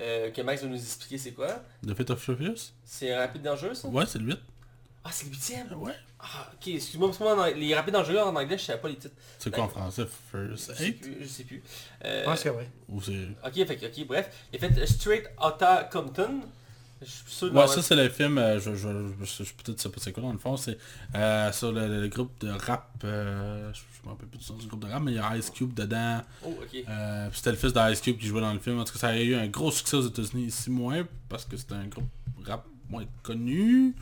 euh, 0.01 0.31
que 0.31 0.41
Max 0.43 0.63
va 0.63 0.69
nous 0.69 0.77
expliquer 0.77 1.19
c'est 1.19 1.33
quoi. 1.33 1.49
The 1.87 1.95
Fate 1.95 2.11
of 2.11 2.21
Furious? 2.23 2.73
C'est 2.85 3.13
un 3.13 3.19
rapide 3.19 3.43
dangereux 3.43 3.75
ça? 3.75 3.89
Ouais, 3.89 4.05
c'est 4.07 4.19
le 4.21 4.27
8. 4.27 4.39
Ah 5.03 5.09
c'est 5.13 5.25
le 5.27 5.31
huitième? 5.31 5.67
Ouais. 5.81 5.95
Ah 6.21 6.51
ok, 6.53 6.69
excuse-moi, 6.69 7.09
parce 7.09 7.19
que 7.19 7.25
moi, 7.25 7.51
les 7.51 7.75
rapides 7.75 7.95
dangereux 7.95 8.19
en 8.19 8.37
anglais 8.37 8.59
je 8.59 8.65
savais 8.65 8.79
pas 8.81 8.89
les 8.89 8.97
titres. 8.97 9.15
C'est 9.39 9.51
quoi 9.53 9.65
en 9.65 9.69
français? 9.69 10.05
First 10.31 10.51
Je 10.53 10.57
sais 10.85 10.93
plus, 10.93 11.17
je 11.23 11.27
sais 11.27 11.45
plus. 11.45 11.63
Euh, 12.05 12.21
Je 12.21 12.25
pense 12.27 12.43
que 12.43 12.49
oui. 12.51 12.65
Ou 12.91 13.01
c'est... 13.01 13.29
Ok, 13.45 13.67
fait, 13.67 13.77
que- 13.77 13.87
ok, 13.87 14.07
bref. 14.07 14.31
Il 14.53 14.63
a 14.63 14.69
fait 14.69 14.87
Straight 14.87 15.25
Outta 15.43 15.89
Compton. 15.91 16.41
Je 17.03 17.07
suis 17.07 17.23
sûr 17.27 17.55
Ouais, 17.55 17.67
ça 17.67 17.83
c'est 17.83 17.97
le 17.97 18.09
film, 18.09 18.37
euh, 18.39 18.61
je, 18.61 18.75
je, 18.75 18.89
je, 19.23 19.45
je 19.45 19.53
peut-être 19.55 19.81
sais 19.81 19.89
pas 19.89 20.01
c'est 20.01 20.13
quoi 20.13 20.23
dans 20.23 20.33
le 20.33 20.39
fond, 20.39 20.57
c'est 20.57 20.77
euh, 21.15 21.51
sur 21.53 21.73
le, 21.73 22.03
le 22.03 22.09
groupe 22.09 22.39
de 22.41 22.51
rap, 22.51 22.91
euh, 23.05 23.73
je, 23.73 23.81
me 24.05 24.13
rappelle 24.13 24.29
plus 24.29 24.39
du 24.39 24.53
nom 24.53 24.59
du 24.59 24.67
groupe 24.67 24.85
de 24.85 24.91
rap, 24.93 25.03
mais 25.03 25.13
il 25.13 25.17
y 25.17 25.19
a 25.19 25.37
Ice 25.37 25.51
Cube 25.51 25.73
dedans, 25.73 26.21
Oh, 26.45 26.55
euh, 26.89 27.29
c'était 27.33 27.51
le 27.53 27.57
fils 27.57 27.73
d'Ice 27.73 28.01
Cube 28.03 28.19
qui 28.19 28.27
jouait 28.27 28.43
dans 28.43 28.53
le 28.53 28.59
film, 28.59 28.79
en 28.79 28.85
tout 28.85 28.93
cas 28.93 28.99
ça 28.99 29.09
a 29.09 29.19
eu 29.19 29.35
un 29.35 29.47
gros 29.49 29.71
succès 29.71 29.97
aux 29.97 30.07
États-Unis, 30.07 30.45
ici 30.45 30.71
moins, 30.71 31.07
parce 31.29 31.47
que 31.47 31.57
c'était 31.57 31.75
un 31.75 31.87
groupe 31.87 32.09
rap 32.45 32.67
moins 32.91 33.05
connu, 33.23 33.95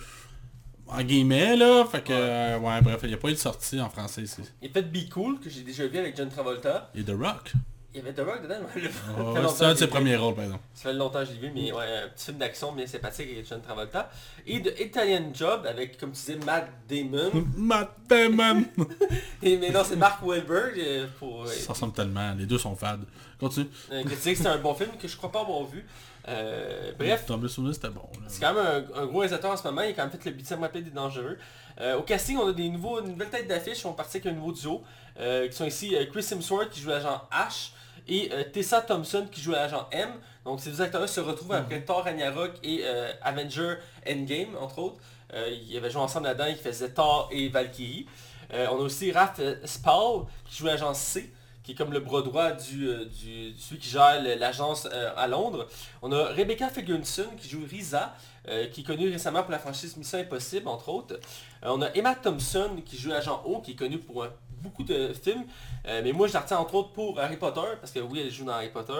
en 0.89 1.03
guillemets 1.03 1.57
là, 1.57 1.85
fait 1.85 2.03
que, 2.03 2.59
ouais. 2.59 2.81
bref, 2.81 3.01
il 3.05 3.09
n'y 3.11 3.15
a 3.15 3.19
pas 3.19 3.29
eu 3.29 3.35
de 3.35 3.39
sortie 3.39 3.81
en 3.81 3.91
français 3.91 4.23
ici. 4.23 4.43
Il 4.63 4.71
a 4.71 4.73
fait 4.73 4.83
Be 4.83 5.09
Cool, 5.09 5.39
que 5.39 5.49
j'ai 5.51 5.63
déjà 5.63 5.87
vu 5.87 5.99
avec 5.99 6.17
John 6.17 6.29
Travolta. 6.31 6.91
Et 6.95 7.05
The 7.05 7.11
Rock, 7.11 7.53
Il 7.99 8.05
y 8.05 8.09
avait 8.09 8.13
The 8.13 8.27
Rock 8.27 8.43
dedans, 8.43 8.55
le- 8.77 8.89
oh, 9.21 9.49
c'est 9.55 9.65
un 9.65 9.73
de 9.75 9.79
ses 9.79 9.87
premiers 9.89 10.17
rôles 10.17 10.35
par 10.35 10.45
exemple. 10.45 10.63
Ça 10.75 10.83
fait 10.91 10.93
longtemps 10.95 11.21
que 11.21 11.25
je 11.27 11.33
l'ai 11.33 11.39
vu, 11.39 11.53
mais 11.55 11.73
ouais, 11.73 11.85
un 12.05 12.09
petit 12.09 12.27
film 12.27 12.39
d'action 12.39 12.73
bien 12.73 12.87
sympathique 12.87 13.29
avec 13.33 13.49
John 13.49 13.61
Travolta. 13.61 14.11
Et 14.47 14.61
de 14.61 14.73
Italian 14.81 15.31
Job 15.35 15.67
avec, 15.67 15.99
comme 15.99 16.13
tu 16.13 16.17
disais, 16.21 16.37
Matt 16.47 16.69
Damon. 16.89 17.31
Matt 17.57 17.91
Damon 18.09 18.65
Et, 19.43 19.57
mais 19.57 19.71
non, 19.71 19.83
c'est 19.85 19.97
Mark 19.97 20.23
Wahlberg. 20.25 20.79
euh, 20.79 21.07
pour, 21.19 21.43
euh, 21.43 21.47
Ça 21.47 21.73
ressemble 21.73 21.93
tellement, 21.93 22.35
les 22.35 22.47
deux 22.47 22.59
sont 22.59 22.77
fades. 22.77 23.05
Continue. 23.41 23.69
euh, 23.93 24.03
disait 24.05 24.33
que 24.35 24.39
c'est 24.39 24.47
un 24.49 24.59
bon 24.59 24.75
film 24.75 24.91
que 25.01 25.09
je 25.09 25.17
crois 25.17 25.31
pas 25.33 25.41
avoir 25.41 25.65
vu. 25.65 25.85
Euh, 26.29 26.93
bref, 26.99 27.25
c'était 27.27 27.89
bon. 27.89 28.03
c'est 28.27 28.41
quand 28.41 28.53
même 28.53 28.85
un, 28.95 29.01
un 29.03 29.07
gros 29.07 29.21
réalisateur 29.21 29.51
en 29.53 29.57
ce 29.57 29.65
moment. 29.67 29.81
Il 29.83 29.91
a 29.91 29.93
quand 29.95 30.03
même 30.03 30.11
fait 30.11 30.31
le 30.31 30.37
huitième 30.37 30.61
rapide 30.61 30.85
des 30.85 30.91
dangereux. 30.91 31.39
Euh, 31.81 31.97
au 31.97 32.03
casting, 32.03 32.37
on 32.37 32.49
a 32.49 32.53
des 32.53 32.69
nouveaux, 32.69 33.01
une 33.01 33.13
nouvelle 33.13 33.31
tête 33.31 33.47
d'affiche. 33.49 33.87
On 33.87 33.93
partit 33.95 34.19
avec 34.19 34.27
un 34.27 34.33
nouveau 34.33 34.53
duo. 34.53 34.83
euh, 35.21 35.49
qui 35.49 35.57
sont 35.57 35.65
ici 35.65 35.97
Chris 36.13 36.27
Hemsworth 36.31 36.71
qui 36.71 36.81
joue 36.81 36.91
l'agent 36.91 37.23
H 37.33 37.71
et 38.09 38.31
euh, 38.33 38.45
Tessa 38.45 38.81
Thompson 38.81 39.27
qui 39.31 39.41
joue 39.41 39.53
l'agent 39.53 39.87
M. 39.93 40.09
Donc 40.45 40.61
ces 40.61 40.71
deux 40.71 40.81
acteurs-là 40.83 41.07
se 41.07 41.21
retrouvent 41.21 41.53
après 41.53 41.83
Thor 41.83 42.05
Ragnarok 42.05 42.53
et 42.63 42.81
euh, 42.85 43.13
Avenger 43.23 43.75
Endgame, 44.09 44.57
entre 44.61 44.79
autres. 44.79 44.97
Euh, 45.35 45.51
ils 45.69 45.77
avaient 45.77 45.91
joué 45.91 46.01
ensemble 46.01 46.27
là-dedans, 46.27 46.47
ils 46.49 46.57
faisaient 46.57 46.91
Thor 46.91 47.29
et 47.33 47.49
Valkyrie. 47.49 48.07
On 48.51 48.57
a 48.57 48.81
aussi 48.81 49.13
Raph 49.13 49.41
Spall 49.67 50.23
qui 50.49 50.57
joue 50.57 50.65
l'agent 50.65 50.95
C, 50.95 51.31
qui 51.63 51.73
est 51.73 51.75
comme 51.75 51.93
le 51.93 52.01
bras 52.01 52.23
droit 52.23 52.53
du, 52.53 52.87
du- 53.05 53.55
celui 53.59 53.79
qui 53.79 53.91
gère 53.91 54.23
l'agence 54.39 54.89
à 55.17 55.27
Londres. 55.27 55.67
On 56.01 56.11
a 56.13 56.25
Rebecca 56.29 56.71
Ferguson 56.71 57.27
qui 57.39 57.47
joue 57.47 57.61
Risa, 57.71 58.15
euh, 58.49 58.67
qui 58.69 58.81
est 58.81 58.85
connue 58.85 59.11
récemment 59.11 59.43
pour 59.43 59.53
la 59.53 59.59
franchise 59.59 59.99
Mission 59.99 60.17
Impossible, 60.19 60.67
entre 60.67 60.89
autres. 60.89 61.17
Euh, 61.63 61.69
on 61.69 61.83
a 61.83 61.91
Emma 61.95 62.15
Thompson 62.15 62.71
qui 62.87 62.97
joue 62.97 63.11
l'agent 63.11 63.43
O, 63.45 63.61
qui 63.61 63.73
est 63.73 63.77
connue 63.77 63.99
pour 63.99 64.23
euh, 64.23 64.29
beaucoup 64.63 64.85
de 64.85 65.13
films. 65.13 65.45
Euh, 65.87 66.01
mais 66.05 66.13
moi, 66.13 66.27
je 66.29 66.33
la 66.35 66.41
retiens 66.41 66.59
entre 66.59 66.75
autres 66.75 66.93
pour 66.93 67.19
Harry 67.21 67.37
Potter, 67.37 67.61
parce 67.81 67.93
que 67.93 68.01
oui, 68.01 68.21
elle 68.21 68.31
joue 68.31 68.45
dans 68.45 68.53
Harry 68.53 68.69
Potter. 68.71 68.93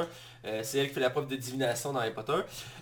Euh, 0.45 0.61
c'est 0.63 0.79
elle 0.79 0.89
qui 0.89 0.95
fait 0.95 1.01
la 1.01 1.11
preuve 1.11 1.27
de 1.29 1.37
divination 1.37 1.93
dans 1.93 2.01
Harry 2.01 2.13
Potter. 2.15 2.39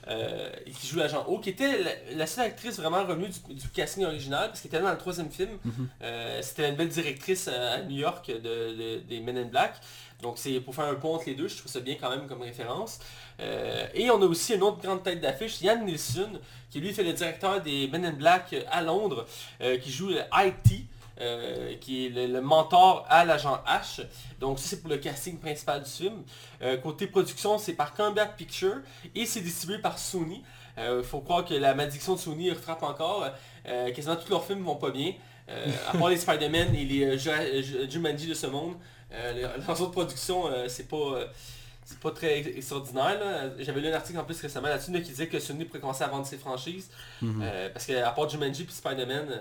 Euh, 0.09 0.51
et 0.67 0.71
qui 0.71 0.87
joue 0.87 0.99
l'agent 0.99 1.25
O, 1.27 1.39
qui 1.39 1.51
était 1.51 1.83
la, 1.83 1.91
la 2.17 2.27
seule 2.27 2.47
actrice 2.47 2.77
vraiment 2.79 3.05
revenue 3.05 3.29
du, 3.29 3.55
du 3.55 3.69
casting 3.71 4.05
original, 4.05 4.49
parce 4.49 4.61
qu'elle 4.61 4.69
était 4.75 4.83
dans 4.83 4.91
le 4.93 4.99
troisième 4.99 5.31
film. 5.31 5.59
Euh, 6.03 6.41
C'était 6.43 6.69
une 6.69 6.77
belle 6.77 6.89
directrice 6.89 7.49
à 7.49 7.83
New 7.83 7.97
York 7.97 8.29
de, 8.31 8.37
de- 8.39 9.01
des 9.09 9.21
Men 9.21 9.39
in 9.39 9.45
Black. 9.47 9.75
Donc 10.23 10.39
c'est 10.39 10.61
pour 10.61 10.75
faire 10.75 10.87
un 10.87 10.95
pont 10.95 11.15
entre 11.17 11.27
les 11.27 11.35
deux, 11.35 11.47
je 11.47 11.59
trouve 11.59 11.71
ça 11.71 11.81
bien 11.81 11.97
quand 12.01 12.09
même 12.09 12.27
comme 12.27 12.41
référence. 12.41 13.01
Euh, 13.39 13.87
et 13.93 14.11
on 14.11 14.23
a 14.23 14.25
aussi 14.25 14.55
une 14.55 14.63
autre 14.63 14.79
grande 14.81 15.03
tête 15.03 15.21
d'affiche, 15.21 15.61
Yann 15.61 15.85
Nielsen, 15.85 16.39
qui 16.71 16.81
lui 16.81 16.95
fait 16.95 17.03
le 17.03 17.13
directeur 17.13 17.61
des 17.61 17.87
Men 17.89 18.07
in 18.07 18.13
Black 18.13 18.55
à 18.71 18.81
Londres, 18.81 19.27
euh, 19.61 19.77
qui 19.77 19.93
joue 19.93 20.11
IT. 20.13 20.87
Euh, 21.21 21.75
qui 21.81 22.07
est 22.07 22.09
le, 22.11 22.27
le 22.27 22.41
mentor 22.41 23.07
à 23.09 23.25
l'agent 23.25 23.59
H. 23.67 24.03
Donc 24.41 24.59
ça 24.59 24.69
c'est 24.69 24.81
pour 24.81 24.91
le 24.91 24.99
casting 24.99 25.39
principal 25.39 25.83
du 25.83 25.91
film. 25.91 26.23
Euh, 26.63 26.77
côté 26.77 27.07
production, 27.07 27.59
c'est 27.59 27.73
par 27.75 27.95
Columbia 27.95 28.27
Pictures 28.27 28.79
et 29.15 29.27
c'est 29.27 29.41
distribué 29.41 29.79
par 29.79 29.99
Sony. 29.99 30.43
Il 30.79 31.03
faut 31.05 31.21
croire 31.21 31.45
que 31.45 31.55
la 31.55 31.75
malédiction 31.75 32.15
de 32.15 32.19
Sony 32.21 32.51
frappe 32.55 32.83
encore. 32.83 33.27
Euh, 33.67 33.91
quasiment 33.93 34.17
tous 34.17 34.29
leurs 34.31 34.45
films 34.45 34.63
vont 34.63 34.77
pas 34.77 34.91
bien. 34.91 35.15
Euh, 35.49 35.67
à 35.91 35.97
part 35.97 36.09
les 36.11 36.19
Spider-Man 36.19 36.75
et 36.75 36.85
les 36.85 37.05
euh, 37.05 37.17
Ju- 37.17 37.63
Ju- 37.63 37.91
Jumanji 37.91 38.27
de 38.29 38.35
ce 38.35 38.47
monde. 38.47 38.75
Euh, 39.13 39.57
leurs 39.67 39.81
autres 39.81 39.93
productions, 39.93 40.49
euh, 40.49 40.69
c'est 40.69 40.87
pas... 40.89 40.97
euh, 40.97 41.27
c'est 41.83 42.01
pas 42.01 42.11
très 42.11 42.41
ex- 42.41 42.49
extraordinaire. 42.59 43.53
J'avais 43.61 43.81
lu 43.81 43.89
un 43.89 43.93
article 43.95 44.19
en 44.19 44.25
plus 44.25 44.39
récemment 44.41 44.67
là-dessus 44.69 44.91
là, 44.91 44.99
qui 45.01 45.11
disait 45.11 45.29
que 45.29 45.39
Sony 45.39 45.65
pourrait 45.65 45.79
commencer 45.81 46.03
à 46.05 46.09
vendre 46.09 46.27
ses 46.27 46.37
franchises. 46.37 46.91
Euh, 47.23 47.71
parce 47.73 47.87
qu'à 47.87 48.11
part 48.11 48.29
Jumanji 48.29 48.65
et 48.65 48.71
Spider-Man, 48.71 49.29
euh, 49.31 49.39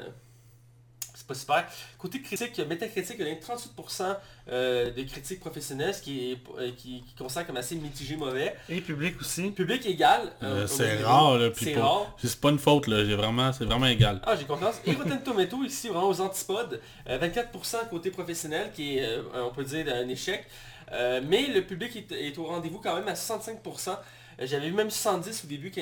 c'est 1.34 1.47
pas 1.47 1.63
super. 1.63 1.65
Côté 1.97 2.21
critique, 2.21 2.57
Metacritic 2.59 3.19
a 3.19 3.23
donné 3.23 3.39
38% 3.39 4.15
euh, 4.49 4.91
de 4.91 5.03
critiques 5.03 5.39
professionnelles, 5.39 5.93
ce 5.93 6.01
qui, 6.01 6.32
est, 6.32 6.38
euh, 6.59 6.71
qui, 6.78 7.01
qui 7.01 7.15
considère 7.17 7.47
comme 7.47 7.57
assez 7.57 7.76
mitigé 7.76 8.15
mauvais. 8.15 8.55
Et 8.69 8.82
public 8.82 9.19
aussi. 9.19 9.51
Public 9.51 9.86
égal. 9.86 10.32
Euh, 10.43 10.67
c'est 10.67 11.03
rare 11.03 11.38
là, 11.38 11.49
C'est 11.55 11.76
rare. 11.76 12.15
C'est 12.17 12.39
pas 12.39 12.49
une 12.49 12.59
faute 12.59 12.88
là, 12.88 13.03
j'ai 13.05 13.15
vraiment, 13.15 13.51
c'est 13.53 13.65
vraiment 13.65 13.88
égal. 13.88 14.21
Ah, 14.26 14.36
j'ai 14.36 14.45
confiance. 14.45 14.76
Et 14.86 14.93
Rotten 14.93 15.21
Tomato 15.23 15.63
ici, 15.63 15.88
vraiment 15.88 16.09
aux 16.09 16.21
antipodes. 16.21 16.80
Euh, 17.09 17.19
24% 17.19 17.89
côté 17.89 18.11
professionnel, 18.11 18.71
qui 18.73 18.97
est, 18.97 19.05
euh, 19.05 19.23
on 19.36 19.51
peut 19.51 19.63
dire, 19.63 19.86
un 19.93 20.07
échec. 20.07 20.45
Euh, 20.91 21.21
mais 21.28 21.47
le 21.47 21.61
public 21.63 21.95
est, 21.95 22.11
est 22.11 22.38
au 22.38 22.45
rendez-vous 22.45 22.80
quand 22.80 22.95
même 22.95 23.07
à 23.07 23.13
65%. 23.13 23.97
Euh, 24.39 24.45
J'avais 24.45 24.69
vu 24.69 24.73
même 24.73 24.89
70 24.89 25.43
au 25.43 25.47
début 25.47 25.71
quand 25.71 25.82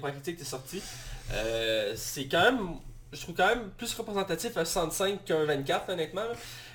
points 0.00 0.10
critiques 0.10 0.34
étaient 0.34 0.44
sortis. 0.44 0.82
Euh, 1.32 1.92
c'est 1.96 2.26
quand 2.26 2.42
même, 2.42 2.68
je 3.12 3.20
trouve 3.20 3.34
quand 3.34 3.46
même 3.46 3.70
plus 3.76 3.92
représentatif 3.94 4.56
à 4.56 4.64
65 4.64 5.24
qu'un 5.24 5.44
24 5.44 5.90
honnêtement. 5.92 6.22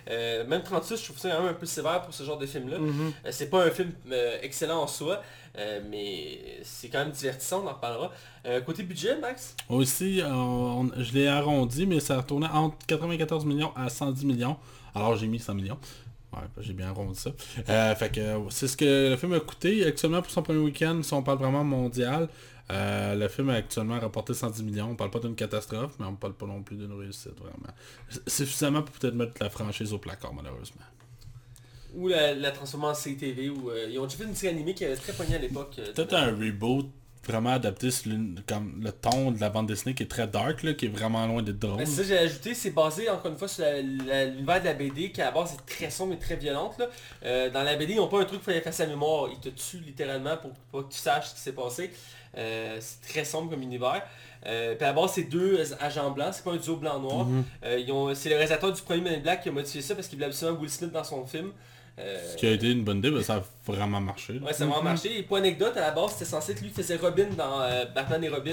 Euh, 0.09 0.45
même 0.47 0.63
36, 0.63 0.97
je 0.99 1.03
trouve 1.05 1.17
ça 1.17 1.29
quand 1.31 1.39
même 1.41 1.49
un 1.51 1.53
peu 1.53 1.65
sévère 1.65 2.01
pour 2.01 2.13
ce 2.13 2.23
genre 2.23 2.37
de 2.37 2.45
film-là. 2.45 2.77
Mhm. 2.79 3.11
Euh, 3.25 3.29
C'est 3.31 3.49
pas 3.49 3.65
un 3.65 3.71
film 3.71 3.91
euh, 4.11 4.37
excellent 4.41 4.81
en 4.83 4.87
soi, 4.87 5.21
mais 5.89 6.59
c'est 6.63 6.87
quand 6.89 6.99
même 6.99 7.11
divertissant, 7.11 7.63
on 7.63 7.67
en 7.67 7.73
reparlera. 7.73 8.11
Côté 8.65 8.83
budget, 8.83 9.17
Max? 9.19 9.55
Aussi, 9.69 10.21
on- 10.25 10.89
je 10.97 11.11
l'ai 11.13 11.27
arrondi, 11.27 11.85
mais 11.85 11.99
ça 11.99 12.21
tournait 12.23 12.47
entre 12.47 12.77
94 12.85 13.43
millions 13.45 13.71
à 13.75 13.89
110 13.89 14.25
millions. 14.25 14.55
Alors 14.95 15.15
j'ai 15.17 15.27
mis 15.27 15.39
100 15.39 15.53
millions. 15.55 15.77
Ouais, 16.33 16.39
j'ai 16.59 16.73
bien 16.73 16.87
arrondi 16.89 17.19
ça. 17.19 17.31
Fait 17.95 18.11
que 18.11 18.21
c'est 18.49 18.67
ce 18.67 18.77
que 18.77 19.09
le 19.11 19.17
film 19.17 19.33
a 19.33 19.39
coûté. 19.39 19.85
Actuellement, 19.85 20.21
pour 20.21 20.31
son 20.31 20.41
premier 20.43 20.59
week-end, 20.59 21.01
si 21.03 21.13
on 21.13 21.23
parle 21.23 21.39
vraiment 21.39 21.63
mondial, 21.63 22.29
euh, 22.71 23.15
le 23.15 23.27
film 23.27 23.49
a 23.49 23.53
actuellement 23.55 23.99
rapporté 23.99 24.33
110 24.33 24.63
millions. 24.63 24.89
On 24.91 24.95
parle 24.95 25.11
pas 25.11 25.19
d'une 25.19 25.35
catastrophe, 25.35 25.93
mais 25.99 26.05
on 26.05 26.15
parle 26.15 26.33
pas 26.33 26.45
non 26.45 26.61
plus 26.63 26.75
d'une 26.75 26.91
réussite, 26.93 27.37
vraiment. 27.39 27.73
C'est 28.09 28.45
suffisamment 28.45 28.81
pour 28.81 28.93
peut-être 28.95 29.15
mettre 29.15 29.33
la 29.41 29.49
franchise 29.49 29.93
au 29.93 29.97
placard, 29.99 30.33
malheureusement. 30.33 30.81
Ou 31.95 32.09
la, 32.09 32.33
la 32.35 32.51
transformer 32.51 32.87
en 32.87 32.93
CTV, 32.93 33.49
ou 33.49 33.71
euh, 33.71 33.87
ils 33.89 33.97
ont 33.99 34.03
déjà 34.05 34.17
fait 34.17 34.23
une 34.25 34.35
série 34.35 34.53
animée 34.53 34.73
qui 34.73 34.85
avait 34.85 34.97
très 34.97 35.13
pogné 35.13 35.35
à 35.35 35.39
l'époque. 35.39 35.75
euh, 35.79 35.93
Peut-être 35.93 36.13
un 36.13 36.27
reboot 36.35 36.89
vraiment 37.25 37.51
adapté 37.51 37.91
sur 37.91 38.11
comme 38.47 38.81
le 38.81 38.91
ton 38.91 39.31
de 39.31 39.41
la 39.41 39.49
bande 39.49 39.67
dessinée 39.67 39.93
qui 39.93 40.03
est 40.03 40.07
très 40.07 40.27
dark, 40.27 40.63
là, 40.63 40.73
qui 40.73 40.85
est 40.85 40.89
vraiment 40.89 41.25
loin 41.27 41.41
d'être 41.41 41.59
drôle. 41.59 41.77
Ben, 41.77 41.85
c'est 41.85 41.95
ça 41.95 42.01
que 42.03 42.07
j'ai 42.07 42.17
ajouté, 42.17 42.53
c'est 42.53 42.71
basé 42.71 43.09
encore 43.09 43.31
une 43.31 43.37
fois 43.37 43.47
sur 43.49 43.65
l'univers 43.65 44.61
de 44.61 44.65
la 44.65 44.73
BD 44.73 45.11
qui 45.11 45.21
à 45.21 45.25
la 45.25 45.31
base 45.31 45.53
est 45.53 45.65
très 45.65 45.89
sombre 45.89 46.13
et 46.13 46.19
très 46.19 46.35
violente. 46.37 46.77
Là. 46.77 46.87
Euh, 47.23 47.49
dans 47.49 47.63
la 47.63 47.75
BD, 47.75 47.93
ils 47.93 47.97
n'ont 47.97 48.07
pas 48.07 48.21
un 48.21 48.25
truc 48.25 48.41
pour 48.41 48.53
effacer 48.53 48.83
la 48.83 48.89
mémoire, 48.89 49.27
ils 49.31 49.39
te 49.39 49.49
tuent 49.49 49.83
littéralement 49.85 50.37
pour 50.37 50.51
pas 50.71 50.87
que 50.87 50.93
tu 50.93 50.99
saches 50.99 51.27
ce 51.29 51.35
qui 51.35 51.41
s'est 51.41 51.51
passé. 51.53 51.91
Euh, 52.37 52.77
c'est 52.79 53.01
très 53.13 53.25
sombre 53.25 53.51
comme 53.51 53.61
univers. 53.61 54.01
Euh, 54.45 54.75
puis 54.75 54.83
à 54.85 54.89
la 54.89 54.93
base, 54.93 55.11
c'est 55.15 55.23
deux 55.23 55.59
agents 55.79 56.11
blancs, 56.11 56.33
c'est 56.33 56.43
pas 56.43 56.53
un 56.53 56.57
duo 56.57 56.75
blanc-noir. 56.77 57.25
Mhm. 57.25 57.43
Euh, 57.65 57.79
ils 57.79 57.91
ont- 57.91 58.13
c'est 58.13 58.29
le 58.29 58.35
réalisateur 58.35 58.71
du 58.71 58.81
premier 58.81 59.01
Men 59.01 59.13
in 59.15 59.19
Black 59.19 59.41
qui 59.43 59.49
a 59.49 59.51
modifié 59.51 59.81
ça 59.81 59.95
parce 59.95 60.07
qu'il 60.07 60.17
voulait 60.17 60.27
absolument 60.27 60.59
Will 60.59 60.69
Smith 60.69 60.91
dans 60.91 61.03
son 61.03 61.25
film. 61.25 61.51
Euh, 61.99 62.31
Ce 62.31 62.37
qui 62.37 62.45
a 62.45 62.51
été 62.51 62.71
une 62.71 62.83
bonne 62.83 62.99
idée, 62.99 63.09
ben, 63.09 63.23
ça 63.23 63.37
a 63.37 63.43
vraiment 63.65 63.99
marché. 63.99 64.33
là. 64.33 64.45
Ouais, 64.45 64.53
ça 64.53 64.63
a 64.65 64.67
vraiment 64.67 64.83
marché. 64.83 65.17
Et 65.17 65.23
pour 65.23 65.37
anecdote, 65.37 65.75
à 65.77 65.81
la 65.81 65.91
base, 65.91 66.11
c'était 66.11 66.25
censé 66.25 66.51
être 66.51 66.61
lui 66.61 66.69
qui 66.69 66.75
faisait 66.75 66.95
Robin 66.97 67.27
dans 67.35 67.61
euh, 67.61 67.85
Batman 67.85 68.23
et 68.23 68.29
Robin. 68.29 68.51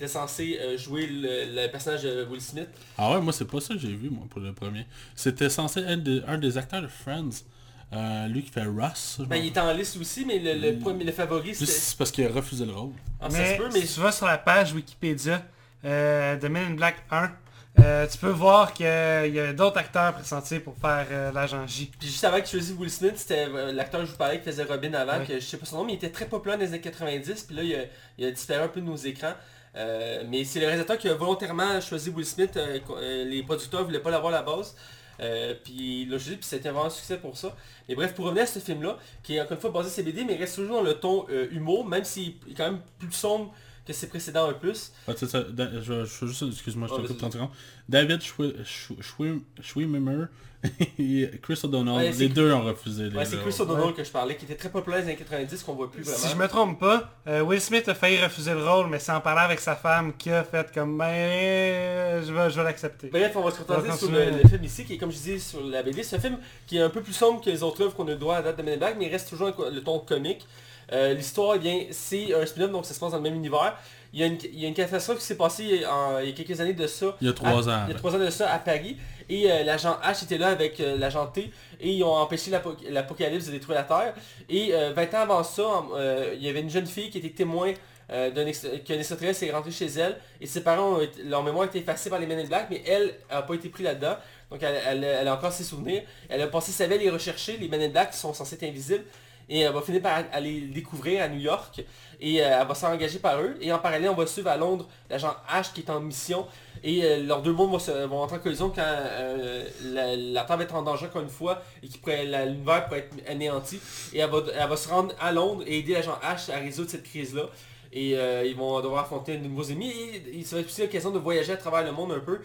Il 0.00 0.04
était 0.04 0.08
censé 0.12 0.58
euh, 0.60 0.76
jouer 0.76 1.06
le, 1.06 1.54
le 1.62 1.68
personnage 1.70 2.02
de 2.02 2.24
Will 2.28 2.40
Smith. 2.40 2.68
Ah 2.98 3.12
ouais, 3.12 3.20
moi 3.20 3.32
c'est 3.32 3.44
pas 3.44 3.60
ça 3.60 3.74
que 3.74 3.80
j'ai 3.80 3.92
vu 3.94 4.10
moi 4.10 4.24
pour 4.28 4.40
le 4.40 4.52
premier. 4.52 4.86
C'était 5.14 5.48
censé 5.50 5.80
être 5.80 6.02
de- 6.02 6.24
un 6.26 6.38
des 6.38 6.58
acteurs 6.58 6.82
de 6.82 6.88
Friends. 6.88 7.44
Euh, 7.92 8.28
lui 8.28 8.42
qui 8.44 8.50
fait 8.50 8.62
Russ. 8.62 9.20
Ben, 9.26 9.36
il 9.36 9.46
était 9.48 9.58
en 9.60 9.72
liste 9.72 9.96
aussi, 10.00 10.24
mais 10.24 10.38
le, 10.38 10.54
le, 10.54 10.78
premier, 10.78 11.02
le 11.04 11.10
favori, 11.12 11.54
c'est 11.56 11.96
parce 11.98 12.12
qu'il 12.12 12.24
a 12.24 12.28
refusé 12.30 12.64
le 12.64 12.72
rôle. 12.72 12.92
Ah, 13.20 13.28
ça 13.28 13.38
mais, 13.38 13.52
se 13.56 13.62
peut, 13.62 13.68
mais... 13.72 13.80
si 13.80 13.94
tu 13.94 14.00
vas 14.00 14.12
sur 14.12 14.26
la 14.26 14.38
page 14.38 14.72
Wikipédia 14.72 15.42
euh, 15.84 16.36
de 16.36 16.46
Men 16.48 16.72
in 16.72 16.74
Black 16.74 16.96
1, 17.10 17.32
euh, 17.80 18.06
tu 18.06 18.18
peux 18.18 18.30
voir 18.30 18.72
qu'il 18.72 18.86
y 18.86 19.40
a 19.40 19.52
d'autres 19.52 19.78
acteurs 19.78 20.12
pressentis 20.14 20.60
pour 20.60 20.76
faire 20.76 21.06
euh, 21.10 21.32
l'agent 21.32 21.66
J. 21.66 21.90
Puis 21.98 22.08
juste 22.08 22.22
avant 22.24 22.36
qu'il 22.36 22.46
choisisse 22.46 22.76
Will 22.78 22.90
Smith, 22.90 23.14
c'était 23.16 23.46
euh, 23.48 23.72
l'acteur 23.72 24.00
que 24.00 24.06
je 24.06 24.12
vous 24.12 24.16
parlais 24.18 24.38
qui 24.38 24.44
faisait 24.44 24.64
Robin 24.64 24.92
avant, 24.94 25.18
Ouais. 25.18 25.26
que 25.26 25.34
je 25.34 25.44
sais 25.44 25.56
pas 25.56 25.66
son 25.66 25.78
nom, 25.78 25.84
mais 25.84 25.92
il 25.92 25.96
était 25.96 26.10
très 26.10 26.26
populaire 26.26 26.58
dans 26.58 26.64
les 26.64 26.68
années 26.70 26.80
90, 26.80 27.42
puis 27.42 27.56
là 27.56 27.62
il 27.64 27.74
a, 27.74 27.78
il 28.18 28.26
a 28.26 28.30
disparu 28.30 28.62
un 28.62 28.68
peu 28.68 28.80
de 28.80 28.86
nos 28.86 28.96
écrans. 28.96 29.34
Euh, 29.76 30.24
mais 30.28 30.42
c'est 30.44 30.58
le 30.58 30.66
réalisateur 30.66 30.98
qui 30.98 31.08
a 31.08 31.14
volontairement 31.14 31.80
choisi 31.80 32.10
Will 32.10 32.26
Smith, 32.26 32.56
euh, 32.56 32.78
euh, 32.90 33.24
les 33.24 33.42
producteurs 33.44 33.84
voulaient 33.84 34.00
pas 34.00 34.10
l'avoir 34.10 34.32
à 34.32 34.36
la 34.38 34.42
base. 34.42 34.74
Euh, 35.20 35.54
puis 35.62 36.02
il 36.02 36.10
l'a 36.10 36.18
choisi, 36.18 36.36
puis 36.36 36.46
c'était 36.46 36.70
vraiment 36.70 36.86
un 36.86 36.90
succès 36.90 37.18
pour 37.18 37.36
ça. 37.36 37.54
Et 37.88 37.94
bref, 37.94 38.14
pour 38.14 38.24
revenir 38.24 38.44
à 38.44 38.46
ce 38.46 38.58
film-là, 38.58 38.98
qui 39.22 39.36
est 39.36 39.40
encore 39.40 39.52
une 39.52 39.60
fois 39.60 39.70
basé 39.70 39.88
sur 39.90 39.96
ses 39.96 40.02
BD, 40.02 40.24
mais 40.24 40.36
reste 40.36 40.56
toujours 40.56 40.76
dans 40.76 40.82
le 40.82 40.94
ton 40.94 41.26
euh, 41.30 41.48
humour, 41.50 41.86
même 41.86 42.04
s'il 42.04 42.34
est 42.50 42.54
quand 42.56 42.70
même 42.70 42.80
plus 42.98 43.12
sombre 43.12 43.52
que 43.86 43.92
ses 43.92 44.08
précédents 44.08 44.48
un 44.48 44.52
plus. 44.52 44.92
Ah, 45.08 45.12
c'est 45.16 45.26
ça, 45.28 45.42
Da- 45.42 45.70
je, 45.80 46.04
juste, 46.04 46.44
excuse-moi, 46.50 46.88
je 46.88 46.94
Ah, 46.94 47.02
te 47.02 47.06
coupe 47.08 47.18
30 47.18 47.32
secondes. 47.32 47.48
David 47.88 48.20
Schwi- 48.20 48.54
Schwi- 48.64 49.00
Schwi- 49.02 49.42
Schwimmer, 49.62 50.26
Et 50.98 51.30
Chris 51.40 51.58
O'Donnell, 51.64 51.94
Ouais, 51.96 52.12
les 52.12 52.28
deux 52.28 52.52
ont 52.52 52.62
refusé. 52.62 53.08
Ouais, 53.08 53.24
c'est. 53.24 53.38
Chris 53.40 53.54
O'Donnell 53.60 53.94
que 53.94 54.04
je 54.04 54.10
parlais, 54.10 54.36
qui 54.36 54.44
était 54.44 54.56
très 54.56 54.68
populaire 54.68 55.00
dans 55.00 55.06
les 55.06 55.12
années 55.12 55.18
90, 55.18 55.62
qu'on 55.62 55.72
voit 55.72 55.90
plus 55.90 56.02
vraiment. 56.02 56.18
Si 56.18 56.28
je 56.28 56.36
me 56.36 56.46
trompe 56.48 56.78
pas, 56.78 57.14
euh, 57.28 57.40
Will 57.40 57.62
Smith 57.62 57.88
a 57.88 57.94
failli 57.94 58.22
refuser 58.22 58.52
le 58.52 58.62
rôle, 58.62 58.88
mais 58.88 58.98
c'est 58.98 59.10
en 59.12 59.22
parlant 59.22 59.40
avec 59.40 59.58
sa 59.58 59.74
femme 59.74 60.12
qui 60.18 60.30
a 60.30 60.44
fait 60.44 60.70
comme 60.74 60.98
ben 60.98 62.22
je 62.22 62.30
vais, 62.30 62.50
je 62.50 62.56
vais 62.56 62.64
l'accepter. 62.64 63.08
Bref, 63.08 63.32
on 63.36 63.42
va 63.42 63.50
se 63.52 63.56
concentrer 63.62 63.88
On 63.88 63.90
va 63.92 63.96
sur 63.96 64.10
le, 64.10 64.30
le 64.42 64.48
film 64.48 64.62
ici, 64.64 64.84
qui 64.84 64.94
est 64.94 64.98
comme 64.98 65.10
je 65.10 65.16
disais 65.16 65.38
sur 65.38 65.64
la 65.64 65.82
BD. 65.82 66.02
C'est 66.02 66.16
un 66.16 66.20
film 66.20 66.38
qui 66.66 66.76
est 66.76 66.82
un 66.82 66.90
peu 66.90 67.00
plus 67.00 67.14
sombre 67.14 67.40
que 67.42 67.48
les 67.48 67.62
autres 67.62 67.82
œuvres 67.82 67.94
qu'on 67.94 68.06
a 68.08 68.10
le 68.10 68.16
droit 68.16 68.36
à 68.36 68.42
date 68.42 68.58
de 68.58 68.62
Men 68.62 68.74
in 68.74 68.76
Black, 68.76 68.96
mais 68.98 69.06
il 69.06 69.12
reste 69.12 69.30
toujours 69.30 69.50
le 69.72 69.80
ton 69.82 69.98
comique. 70.00 70.46
Euh, 70.92 71.14
L'histoire, 71.14 71.54
eh 71.56 71.58
bien, 71.58 71.84
c'est 71.90 72.34
un 72.34 72.44
spin-off, 72.46 72.70
donc 72.70 72.86
ça 72.86 72.94
se 72.94 73.00
passe 73.00 73.10
dans 73.12 73.16
le 73.18 73.22
même 73.22 73.34
univers. 73.36 73.76
Il 74.12 74.18
y 74.18 74.24
a 74.24 74.26
une, 74.26 74.38
il 74.42 74.58
y 74.60 74.64
a 74.64 74.68
une 74.68 74.74
catastrophe 74.74 75.18
qui 75.18 75.24
s'est 75.24 75.36
passée 75.36 75.86
en- 75.86 76.18
il 76.18 76.30
y 76.30 76.32
a 76.32 76.34
quelques 76.34 76.60
années 76.60 76.72
de 76.72 76.86
ça. 76.88 77.16
Il 77.20 77.28
y 77.28 77.30
a 77.30 77.32
trois 77.32 77.48
à- 77.68 77.82
ans. 77.82 77.84
Il 77.88 77.92
y 77.92 77.94
a 77.94 77.98
trois 77.98 78.14
ans 78.14 78.18
de 78.18 78.28
ça 78.30 78.52
à 78.52 78.58
Paris. 78.58 78.96
Et 79.28 79.50
euh, 79.52 79.62
l'agent 79.62 79.96
H 80.04 80.24
était 80.24 80.38
là 80.38 80.48
avec 80.48 80.80
euh, 80.80 80.96
l'agent 80.98 81.26
T. 81.28 81.52
Et 81.80 81.92
ils 81.92 82.02
ont 82.02 82.12
empêché 82.14 82.50
l'apo- 82.50 82.74
l'apocalypse 82.90 83.46
de 83.46 83.52
détruire 83.52 83.78
la 83.78 83.84
Terre. 83.84 84.14
Et 84.48 84.74
euh, 84.74 84.92
20 84.94 85.14
ans 85.14 85.18
avant 85.20 85.44
ça, 85.44 85.64
en- 85.64 85.90
euh, 85.96 86.32
il 86.34 86.42
y 86.42 86.48
avait 86.48 86.60
une 86.60 86.70
jeune 86.70 86.86
fille 86.86 87.08
qui 87.10 87.18
était 87.18 87.30
témoin 87.30 87.72
euh, 88.12 88.28
d'un 88.32 88.44
extraterrestre 88.44 89.44
est 89.44 89.52
rentré 89.52 89.70
chez 89.70 89.86
elle. 89.86 90.16
Et 90.40 90.46
ses 90.46 90.64
parents, 90.64 90.94
ont 90.96 91.00
été- 91.00 91.22
leur 91.22 91.44
mémoire 91.44 91.62
a 91.62 91.66
été 91.66 91.78
effacée 91.78 92.10
par 92.10 92.18
les 92.18 92.26
Men 92.26 92.40
in 92.40 92.44
Black. 92.46 92.66
Mais 92.68 92.82
elle 92.84 93.14
n'a 93.30 93.42
pas 93.42 93.54
été 93.54 93.68
prise 93.68 93.86
là-dedans. 93.86 94.16
Donc 94.50 94.60
elle, 94.64 94.80
elle- 94.84 95.04
elle 95.04 95.28
a 95.28 95.34
encore 95.34 95.52
ses 95.52 95.62
souvenirs. 95.62 96.02
Elle 96.28 96.42
a 96.42 96.48
passé 96.48 96.72
sa 96.72 96.88
vie 96.88 96.94
à 96.94 96.98
les 96.98 97.10
rechercher. 97.10 97.56
Les 97.58 97.68
Men 97.68 97.80
in 97.82 97.88
Black 97.90 98.12
sont 98.12 98.34
censés 98.34 98.56
être 98.56 98.64
invisibles. 98.64 99.04
Et 99.52 99.60
elle 99.60 99.72
va 99.72 99.82
finir 99.82 100.00
par 100.00 100.22
aller 100.32 100.60
découvrir 100.60 101.22
à 101.24 101.28
New 101.28 101.40
York. 101.40 101.82
Et 102.20 102.40
euh, 102.40 102.58
elle 102.60 102.66
va 102.68 102.74
s'engager 102.74 103.18
par 103.18 103.40
eux. 103.40 103.56
Et 103.60 103.72
en 103.72 103.80
parallèle, 103.80 104.08
on 104.08 104.14
va 104.14 104.24
suivre 104.26 104.48
à 104.48 104.56
Londres 104.56 104.86
l'agent 105.10 105.34
H 105.52 105.72
qui 105.72 105.80
est 105.80 105.90
en 105.90 106.00
mission. 106.00 106.46
Et 106.84 107.04
euh, 107.04 107.24
leurs 107.24 107.42
deux 107.42 107.52
mondes 107.52 107.70
vont, 107.72 108.06
vont 108.06 108.22
entrer 108.22 108.36
en 108.36 108.40
collision 108.40 108.70
quand 108.70 108.80
euh, 108.86 109.64
la, 109.82 110.44
Terre 110.44 110.56
va 110.56 110.62
être 110.62 110.74
en 110.76 110.82
danger 110.82 111.06
encore 111.06 111.22
une 111.22 111.28
fois 111.28 111.62
et 111.82 112.26
la- 112.26 112.46
l'univers 112.46 112.86
pourrait 112.86 113.00
être 113.00 113.28
anéanti. 113.28 113.80
Et 114.12 114.20
elle 114.20 114.30
va, 114.30 114.38
elle 114.56 114.68
va 114.68 114.76
se 114.76 114.88
rendre 114.88 115.14
à 115.20 115.32
Londres 115.32 115.64
et 115.66 115.78
aider 115.80 115.94
l'agent 115.94 116.16
H 116.22 116.52
à 116.52 116.58
résoudre 116.58 116.88
cette 116.90 117.02
crise-là. 117.02 117.46
Et 117.92 118.10
ils 118.46 118.54
vont 118.56 118.80
devoir 118.80 119.02
affronter 119.02 119.36
de 119.36 119.44
nouveaux 119.48 119.64
ennemis. 119.64 119.92
Et, 120.32 120.44
ça 120.44 120.54
va 120.54 120.62
être 120.62 120.68
aussi 120.68 120.82
l'occasion 120.82 121.10
de 121.10 121.18
voyager 121.18 121.52
à 121.54 121.56
travers 121.56 121.82
le 121.82 121.90
monde 121.90 122.12
un 122.12 122.20
peu. 122.20 122.38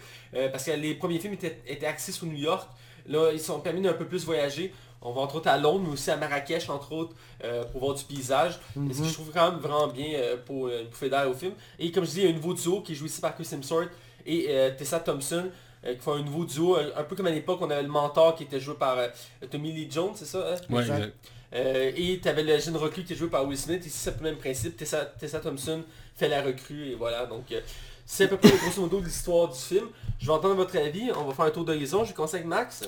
parce 0.50 0.64
que 0.64 0.72
les 0.72 0.94
premiers 0.96 1.20
films 1.20 1.34
étaient, 1.34 1.62
étaient 1.68 1.86
axés 1.86 2.10
sur 2.10 2.26
New 2.26 2.36
York. 2.36 2.68
Là, 3.08 3.30
ils 3.32 3.38
sont 3.38 3.60
permis 3.60 3.80
d'un 3.80 3.92
peu 3.92 4.06
plus 4.06 4.24
voyager. 4.24 4.72
On 5.06 5.12
va 5.12 5.20
entre 5.22 5.36
autres 5.36 5.48
à 5.48 5.56
Londres, 5.56 5.82
mais 5.86 5.92
aussi 5.92 6.10
à 6.10 6.16
Marrakech, 6.16 6.68
entre 6.68 6.92
autres, 6.92 7.14
euh, 7.44 7.64
pour 7.64 7.80
voir 7.80 7.94
du 7.94 8.04
paysage. 8.04 8.58
Mhm. 8.74 8.92
Ce 8.92 8.98
que 9.02 9.04
je 9.08 9.12
trouve 9.14 9.30
quand 9.32 9.50
même 9.52 9.60
vraiment 9.60 9.86
bien 9.88 10.08
euh, 10.14 10.36
pour 10.44 10.66
euh, 10.66 10.80
une 10.82 10.88
bouffée 10.88 11.08
d'air 11.08 11.28
au 11.30 11.34
film. 11.34 11.52
Et 11.78 11.90
comme 11.92 12.04
je 12.04 12.10
dis, 12.10 12.20
il 12.20 12.24
y 12.24 12.26
a 12.26 12.30
un 12.30 12.34
nouveau 12.34 12.54
duo 12.54 12.80
qui 12.80 12.92
est 12.92 12.94
joué 12.96 13.06
ici 13.08 13.20
par 13.20 13.34
Chris 13.34 13.48
Hemsworth 13.52 13.90
et 14.26 14.46
euh, 14.48 14.70
Tessa 14.76 14.98
Thompson, 15.00 15.44
euh, 15.84 15.94
qui 15.94 16.00
font 16.00 16.14
un 16.14 16.22
nouveau 16.22 16.44
duo, 16.44 16.76
un, 16.76 16.86
un 17.00 17.04
peu 17.04 17.14
comme 17.14 17.26
à 17.28 17.30
l'époque, 17.30 17.58
on 17.62 17.70
avait 17.70 17.82
le 17.82 17.88
mentor 17.88 18.34
qui 18.34 18.42
était 18.44 18.58
joué 18.60 18.74
par 18.74 18.98
euh, 18.98 19.08
Tommy 19.50 19.72
Lee 19.72 19.88
Jones, 19.90 20.12
c'est 20.14 20.24
ça 20.26 20.38
hein? 20.38 20.56
Ouais, 20.70 20.80
Exact. 20.82 20.96
exact. 20.98 21.14
Euh, 21.54 21.92
et 21.96 22.18
tu 22.20 22.28
avais 22.28 22.42
le 22.42 22.58
jeune 22.58 22.76
recrue 22.76 23.04
qui 23.04 23.12
est 23.12 23.16
joué 23.16 23.28
par 23.28 23.46
Will 23.46 23.56
Smith. 23.56 23.86
Ici, 23.86 23.96
c'est 23.96 24.16
le 24.18 24.22
même 24.24 24.36
principe. 24.36 24.76
Tessa, 24.76 25.06
Tessa 25.06 25.38
Thompson 25.38 25.82
fait 26.16 26.28
la 26.28 26.42
recrue. 26.42 26.88
Et 26.90 26.94
voilà, 26.96 27.24
donc 27.24 27.44
euh, 27.52 27.60
c'est 28.04 28.24
à 28.24 28.28
peu 28.28 28.36
près 28.36 28.50
grosso 28.50 28.80
modo 28.82 29.00
l'histoire 29.00 29.48
du 29.48 29.58
film. 29.58 29.86
Je 30.18 30.26
vais 30.26 30.32
entendre 30.32 30.56
votre 30.56 30.76
avis. 30.76 31.10
On 31.16 31.24
va 31.24 31.32
faire 31.32 31.44
un 31.44 31.50
tour 31.50 31.64
d'horizon. 31.64 32.02
Je 32.02 32.08
vais 32.08 32.14
commencer 32.14 32.34
avec 32.36 32.48
Max. 32.48 32.82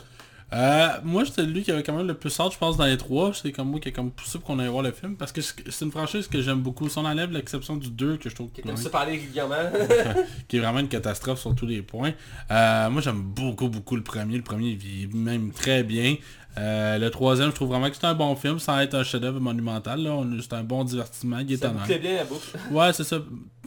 Euh, 0.53 0.89
moi, 1.05 1.25
j'étais 1.25 1.43
lui 1.43 1.63
qui 1.63 1.71
avait 1.71 1.83
quand 1.83 1.95
même 1.95 2.07
le 2.07 2.15
plus 2.15 2.39
hâte, 2.41 2.53
je 2.53 2.59
pense, 2.59 2.77
dans 2.77 2.87
les 2.87 2.97
trois. 2.97 3.33
C'est 3.35 3.53
comme 3.53 3.71
moi 3.71 3.81
qui 3.81 3.89
a 3.89 3.93
comme 3.93 4.11
poussé 4.11 4.39
pour 4.39 4.47
qu'on 4.47 4.59
aille 4.59 4.69
voir 4.69 4.83
le 4.83 4.93
film. 4.93 5.17
Parce 5.17 5.33
que 5.33 5.41
c'est 5.43 5.85
une 5.85 5.91
franchise 5.91 6.27
que 6.27 6.41
j'aime 6.41 6.61
beaucoup. 6.61 6.89
Si 6.89 6.99
on 6.99 7.05
enlève 7.05 7.31
l'exception 7.33 7.77
du 7.77 7.91
2, 7.91 8.17
que 8.17 8.31
je 8.31 8.35
trouve 8.35 8.51
Qui 8.51 8.63
se 8.77 8.89
parler 8.89 9.13
régulièrement. 9.13 9.57
qui 10.49 10.57
est 10.57 10.61
vraiment 10.61 10.81
une 10.81 10.89
catastrophe 10.89 11.41
sur 11.41 11.55
tous 11.55 11.67
les 11.67 11.83
points. 11.83 12.13
Euh, 12.51 12.89
moi, 12.89 13.03
j'aime 13.03 13.21
beaucoup, 13.21 13.69
beaucoup 13.69 13.97
le 13.97 14.03
premier. 14.03 14.37
Le 14.37 14.43
premier, 14.43 14.71
il 14.71 14.77
vit 14.77 15.09
même 15.13 15.53
très 15.53 15.83
bien. 15.83 16.17
Euh, 16.57 16.99
le 16.99 17.11
troisième, 17.11 17.51
je 17.51 17.55
trouve 17.55 17.69
vraiment 17.69 17.89
que 17.91 17.97
c'est 17.97 18.07
un 18.07 18.15
bon 18.15 18.35
film, 18.35 18.59
sans 18.59 18.79
être 18.81 18.95
un 18.95 19.05
chef-d'œuvre 19.05 19.41
monumental. 19.41 20.09
C'est 20.41 20.55
un 20.55 20.65
bon 20.65 20.83
divertissement, 20.83 21.39
il 21.41 21.53
est 21.53 21.57
ça 21.59 21.69
bien 21.69 22.15
la 22.15 22.25
boucle. 22.25 22.59
Ouais, 22.71 22.93
c'est 22.95 23.05
ça. 23.05 23.19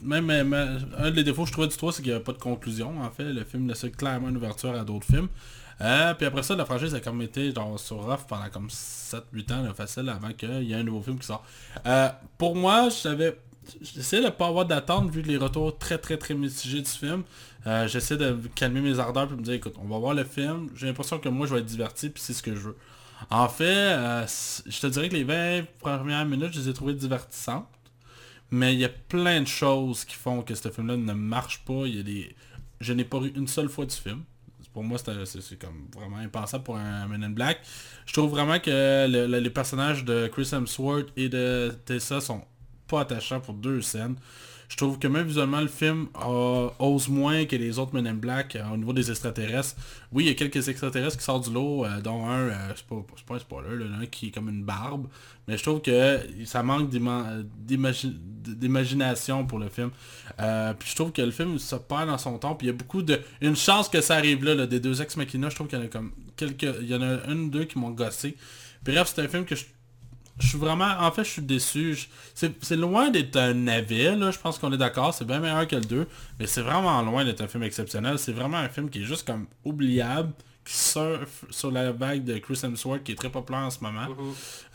Même, 0.02 0.30
un 0.98 1.10
des 1.12 1.22
défauts 1.22 1.42
que 1.42 1.48
je 1.48 1.52
trouvais 1.52 1.68
du 1.68 1.76
3, 1.76 1.92
c'est 1.92 2.02
qu'il 2.02 2.10
n'y 2.10 2.16
avait 2.16 2.24
pas 2.24 2.32
de 2.32 2.38
conclusion. 2.38 3.00
En 3.00 3.10
fait, 3.10 3.24
le 3.24 3.44
film 3.44 3.68
laissait 3.68 3.90
clairement 3.90 4.30
une 4.30 4.36
ouverture 4.36 4.74
à 4.74 4.84
d'autres 4.84 5.06
films. 5.06 5.28
Euh, 5.80 6.14
puis 6.14 6.26
après 6.26 6.42
ça, 6.42 6.54
la 6.54 6.64
franchise 6.64 6.94
a 6.94 7.00
comme 7.00 7.22
été 7.22 7.52
genre, 7.52 7.78
sur 7.78 8.04
rough 8.04 8.26
pendant 8.28 8.48
comme 8.50 8.68
7-8 8.68 9.52
ans, 9.52 9.74
facile, 9.74 10.08
avant 10.08 10.32
qu'il 10.32 10.62
y 10.64 10.72
ait 10.72 10.76
un 10.76 10.82
nouveau 10.82 11.00
film 11.02 11.18
qui 11.18 11.26
sort. 11.26 11.44
Euh, 11.86 12.08
pour 12.38 12.54
moi, 12.56 12.88
j'avais... 12.90 13.38
J'essayais 13.80 14.24
de 14.24 14.28
pas 14.28 14.48
avoir 14.48 14.66
d'attente 14.66 15.08
vu 15.10 15.22
les 15.22 15.36
retours 15.36 15.78
très 15.78 15.96
très 15.96 16.16
très 16.16 16.34
mitigés 16.34 16.82
du 16.82 16.90
film. 16.90 17.22
Euh, 17.66 17.86
J'essaie 17.86 18.16
de 18.16 18.36
calmer 18.56 18.80
mes 18.80 18.98
ardeurs 18.98 19.28
puis 19.28 19.36
me 19.36 19.42
dire 19.42 19.54
écoute, 19.54 19.76
on 19.78 19.86
va 19.86 19.98
voir 19.98 20.14
le 20.14 20.24
film. 20.24 20.68
J'ai 20.74 20.86
l'impression 20.86 21.20
que 21.20 21.28
moi 21.28 21.46
je 21.46 21.54
vais 21.54 21.60
être 21.60 21.66
diverti 21.66 22.10
puis 22.10 22.20
c'est 22.20 22.32
ce 22.32 22.42
que 22.42 22.56
je 22.56 22.60
veux. 22.60 22.76
En 23.30 23.48
fait, 23.48 23.64
euh, 23.64 24.26
je 24.66 24.80
te 24.80 24.86
dirais 24.88 25.08
que 25.08 25.14
les 25.14 25.22
20 25.22 25.64
premières 25.78 26.24
minutes, 26.26 26.52
je 26.52 26.60
les 26.60 26.68
ai 26.70 26.72
trouvées 26.72 26.94
divertissantes. 26.94 27.68
Mais 28.50 28.74
il 28.74 28.80
y 28.80 28.84
a 28.84 28.88
plein 28.88 29.40
de 29.40 29.46
choses 29.46 30.04
qui 30.04 30.14
font 30.14 30.42
que 30.42 30.54
ce 30.54 30.68
film-là 30.68 30.96
ne 30.96 31.12
marche 31.12 31.64
pas. 31.64 31.86
Il 31.86 31.96
y 31.96 32.00
a 32.00 32.02
des... 32.02 32.36
Je 32.80 32.92
n'ai 32.92 33.04
pas 33.04 33.20
ri 33.20 33.32
une 33.34 33.48
seule 33.48 33.68
fois 33.68 33.86
du 33.86 33.94
film. 33.96 34.24
Pour 34.72 34.82
moi, 34.84 34.98
c'est 34.98 35.58
comme 35.58 35.88
vraiment 35.94 36.16
impensable 36.16 36.64
pour 36.64 36.76
un 36.78 37.06
Men 37.06 37.22
in 37.24 37.30
Black. 37.30 37.60
Je 38.06 38.12
trouve 38.14 38.30
vraiment 38.30 38.58
que 38.58 39.06
le- 39.06 39.26
le- 39.26 39.38
les 39.38 39.50
personnages 39.50 40.04
de 40.04 40.28
Chris 40.28 40.48
Hemsworth 40.52 41.08
et 41.16 41.28
de 41.28 41.72
Tessa 41.84 42.20
sont 42.20 42.42
pas 42.88 43.02
attachants 43.02 43.40
pour 43.40 43.54
deux 43.54 43.82
scènes. 43.82 44.16
Je 44.72 44.78
trouve 44.78 44.98
que 44.98 45.06
même 45.06 45.26
visuellement 45.26 45.60
le 45.60 45.68
film 45.68 46.06
euh, 46.26 46.70
ose 46.78 47.06
moins 47.10 47.44
que 47.44 47.56
les 47.56 47.78
autres 47.78 47.94
Men 47.94 48.06
in 48.06 48.14
Black 48.14 48.56
euh, 48.56 48.62
au 48.72 48.78
niveau 48.78 48.94
des 48.94 49.10
extraterrestres. 49.10 49.76
Oui, 50.12 50.24
il 50.24 50.28
y 50.28 50.30
a 50.30 50.34
quelques 50.34 50.66
extraterrestres 50.66 51.18
qui 51.18 51.24
sortent 51.24 51.46
du 51.46 51.52
lot, 51.52 51.84
euh, 51.84 52.00
dont 52.00 52.26
un, 52.26 52.48
c'est 52.74 52.86
pas, 52.86 53.04
pas 53.26 53.34
un 53.34 53.38
spoiler, 53.38 53.76
là, 53.76 53.84
un 54.00 54.06
qui 54.06 54.28
est 54.28 54.30
comme 54.30 54.48
une 54.48 54.64
barbe. 54.64 55.08
Mais 55.46 55.58
je 55.58 55.62
trouve 55.62 55.82
que 55.82 56.20
ça 56.46 56.62
manque 56.62 56.88
d'ima- 56.88 57.42
d'imagi- 57.68 58.16
d'imagination 58.16 59.44
pour 59.44 59.58
le 59.58 59.68
film. 59.68 59.90
Puis 60.78 60.90
je 60.90 60.94
trouve 60.94 61.12
que 61.12 61.20
le 61.20 61.32
film 61.32 61.58
se 61.58 61.76
perd 61.76 62.06
dans 62.06 62.16
son 62.16 62.38
temps. 62.38 62.54
Puis 62.54 62.68
il 62.68 62.70
y 62.70 62.72
a 62.72 62.76
beaucoup 62.76 63.02
de... 63.02 63.20
Une 63.42 63.56
chance 63.56 63.90
que 63.90 64.00
ça 64.00 64.14
arrive 64.16 64.42
là, 64.42 64.54
là, 64.54 64.66
des 64.66 64.80
deux 64.80 65.02
ex-machina, 65.02 65.50
je 65.50 65.54
trouve 65.54 65.66
qu'il 65.68 65.78
y 65.80 65.82
en 65.82 65.84
a 65.84 65.88
comme 65.88 66.12
quelques... 66.34 66.74
Il 66.80 66.88
y 66.88 66.94
en 66.94 67.02
a 67.02 67.26
une 67.30 67.40
ou 67.40 67.50
deux 67.50 67.64
qui 67.64 67.78
m'ont 67.78 67.90
gossé. 67.90 68.36
Bref, 68.82 69.12
c'est 69.14 69.20
un 69.20 69.28
film 69.28 69.44
que 69.44 69.54
je 69.54 69.64
je 70.42 70.48
suis 70.48 70.58
vraiment, 70.58 70.90
en 70.98 71.10
fait, 71.12 71.24
je 71.24 71.30
suis 71.30 71.42
déçu. 71.42 72.08
C'est 72.34 72.76
loin 72.76 73.10
d'être 73.10 73.36
un 73.36 73.54
navet, 73.54 74.16
là, 74.16 74.30
je 74.30 74.38
pense 74.38 74.58
qu'on 74.58 74.72
est 74.72 74.76
d'accord. 74.76 75.14
C'est 75.14 75.24
bien 75.24 75.38
meilleur 75.38 75.66
que 75.68 75.76
le 75.76 75.82
2. 75.82 76.06
Mais 76.38 76.46
c'est 76.46 76.62
vraiment 76.62 77.00
loin 77.02 77.24
d'être 77.24 77.40
un 77.40 77.46
film 77.46 77.62
exceptionnel. 77.62 78.18
C'est 78.18 78.32
vraiment 78.32 78.58
un 78.58 78.68
film 78.68 78.90
qui 78.90 79.02
est 79.02 79.04
juste 79.04 79.26
comme 79.26 79.46
oubliable, 79.64 80.32
qui 80.64 80.74
surfe 80.74 81.44
sur 81.50 81.70
la 81.72 81.90
vague 81.90 82.24
de 82.24 82.38
Chris 82.38 82.60
Hemsworth 82.62 83.02
qui 83.02 83.12
est 83.12 83.16
très 83.16 83.30
populaire 83.30 83.62
en 83.62 83.70
ce 83.70 83.80
moment. 83.80 84.06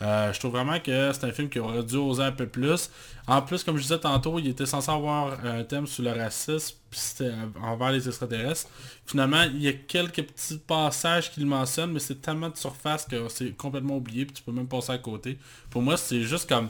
Euh, 0.02 0.32
je 0.32 0.38
trouve 0.38 0.52
vraiment 0.52 0.78
que 0.78 1.12
c'est 1.12 1.24
un 1.24 1.32
film 1.32 1.48
qui 1.48 1.58
aurait 1.58 1.82
dû 1.82 1.96
oser 1.96 2.24
un 2.24 2.32
peu 2.32 2.46
plus. 2.46 2.90
En 3.26 3.40
plus, 3.40 3.64
comme 3.64 3.76
je 3.76 3.82
disais 3.82 3.98
tantôt, 3.98 4.38
il 4.38 4.48
était 4.48 4.66
censé 4.66 4.90
avoir 4.90 5.44
un 5.44 5.64
thème 5.64 5.86
sur 5.86 6.04
le 6.04 6.12
racisme, 6.12 6.76
puis 6.90 7.00
c'était 7.00 7.32
envers 7.62 7.92
les 7.92 8.06
extraterrestres. 8.06 8.68
Finalement, 9.06 9.42
il 9.44 9.62
y 9.62 9.68
a 9.68 9.72
quelques 9.72 10.22
petits 10.22 10.58
passages 10.58 11.30
qu'il 11.32 11.46
mentionne, 11.46 11.92
mais 11.92 12.00
c'est 12.00 12.20
tellement 12.20 12.50
de 12.50 12.56
surface 12.56 13.06
que 13.06 13.28
c'est 13.28 13.56
complètement 13.56 13.96
oublié, 13.96 14.26
puis 14.26 14.34
tu 14.34 14.42
peux 14.42 14.52
même 14.52 14.68
passer 14.68 14.92
à 14.92 14.98
côté. 14.98 15.38
Pour 15.70 15.82
moi, 15.82 15.96
c'est 15.96 16.22
juste 16.22 16.48
comme... 16.48 16.68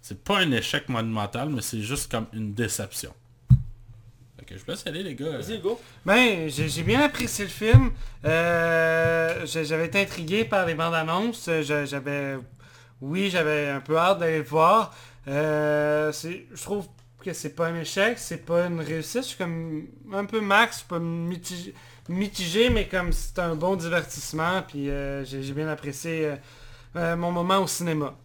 C'est 0.00 0.22
pas 0.22 0.38
un 0.38 0.52
échec 0.52 0.88
monumental, 0.88 1.48
mais 1.48 1.60
c'est 1.60 1.82
juste 1.82 2.10
comme 2.10 2.26
une 2.32 2.54
déception. 2.54 3.12
Ok, 4.50 4.56
je 4.64 4.70
laisse 4.70 4.86
aller 4.86 5.02
les 5.02 5.14
gars. 5.14 5.36
Vas-y, 5.38 5.56
Hugo. 5.56 5.78
Ben, 6.06 6.48
j'ai 6.48 6.82
bien 6.82 7.00
apprécié 7.00 7.44
le 7.44 7.50
film. 7.50 7.90
Euh, 8.24 9.44
j'avais 9.44 9.86
été 9.86 10.00
intrigué 10.00 10.44
par 10.44 10.64
les 10.66 10.74
bandes 10.74 10.94
annonces. 10.94 11.50
J'avais, 11.62 12.36
oui, 13.00 13.28
j'avais 13.30 13.68
un 13.68 13.80
peu 13.80 13.96
hâte 13.98 14.20
d'aller 14.20 14.38
le 14.38 14.44
voir. 14.44 14.94
Euh, 15.26 16.10
c'est- 16.12 16.46
je 16.54 16.62
trouve 16.62 16.86
que 17.22 17.32
c'est 17.34 17.54
pas 17.54 17.66
un 17.66 17.74
échec, 17.80 18.18
c'est 18.18 18.44
pas 18.46 18.66
une 18.66 18.80
réussite. 18.80 19.22
Je 19.22 19.28
suis 19.28 19.36
comme 19.38 19.86
un 20.12 20.24
peu 20.24 20.40
max, 20.40 20.80
pas 20.82 20.98
mitigé, 20.98 21.74
mitigé, 22.08 22.70
mais 22.70 22.86
comme 22.88 23.12
c'est 23.12 23.38
un 23.40 23.54
bon 23.54 23.76
divertissement. 23.76 24.62
Puis 24.66 24.88
euh, 24.88 25.24
j'ai 25.24 25.42
j'ai 25.42 25.52
bien 25.52 25.68
apprécié 25.68 26.24
euh, 26.26 26.36
euh, 26.96 27.16
mon 27.16 27.32
moment 27.32 27.58
au 27.58 27.66
cinéma. 27.66 28.16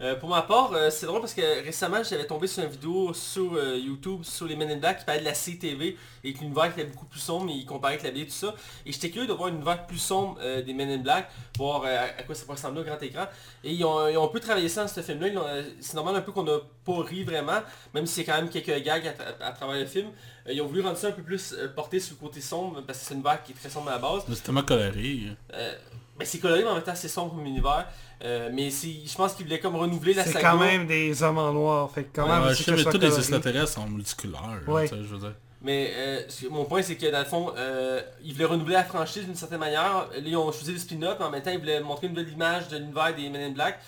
Euh, 0.00 0.14
pour 0.14 0.30
ma 0.30 0.40
part, 0.40 0.72
euh, 0.72 0.88
c'est 0.88 1.04
drôle 1.04 1.20
parce 1.20 1.34
que 1.34 1.62
récemment 1.62 2.02
j'avais 2.02 2.26
tombé 2.26 2.46
sur 2.46 2.62
une 2.62 2.70
vidéo 2.70 3.12
sur 3.12 3.54
euh, 3.54 3.76
YouTube 3.76 4.22
sur 4.22 4.46
les 4.46 4.56
Men 4.56 4.70
in 4.70 4.76
Black 4.78 5.00
qui 5.00 5.04
parlait 5.04 5.20
de 5.20 5.26
la 5.26 5.34
CTV 5.34 5.94
et 6.24 6.32
que 6.32 6.38
l'univers 6.40 6.66
était 6.66 6.84
beaucoup 6.84 7.04
plus 7.04 7.20
sombre 7.20 7.50
et 7.50 7.54
il 7.54 7.66
comparait 7.66 7.94
avec 7.94 8.04
la 8.04 8.10
BD 8.10 8.24
tout 8.24 8.32
ça. 8.32 8.54
Et 8.86 8.92
j'étais 8.92 9.10
curieux 9.10 9.28
de 9.28 9.32
voir 9.34 9.50
un 9.50 9.52
univers 9.52 9.86
plus 9.86 9.98
sombre 9.98 10.38
des 10.62 10.72
Men 10.72 10.90
in 10.90 10.98
Black, 10.98 11.30
voir 11.58 11.84
à 11.84 12.22
quoi 12.22 12.34
ça 12.34 12.44
pourrait 12.44 12.56
ressembler 12.56 12.80
au 12.80 12.84
grand 12.84 13.02
écran. 13.02 13.26
Et 13.62 13.72
ils 13.72 13.84
ont, 13.84 14.08
ils 14.08 14.16
ont 14.16 14.28
peu 14.28 14.40
travaillé 14.40 14.68
ça 14.70 14.82
dans 14.82 14.88
ce 14.88 15.02
film-là. 15.02 15.62
C'est 15.80 15.94
normal 15.94 16.16
un 16.16 16.20
peu 16.22 16.32
qu'on 16.32 16.44
n'a 16.44 16.58
pas 16.84 17.02
ri 17.02 17.24
vraiment, 17.24 17.60
même 17.94 18.06
si 18.06 18.14
c'est 18.14 18.24
quand 18.24 18.36
même 18.36 18.48
quelques 18.48 18.82
gags 18.82 19.14
à, 19.40 19.46
à 19.46 19.52
travers 19.52 19.78
le 19.78 19.86
film. 19.86 20.08
Ils 20.48 20.60
ont 20.62 20.66
voulu 20.66 20.80
rendre 20.80 20.96
ça 20.96 21.08
un 21.08 21.12
peu 21.12 21.22
plus 21.22 21.54
porté 21.76 22.00
sur 22.00 22.16
le 22.18 22.26
côté 22.26 22.40
sombre 22.40 22.82
parce 22.86 22.98
que 23.00 23.04
c'est 23.04 23.14
une 23.14 23.20
univers 23.20 23.42
qui 23.42 23.52
est 23.52 23.54
très 23.54 23.68
sombre 23.68 23.88
à 23.88 23.92
la 23.92 23.98
base. 23.98 24.22
Mais 24.28 24.34
C'est 24.34 24.42
tellement 24.44 24.62
coloré. 24.62 25.20
Euh, 25.52 25.74
ben, 26.18 26.26
c'est 26.26 26.38
coloré 26.38 26.62
mais 26.62 26.70
en 26.70 26.74
même 26.74 26.82
temps 26.82 26.94
c'est 26.94 27.08
sombre 27.08 27.34
comme 27.34 27.46
univers. 27.46 27.86
Euh, 28.22 28.50
mais 28.52 28.68
c'est- 28.70 29.06
je 29.06 29.14
pense 29.16 29.32
qu'ils 29.34 29.46
voulaient 29.46 29.60
comme 29.60 29.76
renouveler 29.76 30.12
la 30.12 30.24
C'est 30.24 30.32
saga. 30.32 30.50
quand 30.50 30.58
même 30.58 30.86
des 30.86 31.22
hommes 31.22 31.38
en 31.38 31.52
noir. 31.52 31.90
Fait 31.90 32.04
que 32.04 32.08
comment 32.20 32.40
Ouais, 32.42 32.54
je 32.54 32.58
que 32.58 32.64
sais, 32.64 32.72
mais 32.84 32.84
tous 32.92 32.98
les 32.98 33.16
extraterrestres 33.16 33.72
sont 33.72 33.86
multicouleurs. 33.86 34.60
là, 34.66 34.72
Ouais. 34.72 34.88
tu 34.88 34.94
sais, 34.94 35.00
je 35.02 35.08
veux 35.08 35.18
dire. 35.18 35.34
Mais 35.62 35.92
euh, 35.94 36.22
mon 36.50 36.64
point 36.64 36.80
c'est 36.82 36.96
que 36.96 37.10
dans 37.10 37.18
le 37.18 37.24
fond, 37.24 37.52
euh, 37.56 38.00
ils 38.24 38.32
voulaient 38.32 38.44
renouveler 38.46 38.74
la 38.74 38.84
franchise 38.84 39.24
d'une 39.24 39.34
certaine 39.34 39.60
manière. 39.60 40.06
Là, 40.10 40.20
ils 40.24 40.36
ont 40.36 40.50
choisi 40.52 40.72
le 40.72 40.78
spin-off, 40.78 41.16
mais 41.18 41.24
en 41.26 41.30
même 41.30 41.42
temps 41.42 41.50
ils 41.50 41.58
voulaient 41.58 41.80
montrer 41.80 42.06
une 42.06 42.14
nouvelle 42.14 42.32
image 42.32 42.68
de 42.68 42.76
l'univers 42.78 43.14
des 43.14 43.28
Men 43.28 43.42
in 43.42 43.54
Black. 43.54 43.78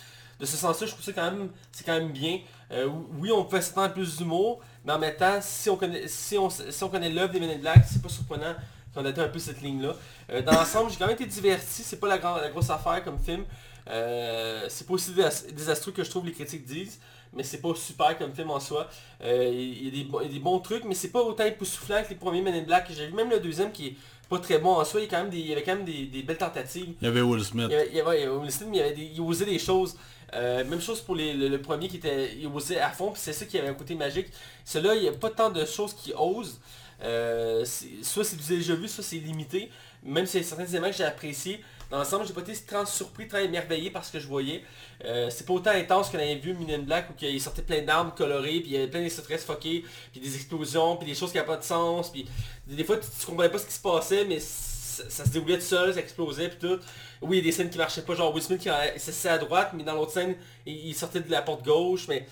De 0.41 0.47
ce 0.47 0.57
sens-là, 0.57 0.87
je 0.87 0.93
trouve 0.93 1.05
ça 1.05 1.13
quand 1.13 1.31
même, 1.31 1.49
c'est 1.71 1.85
quand 1.85 1.93
même 1.99 2.11
bien. 2.11 2.41
Euh, 2.73 2.89
oui, 3.19 3.31
on 3.33 3.45
peut 3.45 3.61
s'attendre 3.61 3.87
à 3.87 3.91
plus 3.91 4.17
d'humour, 4.17 4.61
mais 4.85 4.93
en 4.93 4.99
même 4.99 5.15
temps, 5.15 5.39
si 5.41 5.71
on 5.71 5.77
connaît, 5.77 6.09
si 6.09 6.37
on, 6.37 6.49
si 6.51 6.83
on 6.85 6.89
connaît 6.89 7.11
l'œuvre 7.11 7.33
des 7.33 7.39
Men 7.41 7.51
in 7.51 7.59
Black, 7.59 7.85
c'est 7.91 8.03
pas 8.03 8.09
surprenant 8.09 8.55
qu'on 8.95 9.05
ait 9.07 9.19
un 9.19 9.29
peu 9.29 9.39
cette 9.39 9.61
ligne-là. 9.63 9.95
Euh, 10.31 10.43
dans 10.43 10.53
l'ensemble, 10.53 10.91
j'ai 10.91 10.97
quand 10.97 11.07
même 11.07 11.15
été 11.15 11.27
diverti. 11.27 11.83
C'est 11.85 12.01
pas 12.01 12.09
la, 12.09 12.19
grande, 12.19 12.41
la 12.43 12.51
grosse 12.51 12.69
affaire 12.71 13.03
comme 13.05 13.19
film. 13.19 13.45
Euh, 13.89 14.67
c'est 14.69 14.87
pas 14.87 14.95
aussi 14.95 15.11
désas- 15.13 15.51
désastreux 15.53 15.93
que 15.93 16.05
je 16.05 16.11
trouve 16.11 16.27
les 16.27 16.33
critiques 16.33 16.65
disent, 16.65 16.99
mais 17.33 17.43
c'est 17.43 17.61
pas 17.61 17.75
super 17.75 18.17
comme 18.19 18.33
film 18.35 18.51
en 18.51 18.61
soi. 18.61 18.89
Euh, 19.23 19.51
Il 19.53 19.85
y, 19.85 19.89
a 19.89 19.91
des 19.91 20.05
bons- 20.05 20.21
il 20.21 20.27
y 20.27 20.31
a 20.31 20.33
des 20.33 20.39
bons 20.39 20.59
trucs, 20.61 20.85
mais 20.85 20.95
c'est 20.95 21.09
pas 21.11 21.23
autant 21.23 21.45
époustouflant 21.45 22.03
que 22.05 22.11
les 22.11 22.15
premiers 22.17 22.43
Men 22.43 22.55
in 22.55 22.63
Black 22.63 22.89
que 22.89 22.95
j'ai 22.95 23.07
vu. 23.07 23.13
Même 23.15 23.31
le 23.31 23.41
deuxième 23.41 23.73
qui 23.73 23.89
est 23.89 23.97
pas 24.29 24.39
très 24.39 24.59
bon 24.59 24.71
en 24.77 24.85
soi, 24.85 25.01
il 25.01 25.05
y, 25.05 25.07
a 25.07 25.11
quand 25.11 25.19
même 25.23 25.31
des, 25.31 25.39
il 25.39 25.47
y 25.47 25.53
avait 25.53 25.63
quand 25.63 25.75
même 25.77 25.85
des, 25.85 26.07
des 26.07 26.23
belles 26.23 26.39
tentatives. 26.39 26.95
Il 27.01 27.05
y 27.05 27.09
avait 27.09 27.21
Will 27.21 27.43
Smith. 27.45 27.67
Il 27.71 27.73
y 27.97 28.01
avait, 28.01 28.21
il 28.23 28.25
y 28.25 28.29
Will 28.29 28.51
Smith, 28.51 28.69
mais 28.71 28.77
il, 28.77 28.81
y 28.81 28.83
avait 28.83 28.95
des, 28.95 29.11
il 29.15 29.21
osait 29.21 29.45
des 29.45 29.59
choses. 29.59 29.97
Euh, 30.35 30.65
même 30.65 30.81
chose 30.81 31.01
pour 31.03 31.15
les- 31.15 31.35
le, 31.35 31.49
le 31.49 31.61
premier 31.61 31.89
qui 31.89 31.97
était, 31.99 32.35
il 32.39 32.47
osait 32.47 32.79
à 32.81 32.89
fond, 32.91 33.11
puis 33.11 33.21
c'est 33.23 33.35
ça 33.35 33.45
qui 33.45 33.59
avait 33.59 33.69
un 33.69 33.75
côté 33.75 33.95
magique. 33.95 34.29
Celui-là, 34.65 34.95
il 34.95 35.03
n'y 35.03 35.09
a 35.09 35.13
pas 35.13 35.29
tant 35.29 35.51
de 35.51 35.65
choses 35.67 35.93
qui 35.93 36.13
osent. 36.17 36.59
Euh, 37.03 37.65
soit 38.03 38.25
c'est 38.25 38.37
du 38.37 38.47
déjà 38.57 38.75
vu, 38.75 38.89
soit 38.89 39.05
c'est 39.05 39.17
limité. 39.17 39.71
Même 40.05 40.25
si 40.27 40.39
il 40.39 40.43
y 40.43 40.45
a 40.45 40.49
certains 40.49 40.67
éléments 40.67 40.89
que 40.91 40.97
j'ai 40.97 41.05
appréciés. 41.05 41.63
Dans 41.93 41.99
l'ensemble, 41.99 42.27
j'ai 42.27 42.33
pas 42.33 42.41
été 42.41 42.55
très 42.55 42.87
surpris, 42.87 43.29
très 43.29 43.45
émerveillé 43.45 43.91
par 43.91 44.03
ce 44.03 44.11
que 44.11 44.19
je 44.19 44.27
voyais. 44.27 44.65
Euh, 45.05 45.29
c'est 45.29 45.47
pas 45.47 45.53
autant 45.53 45.73
intense 45.73 46.09
qu'on 46.09 46.17
avait 46.17 46.37
vu 46.37 46.55
Men 46.55 46.71
in 46.71 46.79
Black 46.85 47.11
où 47.11 47.13
il 47.23 47.39
sortait 47.39 47.61
plein 47.61 47.83
d'armes 47.83 48.13
colorées, 48.17 48.61
puis 48.61 48.69
il 48.69 48.73
y 48.73 48.77
avait 48.79 48.89
plein 48.89 49.03
d'extraterrestres 49.03 49.45
fuckés, 49.45 49.85
puis 50.11 50.19
des 50.19 50.35
explosions, 50.35 50.97
puis 50.97 51.07
des 51.07 51.15
choses 51.15 51.33
qui 51.33 51.37
n'avaient 51.37 51.49
pas 51.49 51.59
de 51.59 51.65
sens, 51.65 52.11
puis 52.11 52.27
des, 52.67 52.83
fois 52.83 52.97
tu, 52.97 53.07
tu 53.21 53.27
comprenais 53.27 53.51
pas 53.51 53.59
ce 53.59 53.67
qui 53.67 53.75
se 53.75 53.81
passait, 53.83 54.25
mais 54.25 54.41
ça, 54.41 55.03
ça 55.07 55.27
se 55.27 55.31
déroulait 55.33 55.59
tout 55.59 55.67
seul, 55.67 55.93
ça 55.93 56.01
explosait, 56.01 56.49
puis 56.49 56.67
tout. 56.67 56.79
Oui, 57.21 57.37
il 57.37 57.41
y 57.41 57.41
a 57.41 57.45
des 57.45 57.53
scènes 57.53 57.69
qui 57.69 57.77
marchaient 57.77 58.01
pas, 58.01 58.15
genre 58.15 58.33
Will 58.35 58.43
Smith 58.43 58.63
qui 58.63 58.71
s'est 58.97 59.29
à 59.29 59.37
droite, 59.37 59.73
mais 59.75 59.85
dans 59.85 59.95
l'autre 59.95 60.13
scène, 60.13 60.35
il, 60.65 60.87
il 60.87 60.95
sortait 60.95 61.21
de 61.21 61.31
la 61.31 61.43
porte 61.43 61.63
gauche, 61.63 62.09
mais 62.09 62.27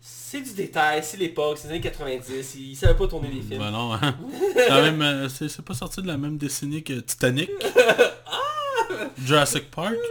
c'est 0.00 0.40
du 0.40 0.52
détail, 0.52 1.04
c'est 1.04 1.16
l'époque, 1.16 1.58
c'est 1.58 1.68
les 1.68 1.74
années 1.74 1.80
90, 1.80 2.54
il, 2.56 2.70
il 2.70 2.76
savait 2.76 2.96
pas 2.96 3.06
tourner 3.06 3.28
des 3.28 3.40
films. 3.40 3.60
Ben 3.60 3.70
non, 3.70 3.94
hein. 3.94 4.16
C'est 4.56 4.72
euh, 4.72 5.28
c'est 5.28 5.48
c'est 5.48 5.62
pas 5.62 5.74
sorti 5.74 6.02
de 6.02 6.08
la 6.08 6.16
même 6.16 6.38
décennie 6.38 6.82
que 6.82 6.94
Titanic. 6.94 7.50
Jurassic 9.24 9.70
Park. 9.70 9.94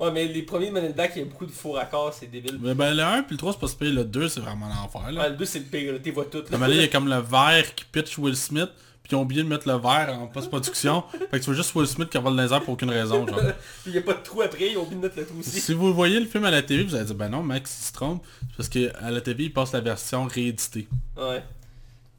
Ouais, 0.00 0.10
mais 0.10 0.26
les 0.26 0.42
premiers 0.42 0.70
Men 0.70 0.84
in 0.86 0.90
Black, 0.90 1.12
il 1.14 1.20
y 1.20 1.22
a 1.22 1.24
beaucoup 1.26 1.46
de 1.46 1.52
faux 1.52 1.72
raccords, 1.72 2.12
c'est 2.12 2.26
débile. 2.26 2.58
Mais 2.60 2.74
ben 2.74 2.92
le 2.94 3.02
1 3.02 3.22
puis 3.22 3.34
le 3.34 3.38
3 3.38 3.52
c'est 3.52 3.60
pas 3.60 3.68
super, 3.68 3.90
le 3.90 4.04
2 4.04 4.28
c'est 4.28 4.40
vraiment 4.40 4.66
l'enfer 4.68 5.12
là. 5.12 5.22
Ouais, 5.22 5.30
le 5.30 5.36
2 5.36 5.44
c'est 5.44 5.60
le 5.60 5.64
pire, 5.64 5.92
là, 5.92 5.98
t'es 6.00 6.10
vois 6.10 6.24
tout. 6.24 6.38
À 6.38 6.40
un 6.40 6.52
moment 6.52 6.66
donné, 6.66 6.78
il 6.78 6.82
y 6.82 6.84
a 6.84 6.88
comme 6.88 7.08
le 7.08 7.20
verre 7.20 7.74
qui 7.74 7.84
pitch 7.84 8.18
Will 8.18 8.36
Smith, 8.36 8.70
puis 9.02 9.12
ils 9.12 9.14
ont 9.16 9.22
oublié 9.22 9.42
de 9.42 9.48
mettre 9.48 9.68
le 9.68 9.74
verre 9.74 10.16
en 10.18 10.26
post-production. 10.26 11.04
fait 11.12 11.26
que 11.30 11.36
tu 11.36 11.44
vois 11.44 11.54
juste 11.54 11.74
Will 11.74 11.86
Smith 11.86 12.10
qui 12.10 12.18
envole 12.18 12.36
les 12.36 12.52
airs 12.52 12.62
pour 12.62 12.74
aucune 12.74 12.90
raison, 12.90 13.26
genre. 13.26 13.38
Puis 13.82 13.86
il 13.86 13.92
n'y 13.92 13.98
a 13.98 14.02
pas 14.02 14.14
de 14.14 14.22
trou 14.22 14.42
après, 14.42 14.70
ils 14.72 14.78
ont 14.78 14.82
oublié 14.82 14.96
de 14.96 15.02
mettre 15.06 15.18
le 15.18 15.26
trou 15.26 15.38
aussi. 15.38 15.60
Si 15.60 15.74
vous 15.74 15.94
voyez 15.94 16.18
le 16.18 16.26
film 16.26 16.44
à 16.44 16.50
la 16.50 16.62
TV, 16.62 16.84
vous 16.84 16.94
allez 16.94 17.04
dire, 17.04 17.14
ben 17.14 17.28
non, 17.28 17.42
Max 17.42 17.76
il 17.80 17.86
se 17.86 17.92
trompe. 17.92 18.24
C'est 18.50 18.56
parce 18.56 18.68
qu'à 18.68 19.10
la 19.10 19.20
TV, 19.20 19.44
il 19.44 19.52
passe 19.52 19.72
la 19.72 19.80
version 19.80 20.24
rééditée. 20.24 20.88
Ouais. 21.16 21.42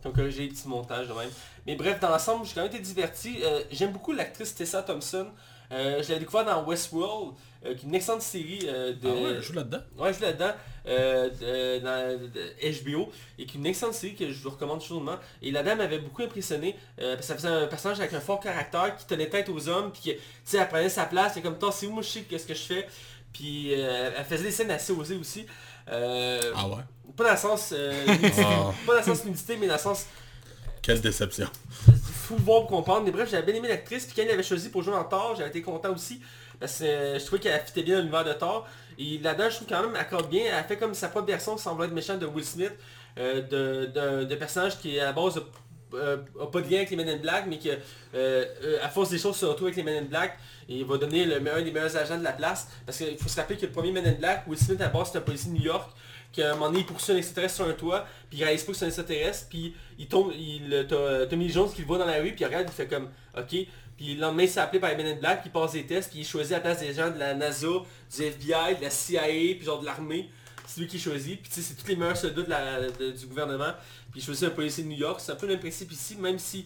Ils 0.05 0.09
ont 0.09 0.11
corrigé 0.13 0.43
les 0.43 0.49
petits 0.49 0.67
montages 0.67 1.07
de 1.07 1.13
même. 1.13 1.29
Mais 1.65 1.75
bref, 1.75 1.99
dans 1.99 2.09
l'ensemble, 2.09 2.45
j'ai 2.45 2.53
quand 2.53 2.61
même 2.61 2.71
été 2.71 2.79
diverti. 2.79 3.39
Euh, 3.43 3.61
J'aime 3.71 3.91
beaucoup 3.91 4.11
l'actrice 4.13 4.53
Tessa 4.53 4.83
Thompson. 4.83 5.27
Euh, 5.71 6.03
je 6.03 6.13
l'ai 6.13 6.19
découvert 6.19 6.45
dans 6.45 6.63
Westworld, 6.63 7.33
euh, 7.65 7.73
qui 7.73 7.85
est 7.87 7.89
une 7.89 7.95
excellente 7.95 8.21
série 8.21 8.59
euh, 8.67 8.93
de... 8.93 9.07
Ah 9.09 9.13
ouais, 9.13 9.29
elle 9.37 9.41
joue 9.41 9.53
là-dedans? 9.53 9.79
Ouais, 9.97 10.09
je 10.09 10.17
suis 10.17 10.23
là-dedans, 10.25 10.51
euh, 10.85 11.29
de- 11.31 11.79
dans 11.83 12.19
de 12.31 12.83
HBO, 12.83 13.09
et 13.39 13.47
qui 13.47 13.57
est 13.57 13.59
une 13.59 13.65
excellente 13.65 13.95
série 13.95 14.13
que 14.13 14.31
je 14.31 14.43
vous 14.43 14.51
recommande 14.51 14.79
chaudement. 14.83 15.15
Et 15.41 15.49
la 15.49 15.63
dame 15.63 15.79
m'avait 15.79 15.97
beaucoup 15.97 16.21
impressionné, 16.21 16.75
euh, 17.01 17.15
parce 17.15 17.21
que 17.21 17.33
ça 17.33 17.35
faisait 17.35 17.47
un 17.47 17.65
personnage 17.65 17.99
avec 17.99 18.13
un 18.13 18.19
fort 18.19 18.39
caractère, 18.39 18.95
qui 18.95 19.07
tenait 19.07 19.27
tête 19.27 19.49
aux 19.49 19.67
hommes, 19.67 19.91
puis 19.91 20.01
qui, 20.03 20.13
tu 20.13 20.19
sais, 20.43 20.57
elle 20.57 20.67
prenait 20.67 20.87
sa 20.89 21.05
place, 21.07 21.35
et 21.37 21.41
comme 21.41 21.57
toi, 21.57 21.71
c'est 21.71 21.87
où 21.87 21.91
moi 21.93 22.03
je 22.03 22.09
sais 22.09 22.21
qu'est-ce 22.21 22.45
que 22.45 22.53
je 22.53 22.61
fais. 22.61 22.87
Puis 23.33 23.73
euh, 23.73 24.11
elle 24.15 24.23
faisait 24.25 24.43
des 24.43 24.51
scènes 24.51 24.69
assez 24.69 24.93
osées 24.93 25.17
aussi. 25.17 25.47
Euh, 25.89 26.53
Ah 26.55 26.67
ouais? 26.67 26.75
Pas 27.15 27.23
dans 27.25 27.31
le 27.31 27.37
sens 27.37 27.73
euh, 27.73 28.05
nudité, 28.07 28.41
Ah. 28.45 28.71
pas 28.85 28.93
dans 28.93 28.99
le 28.99 29.15
sens 29.15 29.25
nudité, 29.25 29.57
mais 29.57 29.67
dans 29.67 29.73
le 29.73 29.79
sens 29.79 30.05
Quelle 30.81 31.01
déception. 31.01 31.47
faut 32.27 32.35
voir 32.37 32.61
pour 32.61 32.69
comprendre. 32.69 33.03
Mais 33.05 33.11
bref, 33.11 33.29
j'avais 33.29 33.43
bien 33.45 33.55
aimé 33.55 33.67
l'actrice, 33.69 34.05
puis 34.05 34.15
quand 34.15 34.23
elle 34.23 34.31
avait 34.31 34.43
choisi 34.43 34.69
pour 34.69 34.83
jouer 34.83 34.93
dans 34.93 35.03
Thor, 35.03 35.35
j'avais 35.37 35.49
été 35.49 35.61
content 35.61 35.91
aussi. 35.93 36.19
Parce 36.59 36.79
que 36.79 36.85
euh, 36.85 37.19
je 37.19 37.25
trouvais 37.25 37.41
qu'elle 37.41 37.59
fitait 37.61 37.83
bien 37.83 37.95
dans 37.95 38.01
l'univers 38.01 38.23
de 38.25 38.33
Thor. 38.33 38.67
Et 38.97 39.17
là-dedans, 39.19 39.49
je 39.49 39.55
trouve 39.57 39.67
quand 39.67 39.81
même 39.81 39.91
elle 39.93 40.01
accorde 40.01 40.29
bien. 40.29 40.43
Elle 40.57 40.63
fait 40.65 40.77
comme 40.77 40.93
sa 40.93 41.09
propre 41.09 41.27
version, 41.27 41.57
semble 41.57 41.83
être 41.85 41.91
méchant 41.91 42.17
de 42.17 42.25
Will 42.25 42.45
Smith, 42.45 42.71
euh, 43.17 43.41
de, 43.41 43.85
de, 43.87 44.23
de 44.25 44.35
personnage 44.35 44.77
qui 44.79 44.99
à 44.99 45.05
la 45.05 45.13
base 45.13 45.41
euh, 45.93 46.17
a 46.41 46.47
pas 46.47 46.61
de 46.61 46.69
lien 46.69 46.77
avec 46.77 46.89
les 46.89 46.95
Men 46.97 47.07
in 47.09 47.17
Black, 47.17 47.45
mais 47.47 47.57
que 47.59 47.69
euh, 48.15 48.45
à 48.83 48.89
force 48.89 49.09
des 49.09 49.17
choses 49.19 49.35
se 49.37 49.45
retrouve 49.45 49.67
avec 49.67 49.77
les 49.77 49.83
Men 49.83 50.03
in 50.03 50.07
Black 50.07 50.37
et 50.67 50.77
il 50.77 50.85
va 50.85 50.97
donner 50.97 51.25
le, 51.25 51.35
un 51.35 51.61
des 51.61 51.71
meilleurs 51.71 51.95
agents 51.95 52.17
de 52.17 52.23
la 52.23 52.33
place. 52.33 52.67
Parce 52.85 52.97
qu'il 52.97 53.17
faut 53.17 53.29
se 53.29 53.35
rappeler 53.37 53.57
que 53.57 53.65
le 53.65 53.71
premier 53.71 53.91
Men 53.91 54.05
in 54.07 54.13
Black, 54.13 54.45
Will 54.47 54.57
Smith 54.57 54.79
à 54.81 54.85
la 54.85 54.89
base 54.89 55.09
c'est 55.11 55.17
un 55.19 55.21
policier 55.21 55.51
de 55.51 55.57
New 55.57 55.63
York, 55.63 55.89
qu'à 56.35 56.51
un 56.51 56.53
moment 56.55 56.67
donné 56.67 56.79
il 56.79 56.85
poursuit 56.85 57.13
un 57.13 57.17
extraterrestre 57.17 57.55
sur 57.55 57.67
un 57.67 57.73
toit, 57.73 58.05
puis 58.29 58.39
il 58.39 58.43
réalise 58.43 58.63
pas 58.63 58.71
que 58.71 58.77
c'est 58.77 58.85
un 58.85 58.89
extraterrestre, 58.89 59.47
puis 59.49 59.73
il 59.97 60.07
tombe, 60.07 60.31
il, 60.37 60.73
euh, 60.73 60.83
t'as 60.83 61.25
Tommy 61.27 61.47
Lee 61.47 61.53
Jones 61.53 61.69
qui 61.73 61.81
le 61.81 61.87
voit 61.87 61.97
dans 61.97 62.05
la 62.05 62.17
rue, 62.21 62.31
puis 62.33 62.41
il 62.41 62.45
regarde, 62.45 62.67
il 62.67 62.73
fait 62.73 62.87
comme 62.87 63.09
ok, 63.37 63.49
puis 63.97 64.15
le 64.15 64.21
lendemain 64.21 64.43
il 64.43 64.49
s'est 64.49 64.59
appelé 64.59 64.79
par 64.79 64.89
les 64.91 64.97
Men 64.97 65.07
in 65.07 65.19
Black, 65.19 65.41
puis 65.41 65.49
il 65.49 65.51
passe 65.51 65.71
des 65.73 65.85
tests, 65.85 66.09
puis 66.11 66.19
il 66.19 66.25
choisit 66.25 66.53
à 66.53 66.55
la 66.57 66.61
place 66.61 66.79
des 66.81 66.93
gens 66.93 67.09
de 67.11 67.17
la 67.17 67.33
NASA, 67.33 67.67
du 67.67 68.23
FBI, 68.23 68.75
de 68.77 68.81
la 68.81 68.89
CIA, 68.89 69.21
puis 69.55 69.61
genre 69.63 69.79
de 69.79 69.85
l'armée. 69.85 70.29
C'est 70.67 70.81
lui 70.81 70.87
qui 70.87 70.99
choisit, 70.99 71.39
puis 71.41 71.49
tu 71.49 71.55
sais, 71.55 71.61
c'est 71.61 71.75
tous 71.75 71.87
les 71.87 71.95
meilleurs 71.95 72.17
soldats 72.17 72.41
de 72.41 72.49
la- 72.49 72.89
de- 72.89 73.11
du 73.11 73.25
gouvernement, 73.27 73.71
puis 74.11 74.19
il 74.19 74.23
choisit 74.23 74.45
un 74.45 74.49
policier 74.49 74.83
de 74.83 74.89
New 74.89 74.97
York, 74.97 75.21
c'est 75.21 75.31
un 75.31 75.35
peu 75.35 75.45
le 75.45 75.53
même 75.53 75.61
principe 75.61 75.91
ici, 75.91 76.15
même 76.17 76.39
si 76.39 76.65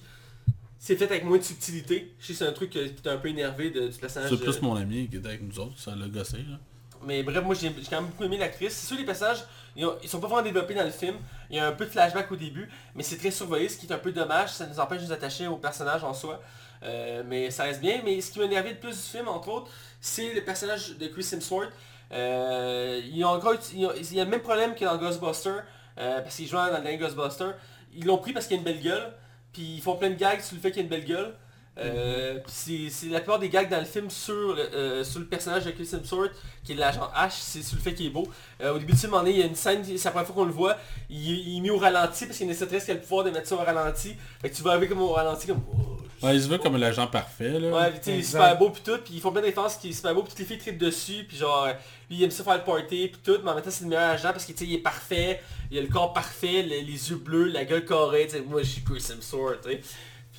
c'est 0.79 0.95
fait 0.95 1.05
avec 1.05 1.25
moins 1.25 1.37
de 1.37 1.43
subtilité. 1.43 2.13
Je 2.19 2.27
sais 2.27 2.33
c'est 2.33 2.47
un 2.47 2.53
truc 2.53 2.73
euh, 2.77 2.87
qui 2.87 3.01
t'a 3.01 3.11
un 3.11 3.17
peu 3.17 3.27
énervé 3.27 3.69
de- 3.69 3.89
du 3.89 3.97
personnage. 3.97 4.29
C'est 4.29 4.37
plus 4.41 4.55
euh, 4.57 4.61
mon 4.61 4.75
ami 4.77 5.09
qui 5.09 5.17
était 5.17 5.27
avec 5.27 5.41
nous 5.43 5.59
autres, 5.59 5.77
ça 5.77 5.93
l'a 5.95 6.07
gossé 6.07 6.37
là. 6.37 6.57
Mais 7.03 7.23
bref, 7.23 7.43
moi 7.43 7.55
j'ai 7.55 7.71
quand 7.89 8.01
même 8.01 8.07
beaucoup 8.09 8.23
aimé 8.25 8.37
l'actrice. 8.37 8.73
C'est 8.73 8.87
sûr 8.87 8.97
les 8.97 9.05
personnages, 9.05 9.43
ils, 9.75 9.85
ont- 9.85 9.97
ils 10.03 10.09
sont 10.09 10.19
pas 10.19 10.27
vraiment 10.27 10.41
développés 10.43 10.73
dans 10.73 10.83
le 10.83 10.91
film. 10.91 11.15
Il 11.49 11.57
y 11.57 11.59
a 11.59 11.67
un 11.67 11.71
peu 11.71 11.85
de 11.85 11.89
flashback 11.89 12.31
au 12.31 12.35
début, 12.35 12.69
mais 12.95 13.03
c'est 13.03 13.17
très 13.17 13.31
survolé, 13.31 13.69
ce 13.69 13.77
qui 13.77 13.87
est 13.87 13.93
un 13.93 13.97
peu 13.97 14.11
dommage. 14.11 14.49
Ça 14.51 14.65
nous 14.67 14.79
empêche 14.79 15.01
de 15.01 15.05
nous 15.07 15.11
attacher 15.13 15.47
au 15.47 15.57
personnage 15.57 16.03
en 16.03 16.13
soi. 16.13 16.41
Euh, 16.83 17.23
mais 17.25 17.51
ça 17.51 17.63
reste 17.63 17.81
bien. 17.81 18.01
Mais 18.05 18.21
ce 18.21 18.31
qui 18.31 18.39
m'a 18.39 18.45
énervé 18.45 18.71
le 18.71 18.77
plus 18.79 18.91
du 18.95 19.01
film, 19.17 19.27
entre 19.27 19.49
autres, 19.49 19.71
c'est 20.01 20.33
le 20.33 20.41
personnage 20.43 20.97
de 20.97 21.07
Chris 21.07 21.27
Hemsworth. 21.33 21.71
Euh, 22.11 23.01
ils 23.11 23.23
ont 23.23 23.29
encore, 23.29 23.53
il 23.73 24.13
y 24.13 24.19
a 24.19 24.23
le 24.23 24.29
même 24.29 24.41
problème 24.41 24.75
que 24.75 24.83
dans 24.85 24.97
Ghostbuster, 24.97 25.51
euh, 25.97 26.21
parce 26.21 26.35
qu'ils 26.35 26.47
jouent 26.47 26.55
dans 26.57 26.65
le 26.65 26.71
dernier 26.81 26.97
Ghostbuster. 26.97 27.51
Ils 27.93 28.05
l'ont 28.05 28.17
pris 28.17 28.33
parce 28.33 28.47
qu'il 28.47 28.55
a 28.55 28.59
une 28.59 28.63
belle 28.65 28.81
gueule, 28.81 29.13
puis 29.53 29.75
ils 29.75 29.81
font 29.81 29.95
plein 29.95 30.09
de 30.09 30.15
gags 30.15 30.41
sur 30.41 30.55
le 30.55 30.61
fait 30.61 30.71
qu'il 30.71 30.79
a 30.81 30.83
une 30.83 30.89
belle 30.89 31.05
gueule. 31.05 31.33
Euh, 31.81 32.39
c'est 32.47 32.89
c'est 32.89 33.07
la 33.07 33.19
plupart 33.19 33.39
des 33.39 33.49
gags 33.49 33.69
dans 33.69 33.79
le 33.79 33.85
film 33.85 34.09
sur, 34.09 34.33
le- 34.55 34.59
euh, 34.75 35.03
sur 35.03 35.19
le 35.19 35.25
personnage 35.25 35.65
de 35.65 35.71
Chris 35.71 35.89
Hemsworth, 35.93 36.31
qui 36.63 36.73
est 36.73 36.75
l'agent 36.75 37.09
H, 37.15 37.29
c'est 37.39 37.61
sur 37.63 37.77
le 37.77 37.81
fait 37.81 37.93
qu'il 37.93 38.07
est 38.07 38.09
beau. 38.11 38.27
Euh, 38.61 38.73
au 38.75 38.79
début 38.79 38.93
du 38.93 38.97
film, 38.99 39.13
on 39.13 39.25
est- 39.25 39.31
il 39.31 39.39
y 39.39 39.43
a 39.43 39.45
une 39.45 39.55
scène, 39.55 39.83
c'est 39.85 40.03
la 40.03 40.11
première 40.11 40.25
fois 40.27 40.35
qu'on 40.35 40.45
le 40.45 40.51
voit, 40.51 40.77
il, 41.09 41.17
il 41.17 41.57
est 41.57 41.61
mis 41.61 41.69
au 41.69 41.77
ralenti 41.77 42.25
parce 42.25 42.37
qu'il 42.37 42.47
y 42.47 42.49
a 42.49 42.53
une 42.53 42.79
qui 42.79 42.91
a 42.91 42.93
le 42.93 42.99
pouvoir 43.01 43.23
de 43.25 43.31
mettre 43.31 43.47
ça 43.47 43.55
au 43.55 43.59
ralenti. 43.59 44.15
Fait 44.41 44.49
que 44.49 44.55
tu 44.55 44.61
vas 44.63 44.71
arriver 44.71 44.87
comme 44.87 45.01
au 45.01 45.09
ralenti 45.13 45.47
comme... 45.47 45.61
oh, 45.73 45.95
Ouais, 46.21 46.35
il 46.35 46.43
se 46.43 46.49
veut 46.49 46.57
comme 46.57 46.75
l'agent 46.75 47.07
parfait 47.07 47.59
là. 47.61 47.69
Ouais, 47.69 47.91
pis 47.91 47.99
tu 47.99 48.03
sais, 48.05 48.11
il 48.11 48.19
est 48.19 48.23
super 48.23 48.57
beau 48.57 48.69
pis 48.71 48.81
tout, 48.81 48.97
pis 48.97 49.13
ils 49.13 49.21
font 49.21 49.31
plein 49.31 49.39
de 49.39 49.45
défenses 49.45 49.77
qui 49.77 49.91
est 49.91 49.93
super 49.93 50.13
beau, 50.13 50.23
pis 50.23 50.31
toutes 50.31 50.39
les 50.39 50.45
filles 50.45 50.57
trippent 50.57 50.77
dessus, 50.77 51.23
pis 51.23 51.37
genre, 51.37 51.67
lui 52.09 52.17
il 52.17 52.23
aime 52.23 52.31
ça 52.31 52.43
faire 52.43 52.57
le 52.57 52.63
party 52.65 53.07
pis 53.07 53.19
tout, 53.23 53.37
mais 53.41 53.51
en 53.51 53.55
même 53.55 53.63
temps 53.63 53.69
c'est 53.71 53.85
le 53.85 53.89
meilleur 53.89 54.09
agent 54.09 54.31
parce 54.33 54.43
qu'il 54.43 54.61
il 54.61 54.73
est 54.75 54.79
parfait, 54.79 55.41
il 55.71 55.77
a 55.77 55.81
le 55.81 55.87
corps 55.87 56.11
parfait, 56.11 56.61
le- 56.63 56.85
les 56.85 57.09
yeux 57.09 57.15
bleus, 57.15 57.45
la 57.45 57.63
gueule 57.63 57.85
carrée, 57.85 58.27
moi 58.49 58.61
je 58.63 58.67
suis 58.67 58.81
Chris 58.83 59.01
Hemsworth, 59.09 59.61
tu 59.63 59.69
sais. 59.71 59.81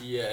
Puis 0.00 0.18
euh, 0.18 0.24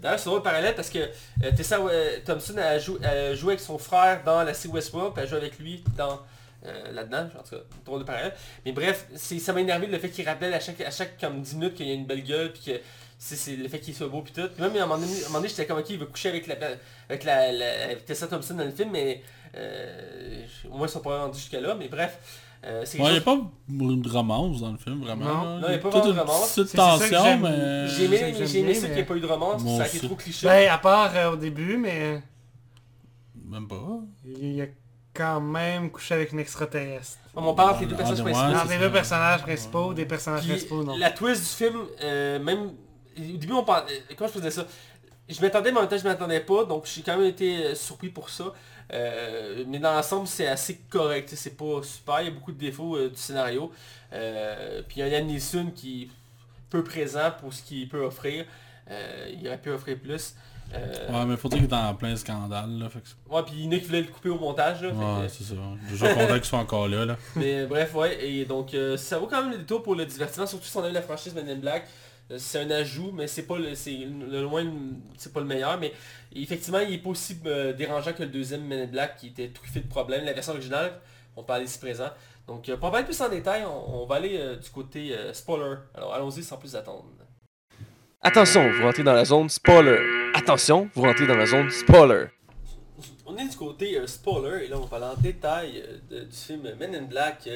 d'ailleurs 0.00 0.18
c'est 0.18 0.24
drôle 0.26 0.38
le 0.38 0.42
parallèle 0.44 0.74
parce 0.74 0.88
que 0.88 0.98
euh, 0.98 1.50
Tessa 1.54 1.78
euh, 1.78 2.18
Thompson 2.24 2.56
a, 2.56 2.78
jou- 2.78 2.98
a 3.04 3.34
joué 3.34 3.52
avec 3.52 3.60
son 3.60 3.76
frère 3.76 4.22
dans 4.24 4.42
la 4.42 4.54
série 4.54 4.72
Westworld, 4.74 5.12
puis 5.12 5.22
elle 5.22 5.28
joue 5.28 5.36
avec 5.36 5.58
lui 5.58 5.84
dans 5.96 6.20
euh, 6.66 6.92
là-dedans, 6.92 7.28
en 7.38 7.42
tout 7.42 7.56
cas, 7.56 7.62
drôle 7.84 8.00
de 8.00 8.04
parallèle. 8.04 8.32
Mais 8.64 8.72
bref, 8.72 9.06
ça 9.14 9.52
m'a 9.52 9.60
énervé 9.60 9.86
le 9.86 9.98
fait 9.98 10.08
qu'il 10.08 10.26
rappelle 10.26 10.54
à 10.54 10.60
chaque, 10.60 11.20
comme 11.20 11.42
10 11.42 11.56
minutes 11.56 11.74
qu'il 11.74 11.86
y 11.86 11.90
a 11.90 11.94
une 11.94 12.06
belle 12.06 12.24
gueule, 12.24 12.50
puis 12.52 12.62
que 12.72 12.80
c'est 13.18 13.56
le 13.56 13.68
fait 13.68 13.80
qu'il 13.80 13.94
soit 13.94 14.08
beau 14.08 14.22
puis 14.22 14.32
tout. 14.32 14.48
Puis 14.48 14.62
même 14.62 14.74
à 14.76 14.84
un 14.84 14.86
moment 14.86 14.98
donné, 14.98 15.48
j'étais 15.48 15.66
comme 15.66 15.78
ok, 15.80 15.90
il 15.90 15.98
va 15.98 16.06
coucher 16.06 16.30
avec 16.30 16.46
la 16.46 17.94
Tessa 18.06 18.26
Thompson 18.26 18.54
dans 18.54 18.64
le 18.64 18.70
film, 18.70 18.90
mais 18.92 19.22
euh, 19.56 20.42
au 20.70 20.76
moins 20.78 20.86
ils 20.86 20.90
sont 20.90 21.00
pas 21.00 21.18
rendus 21.20 21.38
jusqu'à 21.38 21.60
là, 21.60 21.74
mais 21.74 21.88
bref. 21.88 22.16
Euh, 22.66 22.80
Ouais, 22.80 22.86
il 22.94 23.12
n'y 23.12 23.16
a 23.16 23.20
pas 23.20 23.36
de 23.68 24.08
romance 24.08 24.60
dans 24.60 24.72
le 24.72 24.78
film, 24.78 25.02
vraiment. 25.02 25.58
Non. 25.58 25.66
il 25.68 25.72
y 25.72 25.74
a 25.74 25.78
pas 25.78 25.90
vraiment 25.90 26.06
de 26.14 26.18
romance. 26.20 26.50
C'est- 26.54 26.66
ça 26.66 26.76
tension, 26.98 27.38
mais... 27.38 27.88
J'ai 27.88 28.04
aimé, 28.04 28.34
j'aime 28.46 28.64
aimé 28.64 28.74
ça 28.74 28.86
qu'il 28.86 28.94
n'y 28.96 29.00
ait 29.00 29.04
pas 29.04 29.14
eu 29.16 29.20
de 29.20 29.26
romance, 29.26 29.62
ça 29.76 29.82
a 29.82 29.86
été 29.86 30.00
trop 30.00 30.14
cliché. 30.16 30.46
Ben, 30.46 30.70
à 30.70 30.78
part 30.78 31.10
euh, 31.14 31.32
au 31.32 31.36
début, 31.36 31.76
mais 31.76 32.22
Même 33.48 33.68
pas. 33.68 34.00
il 34.24 34.62
a 34.62 34.66
quand 35.12 35.40
même 35.40 35.90
couché 35.90 36.14
avec 36.14 36.32
une 36.32 36.40
extraterrestre. 36.40 37.18
on 37.36 37.54
parle 37.54 37.70
entre 37.70 37.80
les 37.80 37.86
deux 37.86 37.96
personnages 37.96 38.22
principaux. 38.24 38.48
c'est 38.50 38.56
Entre 38.56 38.68
les 38.68 38.74
ça. 38.74 38.80
deux 38.80 38.92
personnages 38.92 39.42
principaux, 39.42 39.94
des 39.94 40.06
personnages 40.06 40.46
principaux, 40.48 40.82
non. 40.82 40.96
la 40.96 41.10
twist 41.10 41.40
du 41.42 41.64
film, 41.66 41.80
euh, 42.02 42.38
même 42.40 42.72
au 43.16 43.36
début 43.36 43.52
on 43.52 43.62
parlait, 43.62 43.92
comment 44.16 44.28
je 44.28 44.38
faisais 44.38 44.50
ça? 44.50 44.66
Je 45.28 45.40
m'attendais 45.40 45.70
mais 45.70 45.78
en 45.78 45.80
même 45.82 45.88
temps 45.90 45.96
je 45.98 46.04
m'attendais 46.04 46.40
pas, 46.40 46.64
donc 46.64 46.84
j'ai 46.92 47.02
quand 47.02 47.16
même 47.16 47.26
été 47.28 47.74
surpris 47.74 48.08
pour 48.08 48.28
ça. 48.28 48.52
Euh, 48.92 49.64
mais 49.66 49.78
dans 49.78 49.92
l'ensemble 49.92 50.26
c'est 50.26 50.46
assez 50.46 50.80
correct, 50.90 51.32
c'est 51.34 51.56
pas 51.56 51.82
super, 51.82 52.20
il 52.20 52.24
y 52.26 52.28
a 52.28 52.30
beaucoup 52.30 52.52
de 52.52 52.58
défauts 52.58 52.96
euh, 52.96 53.10
du 53.10 53.16
scénario. 53.16 53.72
Euh, 54.12 54.82
puis 54.86 55.00
il 55.00 55.08
y 55.08 55.14
a 55.14 55.20
Neeson 55.20 55.72
qui... 55.74 56.10
peu 56.70 56.84
présent 56.84 57.30
pour 57.40 57.52
ce 57.52 57.62
qu'il 57.62 57.88
peut 57.88 58.04
offrir. 58.04 58.44
Il 58.90 59.46
aurait 59.46 59.60
pu 59.60 59.70
offrir 59.70 59.98
plus. 59.98 60.34
Ouais, 60.72 61.24
mais 61.26 61.36
faut 61.36 61.48
dire 61.48 61.60
qu'il 61.60 61.68
est 61.68 61.74
en 61.74 61.94
plein 61.94 62.16
scandale, 62.16 62.78
là. 62.78 62.88
Fait 62.88 63.00
que... 63.00 63.34
ouais, 63.34 63.42
puis 63.42 63.54
il 63.56 63.64
y 63.64 63.68
en 63.68 63.72
a 63.72 63.78
qui 63.78 63.86
voulaient 63.86 64.02
le 64.02 64.08
couper 64.08 64.28
au 64.28 64.38
montage. 64.38 64.82
Là, 64.82 64.88
Ouais, 64.88 65.28
c'est 65.28 65.44
ça. 65.44 65.54
Déjà 65.88 66.12
content 66.12 66.34
qu'il 66.34 66.44
soit 66.44 66.58
encore 66.58 66.88
là, 66.88 67.04
là. 67.04 67.16
Mais 67.36 67.66
bref, 67.66 67.94
ouais, 67.94 68.24
et 68.24 68.44
donc 68.44 68.76
ça 68.96 69.18
vaut 69.18 69.26
quand 69.26 69.42
même 69.42 69.52
le 69.52 69.58
détour 69.58 69.82
pour 69.82 69.94
le 69.94 70.04
divertissement, 70.04 70.46
surtout 70.46 70.66
si 70.66 70.76
on 70.76 70.84
aime 70.84 70.92
la 70.92 71.02
franchise 71.02 71.34
Men 71.34 71.48
in 71.48 71.56
Black. 71.56 71.86
Euh, 72.30 72.36
C'est 72.38 72.60
un 72.60 72.70
ajout, 72.70 73.12
mais 73.12 73.26
c'est 73.26 73.42
pas 73.46 73.58
le, 73.58 73.74
c'est 73.74 73.98
le 74.30 74.42
loin, 74.42 74.64
c'est 75.16 75.32
pas 75.32 75.40
le 75.40 75.46
meilleur, 75.46 75.78
mais 75.78 75.92
effectivement, 76.34 76.78
il 76.80 76.94
est 76.94 76.98
pas 76.98 77.10
aussi 77.10 77.36
euh, 77.46 77.72
dérangeant 77.72 78.12
que 78.12 78.22
le 78.22 78.28
deuxième 78.30 78.64
Men 78.64 78.80
in 78.82 78.86
Black 78.86 79.16
qui 79.18 79.28
était 79.28 79.48
truffé 79.48 79.80
de 79.80 79.88
problèmes. 79.88 80.24
La 80.24 80.32
version 80.32 80.52
originale, 80.54 80.92
on 81.36 81.42
parlait 81.42 81.64
ici 81.64 81.78
présent. 81.78 82.10
Donc 82.46 82.68
euh, 82.68 82.76
pour 82.76 82.88
en 82.88 82.90
parler 82.90 83.04
plus 83.06 83.20
en 83.20 83.28
détail, 83.28 83.64
on, 83.66 84.02
on 84.02 84.06
va 84.06 84.16
aller 84.16 84.36
euh, 84.38 84.56
du 84.56 84.70
côté 84.70 85.14
spoiler. 85.32 85.76
Alors 85.94 86.14
allons-y 86.14 86.42
sans 86.42 86.56
plus 86.56 86.74
attendre. 86.76 87.04
Attention, 88.22 88.70
vous 88.72 88.82
rentrez 88.82 89.02
dans 89.02 89.12
la 89.12 89.24
zone 89.24 89.48
spoiler. 89.50 89.98
Attention, 90.34 90.88
vous 90.94 91.02
rentrez 91.02 91.26
dans 91.26 91.36
la 91.36 91.44
zone 91.46 91.70
spoiler. 91.70 92.26
On 93.26 93.36
est 93.36 93.48
du 93.48 93.56
côté 93.56 93.98
spoiler 94.06 94.64
et 94.64 94.68
là 94.68 94.76
on 94.78 94.82
va 94.82 94.86
parler 94.86 95.06
en 95.06 95.20
détail 95.20 95.82
de- 96.10 96.20
du 96.20 96.36
film 96.36 96.62
Men 96.78 96.94
in 96.94 97.02
Black 97.02 97.48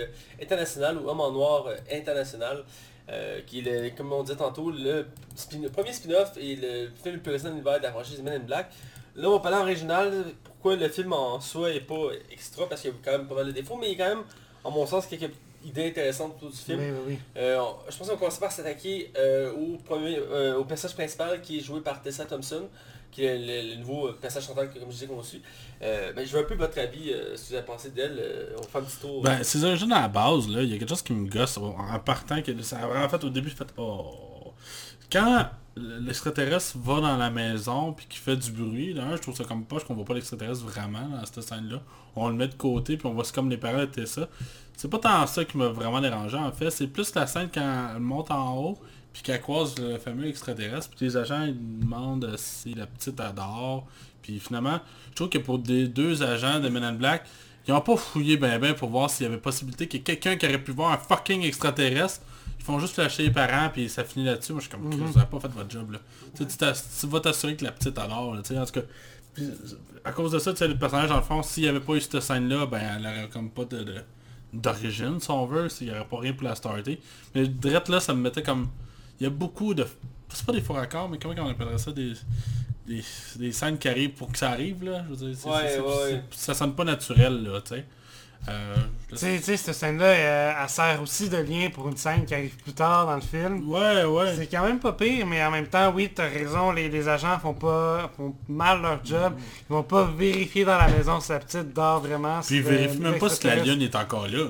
international 0.43 0.99
ou 0.99 1.09
Homme 1.09 1.21
en 1.21 1.31
Noir 1.31 1.69
international 1.93 2.65
euh, 3.11 3.41
qui 3.47 3.61
est, 3.61 3.63
le- 3.63 3.91
comme 3.97 4.13
on 4.13 4.23
disait 4.23 4.37
tantôt, 4.37 4.71
le, 4.71 5.07
spin- 5.37 5.61
le 5.63 5.69
premier 5.71 5.93
spin-off 5.93 6.33
et 6.37 6.57
le 6.57 6.89
film 7.03 7.17
le 7.17 7.21
plus 7.21 7.33
récent 7.33 7.47
de 7.49 7.51
l'univers 7.53 7.79
de 7.79 7.83
la 7.85 7.91
franchise 7.93 8.21
Men 8.23 8.35
in 8.35 8.39
Black. 8.45 8.71
Là 9.17 9.29
on 9.29 9.33
va 9.33 9.39
parler 9.41 9.57
en 9.57 9.63
original, 9.63 10.13
pourquoi 10.45 10.77
le 10.77 10.89
film 10.89 11.13
en 11.13 11.41
soi 11.41 11.71
est 11.73 11.81
pas 11.81 12.09
extra 12.31 12.69
parce 12.69 12.83
qu'il 12.83 12.91
y 12.91 12.95
a 12.95 12.97
quand 13.05 13.13
même 13.19 13.27
pas 13.27 13.35
mal 13.37 13.47
de 13.47 13.53
défauts, 13.53 13.77
mais 13.81 13.91
il 13.93 13.99
y 13.99 14.01
a 14.03 14.05
quand 14.07 14.15
même, 14.17 14.25
en 14.65 14.71
mon 14.71 14.87
sens, 14.87 15.07
quelques 15.07 15.31
idées 15.65 15.89
intéressantes 15.89 16.37
autour 16.37 16.51
du 16.51 16.57
film. 16.57 16.79
Oui, 16.79 16.87
oui, 16.91 16.99
oui. 17.09 17.19
Euh, 17.37 17.61
je 17.89 17.97
pense 17.97 18.09
qu'on 18.09 18.17
commence 18.17 18.39
par 18.39 18.53
s'attaquer 18.53 19.11
euh, 19.19 19.53
au, 19.53 19.77
premier, 19.79 20.21
au 20.57 20.65
personnage 20.65 20.95
principal 20.95 21.41
qui 21.41 21.59
est 21.59 21.63
joué 21.63 21.81
par 21.81 22.01
Tessa 22.01 22.25
Thompson, 22.27 22.69
qui 23.11 23.25
est 23.25 23.39
le, 23.39 23.77
nouveau 23.77 24.09
euh, 24.09 24.19
personnage 24.21 24.47
central 24.47 24.71
que, 24.73 24.79
comme 24.79 24.89
je 24.89 24.95
disais 24.95 25.07
qu'on 25.07 25.23
suit. 25.23 25.43
Euh, 25.83 26.13
ben, 26.13 26.27
je 26.27 26.33
veux 26.33 26.41
un 26.41 26.45
peu 26.45 26.55
votre 26.55 26.79
avis, 26.79 27.13
euh, 27.13 27.37
si 27.37 27.51
vous 27.51 27.57
avez 27.57 27.67
pensé 27.67 27.91
d'elle. 27.91 28.19
euh, 28.19 28.57
on 28.59 28.63
fait 28.63 28.79
un 28.79 28.83
petit 28.83 28.99
tour. 28.99 29.23
Ben, 29.23 29.43
ses 29.43 29.65
origines 29.65 29.93
à 29.93 30.03
la 30.03 30.09
base, 30.09 30.49
là, 30.49 30.63
il 30.63 30.71
y 30.71 30.75
a 30.75 30.79
quelque 30.79 30.89
chose 30.89 31.03
qui 31.03 31.13
me 31.13 31.29
gosse 31.29 31.57
en 31.59 31.99
partant, 32.01 32.43
que 32.43 32.63
ça 32.63 32.79
fait 33.09 33.25
au 33.25 33.31
début, 33.31 33.49
j'ai 33.49 33.57
fait 33.57 33.73
oh. 33.77 34.53
Quand 35.11 35.49
l'extraterrestre 35.77 36.77
va 36.79 37.01
dans 37.01 37.17
la 37.17 37.31
maison 37.31 37.93
puis 37.93 38.07
qu'il 38.07 38.21
fait 38.21 38.37
du 38.37 38.51
bruit, 38.51 38.93
là, 38.93 39.17
je 39.17 39.23
trouve 39.23 39.37
ça 39.37 39.45
comme 39.45 39.65
poche 39.65 39.85
qu'on 39.85 39.95
voit 39.95 40.05
pas 40.05 40.15
l'extraterrestre 40.15 40.65
vraiment 40.65 41.07
dans 41.09 41.25
cette 41.25 41.43
scène-là. 41.43 41.81
On 42.17 42.29
le 42.29 42.35
met 42.35 42.49
de 42.49 42.55
côté 42.55 42.97
puis 42.97 43.07
on 43.07 43.15
voit 43.15 43.25
c'est 43.25 43.35
comme 43.35 43.49
les 43.49 43.57
parents 43.57 43.83
étaient 43.83 44.07
ça. 44.07 44.29
C'est 44.77 44.91
pas 44.91 44.99
tant 44.99 45.27
ça 45.27 45.45
qui 45.45 45.57
m'a 45.57 45.69
vraiment 45.69 46.01
dérangé 46.01 46.37
en 46.37 46.53
fait, 46.53 46.71
c'est 46.71 46.89
plus 46.89 47.15
la 47.15 47.27
scène 47.27 47.49
quand 47.53 47.91
elle 47.95 48.01
monte 48.01 48.31
en 48.31 48.57
haut 48.57 48.79
puis 49.19 49.25
qu'elle 49.25 49.41
croise 49.41 49.77
le 49.81 49.99
fameux 49.99 50.29
extraterrestre 50.29 50.91
puis 50.95 51.07
les 51.07 51.17
agents 51.17 51.43
ils 51.45 51.81
demandent 51.81 52.33
si 52.37 52.73
la 52.75 52.87
petite 52.87 53.19
adore 53.19 53.85
puis 54.23 54.39
finalement 54.39 54.79
je 55.11 55.15
trouve 55.17 55.29
que 55.29 55.39
pour 55.39 55.59
des 55.59 55.89
deux 55.89 56.23
agents 56.23 56.61
de 56.61 56.69
Men 56.69 56.85
in 56.85 56.93
Black 56.93 57.25
ils 57.67 57.75
ont 57.75 57.81
pas 57.81 57.97
fouillé 57.97 58.37
ben 58.37 58.61
ben 58.61 58.75
pour 58.75 58.91
voir 58.91 59.11
s'il 59.11 59.25
y 59.25 59.29
avait 59.29 59.39
possibilité 59.39 59.89
qu'il 59.89 59.99
y 59.99 60.01
ait 60.03 60.05
quelqu'un 60.05 60.37
qui 60.37 60.47
aurait 60.47 60.63
pu 60.63 60.71
voir 60.71 60.93
un 60.93 60.99
fucking 60.99 61.43
extraterrestre. 61.43 62.21
Ils 62.61 62.65
font 62.65 62.79
juste 62.79 62.95
flasher 62.95 63.25
les 63.25 63.31
parents 63.33 63.71
puis 63.73 63.89
ça 63.89 64.05
finit 64.05 64.25
là-dessus. 64.25 64.53
Moi 64.53 64.61
je 64.63 64.69
suis 64.69 64.79
comme 64.79 64.89
Chris, 64.89 65.01
vous 65.01 65.19
avez 65.19 65.27
pas 65.27 65.41
fait 65.41 65.49
votre 65.49 65.69
job 65.71 65.91
là. 65.91 65.99
Tu 66.37 66.47
tu 66.47 67.07
vas 67.09 67.21
t'assurer 67.21 67.57
que 67.57 67.65
la 67.65 67.73
petite 67.73 67.99
adore 67.99 68.37
là, 68.37 68.43
tu 68.43 68.55
sais, 68.55 68.59
en 68.61 68.65
tout 68.67 68.73
cas. 68.73 68.83
Puis, 69.35 69.49
à 70.05 70.13
cause 70.13 70.31
de 70.31 70.39
ça, 70.39 70.53
tu 70.53 70.59
sais, 70.59 70.69
le 70.69 70.79
personnage 70.79 71.09
dans 71.09 71.17
le 71.17 71.23
fond, 71.23 71.43
s'il 71.43 71.65
n'y 71.65 71.69
avait 71.69 71.81
pas 71.81 71.95
eu 71.95 72.01
cette 72.01 72.21
scène 72.21 72.49
là, 72.49 72.67
ben 72.67 72.81
elle 72.97 73.05
aurait 73.07 73.29
comme 73.29 73.51
pas 73.51 73.65
de, 73.65 73.83
de- 73.83 74.03
d'origine 74.53 75.21
si 75.21 75.31
on 75.31 75.45
veut, 75.45 75.69
s'il 75.69 75.89
n'y 75.89 75.93
aurait 75.93 76.07
pas 76.09 76.19
rien 76.21 76.33
pour 76.33 76.45
la 76.45 76.55
starter. 76.55 77.01
Mais 77.35 77.47
direct 77.47 77.89
là, 77.89 78.01
ça 78.01 78.15
me 78.15 78.21
mettait 78.23 78.43
comme. 78.43 78.69
Il 79.21 79.25
y 79.25 79.27
a 79.27 79.31
beaucoup 79.31 79.75
de. 79.75 79.87
C'est 80.33 80.45
pas 80.47 80.53
des 80.53 80.61
faux 80.61 80.75
raccords, 80.75 81.09
mais 81.09 81.19
comment 81.19 81.35
on 81.39 81.49
appellerait 81.51 81.79
ça 81.79 81.91
des, 81.93 82.13
des, 82.87 83.03
des 83.37 83.53
scènes 83.53 83.79
qui 83.79 83.89
arrivent 83.89 84.11
pour 84.13 84.31
que 84.31 84.39
ça 84.39 84.51
arrive 84.51 84.85
là? 84.85 85.05
Je 85.09 85.15
veux 85.15 85.33
dire, 85.33 85.47
Ouais, 85.47 85.79
ouais. 85.81 86.23
ça 86.31 86.55
sonne 86.55 86.75
pas 86.75 86.85
naturel 86.85 87.43
là, 87.45 87.61
tu 87.61 87.75
sais. 87.75 87.85
Euh, 88.49 88.77
Tu 89.09 89.17
sais, 89.17 89.57
cette 89.57 89.75
scène-là, 89.75 90.05
euh, 90.05 90.53
elle 90.63 90.69
sert 90.69 91.03
aussi 91.03 91.29
de 91.29 91.39
lien 91.39 91.71
pour 91.71 91.89
une 91.89 91.97
scène 91.97 92.25
qui 92.25 92.35
arrive 92.35 92.55
plus 92.57 92.73
tard 92.73 93.07
dans 93.07 93.17
le 93.17 93.21
film. 93.21 93.69
Ouais, 93.69 94.05
ouais. 94.05 94.37
C'est 94.37 94.47
quand 94.47 94.63
même 94.65 94.79
pas 94.79 94.93
pire, 94.93 95.27
mais 95.27 95.43
en 95.45 95.51
même 95.51 95.67
temps, 95.67 95.91
oui, 95.93 96.09
t'as 96.15 96.29
raison, 96.29 96.71
les, 96.71 96.89
les 96.89 97.09
agents 97.09 97.37
font 97.41 97.55
pas 97.55 98.13
font 98.17 98.35
mal 98.49 98.81
leur 98.81 99.05
job. 99.05 99.35
Ils 99.69 99.73
vont 99.73 99.83
pas 99.83 100.05
vérifier 100.05 100.65
dans 100.65 100.79
la 100.79 100.87
maison 100.89 101.19
si 101.21 101.33
la 101.33 101.41
petite 101.41 101.73
dort 101.75 102.01
vraiment. 102.01 102.41
Puis 102.41 102.57
ils 102.57 102.63
vérifient 102.63 103.01
même 103.01 103.19
pas 103.19 103.29
si 103.29 103.45
la 103.47 103.57
lionne 103.57 103.83
est 103.83 103.97
encore 103.97 104.29
là. 104.29 104.47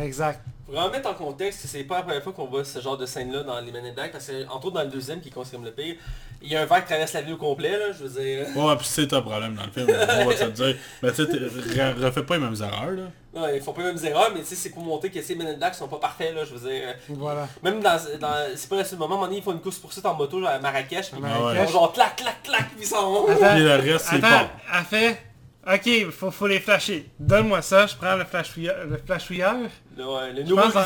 Exact. 0.00 0.40
Faut 0.66 0.72
vraiment 0.72 0.90
mettre 0.90 1.10
en 1.10 1.14
contexte 1.14 1.62
que 1.62 1.68
c'est 1.68 1.84
pas 1.84 1.96
la 1.96 2.02
première 2.04 2.22
fois 2.22 2.32
qu'on 2.32 2.46
voit 2.46 2.64
ce 2.64 2.80
genre 2.80 2.96
de 2.96 3.04
scène-là 3.04 3.42
dans 3.42 3.60
les 3.60 3.70
Men 3.70 3.84
in 3.84 3.92
Black, 3.92 4.12
parce 4.12 4.26
que 4.28 4.46
entre 4.48 4.66
autres 4.66 4.76
dans 4.76 4.82
le 4.82 4.88
deuxième 4.88 5.20
qui 5.20 5.28
est 5.28 5.32
comme 5.32 5.64
le 5.64 5.70
pire, 5.70 5.96
il 6.40 6.50
y 6.50 6.56
a 6.56 6.62
un 6.62 6.64
verre 6.66 6.80
qui 6.82 6.88
traverse 6.90 7.12
la 7.12 7.22
ville 7.22 7.34
au 7.34 7.38
complet, 7.38 7.78
là, 7.78 7.92
je 7.92 8.04
veux 8.04 8.22
dire. 8.22 8.46
Ouais, 8.56 8.76
puis 8.76 8.86
c'est 8.88 9.12
un 9.12 9.20
problème 9.20 9.54
dans 9.54 9.64
le 9.64 9.70
film, 9.70 9.86
on 9.88 10.24
va 10.28 10.34
te 10.34 10.44
le 10.44 10.50
dire. 10.52 10.76
Mais 11.02 11.12
tu 11.12 11.26
sais, 11.26 11.92
refais 11.92 12.22
pas 12.22 12.34
les 12.36 12.40
mêmes 12.44 12.56
erreurs, 12.60 12.90
là. 12.92 13.02
Non, 13.34 13.48
ils 13.52 13.60
font 13.60 13.72
pas 13.72 13.82
les 13.82 13.92
mêmes 13.92 14.04
erreurs, 14.04 14.30
mais 14.32 14.40
tu 14.40 14.46
sais, 14.46 14.54
c'est 14.54 14.70
pour 14.70 14.82
montrer 14.82 15.10
que 15.10 15.20
ces 15.20 15.34
Men 15.34 15.48
in 15.48 15.56
Black 15.58 15.74
sont 15.74 15.88
pas 15.88 15.98
parfaits, 15.98 16.34
là, 16.34 16.44
je 16.44 16.54
veux 16.54 16.70
dire. 16.70 16.94
Voilà. 17.10 17.46
Même 17.62 17.80
dans, 17.80 17.98
dans 18.18 18.34
c'est 18.56 18.68
pas 18.70 18.76
le 18.78 18.84
seul 18.84 18.98
moment, 18.98 19.14
à 19.14 19.16
un 19.16 19.20
moment 19.20 19.26
donné, 19.26 19.38
ils 19.38 19.44
font 19.44 19.52
une 19.52 19.60
course 19.60 19.78
poursuite 19.78 20.06
en 20.06 20.14
moto 20.14 20.40
genre, 20.40 20.48
à 20.48 20.58
Marrakech, 20.58 21.10
puis 21.10 21.18
ils 21.18 21.22
Marrakech. 21.22 21.66
font 21.66 21.72
genre 21.72 21.92
clac, 21.92 22.16
clac, 22.16 22.42
clac, 22.42 22.68
puis 22.70 22.82
ils 22.84 22.86
s'en 22.86 23.10
vont. 23.10 23.28
Attends, 23.28 23.58
le 23.58 23.92
reste, 23.92 24.06
c'est 24.10 24.18
pas. 24.18 24.48
elle 24.74 24.84
fait... 24.84 25.18
Ok, 25.66 26.10
faut, 26.10 26.30
faut 26.30 26.46
les 26.46 26.60
flasher. 26.60 27.08
Donne-moi 27.18 27.62
ça, 27.62 27.86
je 27.86 27.96
prends 27.96 28.16
le 28.16 28.24
flashouilleur. 28.26 28.84
Le 28.86 28.98
flashouilleur. 28.98 29.56
Le, 29.96 30.04
ouais, 30.04 30.32
le 30.32 30.42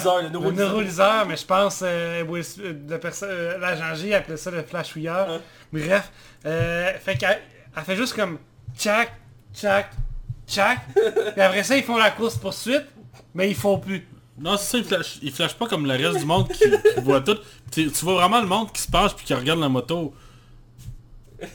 en- 0.06 0.22
le 0.22 0.50
neurolyseur, 0.52 1.26
mais 1.26 1.36
je 1.36 1.44
pense 1.46 1.80
euh, 1.82 2.22
euh, 2.28 2.98
euh, 3.22 3.58
l'agent 3.58 3.94
G 3.94 4.14
appelait 4.14 4.36
ça 4.36 4.50
le 4.50 4.62
flashouilleur. 4.62 5.28
Ouais. 5.72 5.82
Bref, 5.86 6.10
euh, 6.44 6.92
fait 7.00 7.16
qu'elle 7.16 7.40
elle 7.76 7.82
fait 7.84 7.96
juste 7.96 8.14
comme 8.14 8.38
tchac, 8.76 9.10
tchac, 9.54 9.90
tchac. 10.46 10.78
Puis 11.32 11.40
après 11.40 11.62
ça, 11.62 11.76
ils 11.76 11.84
font 11.84 11.96
la 11.96 12.10
course 12.10 12.36
poursuite, 12.36 12.84
mais 13.34 13.48
ils 13.48 13.54
font 13.56 13.78
plus. 13.78 14.06
Non, 14.38 14.56
c'est 14.56 14.64
ça, 14.72 14.78
il 14.78 14.84
flash, 14.84 15.18
il 15.22 15.32
flash 15.32 15.54
pas 15.54 15.66
comme 15.66 15.86
le 15.86 15.92
reste 15.92 16.18
du 16.20 16.24
monde 16.26 16.48
qui, 16.48 16.58
qui 16.60 17.00
voit 17.00 17.20
tout. 17.20 17.38
Tu, 17.72 17.90
tu 17.90 18.04
vois 18.04 18.14
vraiment 18.14 18.40
le 18.40 18.46
monde 18.46 18.70
qui 18.72 18.82
se 18.82 18.90
passe 18.90 19.12
puis 19.14 19.24
qui 19.24 19.34
regarde 19.34 19.60
la 19.60 19.68
moto. 19.68 20.14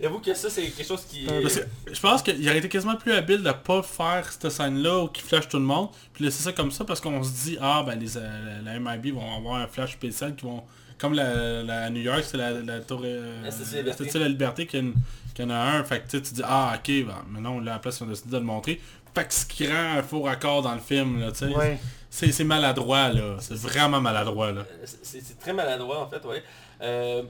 J'avoue 0.00 0.20
que 0.20 0.32
ça, 0.34 0.48
c'est 0.48 0.62
quelque 0.62 0.86
chose 0.86 1.02
qui... 1.08 1.24
Parce 1.26 1.56
que 1.56 1.64
je 1.92 2.00
pense 2.00 2.22
qu'il 2.22 2.48
aurait 2.48 2.58
été 2.58 2.68
quasiment 2.68 2.94
plus 2.96 3.12
habile 3.12 3.42
de 3.42 3.50
pas 3.50 3.82
faire 3.82 4.30
cette 4.30 4.48
scène-là 4.50 5.00
où 5.04 5.08
qui 5.08 5.22
flash 5.22 5.48
tout 5.48 5.56
le 5.58 5.64
monde, 5.64 5.88
puis 6.12 6.24
laisser 6.24 6.42
ça 6.42 6.52
comme 6.52 6.70
ça 6.70 6.84
parce 6.84 7.00
qu'on 7.00 7.22
se 7.24 7.32
dit 7.32 7.58
ah 7.60 7.82
ben 7.84 7.98
les, 7.98 8.16
euh, 8.16 8.60
la, 8.64 8.78
MIB 8.78 9.12
vont 9.14 9.34
avoir 9.36 9.56
un 9.56 9.66
flash 9.66 9.92
spécial 9.94 10.36
qui 10.36 10.44
vont 10.44 10.62
comme 10.98 11.14
la, 11.14 11.62
la 11.62 11.90
New 11.90 12.00
York 12.02 12.24
c'est 12.24 12.36
la, 12.36 12.52
la 12.52 12.80
tour 12.80 13.02
euh, 13.04 13.42
La 13.44 13.50
Statue 13.50 14.12
de 14.14 14.18
la 14.20 14.28
Liberté. 14.28 14.68
A 14.72 14.76
y 15.42 15.44
en 15.44 15.50
a 15.50 15.54
un 15.56 15.84
fait 15.84 16.00
que 16.00 16.16
tu 16.16 16.34
dis 16.34 16.42
ah 16.44 16.74
ok 16.76 17.06
ben, 17.06 17.14
mais 17.30 17.40
non 17.40 17.60
là 17.60 17.72
à 17.72 17.74
la 17.74 17.78
place 17.80 17.98
ils 18.00 18.04
ont 18.04 18.06
décidé 18.06 18.30
de 18.32 18.38
le 18.38 18.44
montrer 18.44 18.80
fait 19.14 19.24
que 19.26 19.32
ce 19.34 19.46
qui 19.46 19.68
rend 19.68 19.96
un 19.98 20.02
faux 20.02 20.22
raccord 20.22 20.62
dans 20.62 20.74
le 20.74 20.80
film 20.80 21.20
là 21.20 21.30
tu 21.30 21.38
sais 21.38 21.54
Ouais. 21.54 21.78
c'est 22.10 22.32
c'est 22.32 22.42
maladroit 22.44 23.08
là 23.10 23.36
c'est 23.38 23.54
vraiment 23.56 24.00
maladroit 24.00 24.50
là 24.52 24.62
Euh, 24.62 24.84
C'est 25.02 25.22
c'est 25.24 25.38
très 25.38 25.52
maladroit 25.52 26.00
en 26.02 26.08
fait, 26.08 26.24
ouais. 26.24 26.42
Euh, 26.82 27.22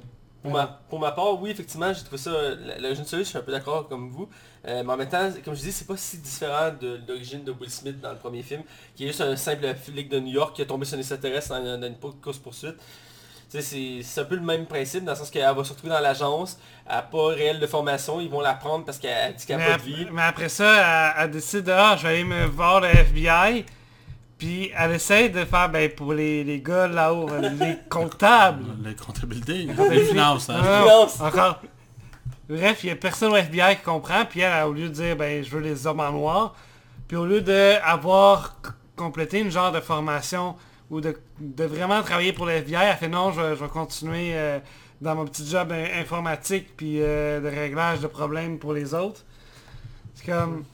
pour, 0.48 0.58
ma, 0.58 0.80
pour 0.88 0.98
ma 1.00 1.12
part, 1.12 1.40
oui, 1.40 1.50
effectivement, 1.50 1.92
j'ai 1.92 2.02
trouvé 2.02 2.18
ça... 2.18 2.30
La, 2.30 2.78
la 2.78 2.94
jeune 2.94 3.04
Soleil, 3.04 3.24
je 3.24 3.30
suis 3.30 3.38
un 3.38 3.42
peu 3.42 3.52
d'accord 3.52 3.88
comme 3.88 4.10
vous. 4.10 4.28
Euh, 4.66 4.82
mais 4.84 4.92
en 4.92 4.96
même 4.96 5.08
temps, 5.08 5.30
comme 5.44 5.54
je 5.54 5.60
dis, 5.60 5.72
c'est 5.72 5.86
pas 5.86 5.96
si 5.96 6.18
différent 6.18 6.70
de 6.80 7.00
l'origine 7.06 7.44
de 7.44 7.52
Will 7.52 7.70
Smith 7.70 8.00
dans 8.00 8.10
le 8.10 8.18
premier 8.18 8.42
film, 8.42 8.62
qui 8.96 9.04
est 9.04 9.08
juste 9.08 9.20
un 9.20 9.36
simple 9.36 9.74
flic 9.74 10.08
de 10.08 10.18
New 10.20 10.32
York 10.32 10.56
qui 10.56 10.62
a 10.62 10.64
tombé 10.64 10.84
sur 10.84 10.96
un 10.96 11.00
extraterrestre 11.00 11.50
dans, 11.50 11.80
dans 11.80 11.86
une 11.86 11.96
course-poursuite. 11.96 12.76
C'est 13.48 14.02
un 14.18 14.24
peu 14.24 14.34
le 14.34 14.42
même 14.42 14.66
principe, 14.66 15.04
dans 15.04 15.12
le 15.12 15.18
sens 15.18 15.30
qu'elle 15.30 15.42
va 15.42 15.64
se 15.64 15.70
retrouver 15.70 15.88
dans 15.88 16.00
l'agence, 16.00 16.58
elle 16.86 16.96
n'a 16.96 17.02
pas 17.02 17.28
réel 17.28 17.60
de 17.60 17.66
formation, 17.66 18.20
ils 18.20 18.28
vont 18.28 18.42
la 18.42 18.52
prendre 18.52 18.84
parce 18.84 18.98
qu'elle 18.98 19.34
dit 19.34 19.46
qu'elle 19.46 19.58
n'a 19.58 19.70
pas 19.70 19.76
de 19.78 19.82
vie. 19.82 20.06
mais 20.12 20.22
après 20.22 20.50
ça, 20.50 21.14
elle, 21.16 21.24
elle 21.24 21.30
décide, 21.30 21.68
ah, 21.70 21.96
je 21.96 22.02
vais 22.02 22.08
aller 22.10 22.24
me 22.24 22.44
voir 22.44 22.82
le 22.82 22.88
FBI. 22.88 23.64
Puis 24.38 24.70
elle 24.76 24.92
essaie 24.92 25.28
de 25.30 25.44
faire, 25.44 25.68
ben, 25.68 25.90
pour 25.90 26.12
les, 26.12 26.44
les 26.44 26.60
gars 26.60 26.86
là-haut, 26.86 27.28
euh, 27.30 27.48
les 27.58 27.76
comptables. 27.90 28.64
les 28.84 28.94
comptabilités 28.94 29.66
les 29.90 30.04
finances 30.04 30.48
hein. 30.48 30.60
Non, 30.62 31.08
Finance. 31.08 31.20
encore. 31.20 31.60
Bref, 32.48 32.84
il 32.84 32.88
y 32.88 32.92
a 32.92 32.96
personne 32.96 33.32
au 33.32 33.36
FBI 33.36 33.76
qui 33.76 33.82
comprend, 33.82 34.24
puis 34.24 34.40
elle, 34.40 34.64
au 34.64 34.72
lieu 34.72 34.88
de 34.88 34.94
dire, 34.94 35.16
ben, 35.16 35.44
je 35.44 35.50
veux 35.50 35.60
les 35.60 35.86
hommes 35.86 36.00
en 36.00 36.12
noir, 36.12 36.54
puis 37.06 37.16
au 37.16 37.26
lieu 37.26 37.40
d'avoir 37.42 38.56
complété 38.96 39.40
une 39.40 39.50
genre 39.50 39.70
de 39.72 39.80
formation 39.80 40.54
ou 40.90 41.00
de, 41.00 41.14
de 41.40 41.64
vraiment 41.64 42.00
travailler 42.02 42.32
pour 42.32 42.46
le 42.46 42.52
FBI, 42.52 42.76
elle 42.90 42.96
fait 42.96 43.08
non, 43.08 43.32
je, 43.32 43.40
vais- 43.40 43.56
je 43.56 43.62
vais 43.62 43.68
continuer 43.68 44.30
euh, 44.34 44.58
dans 45.02 45.14
mon 45.14 45.26
petit 45.26 45.46
job 45.46 45.70
in- 45.72 46.00
informatique, 46.00 46.74
puis 46.76 47.02
euh, 47.02 47.40
de 47.40 47.48
réglage 47.48 48.00
de 48.00 48.06
problèmes 48.06 48.58
pour 48.58 48.72
les 48.72 48.94
autres. 48.94 49.20
C'est 50.14 50.26
comme... 50.26 50.64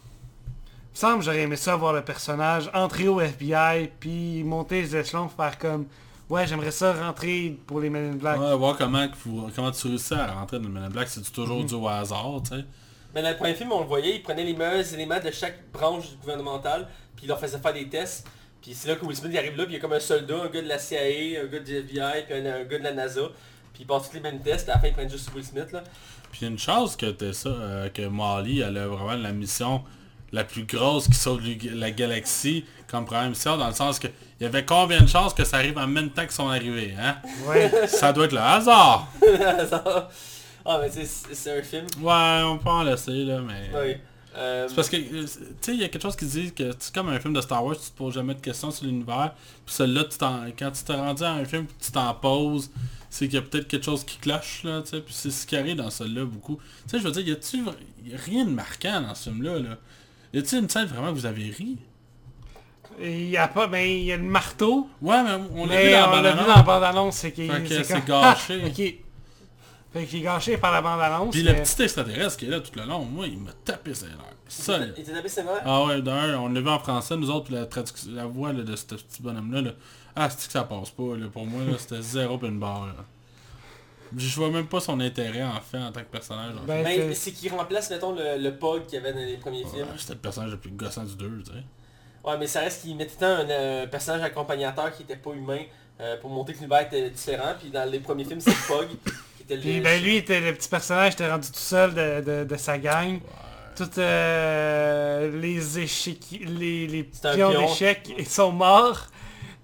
Il 0.94 0.96
me 0.96 1.00
semble 1.00 1.18
que 1.18 1.24
j'aurais 1.24 1.40
aimé 1.40 1.56
ça 1.56 1.74
voir 1.74 1.92
le 1.92 2.04
personnage 2.04 2.70
entrer 2.72 3.08
au 3.08 3.20
FBI, 3.20 3.90
puis 3.98 4.44
monter 4.44 4.80
les 4.80 4.94
échelons, 4.94 5.28
faire 5.28 5.58
comme... 5.58 5.86
Ouais, 6.30 6.46
j'aimerais 6.46 6.70
ça 6.70 6.92
rentrer 6.92 7.58
pour 7.66 7.80
les 7.80 7.90
Men 7.90 8.12
in 8.12 8.14
Black. 8.14 8.38
Ouais, 8.38 8.54
voir 8.54 8.78
comment, 8.78 9.04
comment 9.56 9.72
tu 9.72 9.88
réussis 9.88 10.14
à 10.14 10.32
rentrer 10.32 10.60
dans 10.60 10.68
le 10.68 10.70
Men 10.70 10.84
in 10.84 10.90
Black, 10.90 11.08
c'est 11.08 11.20
toujours 11.32 11.64
dû 11.64 11.74
au 11.74 11.88
hasard, 11.88 12.40
tu 12.44 12.54
sais. 12.56 12.64
Mais 13.12 13.22
dans 13.22 13.30
le 13.30 13.36
premier 13.36 13.54
film, 13.54 13.72
on 13.72 13.80
le 13.80 13.86
voyait, 13.86 14.14
il 14.14 14.22
prenait 14.22 14.44
les 14.44 14.54
meilleurs 14.54 14.94
éléments 14.94 15.18
de 15.18 15.32
chaque 15.32 15.68
branche 15.72 16.16
gouvernementale, 16.20 16.86
puis 17.16 17.24
il 17.24 17.28
leur 17.28 17.40
faisait 17.40 17.58
faire 17.58 17.74
des 17.74 17.88
tests. 17.88 18.28
Puis 18.62 18.72
c'est 18.72 18.86
là 18.88 18.94
que 18.94 19.04
Will 19.04 19.16
Smith 19.16 19.32
il 19.32 19.38
arrive 19.38 19.56
là, 19.56 19.64
puis 19.64 19.72
il 19.74 19.76
y 19.76 19.78
a 19.78 19.82
comme 19.82 19.94
un 19.94 20.00
soldat, 20.00 20.44
un 20.44 20.48
gars 20.48 20.62
de 20.62 20.68
la 20.68 20.78
CIA, 20.78 21.42
un 21.42 21.46
gars 21.46 21.58
du 21.58 21.74
FBI, 21.74 22.22
puis 22.24 22.38
un, 22.38 22.54
un 22.54 22.62
gars 22.62 22.78
de 22.78 22.84
la 22.84 22.92
NASA. 22.92 23.22
Puis 23.72 23.82
ils 23.82 23.86
passent 23.86 24.10
tous 24.10 24.14
les 24.14 24.22
mêmes 24.22 24.40
tests, 24.40 24.66
puis 24.66 24.70
à 24.70 24.76
la 24.76 24.80
fin 24.80 24.86
ils 24.86 24.94
prennent 24.94 25.10
juste 25.10 25.28
Will 25.34 25.44
Smith 25.44 25.72
là. 25.72 25.82
Puis 26.30 26.46
une 26.46 26.58
chance 26.58 26.94
que 26.94 27.06
t'es 27.06 27.32
ça, 27.32 27.48
euh, 27.48 27.88
que 27.88 28.06
Molly, 28.06 28.60
elle 28.60 28.78
a 28.78 28.86
vraiment 28.86 29.14
la 29.14 29.32
mission 29.32 29.82
la 30.34 30.44
plus 30.44 30.64
grosse 30.64 31.06
qui 31.08 31.14
sauve 31.14 31.40
la 31.72 31.90
galaxie 31.90 32.64
comme 32.88 33.04
première 33.06 33.28
mission, 33.28 33.56
dans 33.56 33.68
le 33.68 33.74
sens 33.74 33.98
que 33.98 34.08
il 34.40 34.42
y 34.44 34.46
avait 34.46 34.64
combien 34.64 35.00
de 35.00 35.06
chances 35.08 35.32
que 35.32 35.44
ça 35.44 35.56
arrive 35.58 35.78
en 35.78 35.86
même 35.86 36.10
temps 36.10 36.26
que 36.26 36.32
son 36.32 36.48
arrivée, 36.48 36.94
hein? 37.00 37.16
Ouais. 37.46 37.70
Ça 37.86 38.12
doit 38.12 38.24
être 38.26 38.32
le 38.32 38.40
hasard! 38.40 39.08
Ça- 39.70 40.10
ah 40.66 40.80
mais 40.80 40.90
c'est- 40.90 41.58
un 41.58 41.62
film. 41.62 41.86
Ouais, 42.00 42.42
on 42.44 42.58
peut 42.58 42.68
en 42.68 42.82
laisser 42.82 43.24
là, 43.24 43.40
mais... 43.40 43.70
Oui. 43.74 43.96
Euh, 44.36 44.66
C'est 44.68 44.74
parce 44.74 44.88
que, 44.88 44.96
euh, 44.96 45.22
tu 45.22 45.28
sais, 45.60 45.74
il 45.74 45.80
y 45.80 45.84
a 45.84 45.88
quelque 45.88 46.02
chose 46.02 46.16
qui 46.16 46.26
dit 46.26 46.52
que 46.52 46.72
c'est 46.78 46.92
comme 46.92 47.08
un 47.08 47.20
film 47.20 47.32
de 47.34 47.40
Star 47.40 47.64
Wars, 47.64 47.76
tu 47.76 47.88
te 47.90 47.96
poses 47.96 48.14
jamais 48.14 48.34
de 48.34 48.40
questions 48.40 48.72
sur 48.72 48.84
l'univers. 48.86 49.32
Puis 49.64 49.74
celui-là, 49.76 50.04
tu 50.04 50.18
t'en- 50.18 50.44
quand 50.58 50.72
tu 50.72 50.82
t'es 50.82 50.94
rendu 50.94 51.22
à 51.22 51.30
un 51.34 51.44
film 51.44 51.66
tu 51.80 51.92
t'en 51.92 52.12
poses, 52.14 52.68
c'est 53.08 53.26
qu'il 53.26 53.36
y 53.36 53.38
a 53.38 53.42
peut-être 53.42 53.68
quelque 53.68 53.84
chose 53.84 54.02
qui 54.04 54.18
cloche, 54.18 54.62
là, 54.64 54.82
tu 54.82 54.88
sais. 54.90 55.00
Puis 55.00 55.14
c'est 55.16 55.30
ce 55.30 55.46
qui 55.46 55.56
arrive 55.56 55.76
dans 55.76 55.88
celui-là 55.90 56.24
beaucoup. 56.24 56.58
Tu 56.84 56.90
sais, 56.90 56.98
je 56.98 57.04
veux 57.04 57.12
dire, 57.12 57.28
y 57.28 57.30
a-tu 57.32 57.62
vra- 57.62 57.76
y 58.04 58.12
a 58.14 58.18
rien 58.18 58.44
de 58.44 58.50
marquant 58.50 59.00
dans 59.02 59.14
ce 59.14 59.30
film-là, 59.30 59.60
là? 59.60 59.76
Y 60.34 60.38
a-tu 60.38 60.58
une 60.58 60.68
scène 60.68 60.86
vraiment 60.86 61.08
que 61.08 61.14
vous 61.14 61.26
avez 61.26 61.44
ri? 61.44 61.78
Il 63.00 63.28
y 63.30 63.36
a 63.36 63.48
pas, 63.48 63.66
ben 63.68 63.86
il 63.88 64.04
y 64.04 64.12
a 64.12 64.16
le 64.16 64.22
marteau. 64.24 64.88
Ouais, 65.00 65.22
mais 65.22 65.30
on 65.54 65.66
l'a 65.66 65.82
vu 65.82 65.90
dans 65.92 65.98
on 65.98 66.00
la 66.00 66.06
bande-annonce. 66.16 66.46
dans 66.46 66.54
la 66.56 66.62
bande-annonce, 66.62 67.16
c'est 67.16 67.32
qu'il 67.32 67.50
Fait 67.50 67.62
que 67.62 67.82
c'est 67.82 68.04
gâché. 68.04 68.60
Ah, 68.62 68.66
ok. 68.66 68.94
Fait 69.92 70.06
qu'il 70.06 70.18
est 70.18 70.22
gâché 70.22 70.56
par 70.58 70.72
la 70.72 70.82
bande-annonce. 70.82 71.30
Puis 71.30 71.42
le 71.44 71.54
petit 71.54 71.82
extraterrestre 71.82 72.36
qui 72.36 72.46
est 72.46 72.50
là 72.50 72.60
tout 72.60 72.72
le 72.76 72.84
long, 72.84 73.04
moi, 73.04 73.26
il 73.28 73.38
m'a 73.38 73.52
tapé 73.64 73.94
ses 73.94 74.06
nerfs. 74.06 74.16
Il 74.96 75.00
était 75.00 75.12
tapé 75.12 75.28
ses 75.28 75.44
nerfs? 75.44 75.62
Ah 75.64 75.84
ouais, 75.84 76.02
d'un, 76.02 76.38
on 76.38 76.48
l'a 76.48 76.60
vu 76.60 76.68
en 76.68 76.78
français, 76.80 77.16
nous 77.16 77.30
autres, 77.30 77.46
puis 77.46 77.54
la, 77.54 77.66
traduction- 77.66 78.10
la 78.12 78.26
voix 78.26 78.52
là, 78.52 78.62
de 78.62 78.74
ce 78.74 78.84
petit 78.86 79.22
bonhomme-là, 79.22 79.60
là, 79.60 79.70
ah, 80.16 80.28
c'est 80.30 80.46
que 80.46 80.52
ça 80.52 80.64
passe 80.64 80.90
pas, 80.90 81.16
là, 81.16 81.26
pour 81.32 81.46
moi, 81.46 81.60
c'était 81.78 82.02
zéro 82.02 82.38
puis 82.38 82.48
une 82.48 82.58
barre, 82.58 82.86
là. 82.86 82.94
Je 84.16 84.34
vois 84.36 84.50
même 84.50 84.66
pas 84.66 84.80
son 84.80 85.00
intérêt, 85.00 85.42
en 85.42 85.60
fait, 85.60 85.78
en 85.78 85.92
tant 85.92 86.00
que 86.00 86.06
personnage. 86.10 86.52
en 86.60 86.64
Ben, 86.64 86.82
Mais 86.84 86.96
c'est- 86.96 87.14
c'est 87.14 87.32
qu'il 87.32 87.50
remplace, 87.52 87.90
mettons, 87.90 88.14
le, 88.14 88.38
le 88.38 88.56
Pog 88.56 88.84
qu'il 88.86 88.94
y 88.94 89.02
avait 89.02 89.12
dans 89.12 89.18
les 89.20 89.36
premiers 89.36 89.64
fait. 89.64 89.76
films. 89.76 89.88
C'était 89.98 90.14
le 90.14 90.18
personnage 90.20 90.50
le 90.52 90.58
plus 90.58 90.70
gossant 90.70 91.04
du 91.04 91.14
2, 91.16 91.42
tu 91.44 91.52
sais. 91.52 91.58
Ouais, 92.24 92.38
mais 92.38 92.46
ça 92.46 92.60
reste 92.60 92.82
qu'il 92.82 92.96
mettait 92.96 93.16
tant 93.18 93.26
un 93.26 93.48
euh, 93.50 93.86
personnage 93.86 94.22
accompagnateur 94.22 94.94
qui 94.96 95.02
était 95.02 95.16
pas 95.16 95.32
humain 95.32 95.60
euh, 96.00 96.16
pour 96.20 96.30
montrer 96.30 96.54
que 96.54 96.58
l'univers 96.58 96.80
était 96.82 97.10
différent. 97.10 97.54
Puis 97.60 97.70
dans 97.70 97.88
les 97.90 98.00
premiers 98.00 98.24
films, 98.24 98.40
c'est 98.40 98.50
le 98.50 98.66
Pog 98.68 98.88
qui 99.36 99.42
était 99.42 99.56
le... 99.56 99.60
Puis 99.62 99.80
ben 99.80 100.02
lui 100.02 100.16
était 100.16 100.40
le 100.40 100.54
petit 100.54 100.68
personnage, 100.68 101.12
était 101.12 101.30
rendu 101.30 101.48
tout 101.48 101.58
seul 101.58 101.92
de, 101.94 102.20
de, 102.22 102.44
de 102.44 102.56
sa 102.56 102.78
gang. 102.78 103.20
Toutes 103.76 103.98
euh, 103.98 105.40
les 105.40 105.78
échecs, 105.80 106.40
les, 106.46 106.86
les 106.86 107.02
pions 107.04 107.50
pion. 107.50 107.60
d'échecs 107.60 108.08
ils 108.16 108.26
sont 108.26 108.52
morts. 108.52 109.06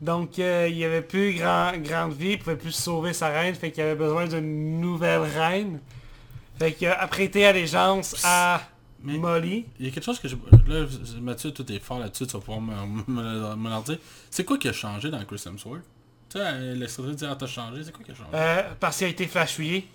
Donc 0.01 0.39
euh, 0.39 0.69
il 0.73 0.83
avait 0.85 1.03
plus 1.03 1.35
grand, 1.35 1.73
grande 1.77 2.15
vie, 2.15 2.33
il 2.33 2.39
pouvait 2.39 2.57
plus 2.57 2.73
sauver 2.73 3.13
sa 3.13 3.29
reine, 3.29 3.55
fait 3.55 3.71
qu'il 3.71 3.83
avait 3.83 3.95
besoin 3.95 4.27
d'une 4.27 4.81
nouvelle 4.81 5.21
reine. 5.21 5.81
Fait 6.59 6.73
qu'il 6.73 6.89
a 6.89 7.07
prêté 7.07 7.45
allégeance 7.45 8.17
à 8.25 8.63
Mais- 9.03 9.19
Molly. 9.19 9.67
Il 9.79 9.87
y 9.87 9.89
a 9.89 9.93
quelque 9.93 10.05
chose 10.05 10.19
que 10.19 10.29
je... 10.29 10.37
Là, 10.69 10.87
Mathieu, 11.21 11.51
tout 11.53 11.71
est 11.71 11.79
fort 11.79 11.99
là-dessus, 11.99 12.27
tu 12.27 12.33
vas 12.33 12.39
pouvoir 12.41 12.61
me, 12.61 12.75
me, 13.57 13.85
dire. 13.85 13.99
C'est 14.31 14.45
quoi 14.45 14.59
qui 14.59 14.69
a 14.69 14.73
changé 14.73 15.11
dans 15.11 15.23
Chris 15.25 15.43
Hemsworth? 15.47 15.83
Tu 16.31 16.39
sais, 16.39 16.75
l'extrait 16.75 17.15
dit, 17.15 17.25
ah, 17.29 17.37
t'as 17.39 17.47
changé, 17.47 17.83
c'est 17.85 17.93
quoi 17.93 18.05
qui 18.05 18.13
a 18.13 18.15
changé? 18.15 18.31
Euh, 18.35 18.63
parce 18.79 18.99
qu'il 18.99 19.07
a 19.07 19.11
été 19.11 19.27
flashouillé. 19.27 19.89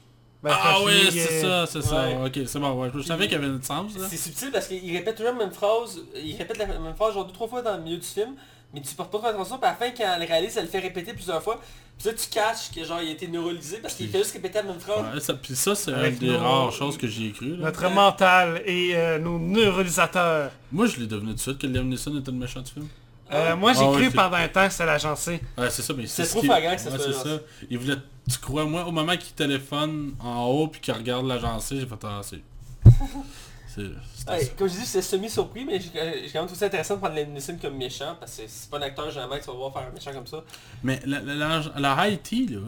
Ben, 0.43 0.55
ah 0.55 0.77
oui, 0.83 1.07
c'est 1.09 1.43
euh, 1.45 1.65
ça, 1.65 1.71
c'est 1.71 1.87
ça. 1.87 2.07
ouais. 2.07 2.27
Ok, 2.27 2.39
c'est 2.45 2.59
bon, 2.59 2.73
ouais. 2.79 2.91
Je 2.93 3.01
savais 3.01 3.23
qu'il 3.23 3.33
y 3.33 3.43
avait 3.43 3.47
une 3.47 3.63
sens, 3.63 3.97
là. 3.97 4.05
C'est 4.07 4.17
subtil 4.17 4.51
parce 4.51 4.67
qu'il 4.67 4.95
répète 4.95 5.15
toujours 5.15 5.33
la 5.33 5.39
même 5.39 5.51
phrase. 5.51 6.01
Il 6.15 6.35
répète 6.35 6.57
la 6.57 6.67
même 6.67 6.93
phrase 6.95 7.15
genre 7.15 7.25
deux, 7.25 7.33
trois 7.33 7.47
fois 7.47 7.63
dans 7.63 7.77
le 7.77 7.83
milieu 7.83 7.97
du 7.97 8.05
film. 8.05 8.35
Mais 8.75 8.81
tu 8.81 8.93
portes 8.93 9.09
pas 9.09 9.17
trop 9.19 9.27
attention. 9.27 9.57
Puis 9.57 9.65
à 9.65 9.69
la 9.69 9.75
fin, 9.75 9.89
quand 9.97 10.03
elle 10.15 10.19
le 10.21 10.27
réalise, 10.27 10.57
elle 10.57 10.65
le 10.65 10.69
fait 10.69 10.79
répéter 10.79 11.13
plusieurs 11.13 11.41
fois. 11.41 11.61
Puis 11.97 12.09
là, 12.09 12.13
tu 12.13 12.27
catches 12.29 12.71
que 12.75 12.83
genre 12.83 13.01
il 13.01 13.07
a 13.07 13.11
été 13.11 13.25
neurolysé 13.29 13.77
parce 13.77 13.93
qu'il 13.93 14.09
fait 14.09 14.17
juste 14.17 14.33
répéter 14.33 14.55
la 14.57 14.63
même 14.63 14.79
phrase. 14.81 15.13
Ouais, 15.13 15.19
ça, 15.21 15.33
puis 15.33 15.55
ça, 15.55 15.73
c'est 15.75 15.91
une 15.91 16.15
des 16.17 16.27
nos- 16.27 16.39
rares 16.39 16.71
choses 16.73 16.97
que 16.97 17.07
j'ai 17.07 17.31
cru. 17.31 17.55
Là. 17.55 17.67
Notre 17.67 17.89
mental 17.89 18.61
et 18.65 18.91
euh, 18.95 19.17
nos 19.17 19.39
neurolisateurs. 19.39 20.51
Moi, 20.73 20.87
je 20.87 20.97
l'ai 20.99 21.07
devenu 21.07 21.29
tout 21.29 21.35
de 21.35 21.39
suite 21.39 21.57
que 21.57 21.67
Liam 21.67 21.87
Neeson 21.87 22.17
était 22.19 22.31
le 22.31 22.37
méchant 22.37 22.59
du 22.61 22.69
film. 22.71 22.87
Euh, 23.31 23.55
moi 23.55 23.73
j'ai 23.73 23.79
Ah, 23.81 23.91
cru 23.91 24.03
ouais, 24.03 24.09
pendant 24.11 24.35
un 24.35 24.47
temps 24.49 24.67
que 24.67 24.71
c'était 24.73 24.85
l'agencé. 24.85 25.41
Ouais, 25.57 25.69
c'est 25.71 25.81
ça, 25.81 25.93
mais 25.97 26.05
C'est 26.05 26.25
ce 26.25 26.31
trop 26.31 26.43
flagrant 26.43 26.75
que 26.75 26.81
ça 26.81 26.91
ouais, 26.91 26.99
soit 26.99 27.13
ça. 27.13 27.39
Il 27.71 27.79
voulait, 27.79 27.95
tu 28.29 28.37
crois, 28.37 28.65
moi, 28.65 28.85
au 28.85 28.91
moment 28.91 29.17
qu'il 29.17 29.33
téléphone 29.33 30.13
en 30.19 30.43
haut 30.45 30.67
puis 30.67 30.79
qu'il 30.79 30.93
regarde 30.93 31.25
l'agencé, 31.25 31.79
j'ai 31.79 31.87
fait 31.87 31.95
ah, 32.03 32.21
c'est... 32.23 32.41
Ouais, 34.27 34.47
comme 34.57 34.67
je 34.67 34.73
dis, 34.73 34.85
c'est 34.85 35.01
semi-surpris, 35.03 35.65
mais 35.65 35.79
j'ai 35.79 35.89
j'ai 35.91 36.29
quand 36.31 36.39
même 36.39 36.47
trouvé 36.47 36.59
ça 36.59 36.65
intéressant 36.65 36.95
de 36.95 36.99
prendre 36.99 37.15
Liam 37.15 37.31
Neeson 37.31 37.57
comme 37.61 37.75
méchant, 37.77 38.15
parce 38.19 38.37
que 38.37 38.43
c'est 38.47 38.69
pas 38.69 38.77
un 38.79 38.81
acteur 38.81 39.11
jamais 39.11 39.39
qui 39.39 39.45
va 39.47 39.53
voir 39.53 39.71
faire 39.73 39.83
un 39.87 39.91
méchant 39.91 40.11
comme 40.13 40.25
ça. 40.25 40.43
Mais 40.83 40.99
la, 41.05 41.19
la, 41.21 41.35
la, 41.35 41.61
la 41.77 41.93
Haïti, 41.93 42.47
là, 42.47 42.59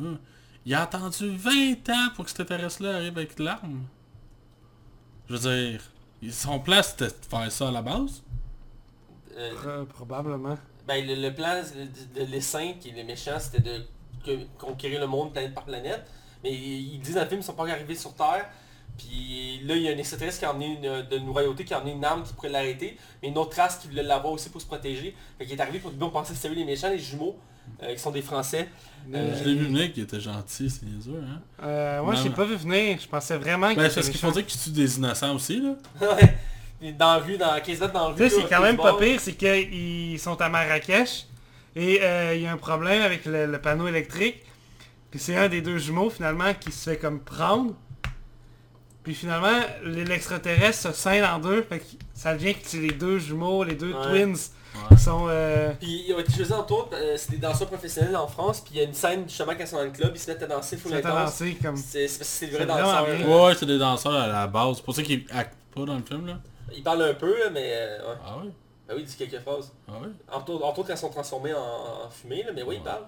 il 0.65 0.73
a 0.75 0.83
attendu 0.83 1.35
20 1.35 1.89
ans 1.89 2.09
pour 2.15 2.25
que 2.25 2.29
cet 2.31 2.41
intéressé-là 2.41 2.95
arrive 2.97 3.17
avec 3.17 3.39
l'arme. 3.39 3.83
Je 5.29 5.35
veux 5.35 5.51
dire, 5.69 5.81
son 6.31 6.59
plan 6.59 6.81
c'était 6.83 7.07
de 7.07 7.25
faire 7.29 7.51
ça 7.51 7.69
à 7.69 7.71
la 7.71 7.81
base? 7.81 8.21
Euh, 9.35 9.51
Euh, 9.65 9.85
probablement. 9.85 10.57
ben, 10.87 11.05
le, 11.05 11.15
le 11.15 11.33
plan 11.33 11.61
de, 11.61 12.19
de 12.19 12.25
l'essaim, 12.31 12.73
qui 12.79 12.89
est 12.89 12.93
le 12.93 13.03
méchant, 13.03 13.37
c'était 13.39 13.59
de 13.61 13.83
que- 14.25 14.45
conquérir 14.57 14.99
le 14.99 15.07
monde 15.07 15.31
planète 15.33 15.53
par 15.53 15.65
planète. 15.65 16.05
Mais 16.43 16.51
ils 16.53 16.93
ils 16.95 16.99
disent 16.99 17.15
dans 17.15 17.21
le 17.21 17.27
film 17.27 17.39
qu'ils 17.41 17.45
sont 17.47 17.53
pas 17.53 17.67
arrivés 17.69 17.95
sur 17.95 18.13
Terre. 18.13 18.47
Puis 18.97 19.61
là, 19.65 19.75
il 19.75 19.81
y 19.83 19.89
a 19.89 19.91
un 19.91 19.97
extraterrestre 19.97 20.39
qui 20.39 20.45
a 20.45 20.51
emmené 20.51 20.67
une, 20.81 21.07
de 21.07 21.17
une 21.17 21.29
royauté, 21.29 21.63
qui 21.65 21.73
a 21.73 21.79
emmené 21.79 21.91
une 21.93 22.03
arme 22.05 22.23
qui 22.23 22.33
pourrait 22.33 22.49
l'arrêter. 22.49 22.97
Mais 23.21 23.29
une 23.29 23.37
autre 23.37 23.55
race 23.57 23.77
qui 23.77 23.87
voulait 23.87 24.03
l'avoir 24.03 24.33
aussi 24.33 24.49
pour 24.49 24.59
se 24.61 24.65
protéger. 24.65 25.15
Fait 25.37 25.45
qu'il 25.45 25.57
est 25.57 25.61
arrivé 25.61 25.79
pour 25.79 25.91
on 25.99 26.09
pensait 26.09 26.33
que 26.33 26.39
c'était 26.39 26.53
eux 26.53 26.57
les 26.57 26.65
méchants, 26.65 26.89
les 26.89 26.99
jumeaux, 26.99 27.37
euh, 27.83 27.93
qui 27.93 27.99
sont 27.99 28.11
des 28.11 28.21
Français. 28.21 28.67
Euh, 29.13 29.35
Je 29.39 29.43
l'ai 29.47 29.55
vu 29.55 29.65
venir 29.67 29.93
qu'il 29.93 30.03
était 30.03 30.19
gentil, 30.19 30.69
c'est 30.69 30.83
niaiseux, 30.85 31.21
hein. 31.23 31.41
Euh, 31.63 32.01
moi 32.03 32.13
Non, 32.15 32.21
j'ai 32.21 32.29
pas 32.29 32.43
vu 32.45 32.55
venir. 32.55 32.97
Je 32.99 33.07
pensais 33.07 33.37
vraiment 33.37 33.67
qu'il 33.69 33.77
Ben, 33.77 33.85
était 33.85 33.93
c'est 33.93 34.01
ce 34.01 34.07
qu'il 34.11 34.17
méchant. 34.17 34.27
faut 34.27 34.33
dire 34.33 34.45
qu'il 34.45 34.59
tue 34.59 34.69
des 34.71 34.97
innocents 34.97 35.35
aussi, 35.35 35.61
là. 35.61 35.75
Ouais. 36.81 36.93
Dans 36.93 37.13
la 37.13 37.17
rue, 37.17 37.37
dans 37.37 37.59
15 37.59 37.79
mètres 37.79 37.93
dans 37.93 38.09
la 38.09 38.15
rue. 38.15 38.21
Tu 38.23 38.29
sais, 38.29 38.41
c'est 38.41 38.47
quand 38.49 38.61
même 38.61 38.77
pas 38.77 38.97
pire, 38.97 39.19
c'est 39.19 39.33
qu'ils 39.33 40.19
sont 40.19 40.39
à 40.41 40.47
Marrakech 40.49 41.25
et 41.75 41.99
euh, 42.03 42.35
il 42.35 42.41
y 42.41 42.47
a 42.47 42.51
un 42.51 42.57
problème 42.57 43.01
avec 43.01 43.25
le, 43.25 43.45
le 43.47 43.61
panneau 43.61 43.87
électrique. 43.87 44.43
Puis 45.09 45.19
c'est 45.19 45.35
un 45.35 45.47
des 45.49 45.61
deux 45.61 45.77
jumeaux 45.77 46.09
finalement 46.09 46.53
qui 46.53 46.71
se 46.71 46.89
fait 46.91 46.97
comme 46.97 47.19
prendre. 47.19 47.73
Puis 49.07 49.15
finalement, 49.15 49.61
l'extraterrestre 49.85 50.89
se 50.89 50.91
scinde 50.91 51.23
en 51.23 51.39
deux, 51.39 51.61
fait 51.63 51.79
que 51.79 51.85
ça 52.13 52.33
devient 52.33 52.53
que 52.55 52.59
c'est 52.63 52.79
les 52.79 52.91
deux 52.91 53.19
jumeaux, 53.19 53.63
les 53.63 53.75
deux 53.75 53.93
Ouais. 53.93 54.03
twins 54.03 54.33
Ouais. 54.33 54.97
qui 54.97 55.01
sont... 55.01 55.27
euh, 55.29 55.71
Puis 55.79 56.03
ils 56.09 56.13
ont 56.13 56.19
été 56.19 56.33
choisis 56.33 56.51
entre 56.53 56.73
autres, 56.73 56.89
euh, 56.93 57.15
c'est 57.17 57.31
des 57.31 57.37
danseurs 57.37 57.67
professionnels 57.69 58.17
en 58.17 58.27
France, 58.27 58.59
puis 58.59 58.73
il 58.75 58.77
y 58.79 58.81
a 58.81 58.83
une 58.83 58.93
scène 58.93 59.23
justement 59.25 59.53
quand 59.53 59.61
ils 59.63 59.67
sont 59.67 59.77
dans 59.77 59.83
le 59.85 59.91
club, 59.91 60.11
ils 60.13 60.19
se 60.19 60.29
mettent 60.29 60.43
à 60.43 60.47
danser 60.47 60.75
full 60.75 60.91
qui 60.91 60.97
sont 61.01 61.05
intense. 61.07 61.17
avancés 61.19 61.57
comme... 61.63 61.77
C'est 61.77 61.99
des 62.01 62.07
C'est 62.09 62.45
vrais 62.47 62.65
danseurs. 62.65 63.05
bien. 63.05 63.27
Ouais, 63.27 63.55
c'est 63.57 63.65
des 63.65 63.77
danseurs 63.79 64.13
à 64.13 64.27
la 64.27 64.45
base. 64.47 64.75
C'est 64.77 64.83
pour 64.83 64.93
ça 64.93 65.01
qu'ils 65.03 65.23
actent 65.31 65.55
pas 65.73 65.85
dans 65.85 65.95
le 65.95 66.03
film, 66.03 66.27
là. 66.27 66.39
Ils 66.75 66.83
parlent 66.83 67.01
un 67.03 67.13
peu, 67.13 67.33
mais 67.53 67.71
euh, 67.75 67.97
ouais. 68.09 68.15
Ah 68.25 68.37
ouais? 68.43 68.51
Ben 68.87 68.95
oui, 68.95 69.01
ils 69.01 69.05
disent 69.05 69.15
quelques 69.15 69.39
phrases. 69.41 69.73
Ah 69.87 69.93
ouais? 70.01 70.07
Entre 70.31 70.51
autres, 70.51 70.65
entre 70.65 70.79
autres 70.79 70.87
quand 70.87 70.93
ils 70.93 70.97
sont 70.97 71.09
transformés 71.09 71.53
en, 71.53 72.05
en 72.05 72.09
fumée, 72.09 72.43
là, 72.43 72.51
mais 72.55 72.63
oui, 72.63 72.75
ils 72.77 72.83
parlent. 72.83 73.03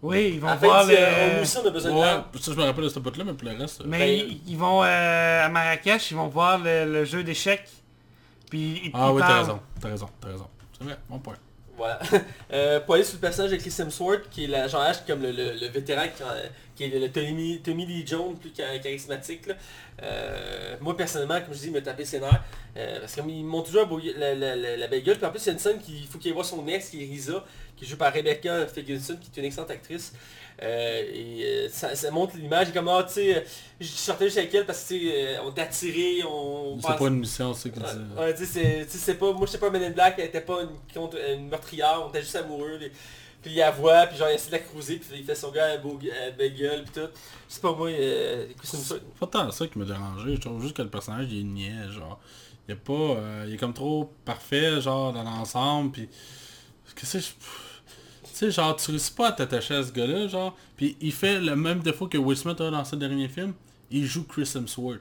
Oui, 0.00 0.30
ils 0.34 0.40
vont 0.40 0.54
voir 0.56 0.86
euh, 0.88 1.30
le... 1.32 1.36
nous 1.36 1.42
aussi 1.42 1.58
on 1.58 1.66
a 1.66 1.70
besoin 1.70 1.90
de 1.92 1.96
Ouais, 1.96 2.40
ça 2.40 2.52
je 2.52 2.56
me 2.56 2.64
rappelle 2.64 2.84
de 2.84 2.88
cette 2.88 3.02
pote 3.02 3.16
là 3.18 3.24
mais 3.24 3.34
pour 3.34 3.48
le 3.48 3.56
reste... 3.58 3.80
euh, 3.82 3.84
Mais 3.86 3.98
Ben, 3.98 4.26
ils, 4.30 4.40
ils 4.52 4.56
vont 4.56 4.82
euh, 4.82 5.44
à 5.44 5.48
Marrakech, 5.50 6.10
ils 6.12 6.16
vont 6.16 6.28
voir 6.28 6.58
le, 6.58 6.84
le 6.90 7.04
jeu 7.04 7.22
d'échecs. 7.24 7.68
Puis 8.48 8.80
ils, 8.84 8.90
Ah 8.94 9.08
ils 9.10 9.14
oui, 9.16 9.20
t'as 9.20 9.38
raison, 9.40 9.60
t'as 9.80 9.88
raison, 9.88 10.08
t'as 10.20 10.28
raison. 10.28 10.46
C'est 10.78 10.84
vrai, 10.84 10.96
bon 11.10 11.18
point. 11.18 11.34
Voilà. 11.78 11.98
euh, 12.52 12.80
pour 12.80 12.94
aller 12.96 13.04
sur 13.04 13.14
le 13.14 13.20
personnage 13.20 13.52
de 13.52 13.56
Chris 13.56 13.74
Hemsworth, 13.78 14.28
qui 14.30 14.44
est 14.44 14.48
la 14.48 14.68
genre 14.68 14.82
H, 14.82 15.06
comme 15.06 15.22
le, 15.22 15.30
le, 15.32 15.52
le 15.52 15.66
vétéran, 15.68 16.02
qui, 16.76 16.84
euh, 16.84 16.86
est 16.96 16.98
le 16.98 17.08
Tommy, 17.10 17.60
Tommy 17.64 17.86
Lee 17.86 18.04
Jones, 18.06 18.36
plus 18.36 18.52
cha- 18.56 18.78
charismatique. 18.78 19.46
là. 19.46 19.54
Euh, 20.02 20.76
moi 20.80 20.96
personnellement, 20.96 21.40
comme 21.40 21.54
je 21.54 21.58
dis, 21.60 21.66
il 21.66 21.72
me 21.72 21.82
tapait 21.82 22.04
ses 22.04 22.20
nerfs. 22.20 22.42
Euh, 22.76 23.00
parce 23.00 23.14
qu'ils 23.14 23.24
m'ont 23.44 23.62
toujours 23.62 23.88
la, 24.16 24.34
la, 24.34 24.54
la, 24.54 24.76
la 24.76 24.86
belle 24.86 25.02
gueule. 25.02 25.16
Puis 25.16 25.26
en 25.26 25.30
plus, 25.30 25.42
il 25.42 25.46
y 25.46 25.50
a 25.50 25.52
une 25.54 25.58
scène 25.58 25.78
qu'il 25.80 26.06
faut 26.06 26.18
qu'il 26.18 26.32
voit 26.32 26.44
son 26.44 26.66
ex, 26.68 26.90
qui 26.90 27.02
est 27.02 27.06
Risa, 27.06 27.44
qui 27.78 27.84
est 27.84 27.88
jouée 27.88 27.96
par 27.98 28.12
Rebecca 28.12 28.66
Ferguson, 28.66 29.16
qui 29.20 29.30
est 29.30 29.40
une 29.40 29.46
excellente 29.46 29.70
actrice. 29.70 30.12
Euh, 30.60 31.02
et 31.14 31.44
euh, 31.44 31.68
ça, 31.70 31.94
ça 31.94 32.10
montre 32.10 32.36
l'image, 32.36 32.72
comme, 32.72 32.88
ah, 32.88 33.04
tu 33.06 33.14
sais, 33.14 33.36
euh, 33.36 33.40
je 33.80 33.86
sortais 33.86 34.24
juste 34.24 34.38
avec 34.38 34.52
elle 34.54 34.66
parce 34.66 34.82
que, 34.82 34.88
tu 34.94 35.00
sais, 35.08 35.38
on 35.38 35.52
t'a 35.52 35.62
attiré, 35.62 36.24
on... 36.28 36.76
C'est 36.80 36.96
pas 36.98 37.06
une 37.06 37.20
mission, 37.20 37.54
c'est 37.54 37.68
Ouais, 37.76 37.84
dit. 37.84 38.20
ouais, 38.20 38.34
tu 38.34 38.44
sais, 38.44 38.84
c'est- 38.88 38.98
sais, 38.98 39.14
pas, 39.14 39.32
moi 39.32 39.46
j'étais 39.46 39.58
pas 39.58 39.68
un 39.68 39.70
Men 39.70 39.84
in 39.84 39.90
Black, 39.90 40.16
elle 40.18 40.24
était 40.26 40.40
pas 40.40 40.62
une, 40.62 41.48
meurtrière, 41.48 42.02
on 42.04 42.08
était 42.08 42.22
juste 42.22 42.34
amoureux. 42.34 42.76
les- 42.80 42.90
puis 43.40 43.52
il 43.52 43.58
la 43.58 43.70
voit, 43.70 44.08
puis 44.08 44.18
genre 44.18 44.28
il 44.30 44.34
essaie 44.34 44.48
de 44.48 44.52
la 44.56 44.58
cruiser, 44.58 44.96
puis 44.96 45.20
il 45.20 45.24
fait 45.24 45.36
son 45.36 45.52
gars 45.52 45.66
euh, 45.76 46.30
belle 46.36 46.54
gueule, 46.56 46.82
puis 46.82 47.02
tout. 47.02 47.08
C'est 47.46 47.62
pas 47.62 47.72
moi, 47.72 47.88
euh, 47.88 48.48
c'est 48.64 49.00
pas 49.20 49.26
tant 49.28 49.48
ça 49.52 49.64
qui 49.68 49.78
m'a 49.78 49.84
dérangé, 49.84 50.34
je 50.34 50.40
trouve 50.40 50.60
juste 50.60 50.76
que 50.76 50.82
le 50.82 50.90
personnage 50.90 51.26
il 51.30 51.38
est 51.38 51.44
niais, 51.44 51.88
genre. 51.88 52.18
Il 52.68 52.72
est 52.72 52.76
pas. 52.76 52.92
euh, 52.92 53.44
il 53.46 53.54
est 53.54 53.56
comme 53.56 53.72
trop 53.72 54.12
parfait, 54.24 54.80
genre, 54.80 55.12
dans 55.12 55.22
l'ensemble, 55.22 55.92
puis. 55.92 56.08
Qu'est-ce 56.96 57.12
que 57.12 57.18
je. 57.20 57.28
Tu 58.38 58.44
sais, 58.44 58.50
genre, 58.52 58.76
tu 58.76 58.92
réussis 58.92 59.10
pas 59.10 59.30
à 59.30 59.32
t'attacher 59.32 59.74
à 59.74 59.82
ce 59.82 59.90
gars-là, 59.90 60.28
genre. 60.28 60.56
Puis 60.76 60.96
il 61.00 61.12
fait 61.12 61.40
le 61.40 61.56
même 61.56 61.80
défaut 61.80 62.06
que 62.06 62.16
Will 62.16 62.36
Smith 62.36 62.60
a 62.60 62.70
dans 62.70 62.84
ce 62.84 62.94
dernier 62.94 63.26
film. 63.26 63.52
Il 63.90 64.06
joue 64.06 64.22
Chris 64.22 64.48
Hemsworth. 64.54 65.00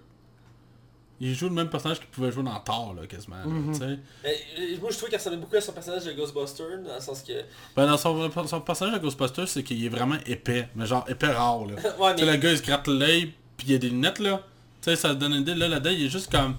Il 1.19 1.35
joue 1.35 1.47
le 1.47 1.53
même 1.53 1.69
personnage 1.69 1.99
qu'il 1.99 2.07
pouvait 2.07 2.31
jouer 2.31 2.43
dans 2.43 2.59
Thor, 2.59 2.95
là, 2.95 3.05
quasiment. 3.05 3.35
là, 3.38 3.43
tu 3.45 3.77
sais. 3.77 3.84
Euh, 3.85 4.77
moi 4.81 4.89
je 4.89 4.97
trouve 4.97 5.09
qu'il 5.09 5.18
ressemblait 5.19 5.38
beaucoup 5.38 5.55
à 5.55 5.61
son 5.61 5.72
personnage 5.72 6.05
de 6.05 6.14
Ghostbuster, 6.14 6.64
dans 6.84 6.95
le 6.95 6.99
sens 6.99 7.22
que... 7.22 7.34
Ben, 7.76 7.85
dans 7.85 7.97
son, 7.97 8.47
son 8.47 8.61
personnage 8.61 8.95
de 8.95 8.99
Ghostbusters, 8.99 9.47
c'est 9.47 9.64
qu'il 9.64 9.85
est 9.85 9.89
vraiment 9.89 10.18
épais. 10.26 10.69
Mais 10.76 10.88
genre 10.88 11.05
épais 11.07 11.31
rare, 11.31 11.65
là. 11.65 11.76
ouais, 11.99 12.15
mais... 12.18 12.26
le 12.26 12.38
gars, 12.38 12.51
il 12.51 12.57
se 12.57 12.64
gratte 12.64 12.88
l'œil, 12.88 13.34
puis 13.55 13.68
il 13.68 13.76
a 13.76 13.77
des 13.77 13.89
lunettes, 13.89 14.19
là. 14.19 14.41
Tu 14.81 14.89
sais, 14.89 14.95
ça 14.95 15.09
te 15.09 15.19
donne 15.19 15.34
une 15.34 15.41
idée. 15.41 15.53
Là, 15.53 15.68
là-dedans, 15.68 15.91
il 15.91 16.05
est 16.05 16.09
juste 16.09 16.31
comme... 16.31 16.55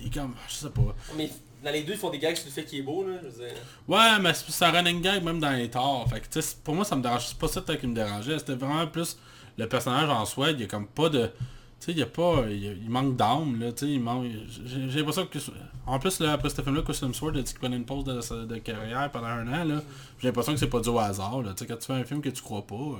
Il 0.00 0.06
est 0.08 0.14
comme... 0.14 0.34
Je 0.48 0.54
sais 0.54 0.70
pas. 0.70 0.96
mais 1.16 1.30
dans 1.66 1.72
les 1.72 1.82
deux, 1.82 1.94
ils 1.94 1.98
font 1.98 2.10
des 2.10 2.20
gags 2.20 2.36
sur 2.36 2.46
le 2.46 2.52
fait 2.52 2.64
qu'il 2.64 2.78
est 2.78 2.82
beau, 2.82 3.04
là, 3.04 3.16
je 3.20 3.26
veux 3.28 3.44
dire. 3.48 3.56
Ouais, 3.88 4.20
mais 4.20 4.32
c'est 4.34 4.64
un 4.64 4.70
running 4.70 5.02
gag 5.02 5.24
même 5.24 5.40
dans 5.40 5.50
les 5.50 5.68
torts. 5.68 6.08
Fait 6.08 6.20
que, 6.20 6.40
pour 6.62 6.76
moi, 6.76 6.84
ça 6.84 6.94
me 6.94 7.02
dérange. 7.02 7.26
C'est 7.26 7.36
pas 7.38 7.48
ça 7.48 7.60
qui 7.60 7.86
me 7.88 7.94
dérangeait. 7.94 8.38
C'était 8.38 8.54
vraiment 8.54 8.86
plus 8.86 9.18
le 9.58 9.68
personnage 9.68 10.08
en 10.08 10.24
soi. 10.24 10.52
Il 10.52 10.60
y 10.60 10.62
a 10.62 10.66
comme 10.68 10.86
pas 10.86 11.08
de... 11.08 11.26
Tu 11.26 11.32
sais, 11.80 11.92
il 11.92 11.98
y 11.98 12.02
a 12.02 12.06
pas... 12.06 12.44
Il, 12.48 12.64
y 12.64 12.68
a- 12.68 12.72
il 12.72 12.88
manque 12.88 13.16
d'âme, 13.16 13.58
là. 13.58 13.72
Tu 13.72 13.84
sais, 13.86 13.92
il 13.92 14.00
manque... 14.00 14.26
J'ai 14.64 14.98
l'impression 15.00 15.26
que... 15.26 15.38
En 15.86 15.98
plus, 15.98 16.20
là, 16.20 16.34
après 16.34 16.50
ce 16.50 16.62
film-là, 16.62 16.82
Chris 16.82 16.98
Hemsworth 17.02 17.36
a 17.36 17.42
dit 17.42 17.50
qu'il 17.50 17.58
prenait 17.58 17.76
une 17.76 17.84
pause 17.84 18.04
de, 18.04 18.56
carrière 18.58 19.10
pendant 19.10 19.26
un 19.26 19.46
an, 19.52 19.64
là. 19.64 19.82
J'ai 20.20 20.28
l'impression 20.28 20.52
que 20.52 20.60
c'est 20.60 20.68
pas 20.68 20.80
dû 20.80 20.88
au 20.88 20.98
hasard, 21.00 21.42
là. 21.42 21.52
Tu 21.52 21.64
sais, 21.64 21.66
quand 21.66 21.78
tu 21.78 21.86
fais 21.86 21.94
un 21.94 22.04
film 22.04 22.20
que 22.22 22.28
tu 22.28 22.42
crois 22.42 22.64
pas... 22.64 22.74
euh, 22.76 22.96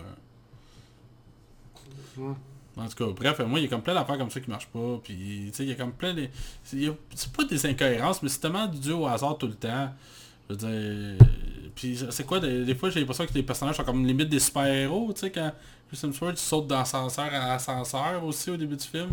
Ouais. 2.19 2.35
En 2.77 2.87
tout 2.89 3.07
cas, 3.07 3.11
bref, 3.15 3.39
moi, 3.47 3.59
il 3.59 3.63
y 3.63 3.67
a 3.67 3.69
comme 3.71 3.81
plein 3.83 3.95
d'affaires 3.95 4.19
comme 4.19 4.31
ça 4.31 4.39
qui 4.39 4.51
marchent 4.51 4.67
pas. 4.69 5.01
Puis, 5.03 5.47
tu 5.47 5.51
sais, 5.55 5.63
il 5.63 5.71
y 5.71 5.73
a 5.73 5.77
comme 5.77 5.93
plein 5.93 6.13
de... 6.13 6.29
C'est 6.63 7.33
pas 7.33 7.45
des 7.45 7.65
incohérences, 7.67 8.23
mais 8.23 8.29
c'est 8.29 8.41
tellement 8.41 8.67
dû 8.67 8.93
au 8.93 9.07
hasard 9.07 9.39
tout 9.39 9.47
le 9.47 9.55
temps. 9.55 9.91
Je 10.51 10.55
veux 10.55 10.59
dire... 11.17 11.27
Puis, 11.75 11.99
c'est 12.11 12.25
quoi, 12.27 12.39
des, 12.41 12.65
des 12.65 12.75
fois, 12.75 12.91
j'ai 12.91 13.01
l'impression 13.01 13.27
que 13.27 13.33
les 13.35 13.43
personnages 13.43 13.77
sont 13.77 13.85
comme 13.85 14.05
limite 14.07 14.29
des 14.29 14.39
super-héros, 14.41 15.13
tu 15.15 15.21
sais, 15.21 15.31
quand 15.31 15.53
Chris 15.89 16.01
Hemsworth 16.05 16.37
saute 16.39 16.67
d'ascenseur 16.67 17.29
à 17.33 17.55
ascenseur 17.55 18.25
aussi 18.25 18.51
au 18.51 18.57
début 18.57 18.77
du 18.77 18.85
film. 18.85 19.11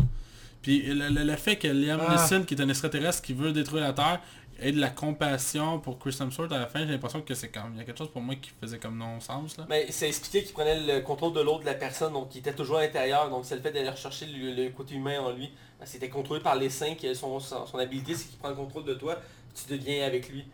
Puis, 0.62 0.82
le, 0.82 1.08
le- 1.10 1.24
le 1.24 1.36
fait 1.36 1.56
que 1.56 1.68
Liam 1.68 2.00
Ah. 2.06 2.14
Neeson, 2.22 2.42
qui 2.44 2.54
est 2.54 2.60
un 2.62 2.68
extraterrestre 2.68 3.22
qui 3.22 3.32
veut 3.34 3.52
détruire 3.52 3.82
la 3.84 3.92
Terre, 3.92 4.20
ait 4.60 4.72
de 4.72 4.80
la 4.80 4.90
compassion 4.90 5.78
pour 5.80 5.98
Chris 5.98 6.16
Hemsworth 6.20 6.52
à 6.52 6.58
la 6.58 6.66
fin, 6.66 6.80
j'ai 6.80 6.92
l'impression 6.92 7.20
que 7.22 7.34
c'est 7.34 7.48
comme... 7.48 7.72
Il 7.74 7.78
y 7.78 7.80
a 7.80 7.84
quelque 7.84 7.98
chose 7.98 8.10
pour 8.10 8.22
moi 8.22 8.34
qui 8.36 8.50
faisait 8.60 8.78
comme 8.78 8.96
non-sens, 8.98 9.56
là. 9.58 9.66
Mais 9.68 9.86
c'est 9.90 10.08
expliqué 10.08 10.42
qu'il 10.44 10.52
prenait 10.52 10.80
le 10.80 11.00
contrôle 11.00 11.32
de 11.32 11.40
l'autre 11.40 11.60
de 11.60 11.66
la 11.66 11.74
personne, 11.74 12.12
donc 12.12 12.34
il 12.34 12.38
était 12.38 12.52
toujours 12.54 12.78
à 12.78 12.82
l'intérieur, 12.82 13.28
donc 13.30 13.44
c'est 13.44 13.56
le 13.56 13.62
fait 13.62 13.72
d'aller 13.72 13.90
rechercher 13.90 14.26
le, 14.26 14.54
le 14.64 14.70
côté 14.70 14.94
humain 14.94 15.20
en 15.20 15.32
lui. 15.32 15.50
Parce 15.78 15.90
qu'il 15.90 15.98
était 15.98 16.08
contrôlé 16.08 16.40
par 16.40 16.54
les 16.56 16.70
cinq, 16.70 17.02
et 17.04 17.14
son, 17.14 17.38
son, 17.40 17.66
son 17.66 17.78
habilité 17.78 18.14
c'est 18.14 18.28
qu'il 18.28 18.38
prend 18.38 18.48
le 18.48 18.54
contrôle 18.54 18.84
de 18.84 18.94
toi, 18.94 19.18
tu 19.54 19.76
deviens 19.76 20.06
avec 20.06 20.28
lui. 20.28 20.44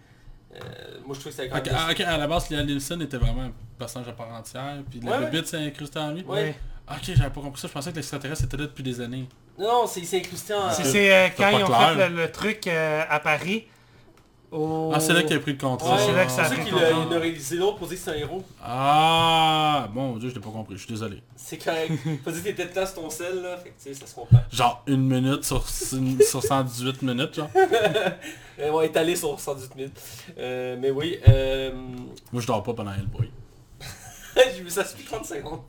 Euh, 0.54 0.58
moi 1.06 1.14
je 1.14 1.20
trouve 1.20 1.32
que 1.32 1.36
c'est 1.42 1.48
quand 1.48 1.58
Ok, 1.58 1.66
même... 1.66 1.76
ah, 1.78 1.88
ok, 1.92 2.00
à 2.00 2.16
la 2.16 2.26
base, 2.26 2.50
Liam 2.50 2.66
Neeson 2.66 3.00
était 3.00 3.18
vraiment 3.18 3.42
un 3.42 3.52
personnage 3.78 4.08
à 4.08 4.12
part 4.12 4.32
entière, 4.32 4.78
puis 4.90 4.98
la 5.00 5.10
Ouais, 5.12 5.18
ouais. 5.24 5.30
bébite 5.30 5.46
s'est 5.46 5.58
incrustée 5.58 5.98
en 6.00 6.10
lui. 6.12 6.22
Ouais. 6.24 6.54
Ok, 6.90 7.02
j'avais 7.14 7.30
pas 7.30 7.40
compris 7.40 7.60
ça, 7.60 7.68
je 7.68 7.72
pensais 7.72 7.90
que 7.92 7.96
l'extraterrestre 7.96 8.44
était 8.44 8.56
là 8.56 8.64
depuis 8.64 8.82
des 8.82 9.00
années. 9.00 9.28
Non, 9.58 9.86
c'est 9.86 10.00
incrusté 10.16 10.54
en... 10.54 10.70
C'est 10.70 10.84
c'est, 10.84 11.12
euh, 11.12 11.28
c'est 11.28 11.34
quand 11.36 11.50
ils 11.50 11.62
ont 11.62 11.66
clair. 11.66 11.94
fait 11.94 12.08
le, 12.08 12.16
le 12.16 12.32
truc 12.32 12.66
euh, 12.66 13.04
à 13.08 13.20
Paris. 13.20 13.66
Au... 14.52 14.90
Ah, 14.92 14.98
c'est 14.98 15.12
là 15.12 15.22
qu'il 15.22 15.36
a 15.36 15.40
pris 15.40 15.52
le 15.52 15.58
contrôle. 15.58 15.92
Ouais, 15.92 16.04
c'est 16.06 16.12
là 16.12 16.24
que 16.24 16.30
c'est 16.30 16.36
ça 16.38 16.46
a 16.46 16.50
pris 16.50 16.64
qu'il 16.64 16.74
a, 16.74 16.90
contrôle. 16.90 17.06
il 17.10 17.16
a 17.16 17.20
réalisé 17.20 17.56
l'autre 17.56 17.78
pour 17.78 17.86
dire 17.86 17.96
que 17.96 18.02
c'est 18.02 18.10
un 18.10 18.14
héros. 18.14 18.42
Ah, 18.62 19.88
bon 19.94 20.16
Dieu, 20.16 20.28
je 20.28 20.34
l'ai 20.34 20.40
pas 20.40 20.50
compris, 20.50 20.74
je 20.76 20.80
suis 20.84 20.92
désolé. 20.92 21.22
C'est 21.36 21.58
correct. 21.58 21.92
Faut 22.24 22.30
dire 22.32 22.42
que 22.42 22.48
t'étais 22.48 22.66
dedans 22.66 22.86
sur 22.86 22.94
ton 22.96 23.10
sel, 23.10 23.42
là, 23.42 23.56
fait 23.58 23.70
que 23.70 23.82
tu 23.82 23.94
sais, 23.94 23.94
ça 23.94 24.06
se 24.06 24.14
comprend. 24.14 24.40
Genre 24.50 24.82
une 24.88 25.06
minute 25.06 25.44
sur, 25.44 25.68
sur 25.68 26.42
118 26.42 27.02
minutes, 27.02 27.34
genre. 27.34 27.50
Euh, 28.60 28.68
on 28.72 28.82
est 28.82 28.94
allé 28.94 29.16
sur 29.16 29.40
118 29.40 29.74
minutes. 29.74 30.00
Euh, 30.38 30.76
mais 30.78 30.90
oui, 30.90 31.18
euh... 31.26 31.72
Moi, 32.30 32.42
je 32.42 32.46
dors 32.46 32.62
pas 32.62 32.74
pendant 32.74 32.92
Hellboy. 32.92 33.30
j'ai 34.54 34.62
vu 34.62 34.68
ça 34.68 34.82
depuis 34.82 35.04
30 35.04 35.24
secondes. 35.24 35.60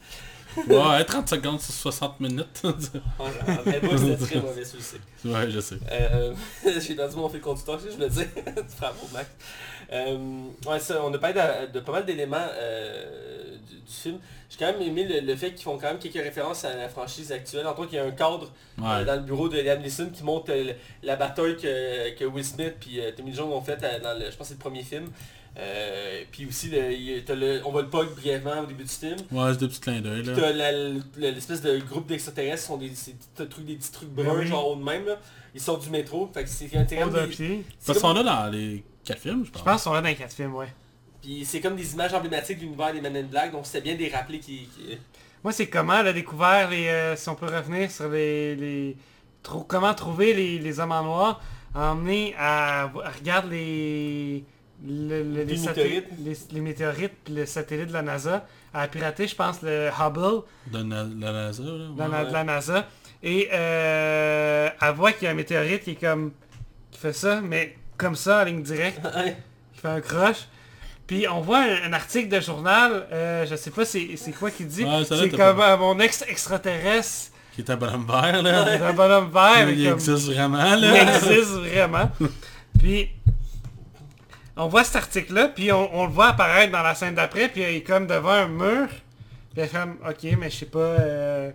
Ouais, 0.68 1.04
30 1.06 1.30
secondes 1.30 1.62
sur 1.62 1.74
60 1.74 2.20
minutes. 2.20 2.46
Genre, 2.64 2.76
mais 3.66 3.80
moi, 3.82 3.98
c'était 3.98 4.18
très 4.26 4.40
mauvais 4.42 4.66
celui-ci. 4.66 4.96
ouais, 5.26 5.50
je 5.50 5.60
sais. 5.60 5.78
Euh, 5.92 6.34
j'ai 6.80 6.96
perdu 6.96 7.16
mon 7.16 7.30
fil 7.30 7.42
conducteur, 7.42 7.80
je 7.80 7.90
voulais 7.94 8.10
dire. 8.10 8.28
Bravo 8.80 9.08
Max. 9.14 9.30
Euh, 9.94 10.18
ouais, 10.68 10.80
ça, 10.80 11.02
on 11.04 11.14
a 11.14 11.18
parlé 11.18 11.36
de, 11.68 11.72
de 11.74 11.80
pas 11.82 11.92
mal 11.94 12.06
d'éléments 12.06 12.38
euh, 12.54 13.56
du, 13.70 13.76
du 13.76 13.92
film. 13.92 14.20
J'ai 14.50 14.58
quand 14.58 14.72
même 14.72 14.82
aimé 14.82 15.06
le, 15.06 15.20
le 15.22 15.36
fait 15.36 15.52
qu'ils 15.54 15.64
font 15.64 15.78
quand 15.78 15.88
même 15.88 16.00
quelques 16.00 16.22
références 16.24 16.66
à 16.66 16.76
la 16.76 16.90
franchise 16.90 17.32
actuelle. 17.32 17.66
Entre 17.68 17.80
autres, 17.82 17.90
il 17.94 17.96
y 17.96 18.00
a 18.00 18.04
un 18.06 18.12
cadre 18.12 18.50
euh, 18.80 19.00
Ouais. 19.00 19.06
dans 19.06 19.16
le 19.16 19.22
bureau 19.22 19.48
de 19.50 19.58
Liam 19.60 19.82
Neeson 19.82 20.10
qui 20.14 20.24
montre 20.24 20.52
euh, 20.52 20.74
la 21.04 21.16
bataille 21.16 21.56
que, 21.58 22.18
que 22.18 22.26
Will 22.26 22.44
Smith 22.46 22.76
et 22.94 23.14
Tommy 23.14 23.34
Jones 23.34 23.52
ont 23.52 23.62
faite 23.62 23.84
euh, 23.84 24.00
dans 24.00 24.18
le, 24.18 24.30
je 24.32 24.36
pense 24.36 24.48
c'est 24.48 24.54
le 24.56 24.60
premier 24.60 24.84
film. 24.84 25.06
Euh, 25.58 26.22
puis 26.32 26.46
aussi, 26.46 26.70
le- 26.70 26.92
il 26.94 27.24
le- 27.28 27.62
on 27.66 27.72
va 27.72 27.82
le 27.82 27.90
pog 27.90 28.14
brièvement 28.16 28.62
au 28.62 28.66
début 28.66 28.84
du 28.84 28.90
film. 28.90 29.18
Ouais, 29.32 29.52
c'est 29.52 29.60
des 29.60 29.68
petits 29.68 29.82
clins 29.82 30.00
d'œil, 30.02 30.24
là. 30.24 30.34
T'as 30.36 30.52
la- 30.54 30.72
le- 30.72 31.02
l'espèce 31.18 31.62
de 31.62 31.78
groupe 31.80 32.08
d'extraterrestres, 32.08 32.64
sont 32.64 32.78
des, 32.78 32.90
c'est 32.96 33.16
des 33.38 33.48
trucs, 33.50 33.66
des 33.66 33.76
petits 33.76 33.92
trucs 33.92 34.10
bruns, 34.10 34.40
Oui. 34.40 34.48
genre 34.48 34.70
haut 34.72 34.76
de 34.78 34.84
même. 34.84 35.06
Là. 35.06 35.18
Ils 35.54 35.60
sortent 35.62 35.84
du 35.84 35.90
métro, 35.90 36.30
fait 36.34 36.44
que 36.44 36.50
c'est 36.50 36.74
intéressant. 36.78 37.28
Pied. 37.30 37.66
Ils 37.88 37.94
sont 37.96 38.14
là 38.14 38.24
dans 38.24 38.50
les 38.50 38.84
4 39.04 39.20
films, 39.20 39.42
je 39.42 39.48
Je 39.48 39.52
pense. 39.52 39.62
pense 39.64 39.74
qu'ils 39.74 39.82
sont 39.84 39.94
là 39.94 40.02
dans 40.02 40.08
les 40.08 40.16
quatre 40.16 40.34
films, 40.34 40.56
ouais. 40.56 40.68
Puis 41.22 41.44
c'est 41.46 41.60
comme 41.60 41.76
des 41.76 41.94
images 41.94 42.14
emblématiques 42.14 42.58
de 42.58 42.64
l'univers 42.64 42.94
des 42.94 43.02
Men 43.02 43.16
in 43.18 43.24
Black, 43.24 43.52
donc 43.52 43.66
c'était 43.66 43.82
bien 43.82 43.96
des 43.96 44.08
rappeler 44.10 44.40
qui... 44.40 44.60
qui- 44.76 44.98
Moi, 45.44 45.52
c'est 45.52 45.68
comment 45.68 46.00
elle 46.00 46.08
a 46.08 46.14
découvert 46.14 46.70
les... 46.70 46.88
euh, 46.88 47.16
si 47.18 47.28
on 47.28 47.36
peut 47.36 47.46
revenir 47.48 47.92
sur 47.92 48.08
les... 48.10 48.56
les 48.56 48.96
trou- 49.44 49.66
comment 49.68 49.94
trouver 49.94 50.34
les, 50.34 50.60
les 50.60 50.80
hommes 50.80 50.94
en 50.94 51.04
noir. 51.04 51.42
Emmener 51.76 52.34
à... 52.38 52.84
à- 52.86 52.88
Regarde 53.20 53.52
les... 53.52 54.46
le- 54.86 55.24
le- 55.24 55.44
Les 55.44 55.58
météorites. 55.58 56.08
les, 56.26 56.38
les 56.52 56.62
météorites 56.62 57.14
puis 57.24 57.34
le 57.34 57.46
satellite 57.46 57.88
de 57.88 57.94
la 57.94 58.02
NASA 58.02 58.46
a 58.74 58.88
piraté 58.88 59.28
je 59.28 59.36
pense 59.36 59.62
le 59.62 59.90
Hubble 59.90 60.44
De 60.72 60.82
na- 60.84 61.04
la 61.04 61.32
NASA, 61.32 61.64
là. 61.64 61.70
de 61.70 62.02
ouais. 62.02 62.08
la, 62.12 62.26
de 62.26 62.34
la 62.34 62.44
NASA 62.44 62.88
et 63.24 63.50
euh, 63.54 64.70
elle 64.82 64.94
voit 64.96 65.12
qu'il 65.14 65.26
y 65.26 65.28
a 65.28 65.32
un 65.32 65.36
météorite 65.36 65.84
qui 65.84 65.92
est 65.92 65.96
comme 66.02 66.32
qui 66.92 67.00
fait 67.00 67.14
ça 67.14 67.42
mais 67.42 67.76
comme 67.98 68.16
ça 68.16 68.42
en 68.42 68.46
ligne 68.46 68.64
directe 68.64 69.00
Ouais. 69.16 69.38
qui 69.74 69.82
fait 69.82 69.88
un 69.90 70.02
croche 70.02 70.48
puis 71.08 71.28
on 71.28 71.42
voit 71.42 71.60
un, 71.60 71.90
un 71.90 71.94
article 71.94 72.30
de 72.30 72.40
journal 72.40 73.08
euh, 73.12 73.46
je 73.46 73.56
sais 73.56 73.72
pas 73.72 73.86
c'est 73.86 74.16
c'est 74.16 74.32
quoi 74.32 74.50
qu'il 74.50 74.68
dit 74.68 74.84
Ouais, 74.84 75.04
c'est 75.08 75.30
comme 75.30 75.58
pas- 75.58 75.74
euh, 75.74 75.78
mon 75.78 76.00
ex 76.00 76.24
extraterrestre 76.28 77.32
Qui 77.54 77.62
est 77.62 77.70
un 77.70 77.76
bonhomme 77.76 78.08
vert, 78.08 78.42
là. 78.42 78.88
un 78.90 78.94
bonhomme 78.94 79.30
vert 79.32 79.70
il 79.70 79.84
comme- 79.86 79.94
existe 79.96 80.26
vraiment, 80.32 80.74
il 80.76 80.82
là. 80.82 81.16
existe 81.16 81.52
vraiment. 81.52 82.10
Puis 82.80 83.10
on 84.62 84.68
voit 84.68 84.84
cet 84.84 84.98
article-là, 84.98 85.48
puis 85.48 85.72
on, 85.72 85.96
on 85.96 86.06
le 86.06 86.12
voit 86.12 86.28
apparaître 86.28 86.72
dans 86.72 86.84
la 86.84 86.94
scène 86.94 87.16
d'après, 87.16 87.50
puis 87.50 87.62
il 87.62 87.78
est 87.78 87.82
comme 87.82 88.06
devant 88.06 88.30
un 88.30 88.48
mur. 88.48 88.88
Puis 89.54 89.62
elle 89.62 89.68
fait 89.68 89.78
comme, 89.78 89.98
ok, 90.08 90.38
mais 90.40 90.50
je 90.50 90.56
sais 90.56 90.66
pas, 90.66 90.80
euh, 90.80 91.52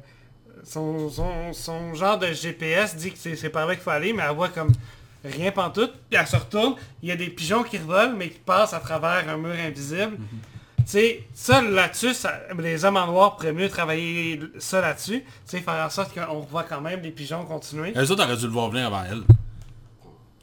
son, 0.64 1.08
son, 1.08 1.52
son 1.52 1.94
genre 1.94 2.18
de 2.18 2.32
GPS 2.32 2.96
dit 2.96 3.12
que 3.12 3.36
c'est 3.36 3.48
par 3.48 3.66
là 3.66 3.74
qu'il 3.74 3.82
faut 3.84 3.90
aller, 3.90 4.12
mais 4.12 4.24
elle 4.28 4.34
voit 4.34 4.48
comme 4.48 4.72
rien 5.24 5.52
pantoute. 5.52 5.92
Puis 6.10 6.18
elle 6.18 6.26
se 6.26 6.36
retourne, 6.36 6.74
il 7.02 7.08
y 7.08 7.12
a 7.12 7.16
des 7.16 7.28
pigeons 7.28 7.62
qui 7.62 7.78
revolent, 7.78 8.16
mais 8.16 8.28
qui 8.28 8.40
passent 8.40 8.74
à 8.74 8.80
travers 8.80 9.28
un 9.28 9.36
mur 9.36 9.54
invisible. 9.54 10.18
Tu 10.78 10.92
sais, 10.92 11.24
ça 11.32 11.62
là-dessus, 11.62 12.12
les 12.58 12.84
hommes 12.84 12.96
en 12.96 13.06
noir 13.06 13.36
pourraient 13.36 13.52
mieux 13.52 13.68
travailler 13.68 14.40
ça 14.58 14.80
là-dessus. 14.80 15.20
Tu 15.20 15.26
sais, 15.46 15.60
faire 15.60 15.84
en 15.84 15.90
sorte 15.90 16.12
qu'on 16.12 16.40
voit 16.40 16.64
quand 16.64 16.80
même 16.80 17.00
les 17.02 17.10
pigeons 17.10 17.44
continuer. 17.44 17.92
Les 17.94 18.10
autres 18.10 18.24
auraient 18.24 18.36
dû 18.36 18.46
le 18.46 18.52
voir 18.52 18.70
venir 18.70 18.86
avant 18.86 19.04
elle. 19.04 19.22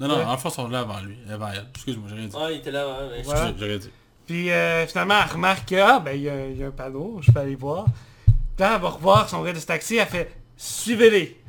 Non, 0.07 0.15
non, 0.15 0.17
Ouais. 0.19 0.25
en 0.25 0.37
fait, 0.37 0.49
ils 0.49 0.51
sont 0.53 0.67
là 0.67 0.79
avant 0.81 0.99
lui, 1.01 1.17
avant 1.31 1.49
elle. 1.49 1.65
Excuse-moi, 1.73 2.07
j'ai 2.09 2.15
rien 2.15 2.27
dit. 2.27 2.35
Ouais, 2.35 2.53
il 2.55 2.57
était 2.59 2.71
là. 2.71 2.97
Excusez, 3.17 3.53
j'ai 3.57 3.65
rien 3.65 3.77
dit. 3.77 3.89
Puis 4.27 4.49
euh, 4.51 4.87
finalement, 4.87 5.15
elle 5.25 5.31
remarque 5.33 5.67
que, 5.69 5.75
ah, 5.75 5.99
ben, 5.99 6.11
il 6.15 6.21
y, 6.23 6.29
a- 6.29 6.47
il 6.47 6.57
y 6.57 6.63
a 6.63 6.67
un 6.67 6.71
panneau, 6.71 7.19
je 7.21 7.31
peux 7.31 7.39
aller 7.39 7.55
voir. 7.55 7.85
Puis 8.25 8.33
là, 8.59 8.73
elle 8.75 8.81
va 8.81 8.89
revoir 8.89 9.27
son 9.29 9.43
gars 9.43 9.53
de 9.53 9.59
taxi, 9.59 9.97
elle 9.97 10.07
fait, 10.07 10.31
suivez-les. 10.57 11.39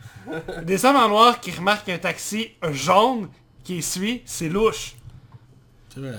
Des 0.63 0.85
hommes 0.85 0.97
en 0.97 1.09
noir 1.09 1.39
qui 1.41 1.51
remarquent 1.53 1.89
un 1.91 1.99
taxi 1.99 2.51
jaune 2.71 3.29
qui 3.63 3.83
suit, 3.83 4.23
c'est 4.25 4.49
louche. 4.49 4.95
C'est 5.93 6.01
vrai. 6.01 6.13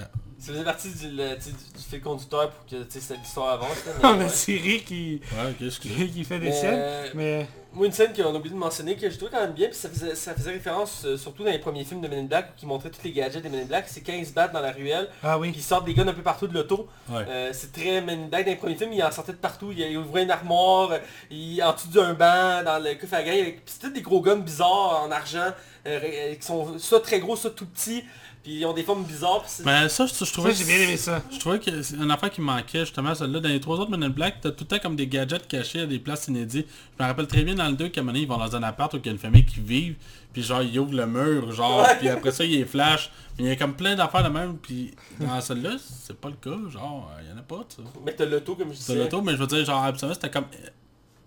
Ça 0.45 0.51
faisait 0.53 0.63
partie 0.63 0.89
du, 0.89 1.09
le- 1.11 1.35
du, 1.35 1.51
du 1.51 1.83
fil 1.89 2.01
conducteur 2.01 2.51
pour 2.51 2.65
que 2.65 2.83
tu 2.83 2.91
sais, 2.91 2.99
cette 2.99 3.25
histoire 3.25 3.53
avance. 3.53 3.83
là, 3.85 3.91
mais 4.03 4.07
On 4.09 4.19
a. 4.21 4.29
Siri 4.29 4.83
qui, 4.83 5.21
Ouais, 5.33 5.53
qui, 5.57 5.69
qui 6.13 6.23
fait 6.23 6.39
des 6.39 6.47
Mais, 6.49 6.51
siennes. 6.59 6.73
euh, 6.77 7.07
Mais 7.15 7.47
Moi, 7.73 7.87
une 7.87 7.91
scène 7.91 8.13
qu'on 8.13 8.33
a 8.33 8.37
oublié 8.37 8.53
de 8.53 8.59
mentionner, 8.59 8.95
que 8.95 9.09
je 9.09 9.15
trouvais 9.17 9.31
quand 9.31 9.41
même 9.41 9.53
bien, 9.53 9.67
puis 9.69 9.75
ça 9.77 9.89
faisait, 9.89 10.13
ça 10.15 10.33
faisait 10.35 10.51
référence, 10.51 11.03
euh, 11.05 11.17
surtout 11.17 11.43
dans 11.43 11.51
les 11.51 11.57
premiers 11.59 11.83
films 11.83 12.01
de 12.01 12.07
Men 12.07 12.19
in 12.19 12.23
Black, 12.25 12.55
qui 12.57 12.65
montraient 12.67 12.89
tous 12.91 13.03
les 13.03 13.11
gadgets 13.11 13.41
des 13.41 13.49
Men 13.49 13.61
in 13.61 13.65
Black, 13.65 13.85
c'est 13.87 14.01
quand 14.01 14.13
ils 14.13 14.25
se 14.27 14.33
battent 14.33 14.53
dans 14.53 14.61
la 14.61 14.71
ruelle, 14.71 15.09
ah 15.23 15.37
puis 15.39 15.49
oui. 15.49 15.53
ils 15.57 15.63
sortent 15.63 15.85
des 15.85 15.93
guns 15.95 16.07
un 16.07 16.13
peu 16.13 16.21
partout 16.21 16.47
de 16.47 16.53
l'auto. 16.53 16.87
Ouais. 17.09 17.25
Euh, 17.27 17.49
c'est 17.51 17.71
très 17.73 18.01
Men 18.01 18.25
in 18.25 18.27
Black 18.27 18.45
dans 18.45 18.51
les 18.51 18.57
premiers 18.57 18.75
films, 18.75 18.93
ils 18.93 19.03
en 19.03 19.11
sortaient 19.11 19.31
de 19.33 19.37
partout, 19.37 19.71
ils, 19.71 19.79
ils 19.79 19.97
ouvraient 19.97 20.23
une 20.23 20.31
armoire, 20.31 20.91
ils, 21.31 21.61
en 21.63 21.73
dessous 21.73 21.87
d'un 21.89 22.13
banc, 22.13 22.63
dans 22.63 22.77
le 22.83 22.93
coffre 22.95 23.15
à 23.15 23.23
gants, 23.23 23.31
c'était 23.65 23.89
des 23.89 24.01
gros 24.01 24.21
guns 24.21 24.35
bizarres 24.37 25.03
en 25.05 25.11
argent, 25.11 25.51
qui 25.85 26.45
sont 26.45 26.79
soit 26.79 27.01
très 27.01 27.19
gros, 27.19 27.35
soit 27.35 27.51
tout 27.51 27.65
petits, 27.67 28.03
puis 28.45 28.57
ils 28.59 28.65
ont 28.65 28.73
des 28.73 28.83
formes 28.83 29.03
bizarres. 29.03 29.41
puis 29.43 29.63
Mais 29.65 29.89
ça, 29.89 30.05
je, 30.05 30.31
trouvais... 30.31 30.53
j'ai 30.53 30.65
bien 30.65 30.75
aimé 30.77 30.97
ça. 30.97 31.19
Je 31.31 31.39
trouvais 31.39 31.57
que 31.59 31.81
c'est 31.81 31.95
une 31.95 32.11
affaire 32.11 32.29
qui 32.29 32.41
manquait 32.41 32.81
justement, 32.81 33.15
celle-là. 33.15 33.39
Dans 33.39 33.49
les 33.49 33.59
trois 33.59 33.77
autres 33.79 33.89
Men 33.89 34.03
in 34.03 34.09
Black, 34.09 34.35
t'as 34.41 34.51
tout 34.51 34.65
le 34.65 34.67
temps 34.67 34.79
comme 34.81 34.95
des 34.95 35.07
gadgets 35.07 35.47
cachés 35.47 35.79
à 35.81 35.85
des 35.87 35.97
places 35.97 36.27
inédites. 36.27 36.67
Je 36.97 37.03
me 37.03 37.07
rappelle 37.09 37.25
très 37.25 37.41
bien 37.41 37.55
dans 37.55 37.67
le 37.67 37.73
2 37.75 37.89
qu'à 37.89 38.01
un 38.01 38.03
moment 38.03 38.13
donné, 38.13 38.23
ils 38.23 38.27
vont 38.29 38.37
dans 38.37 38.55
un 38.55 38.61
appart 38.61 38.93
où 38.93 38.97
il 38.97 39.05
y 39.05 39.09
a 39.09 39.11
une 39.13 39.17
famille 39.17 39.45
qui 39.45 39.61
vit, 39.61 39.95
puis 40.31 40.43
genre 40.43 40.61
ils 40.61 40.77
ouvrent 40.77 40.93
le 40.95 41.07
mur, 41.07 41.51
genre, 41.51 41.81
Ouais. 41.81 41.95
puis 41.97 42.07
après 42.07 42.31
ça 42.31 42.45
il 42.45 42.53
est 42.61 42.65
flash. 42.65 43.09
Mais 43.39 43.45
il 43.45 43.47
y 43.47 43.51
a 43.51 43.55
comme 43.55 43.73
plein 43.75 43.95
d'affaires 43.95 44.23
de 44.23 44.29
même, 44.29 44.57
puis 44.57 44.91
dans 45.19 45.41
celle-là, 45.41 45.71
c'est 45.79 46.15
pas 46.15 46.29
le 46.29 46.35
cas, 46.35 46.57
genre, 46.69 47.11
il 47.23 47.29
y 47.29 47.33
en 47.33 47.37
a 47.39 47.41
pas, 47.41 47.65
ça. 47.67 47.81
Mais 48.05 48.13
t'as 48.13 48.25
l'auto, 48.25 48.55
comme 48.55 48.69
je 48.71 48.77
C'est 48.77 48.93
disais. 48.93 49.03
l'auto, 49.03 49.21
mais 49.23 49.31
je 49.33 49.37
veux 49.37 49.47
dire, 49.47 49.65
genre, 49.65 49.83
absolument, 49.83 50.13
c'était 50.13 50.29
comme 50.31 50.45
euh, 50.53 50.67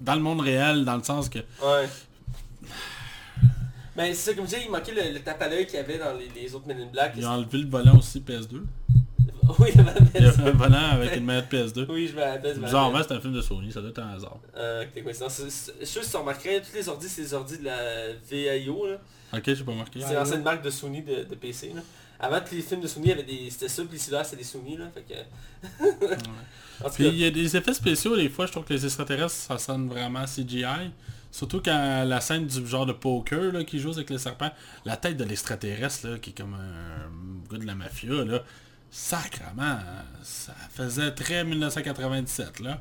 dans 0.01 0.15
le 0.15 0.21
monde 0.21 0.41
réel, 0.41 0.85
dans 0.85 0.97
le 0.97 1.03
sens 1.03 1.29
que 1.29 1.41
Ouais. 1.41 1.89
Mais 3.99 4.15
c'est 4.15 4.31
ça, 4.31 4.35
comme 4.35 4.45
je 4.45 4.51
disais, 4.51 4.63
il 4.65 4.71
manquait 4.71 4.93
le, 4.93 5.13
le 5.13 5.21
tape 5.21 5.43
à 5.43 5.49
l'œil 5.49 5.67
qu'il 5.67 5.75
y 5.75 5.79
avait 5.79 5.99
dans 5.99 6.15
les, 6.15 6.29
les 6.41 6.55
autres 6.55 6.69
Men 6.69 6.81
in 6.81 6.87
Black. 6.87 7.15
Ils 7.17 7.27
ont 7.27 7.31
enlevé 7.31 7.59
le 7.59 7.69
volant 7.69 7.99
aussi 7.99 8.21
PS2. 8.21 8.63
Oui, 9.59 9.71
il 9.75 9.79
y 9.79 9.81
avait 9.81 9.99
Il 10.15 10.23
y 10.23 10.27
avait 10.27 10.51
un 10.51 10.53
volant 10.53 10.91
avec 10.93 11.17
une 11.17 11.25
manette 11.25 11.51
PS2. 11.51 11.87
Oui, 11.91 12.07
je 12.07 12.15
me 12.15 12.23
rappelle. 12.23 12.59
Bizarrement, 12.59 13.01
c'est 13.03 13.15
un 13.15 13.21
film 13.21 13.33
de 13.33 13.41
Sony, 13.41 13.73
ça 13.73 13.81
doit 13.81 13.91
être 13.91 13.99
un 13.99 14.11
hasard. 14.11 14.39
Euh, 14.57 14.85
ok, 14.85 15.03
coïncidence. 15.03 15.41
Je 15.43 15.85
sais 15.87 16.01
pas 16.01 16.05
si 16.05 16.11
tu 16.11 16.17
remarquerais, 16.17 16.61
tous 16.61 16.75
les 16.77 16.89
ordi, 16.89 17.09
c'est 17.09 17.23
les 17.23 17.35
ordi 17.35 17.59
de 17.59 17.65
la 17.65 18.13
VIO. 18.31 18.87
Là. 18.87 18.99
Ok, 19.33 19.43
j'ai 19.47 19.65
pas 19.65 19.73
marqué. 19.73 20.01
C'est 20.07 20.15
l'ancienne 20.15 20.43
marque 20.43 20.63
de 20.63 20.71
Sony 20.71 21.03
de, 21.03 21.25
de 21.25 21.35
PC. 21.35 21.73
Là. 21.75 21.81
Avant, 22.21 22.41
tous 22.41 22.55
les 22.55 22.63
films 22.63 22.83
de 22.83 22.87
Sony 22.87 23.11
avaient 23.11 23.23
des. 23.23 23.49
C'était 23.51 23.69
ça, 23.69 23.83
puis 23.89 23.99
cellulaires, 23.99 24.27
c'était 24.27 24.37
des 24.37 24.45
Sony. 24.45 24.77
Là. 24.77 24.85
Fait 24.95 25.03
que... 25.03 26.15
Puis 26.95 27.09
il 27.09 27.19
y 27.19 27.25
a 27.25 27.31
des 27.31 27.57
effets 27.57 27.75
spéciaux, 27.75 28.17
des 28.17 28.29
fois, 28.29 28.47
je 28.47 28.53
trouve 28.53 28.65
que 28.65 28.73
les 28.73 28.85
extraterrestres, 28.85 29.33
ça 29.33 29.59
sonne 29.59 29.89
vraiment 29.89 30.25
CGI. 30.25 30.93
Surtout 31.31 31.61
quand 31.63 32.05
la 32.07 32.21
scène 32.21 32.47
du 32.47 32.67
genre 32.67 32.87
de 32.87 32.93
poker 32.93 33.53
là, 33.53 33.65
qui 33.65 33.79
joue 33.79 33.91
avec 33.91 34.09
les 34.11 34.19
serpents, 34.19 34.51
la 34.85 34.97
tête 34.97 35.17
de 35.17 35.25
l'extraterrestre, 35.25 36.09
là, 36.09 36.19
qui 36.19 36.31
est 36.31 36.33
comme 36.33 36.55
un 36.55 37.51
gars 37.53 37.59
de 37.59 37.67
la 37.67 37.75
mafia, 37.75 38.25
là, 38.25 38.43
sacrement, 38.91 39.79
ça 40.23 40.55
faisait 40.71 41.11
très 41.13 41.45
1997, 41.45 42.61
là. 42.61 42.81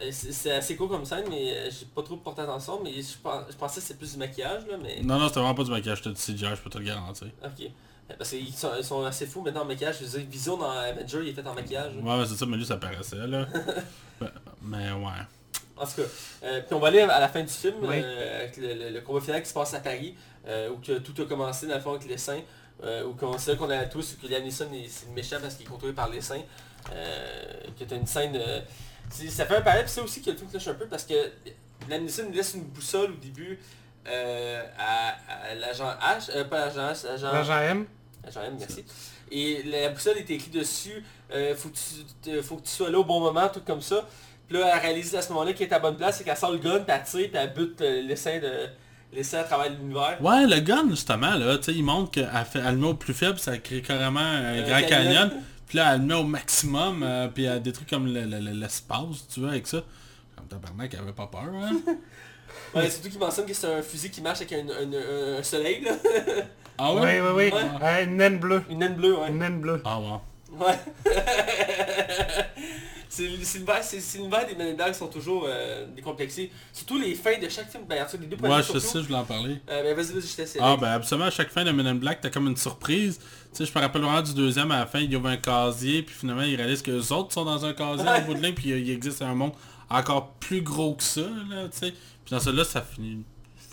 euh, 0.00 0.10
c'est 0.10 0.52
assez 0.52 0.76
cool 0.76 0.88
comme 0.88 1.04
scène, 1.04 1.24
mais 1.28 1.52
euh, 1.52 1.70
j'ai 1.70 1.86
pas 1.86 2.02
trop 2.02 2.16
porté 2.16 2.40
attention. 2.42 2.80
Mais 2.82 2.92
je, 3.02 3.16
pens- 3.22 3.44
je 3.50 3.56
pensais 3.56 3.80
que 3.80 3.86
c'était 3.86 3.98
plus 3.98 4.12
du 4.12 4.18
maquillage. 4.18 4.66
Là, 4.66 4.76
mais... 4.82 5.00
Non, 5.02 5.18
non, 5.18 5.28
c'était 5.28 5.40
vraiment 5.40 5.54
pas 5.54 5.64
du 5.64 5.70
maquillage, 5.70 5.98
c'était 6.02 6.10
du 6.10 6.16
CGI, 6.38 6.56
je 6.56 6.62
peux 6.62 6.70
te 6.70 6.78
le 6.78 6.84
garantir. 6.84 7.28
Ok. 7.44 7.66
Euh, 8.10 8.14
Parce 8.16 8.30
qu'ils 8.30 8.54
sont, 8.54 8.70
ils 8.78 8.84
sont 8.84 9.04
assez 9.04 9.26
fous 9.26 9.42
maintenant 9.42 9.62
en 9.62 9.66
maquillage. 9.66 9.96
Je 10.00 10.04
veux 10.06 10.18
dire, 10.18 10.28
Vision 10.30 10.56
dans 10.56 10.70
Avenger, 10.70 11.20
il 11.22 11.28
est 11.28 11.32
fait 11.34 11.46
en 11.46 11.54
maquillage. 11.54 11.92
Ouais, 11.96 12.16
mais 12.18 12.24
c'est 12.26 12.36
ça, 12.36 12.46
mais 12.46 12.56
lui, 12.56 12.64
ça 12.64 12.76
paraissait, 12.78 13.26
là. 13.26 13.46
Ben, 14.18 14.30
mais 14.62 14.92
ouais. 14.92 15.12
En 15.78 15.84
tout 15.86 15.92
cas, 16.02 16.08
euh, 16.44 16.60
puis 16.62 16.74
on 16.74 16.78
va 16.78 16.88
aller 16.88 17.00
à 17.00 17.20
la 17.20 17.28
fin 17.28 17.42
du 17.42 17.52
film, 17.52 17.74
Oui. 17.82 18.00
euh, 18.02 18.38
avec 18.40 18.56
le, 18.56 18.72
le- 18.74 18.90
le 18.90 19.00
combat 19.02 19.20
final 19.20 19.42
qui 19.42 19.48
se 19.48 19.54
passe 19.54 19.74
à 19.74 19.80
Paris, 19.80 20.14
euh, 20.46 20.70
où 20.70 20.76
que 20.78 20.98
tout 20.98 21.20
a 21.22 21.26
commencé 21.26 21.66
dans 21.66 21.74
le 21.74 21.80
fond 21.80 21.90
avec 21.94 22.08
les 22.08 22.16
saints, 22.18 22.40
euh, 22.82 23.04
où 23.04 23.12
qu'on 23.14 23.32
là 23.32 23.56
qu'on 23.58 23.68
a 23.70 23.84
tous, 23.84 24.16
que 24.20 24.26
Liam 24.26 24.42
Neeson 24.42 24.72
est, 24.72 24.88
c'est 24.88 25.08
méchant 25.10 25.36
parce 25.40 25.54
qu'il 25.54 25.66
est 25.66 25.68
contrôlé 25.68 25.92
par 25.92 26.08
les 26.08 26.20
saints, 26.22 26.42
que 27.78 27.84
t'as 27.84 27.96
une 27.96 28.06
scène... 28.06 28.40
ça 29.10 29.44
fait 29.44 29.56
un 29.56 29.60
parallèle, 29.60 29.84
puis 29.84 29.92
c'est 29.94 30.00
aussi 30.00 30.22
que 30.22 30.30
le 30.30 30.36
film 30.36 30.48
cloche 30.50 30.68
un 30.68 30.74
peu 30.74 30.86
parce 30.86 31.04
que 31.04 31.14
Liam 31.90 32.02
Neeson 32.04 32.30
laisse 32.32 32.54
une 32.54 32.64
boussole 32.64 33.10
au 33.12 33.16
début 33.16 33.58
à, 34.78 35.16
à 35.50 35.54
l'agent 35.56 35.90
H, 35.90 36.30
euh, 36.34 36.44
pas 36.44 36.66
l'agent 36.66 36.92
H, 36.92 37.06
l'agent... 37.06 37.32
L'agent 37.32 37.58
M. 37.60 37.86
Agent 38.26 38.42
M, 38.42 38.56
merci. 38.58 38.84
Et 39.30 39.62
la 39.64 39.88
boussole 39.90 40.18
était 40.18 40.34
écrit 40.34 40.50
dessus, 40.50 41.04
faut, 41.56 41.68
que 41.68 41.74
tu, 42.22 42.42
faut 42.42 42.56
que 42.56 42.62
tu 42.62 42.70
sois 42.70 42.90
là 42.90 42.98
au 42.98 43.04
bon 43.04 43.20
moment, 43.20 43.48
tout 43.48 43.60
comme 43.66 43.82
ça. 43.82 44.08
Puis 44.48 44.58
là, 44.58 44.70
elle 44.74 44.80
réalise 44.80 45.14
à 45.14 45.22
ce 45.22 45.30
moment-là 45.32 45.52
qu'elle 45.52 45.68
est 45.68 45.72
à 45.72 45.78
bonne 45.78 45.96
place, 45.96 46.18
c'est 46.18 46.24
qu'elle 46.24 46.36
sort 46.36 46.52
le 46.52 46.58
gun, 46.58 46.78
tire, 46.80 47.04
puis 47.04 47.30
elle 47.34 47.52
bute 47.52 47.80
euh, 47.80 48.02
l'essai 48.02 48.38
de 48.40 48.50
l'essai 49.12 49.38
à 49.38 49.44
travers 49.44 49.70
l'univers. 49.70 50.18
Ouais, 50.20 50.46
le 50.46 50.60
gun, 50.60 50.84
justement, 50.90 51.34
là, 51.34 51.56
tu 51.58 51.64
sais, 51.64 51.72
il 51.74 51.82
montre 51.84 52.10
qu'elle 52.12 52.30
elle 52.54 52.64
le 52.74 52.76
met 52.76 52.86
au 52.88 52.94
plus 52.94 53.14
faible, 53.14 53.38
ça 53.38 53.56
crée 53.58 53.82
carrément 53.82 54.20
un 54.20 54.54
Un 54.58 54.62
grand 54.62 54.80
canyon. 54.88 54.88
canyon. 55.28 55.30
Puis 55.66 55.78
là, 55.78 55.94
elle 55.94 56.00
le 56.02 56.06
met 56.06 56.14
au 56.14 56.22
maximum, 56.24 57.02
euh, 57.02 57.26
puis 57.28 57.44
elle 57.44 57.60
détruit 57.62 57.86
comme 57.86 58.06
le- 58.06 58.24
le- 58.24 58.38
le- 58.38 58.52
l'espace, 58.52 59.26
tu 59.32 59.40
vois, 59.40 59.50
avec 59.50 59.66
ça. 59.66 59.82
Comme 60.36 60.46
tabarnak, 60.46 60.92
elle 60.94 61.00
avait 61.00 61.12
pas 61.12 61.26
peur, 61.26 61.42
hein. 61.54 61.70
Ouais, 62.74 62.88
surtout 62.90 63.08
qu'il 63.10 63.18
mentionne 63.18 63.46
que 63.46 63.52
c'est 63.54 63.66
un 63.72 63.82
fusil 63.82 64.10
qui 64.10 64.20
marche 64.20 64.38
avec 64.42 64.52
un, 64.52 64.58
un- 64.68 64.92
un- 65.36 65.38
un 65.38 65.42
soleil, 65.42 65.82
là. 65.82 65.92
Ah 66.78 66.92
Oui, 66.92 67.00
ouais? 67.00 67.20
oui, 67.20 67.28
oui. 67.34 67.44
Ouais. 67.52 67.60
Euh, 67.82 68.04
une 68.04 68.16
naine 68.16 68.38
bleue. 68.38 68.62
Une 68.68 68.78
naine 68.80 68.94
bleue, 68.96 69.16
ouais. 69.18 69.28
Une 69.30 69.38
naine 69.38 69.60
bleue. 69.60 69.80
Ah 69.84 69.98
ouais. 69.98 70.66
Ouais. 70.66 70.78
l'univers 73.24 74.46
des 74.46 74.54
Men 74.54 74.68
in 74.68 74.74
Black 74.74 74.92
qui 74.92 74.98
sont 74.98 75.08
toujours 75.08 75.44
euh, 75.48 75.86
décomplexés. 75.94 76.50
Surtout 76.72 76.98
les 76.98 77.14
fins 77.14 77.38
de 77.38 77.48
chaque 77.48 77.70
film, 77.70 77.84
ben, 77.88 78.04
en 78.04 78.18
les 78.20 78.26
deux 78.26 78.36
Ouais, 78.36 78.62
je 78.62 78.78
sais 78.78 79.00
je 79.00 79.06
voulais 79.06 79.18
en 79.18 79.24
parler. 79.24 79.60
Euh, 79.68 79.82
ben 79.82 79.94
vas-y, 79.94 80.12
vas-y, 80.12 80.28
je 80.28 80.36
t'essaie. 80.36 80.58
Ah 80.60 80.76
ben 80.76 80.88
absolument 80.88 81.26
à 81.26 81.30
chaque 81.30 81.50
fin 81.50 81.64
de 81.64 81.70
Men 81.70 81.86
in 81.86 81.94
Black, 81.94 82.20
t'as 82.20 82.30
comme 82.30 82.46
une 82.46 82.56
surprise. 82.56 83.18
Tu 83.18 83.64
sais, 83.64 83.72
je 83.72 83.78
me 83.78 83.82
rappelle 83.82 84.02
vraiment 84.02 84.22
du 84.22 84.34
deuxième 84.34 84.70
à 84.70 84.80
la 84.80 84.86
fin, 84.86 85.00
il 85.00 85.12
y 85.12 85.16
avait 85.16 85.28
un 85.28 85.36
casier, 85.36 86.02
puis 86.02 86.14
finalement 86.14 86.42
ils 86.42 86.56
réalisent 86.56 86.82
que 86.82 86.90
les 86.90 87.12
autres 87.12 87.32
sont 87.32 87.44
dans 87.44 87.64
un 87.64 87.72
casier 87.72 88.08
au 88.08 88.20
bout 88.26 88.34
de 88.34 88.42
ligne, 88.42 88.54
puis 88.54 88.68
il 88.68 88.90
existe 88.90 89.22
un 89.22 89.34
monde 89.34 89.52
encore 89.88 90.32
plus 90.34 90.62
gros 90.62 90.94
que 90.94 91.02
ça, 91.02 91.22
là, 91.48 91.68
tu 91.68 91.78
sais. 91.78 91.92
Puis 92.24 92.30
dans 92.32 92.40
celui-là, 92.40 92.64
ça 92.64 92.82
finit. 92.82 93.24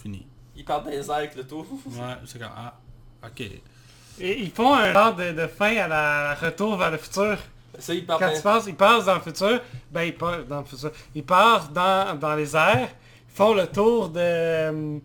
Fini. 0.02 0.26
Il 0.56 0.64
parle 0.64 0.86
des 0.90 0.98
airs 0.98 1.12
avec 1.12 1.36
le 1.36 1.46
tour. 1.46 1.66
Ouais, 1.88 2.16
c'est 2.26 2.40
comme 2.40 2.52
ah, 2.56 2.80
ok. 3.26 3.42
Et 4.20 4.40
ils 4.42 4.52
font 4.52 4.74
un 4.74 4.94
genre 4.94 5.16
de, 5.16 5.32
de 5.32 5.48
fin 5.48 5.76
à 5.76 5.88
la 5.88 6.36
retour 6.36 6.78
vers 6.78 6.92
le 6.92 6.98
futur. 6.98 7.38
Ça, 7.80 7.94
il 7.94 8.06
Quand 8.06 8.18
tu 8.36 8.42
penses, 8.42 8.66
ils 8.68 8.76
passent 8.76 9.06
dans 9.06 9.16
le 9.16 9.22
futur, 9.22 9.60
ben 9.92 10.04
ils 10.04 10.16
passent 10.16 10.46
dans 10.48 10.60
le 10.60 10.66
futur. 10.66 10.92
Ils 11.16 11.24
partent 11.24 11.74
dans, 11.74 12.18
dans 12.20 12.36
les 12.36 12.56
airs, 12.56 12.90
ils 13.30 13.36
font 13.36 13.54
le 13.54 13.68
tour 13.68 14.10
de 14.10 14.20
euh, 14.20 15.00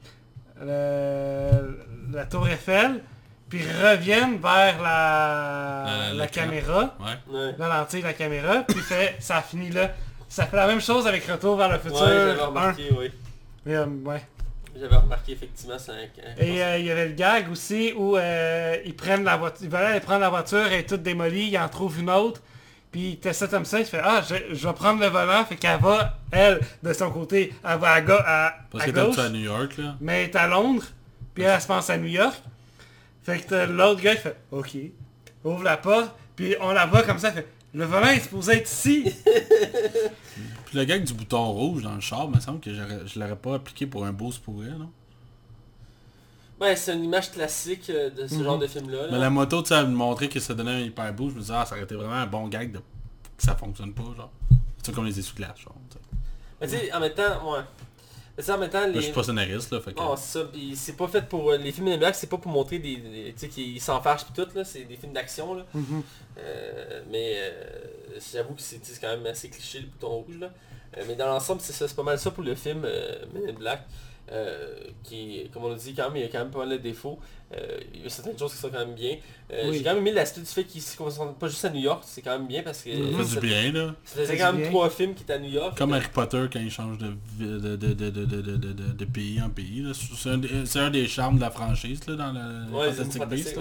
le- 0.60 2.14
la 2.16 2.24
tour 2.26 2.48
Eiffel, 2.48 3.02
puis 3.48 3.60
reviennent 3.82 4.38
vers 4.38 4.82
la, 4.82 5.84
La- 5.86 6.12
la 6.14 6.24
l'écran. 6.24 6.28
caméra, 6.42 6.96
Ouais. 7.00 7.34
Ouais. 7.34 7.54
la 7.58 7.68
lentille 7.78 8.00
de 8.02 8.06
la 8.06 8.12
caméra, 8.12 8.64
puis 8.66 8.80
fait, 8.80 9.16
ça 9.20 9.40
finit 9.42 9.70
là. 9.70 9.90
Ça 10.28 10.44
fait 10.46 10.56
la 10.56 10.66
même 10.66 10.80
chose 10.80 11.06
avec 11.06 11.24
Retour 11.26 11.56
vers 11.56 11.68
le 11.68 11.74
Ouais, 11.76 11.80
futur 11.80 11.98
j'avais 12.06 12.40
1. 12.40 12.46
remarqué, 12.46 12.88
oui. 12.98 13.10
Euh, 13.68 13.86
ouais. 14.04 14.22
J'avais 14.78 14.96
remarqué 14.96 15.32
effectivement, 15.32 15.78
c'est 15.78 15.90
un... 15.92 15.94
un- 15.94 16.36
Et 16.44 16.62
euh, 16.62 16.78
il 16.78 16.84
y 16.86 16.90
avait 16.90 17.06
le 17.08 17.14
gag 17.14 17.50
aussi 17.50 17.92
où 17.96 18.16
euh, 18.16 18.76
ils 18.84 18.94
prennent 18.94 19.24
la 19.24 19.36
voiture, 19.36 19.64
ils 19.64 19.70
veulent 19.70 19.84
aller 19.86 20.00
prendre 20.00 20.20
la 20.20 20.28
voiture, 20.28 20.66
elle 20.66 20.80
est 20.80 20.88
toute 20.88 21.02
démolie, 21.02 21.48
ils 21.48 21.58
en 21.58 21.68
trouvent 21.68 21.98
une 21.98 22.10
autre. 22.10 22.42
Puis 22.90 23.10
il 23.10 23.18
teste 23.18 23.40
ça 23.40 23.46
comme 23.48 23.64
ça, 23.66 23.80
il 23.80 23.84
fait 23.86 24.00
Ah, 24.02 24.22
je, 24.28 24.54
je 24.54 24.66
vais 24.66 24.72
prendre 24.74 25.00
le 25.00 25.08
volant, 25.08 25.44
fait 25.44 25.56
qu'elle 25.56 25.78
va, 25.80 26.18
elle, 26.30 26.60
de 26.82 26.92
son 26.92 27.10
côté, 27.10 27.52
elle 27.62 27.78
va 27.78 27.90
à, 27.92 28.00
ga- 28.00 28.24
à, 28.26 28.54
Parce 28.70 28.84
à 28.84 28.86
que 28.86 28.92
t'as 28.92 29.04
gauche, 29.06 29.16
ça 29.16 29.24
à 29.24 29.28
New 29.28 29.40
York, 29.40 29.76
là. 29.76 29.96
mais 30.00 30.22
elle 30.24 30.30
est 30.30 30.36
à 30.36 30.46
Londres, 30.46 30.84
puis 31.34 31.44
elle, 31.44 31.50
elle 31.54 31.60
se 31.60 31.66
pense 31.66 31.90
à 31.90 31.98
New 31.98 32.06
York. 32.08 32.34
Fait 33.22 33.38
que 33.40 33.48
t'as 33.48 33.66
l'autre 33.66 34.00
gars 34.00 34.16
qui 34.16 34.22
fait 34.22 34.36
Ok, 34.50 34.76
ouvre 35.44 35.62
la 35.64 35.76
porte, 35.76 36.14
puis 36.34 36.54
on 36.60 36.70
la 36.72 36.86
voit 36.86 37.02
comme 37.02 37.18
ça, 37.18 37.30
fait 37.30 37.46
Le 37.74 37.84
volant 37.84 38.06
est 38.08 38.20
supposé 38.20 38.52
être 38.54 38.70
ici. 38.70 39.04
Puis 40.66 40.76
le 40.78 40.84
gag 40.84 41.04
du 41.04 41.12
bouton 41.12 41.44
rouge 41.52 41.82
dans 41.82 41.94
le 41.94 42.00
char, 42.00 42.26
il 42.30 42.36
me 42.36 42.40
semble 42.40 42.60
que 42.60 42.70
je 42.72 43.18
l'aurais 43.20 43.36
pas 43.36 43.54
appliqué 43.56 43.86
pour 43.86 44.04
un 44.06 44.12
boost 44.12 44.42
pour 44.42 44.62
elle, 44.64 44.78
non? 44.78 44.90
Ouais, 46.60 46.74
c'est 46.76 46.92
une 46.94 47.04
image 47.04 47.30
classique 47.30 47.88
euh, 47.90 48.10
de 48.10 48.26
ce 48.26 48.34
Mhm. 48.34 48.42
genre 48.44 48.58
de 48.58 48.66
film-là. 48.66 49.02
là. 49.02 49.08
Mais 49.12 49.18
la 49.18 49.30
moto, 49.30 49.62
tu 49.62 49.68
sais, 49.68 49.74
elle 49.76 49.86
me 49.86 49.94
montrait 49.94 50.28
que 50.28 50.40
ça 50.40 50.54
donnait 50.54 50.72
un 50.72 50.80
hyper 50.80 51.12
boost, 51.12 51.30
je 51.30 51.36
me 51.36 51.40
disais, 51.42 51.54
ah, 51.56 51.64
ça 51.64 51.74
aurait 51.74 51.84
été 51.84 51.94
vraiment 51.94 52.14
un 52.14 52.26
bon 52.26 52.48
gag 52.48 52.72
de 52.72 52.78
que 52.78 52.82
ça 53.44 53.54
fonctionne 53.54 53.92
pas, 53.94 54.02
genre. 54.16 54.30
C'est 54.82 54.92
comme 54.94 55.06
les 55.06 55.18
essuie-glaces, 55.18 55.60
genre. 55.60 55.74
tu 55.90 55.96
sais. 55.96 56.02
Mais 56.60 56.66
tu 56.66 56.86
sais, 56.86 56.92
en 56.92 56.98
même 57.00 57.14
temps, 57.14 57.52
ouais. 57.52 57.60
Mais 58.36 58.44
tu 58.44 58.50
en 58.52 58.58
même 58.58 58.70
temps, 58.70 58.78
Moi, 58.80 58.88
Je 58.92 58.96
les... 58.98 59.02
suis 59.02 59.12
pas 59.12 59.22
scénariste, 59.24 59.72
là, 59.72 59.80
fait 59.80 59.92
que... 59.92 59.98
Non, 60.00 60.16
c'est 60.16 60.38
ça, 60.38 60.44
pis 60.46 60.74
c'est 60.76 60.96
pas 60.96 61.08
fait 61.08 61.22
pour... 61.28 61.50
euh, 61.50 61.56
Les 61.58 61.72
films 61.72 61.96
de 61.96 62.06
c'est 62.12 62.28
pas 62.28 62.38
pour 62.38 62.50
montrer 62.50 62.78
des... 62.78 62.96
des- 62.96 63.32
tu 63.32 63.38
sais, 63.40 63.48
qu'ils 63.48 63.80
s'en 63.80 64.00
fâchent 64.00 64.24
pis 64.26 64.32
tout, 64.32 64.46
là. 64.54 64.64
C'est 64.64 64.84
des 64.84 64.96
films 64.96 65.12
d'action, 65.12 65.54
là. 65.54 65.64
Mhm. 65.74 66.02
Euh, 66.38 67.02
mais 67.10 67.34
euh, 67.36 67.50
j'avoue 68.32 68.54
que 68.54 68.62
c'est 68.62 68.80
quand 69.00 69.08
même 69.08 69.26
assez 69.26 69.48
cliché, 69.48 69.80
le 69.80 69.86
bouton 69.86 70.08
rouge, 70.08 70.38
là. 70.40 70.50
Euh, 70.96 71.02
mais 71.06 71.14
dans 71.16 71.26
l'ensemble, 71.26 71.60
c'est 71.60 71.72
ça, 71.72 71.86
pas 71.94 72.02
mal 72.02 72.18
ça 72.18 72.30
pour 72.30 72.42
le 72.44 72.54
film 72.54 72.80
Men 72.80 73.48
in 73.48 73.52
Black. 73.52 73.86
Euh, 74.30 74.74
qui, 75.04 75.48
comme 75.52 75.64
on 75.64 75.72
a 75.72 75.76
dit, 75.76 75.94
quand 75.94 76.08
même, 76.10 76.16
il 76.16 76.22
y 76.22 76.24
a 76.24 76.28
quand 76.28 76.40
même 76.40 76.50
pas 76.50 76.58
mal 76.58 76.70
de 76.70 76.76
défauts. 76.76 77.18
Euh, 77.54 77.80
il 77.94 78.02
y 78.02 78.06
a 78.06 78.10
certaines 78.10 78.38
choses 78.38 78.52
qui 78.52 78.58
sont 78.58 78.68
quand 78.68 78.80
même 78.80 78.94
bien. 78.94 79.16
Euh, 79.50 79.72
j'ai 79.72 79.82
quand 79.82 79.94
même 79.94 80.02
aimé 80.06 80.12
l'aspect 80.12 80.42
du 80.42 80.46
fait 80.46 80.64
qu'il 80.64 80.82
se 80.82 80.94
concentre 80.98 81.32
pas 81.34 81.48
juste 81.48 81.64
à 81.64 81.70
New 81.70 81.80
York, 81.80 82.02
c'est 82.06 82.20
quand 82.20 82.32
même 82.32 82.46
bien 82.46 82.62
parce 82.62 82.82
que... 82.82 82.90
Ça 82.90 83.24
fait 83.24 83.40
du 83.40 83.46
bien, 83.46 83.72
là. 83.72 83.94
Ça 84.04 84.16
faisait 84.16 84.36
quand 84.36 84.52
même 84.52 84.68
trois 84.68 84.90
films 84.90 85.14
qui 85.14 85.22
étaient 85.22 85.32
à 85.32 85.38
New 85.38 85.48
York. 85.48 85.78
Comme 85.78 85.94
Harry 85.94 86.08
Potter 86.12 86.44
quand 86.52 86.60
il 86.60 86.70
change 86.70 86.98
de, 86.98 87.16
de, 87.38 87.76
de, 87.76 87.94
de, 87.94 88.06
de 88.10 89.04
pays 89.06 89.40
en 89.40 89.48
pays. 89.48 89.82
C'est 89.94 90.28
un, 90.28 90.82
un, 90.82 90.90
des 90.90 91.08
charmes 91.08 91.36
de 91.36 91.40
la 91.40 91.50
franchise, 91.50 92.06
là, 92.06 92.16
dans 92.16 92.32
le 92.32 92.76
ouais, 92.76 92.92
Fantastic 92.92 93.24
Beast. 93.24 93.58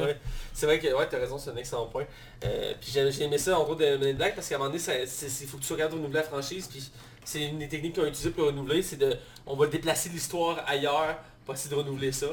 C'est 0.54 0.66
vrai 0.66 0.80
que, 0.80 0.88
ouais, 0.94 1.08
t'as 1.10 1.20
raison, 1.20 1.38
c'est 1.38 1.52
un 1.52 1.56
excellent 1.56 1.86
point. 1.86 2.04
puis 2.42 2.92
j'ai 2.92 3.24
aimé 3.24 3.38
ça, 3.38 3.58
en 3.58 3.64
gros, 3.64 3.76
de 3.76 3.96
Men 3.96 4.18
Black 4.18 4.36
parce 4.36 4.50
qu'à 4.50 4.56
un 4.56 4.58
moment 4.58 4.72
donné, 4.72 4.84
il 4.84 5.48
faut 5.48 5.58
que 5.58 5.64
tu 5.64 5.72
regardes 5.72 5.94
au 5.94 5.98
nouveau 5.98 6.14
la 6.14 6.24
franchise, 6.24 6.68
puis 6.68 6.92
c'est 7.28 7.46
une 7.50 7.60
des 7.60 7.68
techniques 7.68 7.96
qu'on 7.96 8.04
a 8.04 8.08
utilisées 8.08 8.30
pour 8.32 8.46
renouveler, 8.48 8.82
c'est 8.82 8.96
de 8.96 9.16
on 9.46 9.56
va 9.58 9.68
déplacer 9.68 10.08
l'histoire 10.10 10.64
ailleurs 10.66 11.18
pour 11.46 11.54
essayer 11.54 11.70
de 11.76 11.80
renouveler 11.82 12.12
ça. 12.14 12.28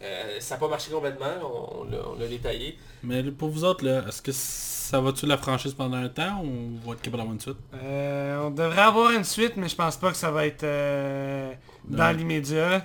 Euh, 0.00 0.36
ça 0.40 0.54
n'a 0.54 0.60
pas 0.60 0.68
marché 0.68 0.90
complètement, 0.90 1.26
on, 1.42 1.86
on 1.86 2.14
l'a- 2.18 2.26
détaillé. 2.28 2.78
Mais 3.02 3.22
pour 3.24 3.48
vous 3.50 3.64
autres, 3.64 3.84
là, 3.84 4.04
est-ce 4.08 4.22
que 4.22 4.32
ça 4.32 5.00
va 5.00 5.12
tuer 5.12 5.26
la 5.26 5.36
franchise 5.38 5.74
pendant 5.74 5.96
un 5.98 6.08
temps 6.08 6.40
ou 6.42 6.46
on 6.46 6.88
va 6.88 6.94
être 6.94 7.02
capable 7.02 7.18
d'avoir 7.18 7.34
une 7.34 7.40
suite? 7.40 7.56
Euh, 7.74 8.46
on 8.46 8.50
devrait 8.50 8.80
avoir 8.82 9.10
une 9.10 9.24
suite, 9.24 9.54
mais 9.56 9.68
je 9.68 9.76
pense 9.76 9.96
pas 9.96 10.10
que 10.12 10.16
ça 10.16 10.30
va 10.30 10.46
être 10.46 10.62
euh, 10.64 11.52
dans 11.84 12.16
l'immédiat. 12.16 12.84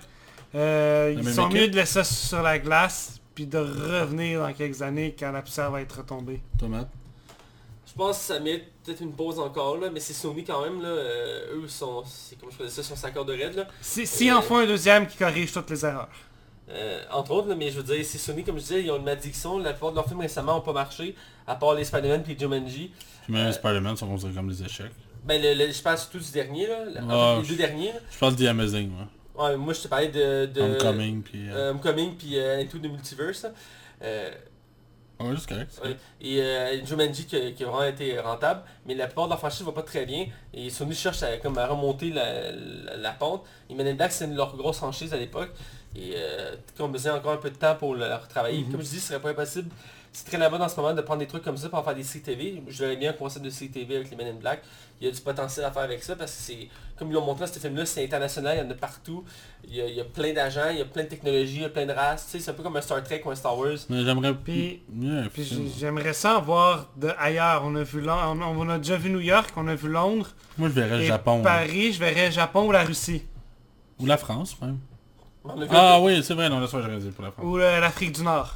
Euh, 0.56 1.16
ils 1.18 1.34
sont 1.34 1.48
équipe? 1.50 1.62
mieux 1.62 1.68
de 1.70 1.76
laisser 1.76 1.94
ça 1.94 2.04
sur 2.04 2.42
la 2.42 2.60
glace, 2.60 3.20
puis 3.36 3.46
de 3.48 3.58
revenir 3.58 4.40
dans 4.42 4.54
quelques 4.54 4.82
années 4.82 5.16
quand 5.18 5.32
la 5.32 5.42
poussière 5.42 5.72
va 5.72 5.82
être 5.82 5.98
retombée. 6.00 6.42
Tomate 6.60 6.90
Je 7.94 7.98
pense 7.98 8.18
que 8.18 8.24
ça 8.24 8.40
mérite 8.40 8.64
peut-être 8.84 9.02
une 9.02 9.14
pause 9.14 9.38
encore 9.40 9.78
là, 9.78 9.90
mais 9.94 10.00
c'est 10.00 10.14
Sony 10.14 10.44
quand 10.44 10.64
même 10.64 10.82
là. 10.82 10.88
euh, 10.88 11.56
eux 11.64 11.68
sont. 11.68 12.04
C'est 12.08 12.40
comme 12.40 12.50
je 12.52 12.58
faisais 12.58 12.82
ça, 12.82 12.90
sont 12.90 12.96
s'accordent 12.96 13.28
de 13.28 13.34
raide 13.34 13.56
là. 13.56 13.68
Si, 13.82 14.08
si 14.08 14.32
en 14.32 14.42
font 14.42 14.58
un 14.58 14.66
deuxième 14.66 15.06
qui 15.08 15.16
corrige 15.18 15.52
toutes 15.52 15.70
les 15.70 15.86
erreurs. 15.86 16.10
Euh, 16.70 17.04
entre 17.12 17.32
autres, 17.32 17.50
là, 17.50 17.56
mais 17.56 17.70
je 17.70 17.80
veux 17.80 17.84
dire, 17.96 18.04
c'est 18.06 18.18
Sony, 18.18 18.44
comme 18.44 18.56
je 18.56 18.62
disais, 18.62 18.82
ils 18.84 18.90
ont 18.90 18.98
une 18.98 19.04
malédiction. 19.04 19.60
La 19.60 19.74
plupart 19.74 19.92
de 19.92 19.96
leurs 19.98 20.08
films 20.08 20.22
récemment 20.22 20.56
n'ont 20.56 20.62
pas 20.62 20.74
marché, 20.74 21.14
à 21.46 21.56
part 21.56 21.76
les 21.76 21.84
Spider-Man 21.84 22.24
et 22.28 22.40
Jumanji. 22.40 22.92
Puis 23.26 23.34
même 23.34 23.48
Euh, 23.48 23.52
Spider-Man 23.52 23.96
sont 23.96 24.08
considérés 24.08 24.34
comme 24.36 24.50
des 24.50 24.64
échecs. 24.64 24.92
Ben, 25.24 25.40
le, 25.42 25.54
le- 25.54 25.72
je 25.72 25.82
parle 25.84 25.98
surtout 26.00 26.20
du 26.20 26.32
dernier, 26.32 26.66
là. 26.68 26.86
le- 26.86 27.42
les 27.42 27.48
deux 27.48 27.56
derniers. 27.56 27.92
là. 27.94 28.00
Je 28.12 28.18
pense 28.18 28.36
The 28.36 28.42
Amazing, 28.46 28.90
moi. 28.90 29.08
Ouais, 29.50 29.56
moi 29.58 29.74
je 29.74 29.82
te 29.82 29.88
parlais 29.88 30.08
de... 30.10 30.46
de 30.48 30.62
Homecoming, 30.62 31.22
puis... 31.22 31.52
Homecoming, 31.52 32.16
puis 32.18 32.38
euh, 32.40 32.62
Into 32.62 32.78
the 32.80 32.84
Multiverse. 32.84 33.44
là. 33.44 33.52
Euh, 35.22 35.26
Ouais, 35.30 35.36
c'est 35.40 35.48
correct. 35.50 35.82
Ouais. 35.84 35.96
Et 36.22 36.42
euh, 36.42 36.86
Jumanji 36.86 37.26
qui, 37.26 37.54
qui 37.54 37.64
a 37.64 37.68
vraiment 37.68 37.84
été 37.86 38.20
rentable, 38.20 38.62
mais 38.86 38.96
la 38.96 39.06
plupart 39.06 39.26
de 39.26 39.30
leur 39.30 39.40
franchise 39.40 39.64
va 39.66 39.72
pas 39.72 39.84
très 39.84 40.06
bien. 40.06 40.26
Et 40.54 40.70
Sony 40.70 40.94
cherche 40.96 41.24
à, 41.24 41.38
comme 41.38 41.58
à 41.58 41.68
remonter 41.68 42.10
la, 42.10 42.52
la, 42.52 42.98
la 42.98 43.12
pente. 43.12 43.46
Et 43.70 43.76
Men 43.76 43.88
in 43.88 43.94
Black 43.94 44.12
c'est 44.12 44.26
une- 44.26 44.36
leur 44.36 44.56
grosse 44.58 44.78
franchise 44.78 45.14
à 45.14 45.18
l'époque. 45.18 45.52
Et 45.96 46.14
euh, 46.16 46.56
ont 46.80 46.90
besoin 46.90 47.14
encore 47.16 47.34
un 47.34 47.38
peu 47.38 47.52
de 47.52 47.56
temps 47.56 47.76
pour 47.76 47.94
le 47.96 48.06
retravailler. 48.16 48.64
Comme 48.72 48.82
je 48.82 48.90
dis, 48.90 49.00
ce 49.00 49.10
serait 49.10 49.22
pas 49.22 49.30
impossible. 49.30 49.70
C'est 50.16 50.26
très 50.28 50.38
là-bas 50.38 50.60
en 50.64 50.70
ce 50.70 50.76
moment 50.80 50.94
de 50.94 51.02
prendre 51.02 51.20
des 51.22 51.28
trucs 51.28 51.44
comme 51.44 51.58
ça 51.58 51.70
pour 51.70 51.80
en 51.80 51.84
faire 51.84 51.96
des 51.96 52.04
séries 52.04 52.24
TV. 52.24 52.64
Je 52.68 52.84
verrais 52.84 52.96
bien 52.98 53.10
un 53.10 53.14
concept 53.14 53.44
de 53.44 53.50
série 53.50 53.72
TV 53.72 53.96
avec 53.96 54.12
les 54.12 54.16
Men 54.16 54.28
in 54.28 54.34
Black. 54.40 54.62
Il 55.02 55.08
y 55.08 55.10
a 55.10 55.12
du 55.14 55.20
potentiel 55.20 55.66
à 55.66 55.72
faire 55.72 55.82
avec 55.82 56.04
ça 56.04 56.16
parce 56.16 56.32
que 56.32 56.38
c'est, 56.40 56.70
comme 56.96 57.10
ils 57.10 57.14
l'ont 57.16 57.26
montré 57.26 57.48
dans 57.48 57.52
ce 57.52 57.58
film-là, 57.58 57.84
c'est 57.88 58.04
international, 58.06 58.58
il 58.58 58.64
y 58.64 58.68
en 58.68 58.70
a 58.72 58.76
partout. 58.76 59.24
Il 59.68 59.76
y 59.76 59.82
a, 59.82 59.88
il 59.88 59.96
y 59.96 60.00
a 60.00 60.04
plein 60.04 60.32
d'agents, 60.32 60.70
il 60.70 60.78
y 60.78 60.82
a 60.82 60.86
plein 60.86 61.04
de 61.04 61.08
technologies, 61.10 61.56
il 61.56 61.62
y 61.64 61.66
a 61.66 61.70
plein 61.70 61.88
de 61.88 61.94
races. 61.94 62.26
Tu 62.26 62.32
sais, 62.34 62.40
c'est 62.40 62.52
un 62.52 62.54
peu 62.54 62.62
comme 62.62 62.78
un 62.78 62.82
Star 62.82 63.04
Trek 63.04 63.24
ou 63.26 63.32
un 63.32 63.36
Star 63.36 63.58
Wars. 63.58 63.76
Mais 63.90 64.04
j'aimerais... 64.06 64.36
Puis- 64.36 64.84
mieux 64.94 65.18
un 65.18 65.28
Puis 65.30 65.44
film. 65.46 65.64
j'ai- 65.66 65.80
j'aimerais 65.80 66.14
ça 66.14 66.38
en 66.38 66.42
voir 66.44 66.92
de 66.96 67.10
ailleurs. 67.18 67.64
On 67.66 67.76
a 67.76 67.82
vu 67.82 68.08
on, 68.08 68.42
on 68.42 68.70
a 68.70 68.78
déjà 68.78 68.98
vu 68.98 69.10
New 69.10 69.20
York, 69.20 69.50
on 69.58 69.68
a 69.68 69.74
vu 69.74 69.90
Londres. 69.90 70.30
Moi, 70.60 70.70
je 70.70 70.74
verrais 70.76 70.98
le 70.98 71.04
et 71.04 71.08
Japon. 71.08 71.42
Paris, 71.42 71.92
je 71.92 72.00
verrais 72.00 72.32
Japon 72.32 72.68
ou 72.68 72.72
la 72.72 72.84
Russie. 72.84 73.24
Ou 74.00 74.06
la 74.06 74.18
France, 74.18 74.56
même. 74.62 74.78
Ah 75.72 76.00
oui, 76.00 76.24
c'est 76.24 76.36
vrai, 76.36 76.50
non, 76.50 76.60
là, 76.60 76.68
ça, 76.68 76.80
j'aurais 76.82 76.98
dit 77.00 77.10
pour 77.10 77.24
la 77.26 77.32
France. 77.32 77.44
Ou 77.46 77.58
euh, 77.58 77.80
l'Afrique 77.80 78.12
du 78.14 78.22
Nord. 78.22 78.54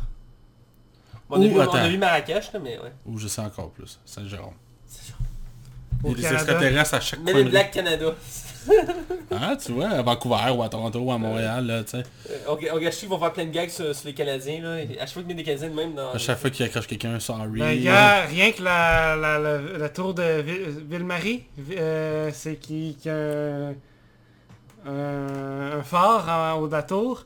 On 1.29 1.35
a 1.35 1.39
Ou, 1.39 1.49
vu, 1.49 1.55
on 1.57 1.59
a 1.59 1.63
attends. 1.63 1.89
vu 1.89 1.97
Marrakech, 1.97 2.53
là, 2.53 2.59
mais 2.63 2.77
ouais. 2.79 2.91
Ou 3.05 3.17
je 3.17 3.27
sais 3.27 3.41
encore 3.41 3.69
plus, 3.71 3.99
Saint-Jérôme. 4.05 4.53
Au 6.03 6.13
Il 6.15 6.21
y 6.21 6.25
a 6.25 6.29
des 6.29 6.35
Canada. 6.35 6.43
extraterrestres 6.53 6.93
à 6.93 6.99
chaque 7.01 7.23
coin 7.23 7.33
in 7.35 7.43
de 7.43 7.49
Black 7.49 7.71
Canada. 7.71 8.13
Ah, 9.31 9.55
tu 9.65 9.71
vois, 9.71 9.89
à 9.89 10.01
Vancouver 10.03 10.51
ou 10.55 10.61
à 10.61 10.69
Toronto 10.69 10.99
ou 10.99 11.11
à 11.11 11.17
Montréal, 11.17 11.65
là, 11.65 11.83
tu 11.83 11.91
sais. 11.91 12.03
Euh, 12.29 12.37
On, 12.49 12.53
on 12.75 12.79
gâche 12.79 12.97
qu'ils 12.97 13.09
vont 13.09 13.17
faire 13.17 13.33
plein 13.33 13.45
de 13.45 13.49
gags 13.51 13.69
sur, 13.69 13.95
sur 13.95 14.07
les 14.07 14.13
Canadiens. 14.13 14.61
Là. 14.61 14.79
Et 14.81 14.99
À 14.99 15.05
chaque 15.05 15.13
fois 15.13 15.21
qu'il 15.23 15.31
y 15.31 15.33
a 15.33 15.37
des 15.37 15.43
Canadiens 15.43 15.69
de 15.69 15.73
même 15.73 15.95
dans... 15.95 16.11
À 16.11 16.17
chaque 16.17 16.37
fois 16.37 16.49
qu'il 16.51 16.65
accroche 16.65 16.85
quelqu'un, 16.87 17.19
sorry. 17.19 17.47
Ben, 17.59 17.81
gars, 17.83 18.21
rien 18.25 18.51
que 18.51 18.61
la, 18.61 19.15
la, 19.15 19.39
la, 19.39 19.57
la 19.59 19.89
tour 19.89 20.13
de 20.13 20.41
Vi- 20.41 20.81
Ville-Marie, 20.87 21.45
vi- 21.57 21.75
euh, 21.79 22.29
c'est 22.33 22.57
qui, 22.57 22.95
qui 23.01 23.09
a 23.09 23.15
un, 23.15 23.73
un, 24.85 25.79
un 25.79 25.83
phare 25.83 26.27
en 26.29 26.59
haut 26.59 26.67
de 26.67 26.73
la 26.73 26.83
tour. 26.83 27.25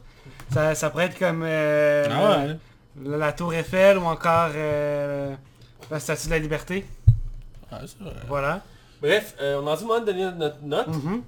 Ça, 0.53 0.76
ça 0.76 0.90
pourrait 0.90 1.06
être 1.06 1.19
comme 1.19 1.44
euh, 1.45 2.07
Ah 2.10 2.40
ouais. 2.45 2.56
La, 3.03 3.18
la 3.18 3.34
tour 3.34 3.53
Eiffel 3.53 3.97
ou 3.97 4.03
encore 4.05 4.51
euh, 4.55 5.35
la 5.89 5.99
Statue 5.99 6.26
de 6.27 6.31
la 6.31 6.39
Liberté. 6.39 6.85
Ah, 7.72 7.80
c'est 7.85 7.99
vrai. 7.99 8.13
Voilà. 8.27 8.61
Bref, 9.01 9.35
euh, 9.41 9.59
on 9.61 9.68
a 9.68 9.76
dit 9.76 9.81
le 9.84 9.88
moment 9.88 9.99
de 10.01 10.05
donner 10.05 10.31
notre 10.31 10.61
note. 10.61 10.88
Mhm. 10.88 11.22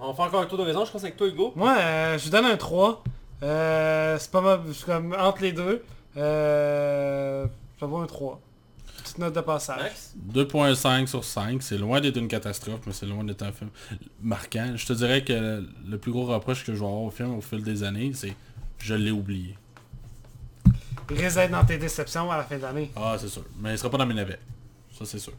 On 0.00 0.08
va 0.08 0.14
faire 0.14 0.24
encore 0.26 0.40
un 0.42 0.46
tour 0.46 0.58
de 0.58 0.62
raison. 0.64 0.84
Je 0.84 0.92
pense 0.92 1.02
avec 1.02 1.16
toi, 1.16 1.26
Hugo. 1.26 1.52
Moi, 1.56 1.76
euh, 1.78 2.18
je 2.18 2.24
lui 2.24 2.30
donne 2.30 2.44
un 2.44 2.56
3. 2.56 3.02
Euh, 3.42 4.16
c'est 4.18 4.30
pas 4.30 4.40
mal, 4.40 4.60
c'est 4.72 4.84
comme 4.84 5.14
entre 5.18 5.42
les 5.42 5.52
deux. 5.52 5.82
Euh, 6.16 7.46
ça 7.78 7.86
vaut 7.86 7.98
un 7.98 8.06
3. 8.06 8.40
Petite 9.02 9.18
note 9.18 9.34
de 9.34 9.40
passage. 9.40 9.80
Max? 9.80 10.14
2.5 10.34 11.06
sur 11.06 11.24
5, 11.24 11.62
c'est 11.62 11.78
loin 11.78 12.00
d'être 12.00 12.16
une 12.16 12.28
catastrophe, 12.28 12.80
mais 12.86 12.92
c'est 12.92 13.06
loin 13.06 13.24
d'être 13.24 13.42
un 13.42 13.52
film 13.52 13.70
marquant. 14.22 14.72
Je 14.74 14.86
te 14.86 14.92
dirais 14.92 15.22
que 15.22 15.64
le 15.88 15.98
plus 15.98 16.12
gros 16.12 16.26
reproche 16.26 16.64
que 16.64 16.74
je 16.74 16.80
vais 16.80 16.86
avoir 16.86 17.02
au 17.02 17.10
film 17.10 17.36
au 17.36 17.40
fil 17.40 17.62
des 17.62 17.84
années, 17.84 18.12
c'est 18.14 18.34
je 18.78 18.94
l'ai 18.94 19.10
oublié. 19.10 19.56
Il 21.10 21.18
risque 21.20 21.36
d'être 21.36 21.50
dans 21.50 21.64
tes 21.64 21.78
déceptions 21.78 22.30
à 22.30 22.36
la 22.36 22.44
fin 22.44 22.56
de 22.56 22.62
l'année. 22.62 22.90
Ah, 22.96 23.16
c'est 23.18 23.28
sûr. 23.28 23.44
Mais 23.60 23.72
il 23.72 23.78
sera 23.78 23.90
pas 23.90 23.98
dans 23.98 24.06
mes 24.06 24.14
navets. 24.14 24.38
Ça, 24.92 25.04
c'est 25.04 25.18
sûr. 25.18 25.32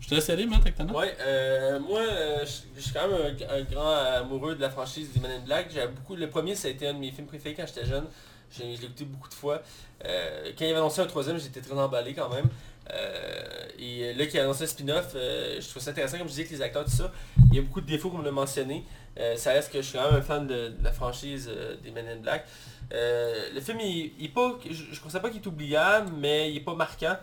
Je 0.00 0.08
te 0.08 0.14
laisse 0.14 0.30
aller, 0.30 0.46
Matt, 0.46 0.60
avec 0.62 0.76
ta 0.76 0.84
note? 0.84 0.96
Ouais, 0.96 1.14
euh, 1.20 1.78
moi, 1.80 2.00
euh, 2.00 2.44
je 2.76 2.80
suis 2.80 2.92
quand 2.92 3.06
même 3.08 3.36
un, 3.50 3.54
un 3.56 3.62
grand 3.64 3.92
amoureux 3.92 4.54
de 4.54 4.60
la 4.60 4.70
franchise 4.70 5.12
des 5.12 5.20
Men 5.20 5.30
in 5.32 5.40
Black. 5.44 5.70
J'ai 5.74 5.86
beaucoup, 5.88 6.16
le 6.16 6.28
premier, 6.30 6.54
ça 6.54 6.68
a 6.68 6.70
été 6.70 6.86
un 6.88 6.94
de 6.94 6.98
mes 6.98 7.10
films 7.10 7.26
préférés 7.26 7.54
quand 7.54 7.66
j'étais 7.66 7.84
jeune. 7.86 8.04
J'ai- 8.50 8.74
Je 8.76 8.80
l'ai 8.80 8.86
écouté 8.86 9.04
beaucoup 9.04 9.28
de 9.28 9.34
fois. 9.34 9.62
Euh, 10.04 10.52
quand 10.58 10.64
il 10.64 10.68
avait 10.70 10.78
annoncé 10.78 11.00
un 11.02 11.06
troisième, 11.06 11.38
j'étais 11.38 11.60
très 11.60 11.74
emballé 11.78 12.14
quand 12.14 12.28
même. 12.30 12.46
Euh, 12.92 13.42
et 13.78 14.14
là, 14.14 14.26
qu'il 14.26 14.40
a 14.40 14.44
annoncé 14.44 14.64
un 14.64 14.66
spin-off, 14.68 15.12
euh, 15.14 15.60
je 15.60 15.68
trouve 15.68 15.82
ça 15.82 15.90
intéressant, 15.90 16.18
comme 16.18 16.26
je 16.28 16.32
disais, 16.32 16.44
que 16.46 16.50
les 16.54 16.62
acteurs, 16.62 16.84
tout 16.84 16.90
ça. 16.90 17.12
Il 17.50 17.56
y 17.56 17.58
a 17.58 17.62
beaucoup 17.62 17.80
de 17.80 17.86
défauts, 17.86 18.10
comme 18.10 18.20
on 18.20 18.24
l'a 18.24 18.32
mentionné. 18.32 18.84
Euh, 19.18 19.36
ça 19.36 19.52
reste 19.52 19.72
que 19.72 19.82
je 19.82 19.86
suis 19.88 19.98
quand 19.98 20.10
même 20.10 20.20
un 20.20 20.22
fan 20.22 20.46
de, 20.46 20.68
de 20.68 20.82
la 20.84 20.92
franchise 20.92 21.48
euh, 21.52 21.76
des 21.82 21.90
Men 21.90 22.06
in 22.08 22.16
Black. 22.16 22.46
Euh, 22.92 23.48
le 23.54 23.60
film, 23.60 23.78
il, 23.80 24.12
il 24.18 24.26
est 24.26 24.28
pas, 24.28 24.58
je, 24.68 24.72
je 24.92 25.00
considère 25.00 25.22
pas 25.22 25.30
qu'il 25.30 25.40
est 25.40 25.46
oubliable, 25.46 26.10
mais 26.18 26.50
il 26.50 26.56
est 26.56 26.64
pas 26.64 26.74
marquant. 26.74 27.16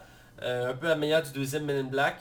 Euh, 0.44 0.70
un 0.72 0.74
peu 0.76 0.86
à 0.86 0.90
la 0.92 0.96
manière 0.96 1.22
du 1.24 1.32
deuxième 1.32 1.66
Men 1.66 1.78
in 1.88 1.90
Black. 1.90 2.18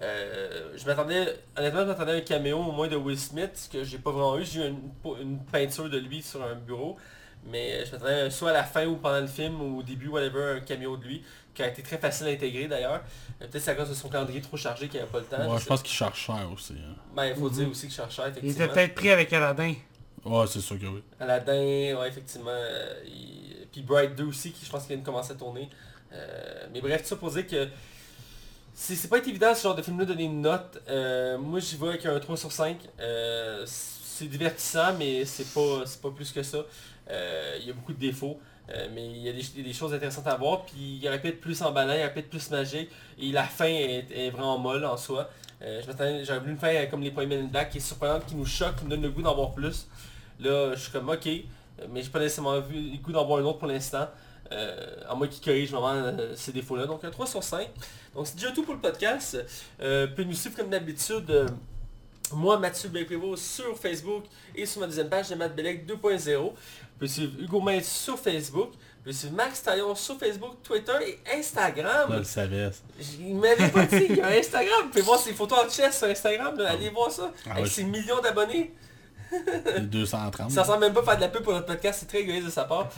Euh, 0.00 0.72
je 0.76 0.84
m'attendais, 0.86 1.36
honnêtement, 1.56 1.80
je 1.80 1.86
m'attendais 1.86 2.12
à 2.12 2.14
un 2.16 2.20
caméo 2.20 2.58
au 2.58 2.72
moins 2.72 2.88
de 2.88 2.96
Will 2.96 3.18
Smith, 3.18 3.50
ce 3.54 3.68
que 3.68 3.84
j'ai 3.84 3.98
pas 3.98 4.10
vraiment 4.10 4.38
eu. 4.38 4.44
J'ai 4.44 4.60
eu 4.60 4.68
une, 4.68 4.90
une 5.20 5.38
peinture 5.44 5.90
de 5.90 5.98
lui 5.98 6.22
sur 6.22 6.42
un 6.42 6.54
bureau, 6.54 6.96
mais 7.44 7.84
je 7.84 7.92
m'attendais 7.92 8.30
soit 8.30 8.50
à 8.50 8.54
la 8.54 8.64
fin 8.64 8.86
ou 8.86 8.96
pendant 8.96 9.20
le 9.20 9.26
film 9.26 9.60
ou 9.60 9.80
au 9.80 9.82
début, 9.82 10.08
whatever, 10.08 10.56
un 10.56 10.60
caméo 10.60 10.96
de 10.96 11.04
lui, 11.04 11.22
qui 11.52 11.62
a 11.62 11.68
été 11.68 11.82
très 11.82 11.98
facile 11.98 12.28
à 12.28 12.30
intégrer 12.30 12.68
d'ailleurs. 12.68 13.02
Peut-être 13.40 13.58
c'est 13.60 13.72
à 13.72 13.74
cause 13.74 13.88
de 13.90 13.94
son 13.94 14.08
calendrier 14.08 14.40
trop 14.40 14.56
chargé 14.56 14.88
qu'il 14.88 15.00
avait 15.00 15.08
pas 15.10 15.18
le 15.18 15.24
temps. 15.24 15.52
Ouais, 15.52 15.58
je 15.60 15.66
pense 15.66 15.82
qu'il 15.82 15.92
cherche 15.94 16.26
cher 16.26 16.48
aussi. 16.54 16.74
hein. 16.74 16.94
Ben, 17.14 17.26
il 17.26 17.34
faut 17.34 17.50
dire 17.50 17.68
aussi 17.68 17.86
que 17.86 17.92
je 17.92 17.96
cherche 17.96 18.14
cher, 18.14 18.26
Il 18.28 18.30
effectivement. 18.38 18.64
était 18.66 18.72
peut-être 18.72 18.94
pris 18.94 19.10
avec 19.10 19.32
Aladdin. 19.32 19.74
Ouais, 20.24 20.46
c'est 20.46 20.60
sûr 20.60 20.78
que 20.78 20.86
oui. 20.86 21.02
Aladdin, 21.20 21.52
ouais, 21.98 22.08
effectivement. 22.08 22.50
euh, 22.50 22.94
Puis 23.72 23.82
Bright 23.82 24.14
2 24.16 24.24
aussi, 24.24 24.52
qui 24.52 24.64
je 24.64 24.70
pense 24.70 24.82
qu'il 24.82 24.90
vient 24.94 24.98
de 24.98 25.04
commencer 25.06 25.32
à 25.32 25.34
tourner. 25.36 25.68
Euh, 26.12 26.66
mais 26.72 26.80
bref, 26.80 27.02
tout 27.02 27.08
ça 27.08 27.16
pour 27.16 27.30
dire 27.30 27.46
que 27.46 27.68
c'est 28.74 29.08
pas 29.08 29.18
évident 29.18 29.54
ce 29.54 29.62
genre 29.62 29.74
de 29.74 29.82
film-là 29.82 30.04
de 30.04 30.12
donner 30.12 30.24
une 30.24 30.40
note. 30.40 30.80
Euh, 30.88 31.36
moi, 31.38 31.60
j'y 31.60 31.76
vais 31.76 31.88
avec 31.88 32.06
un 32.06 32.18
3 32.18 32.36
sur 32.36 32.52
5. 32.52 32.76
Euh, 33.00 33.64
c'est 33.66 34.26
divertissant, 34.26 34.94
mais 34.98 35.24
c'est 35.24 35.52
pas, 35.52 35.84
pas 36.02 36.10
plus 36.10 36.32
que 36.32 36.42
ça. 36.42 36.58
Il 37.10 37.66
y 37.66 37.70
a 37.70 37.72
beaucoup 37.72 37.92
de 37.92 37.98
défauts. 37.98 38.38
mais 38.92 39.06
il 39.06 39.18
y 39.18 39.28
a 39.28 39.32
des, 39.32 39.70
y 39.70 39.74
choses 39.74 39.94
intéressantes 39.94 40.26
à 40.26 40.36
voir, 40.36 40.64
puis 40.66 40.98
il 41.00 41.08
aurait 41.08 41.20
pu 41.20 41.28
être 41.28 41.40
plus 41.40 41.62
emballant, 41.62 41.94
il 41.94 42.00
aurait 42.00 42.12
pu 42.12 42.18
être 42.20 42.28
plus 42.30 42.50
magique, 42.50 42.90
et 43.18 43.32
la 43.32 43.44
fin 43.44 43.64
est, 43.66 44.30
vraiment 44.30 44.58
molle 44.58 44.84
en 44.84 44.96
soi. 44.96 45.28
Euh, 45.62 45.80
J'aurais 46.24 46.38
voulu 46.38 46.52
une 46.52 46.58
fin 46.58 46.86
comme 46.86 47.00
les 47.02 47.10
premiers 47.10 47.26
Men 47.26 47.44
in 47.46 47.48
Black, 47.48 47.70
qui 47.70 47.78
est 47.78 47.80
surprenante, 47.80 48.26
qui 48.26 48.34
nous 48.36 48.46
choque, 48.46 48.76
qui 48.76 48.84
nous 48.84 48.90
donne 48.90 49.02
le 49.02 49.10
goût 49.10 49.22
d'en 49.22 49.34
voir 49.34 49.52
plus. 49.52 49.86
Là, 50.40 50.74
je 50.74 50.80
suis 50.80 50.92
comme 50.92 51.08
ok, 51.08 51.26
euh, 51.26 51.86
mais 51.90 52.02
j'ai 52.02 52.10
pas 52.10 52.20
nécessairement 52.20 52.60
vu 52.60 52.74
le 52.92 52.98
goût 52.98 53.12
d'en 53.12 53.24
voir 53.26 53.40
un 53.40 53.44
autre 53.44 53.58
pour 53.58 53.68
l'instant. 53.68 54.08
Euh, 54.50 54.96
à 55.06 55.14
moins 55.14 55.28
qu'il 55.28 55.44
corrige 55.44 55.70
vraiment 55.70 55.92
euh, 55.92 56.32
ces 56.34 56.52
défauts-là. 56.52 56.86
Donc 56.86 57.04
un 57.04 57.10
3 57.10 57.26
sur 57.26 57.42
5. 57.44 57.68
Donc 58.14 58.26
c'est 58.26 58.36
déjà 58.36 58.50
tout 58.50 58.62
pour 58.62 58.72
le 58.74 58.80
podcast. 58.80 59.36
Euh, 59.80 60.06
vous 60.08 60.12
pouvez 60.14 60.24
nous 60.24 60.32
suivre 60.34 60.56
comme 60.56 60.70
d'habitude. 60.70 61.30
euh, 61.30 61.46
moi, 62.32 62.58
Mathieu 62.58 62.88
Belprévost 62.88 63.42
sur 63.44 63.76
Facebook 63.78 64.24
et 64.54 64.64
sur 64.66 64.80
ma 64.80 64.86
deuxième 64.86 65.08
page 65.08 65.28
de 65.30 65.34
Matt 65.34 65.54
Belec 65.54 65.86
2.0. 65.86 66.36
Vous 66.40 66.52
pouvez 66.98 67.08
suivre 67.10 67.32
Hugo 67.40 67.60
Main 67.60 67.80
sur 67.82 68.18
Facebook. 68.18 68.70
Vous 68.72 69.02
pouvez 69.02 69.12
suivre 69.14 69.34
Max 69.34 69.62
Taillon 69.62 69.94
sur 69.94 70.18
Facebook, 70.18 70.54
Twitter 70.62 70.92
et 71.06 71.18
Je 71.30 71.38
Instagram. 71.38 72.16
le 72.16 72.24
savais. 72.24 72.70
Il 73.20 73.34
m'avait 73.36 73.68
pas 73.68 73.84
dit, 73.86 74.06
il 74.10 74.16
y 74.16 74.20
a 74.20 74.28
Instagram. 74.28 74.84
Vous 74.84 74.88
pouvez 74.90 75.02
voir 75.02 75.18
ses 75.18 75.32
photos 75.34 75.58
en 75.64 75.68
chess 75.70 75.98
sur 75.98 76.06
Instagram. 76.06 76.56
là. 76.58 76.70
Allez 76.70 76.88
voir 76.90 77.10
ça. 77.10 77.30
Ah 77.46 77.52
Avec 77.52 77.64
ouais. 77.64 77.70
ses 77.70 77.84
millions 77.84 78.20
d'abonnés. 78.22 78.72
Les 79.76 79.80
230. 79.80 80.50
Ça 80.50 80.64
semble 80.64 80.80
même 80.80 80.92
pas 80.92 81.02
faire 81.02 81.16
de 81.16 81.20
la 81.20 81.28
pub 81.28 81.42
pour 81.42 81.52
notre 81.52 81.66
podcast, 81.66 82.00
c'est 82.00 82.06
très 82.06 82.20
égoïste 82.20 82.46
de 82.46 82.50
sa 82.50 82.64
part. 82.64 82.88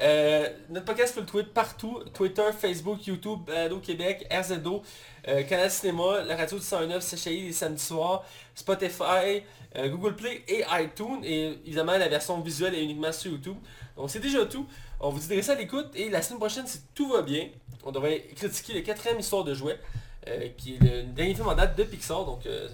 Euh, 0.00 0.48
notre 0.70 0.84
podcast 0.84 1.14
peut 1.14 1.20
le 1.20 1.26
trouver 1.26 1.44
partout, 1.44 2.02
Twitter, 2.14 2.42
Facebook, 2.58 3.06
YouTube, 3.06 3.40
Balado 3.46 3.78
Québec, 3.78 4.26
RZO, 4.30 4.82
euh, 5.28 5.42
Canal 5.44 5.70
Cinéma, 5.70 6.22
la 6.26 6.36
radio 6.36 6.58
du 6.58 6.64
109 6.64 7.02
CHI 7.02 7.46
les 7.46 7.52
samedis 7.52 7.82
soirs, 7.82 8.24
Spotify, 8.54 9.42
euh, 9.76 9.88
Google 9.88 10.16
Play 10.16 10.44
et 10.48 10.64
iTunes. 10.80 11.20
Et 11.24 11.58
évidemment, 11.66 11.98
la 11.98 12.08
version 12.08 12.40
visuelle 12.40 12.74
est 12.74 12.82
uniquement 12.82 13.12
sur 13.12 13.32
YouTube. 13.32 13.56
Donc 13.96 14.10
c'est 14.10 14.20
déjà 14.20 14.44
tout. 14.46 14.66
On 15.00 15.10
vous 15.10 15.18
dit 15.18 15.28
de 15.28 15.34
rester 15.34 15.52
à 15.52 15.54
l'écoute 15.56 15.88
et 15.94 16.08
la 16.08 16.22
semaine 16.22 16.38
prochaine, 16.38 16.66
si 16.66 16.80
tout 16.94 17.08
va 17.10 17.22
bien, 17.22 17.48
on 17.84 17.92
devrait 17.92 18.24
critiquer 18.34 18.74
le 18.74 18.80
quatrième 18.80 19.18
histoire 19.18 19.44
de 19.44 19.54
jouet, 19.54 19.78
euh, 20.26 20.48
qui 20.56 20.74
est 20.74 20.82
le 20.82 21.02
dernier 21.04 21.34
film 21.34 21.48
en 21.48 21.54
date 21.54 21.76
de 21.76 21.84
Pixar. 21.84 22.24
Donc 22.24 22.46
euh, 22.46 22.68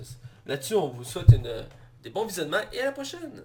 là-dessus, 0.47 0.74
on 0.74 0.89
vous 0.89 1.05
souhaite 1.05 1.28
une, 1.31 1.65
des 2.05 2.10
bons 2.10 2.26
visionnements 2.26 2.59
et 2.72 2.81
à 2.81 2.85
la 2.85 2.93
prochaine. 2.93 3.43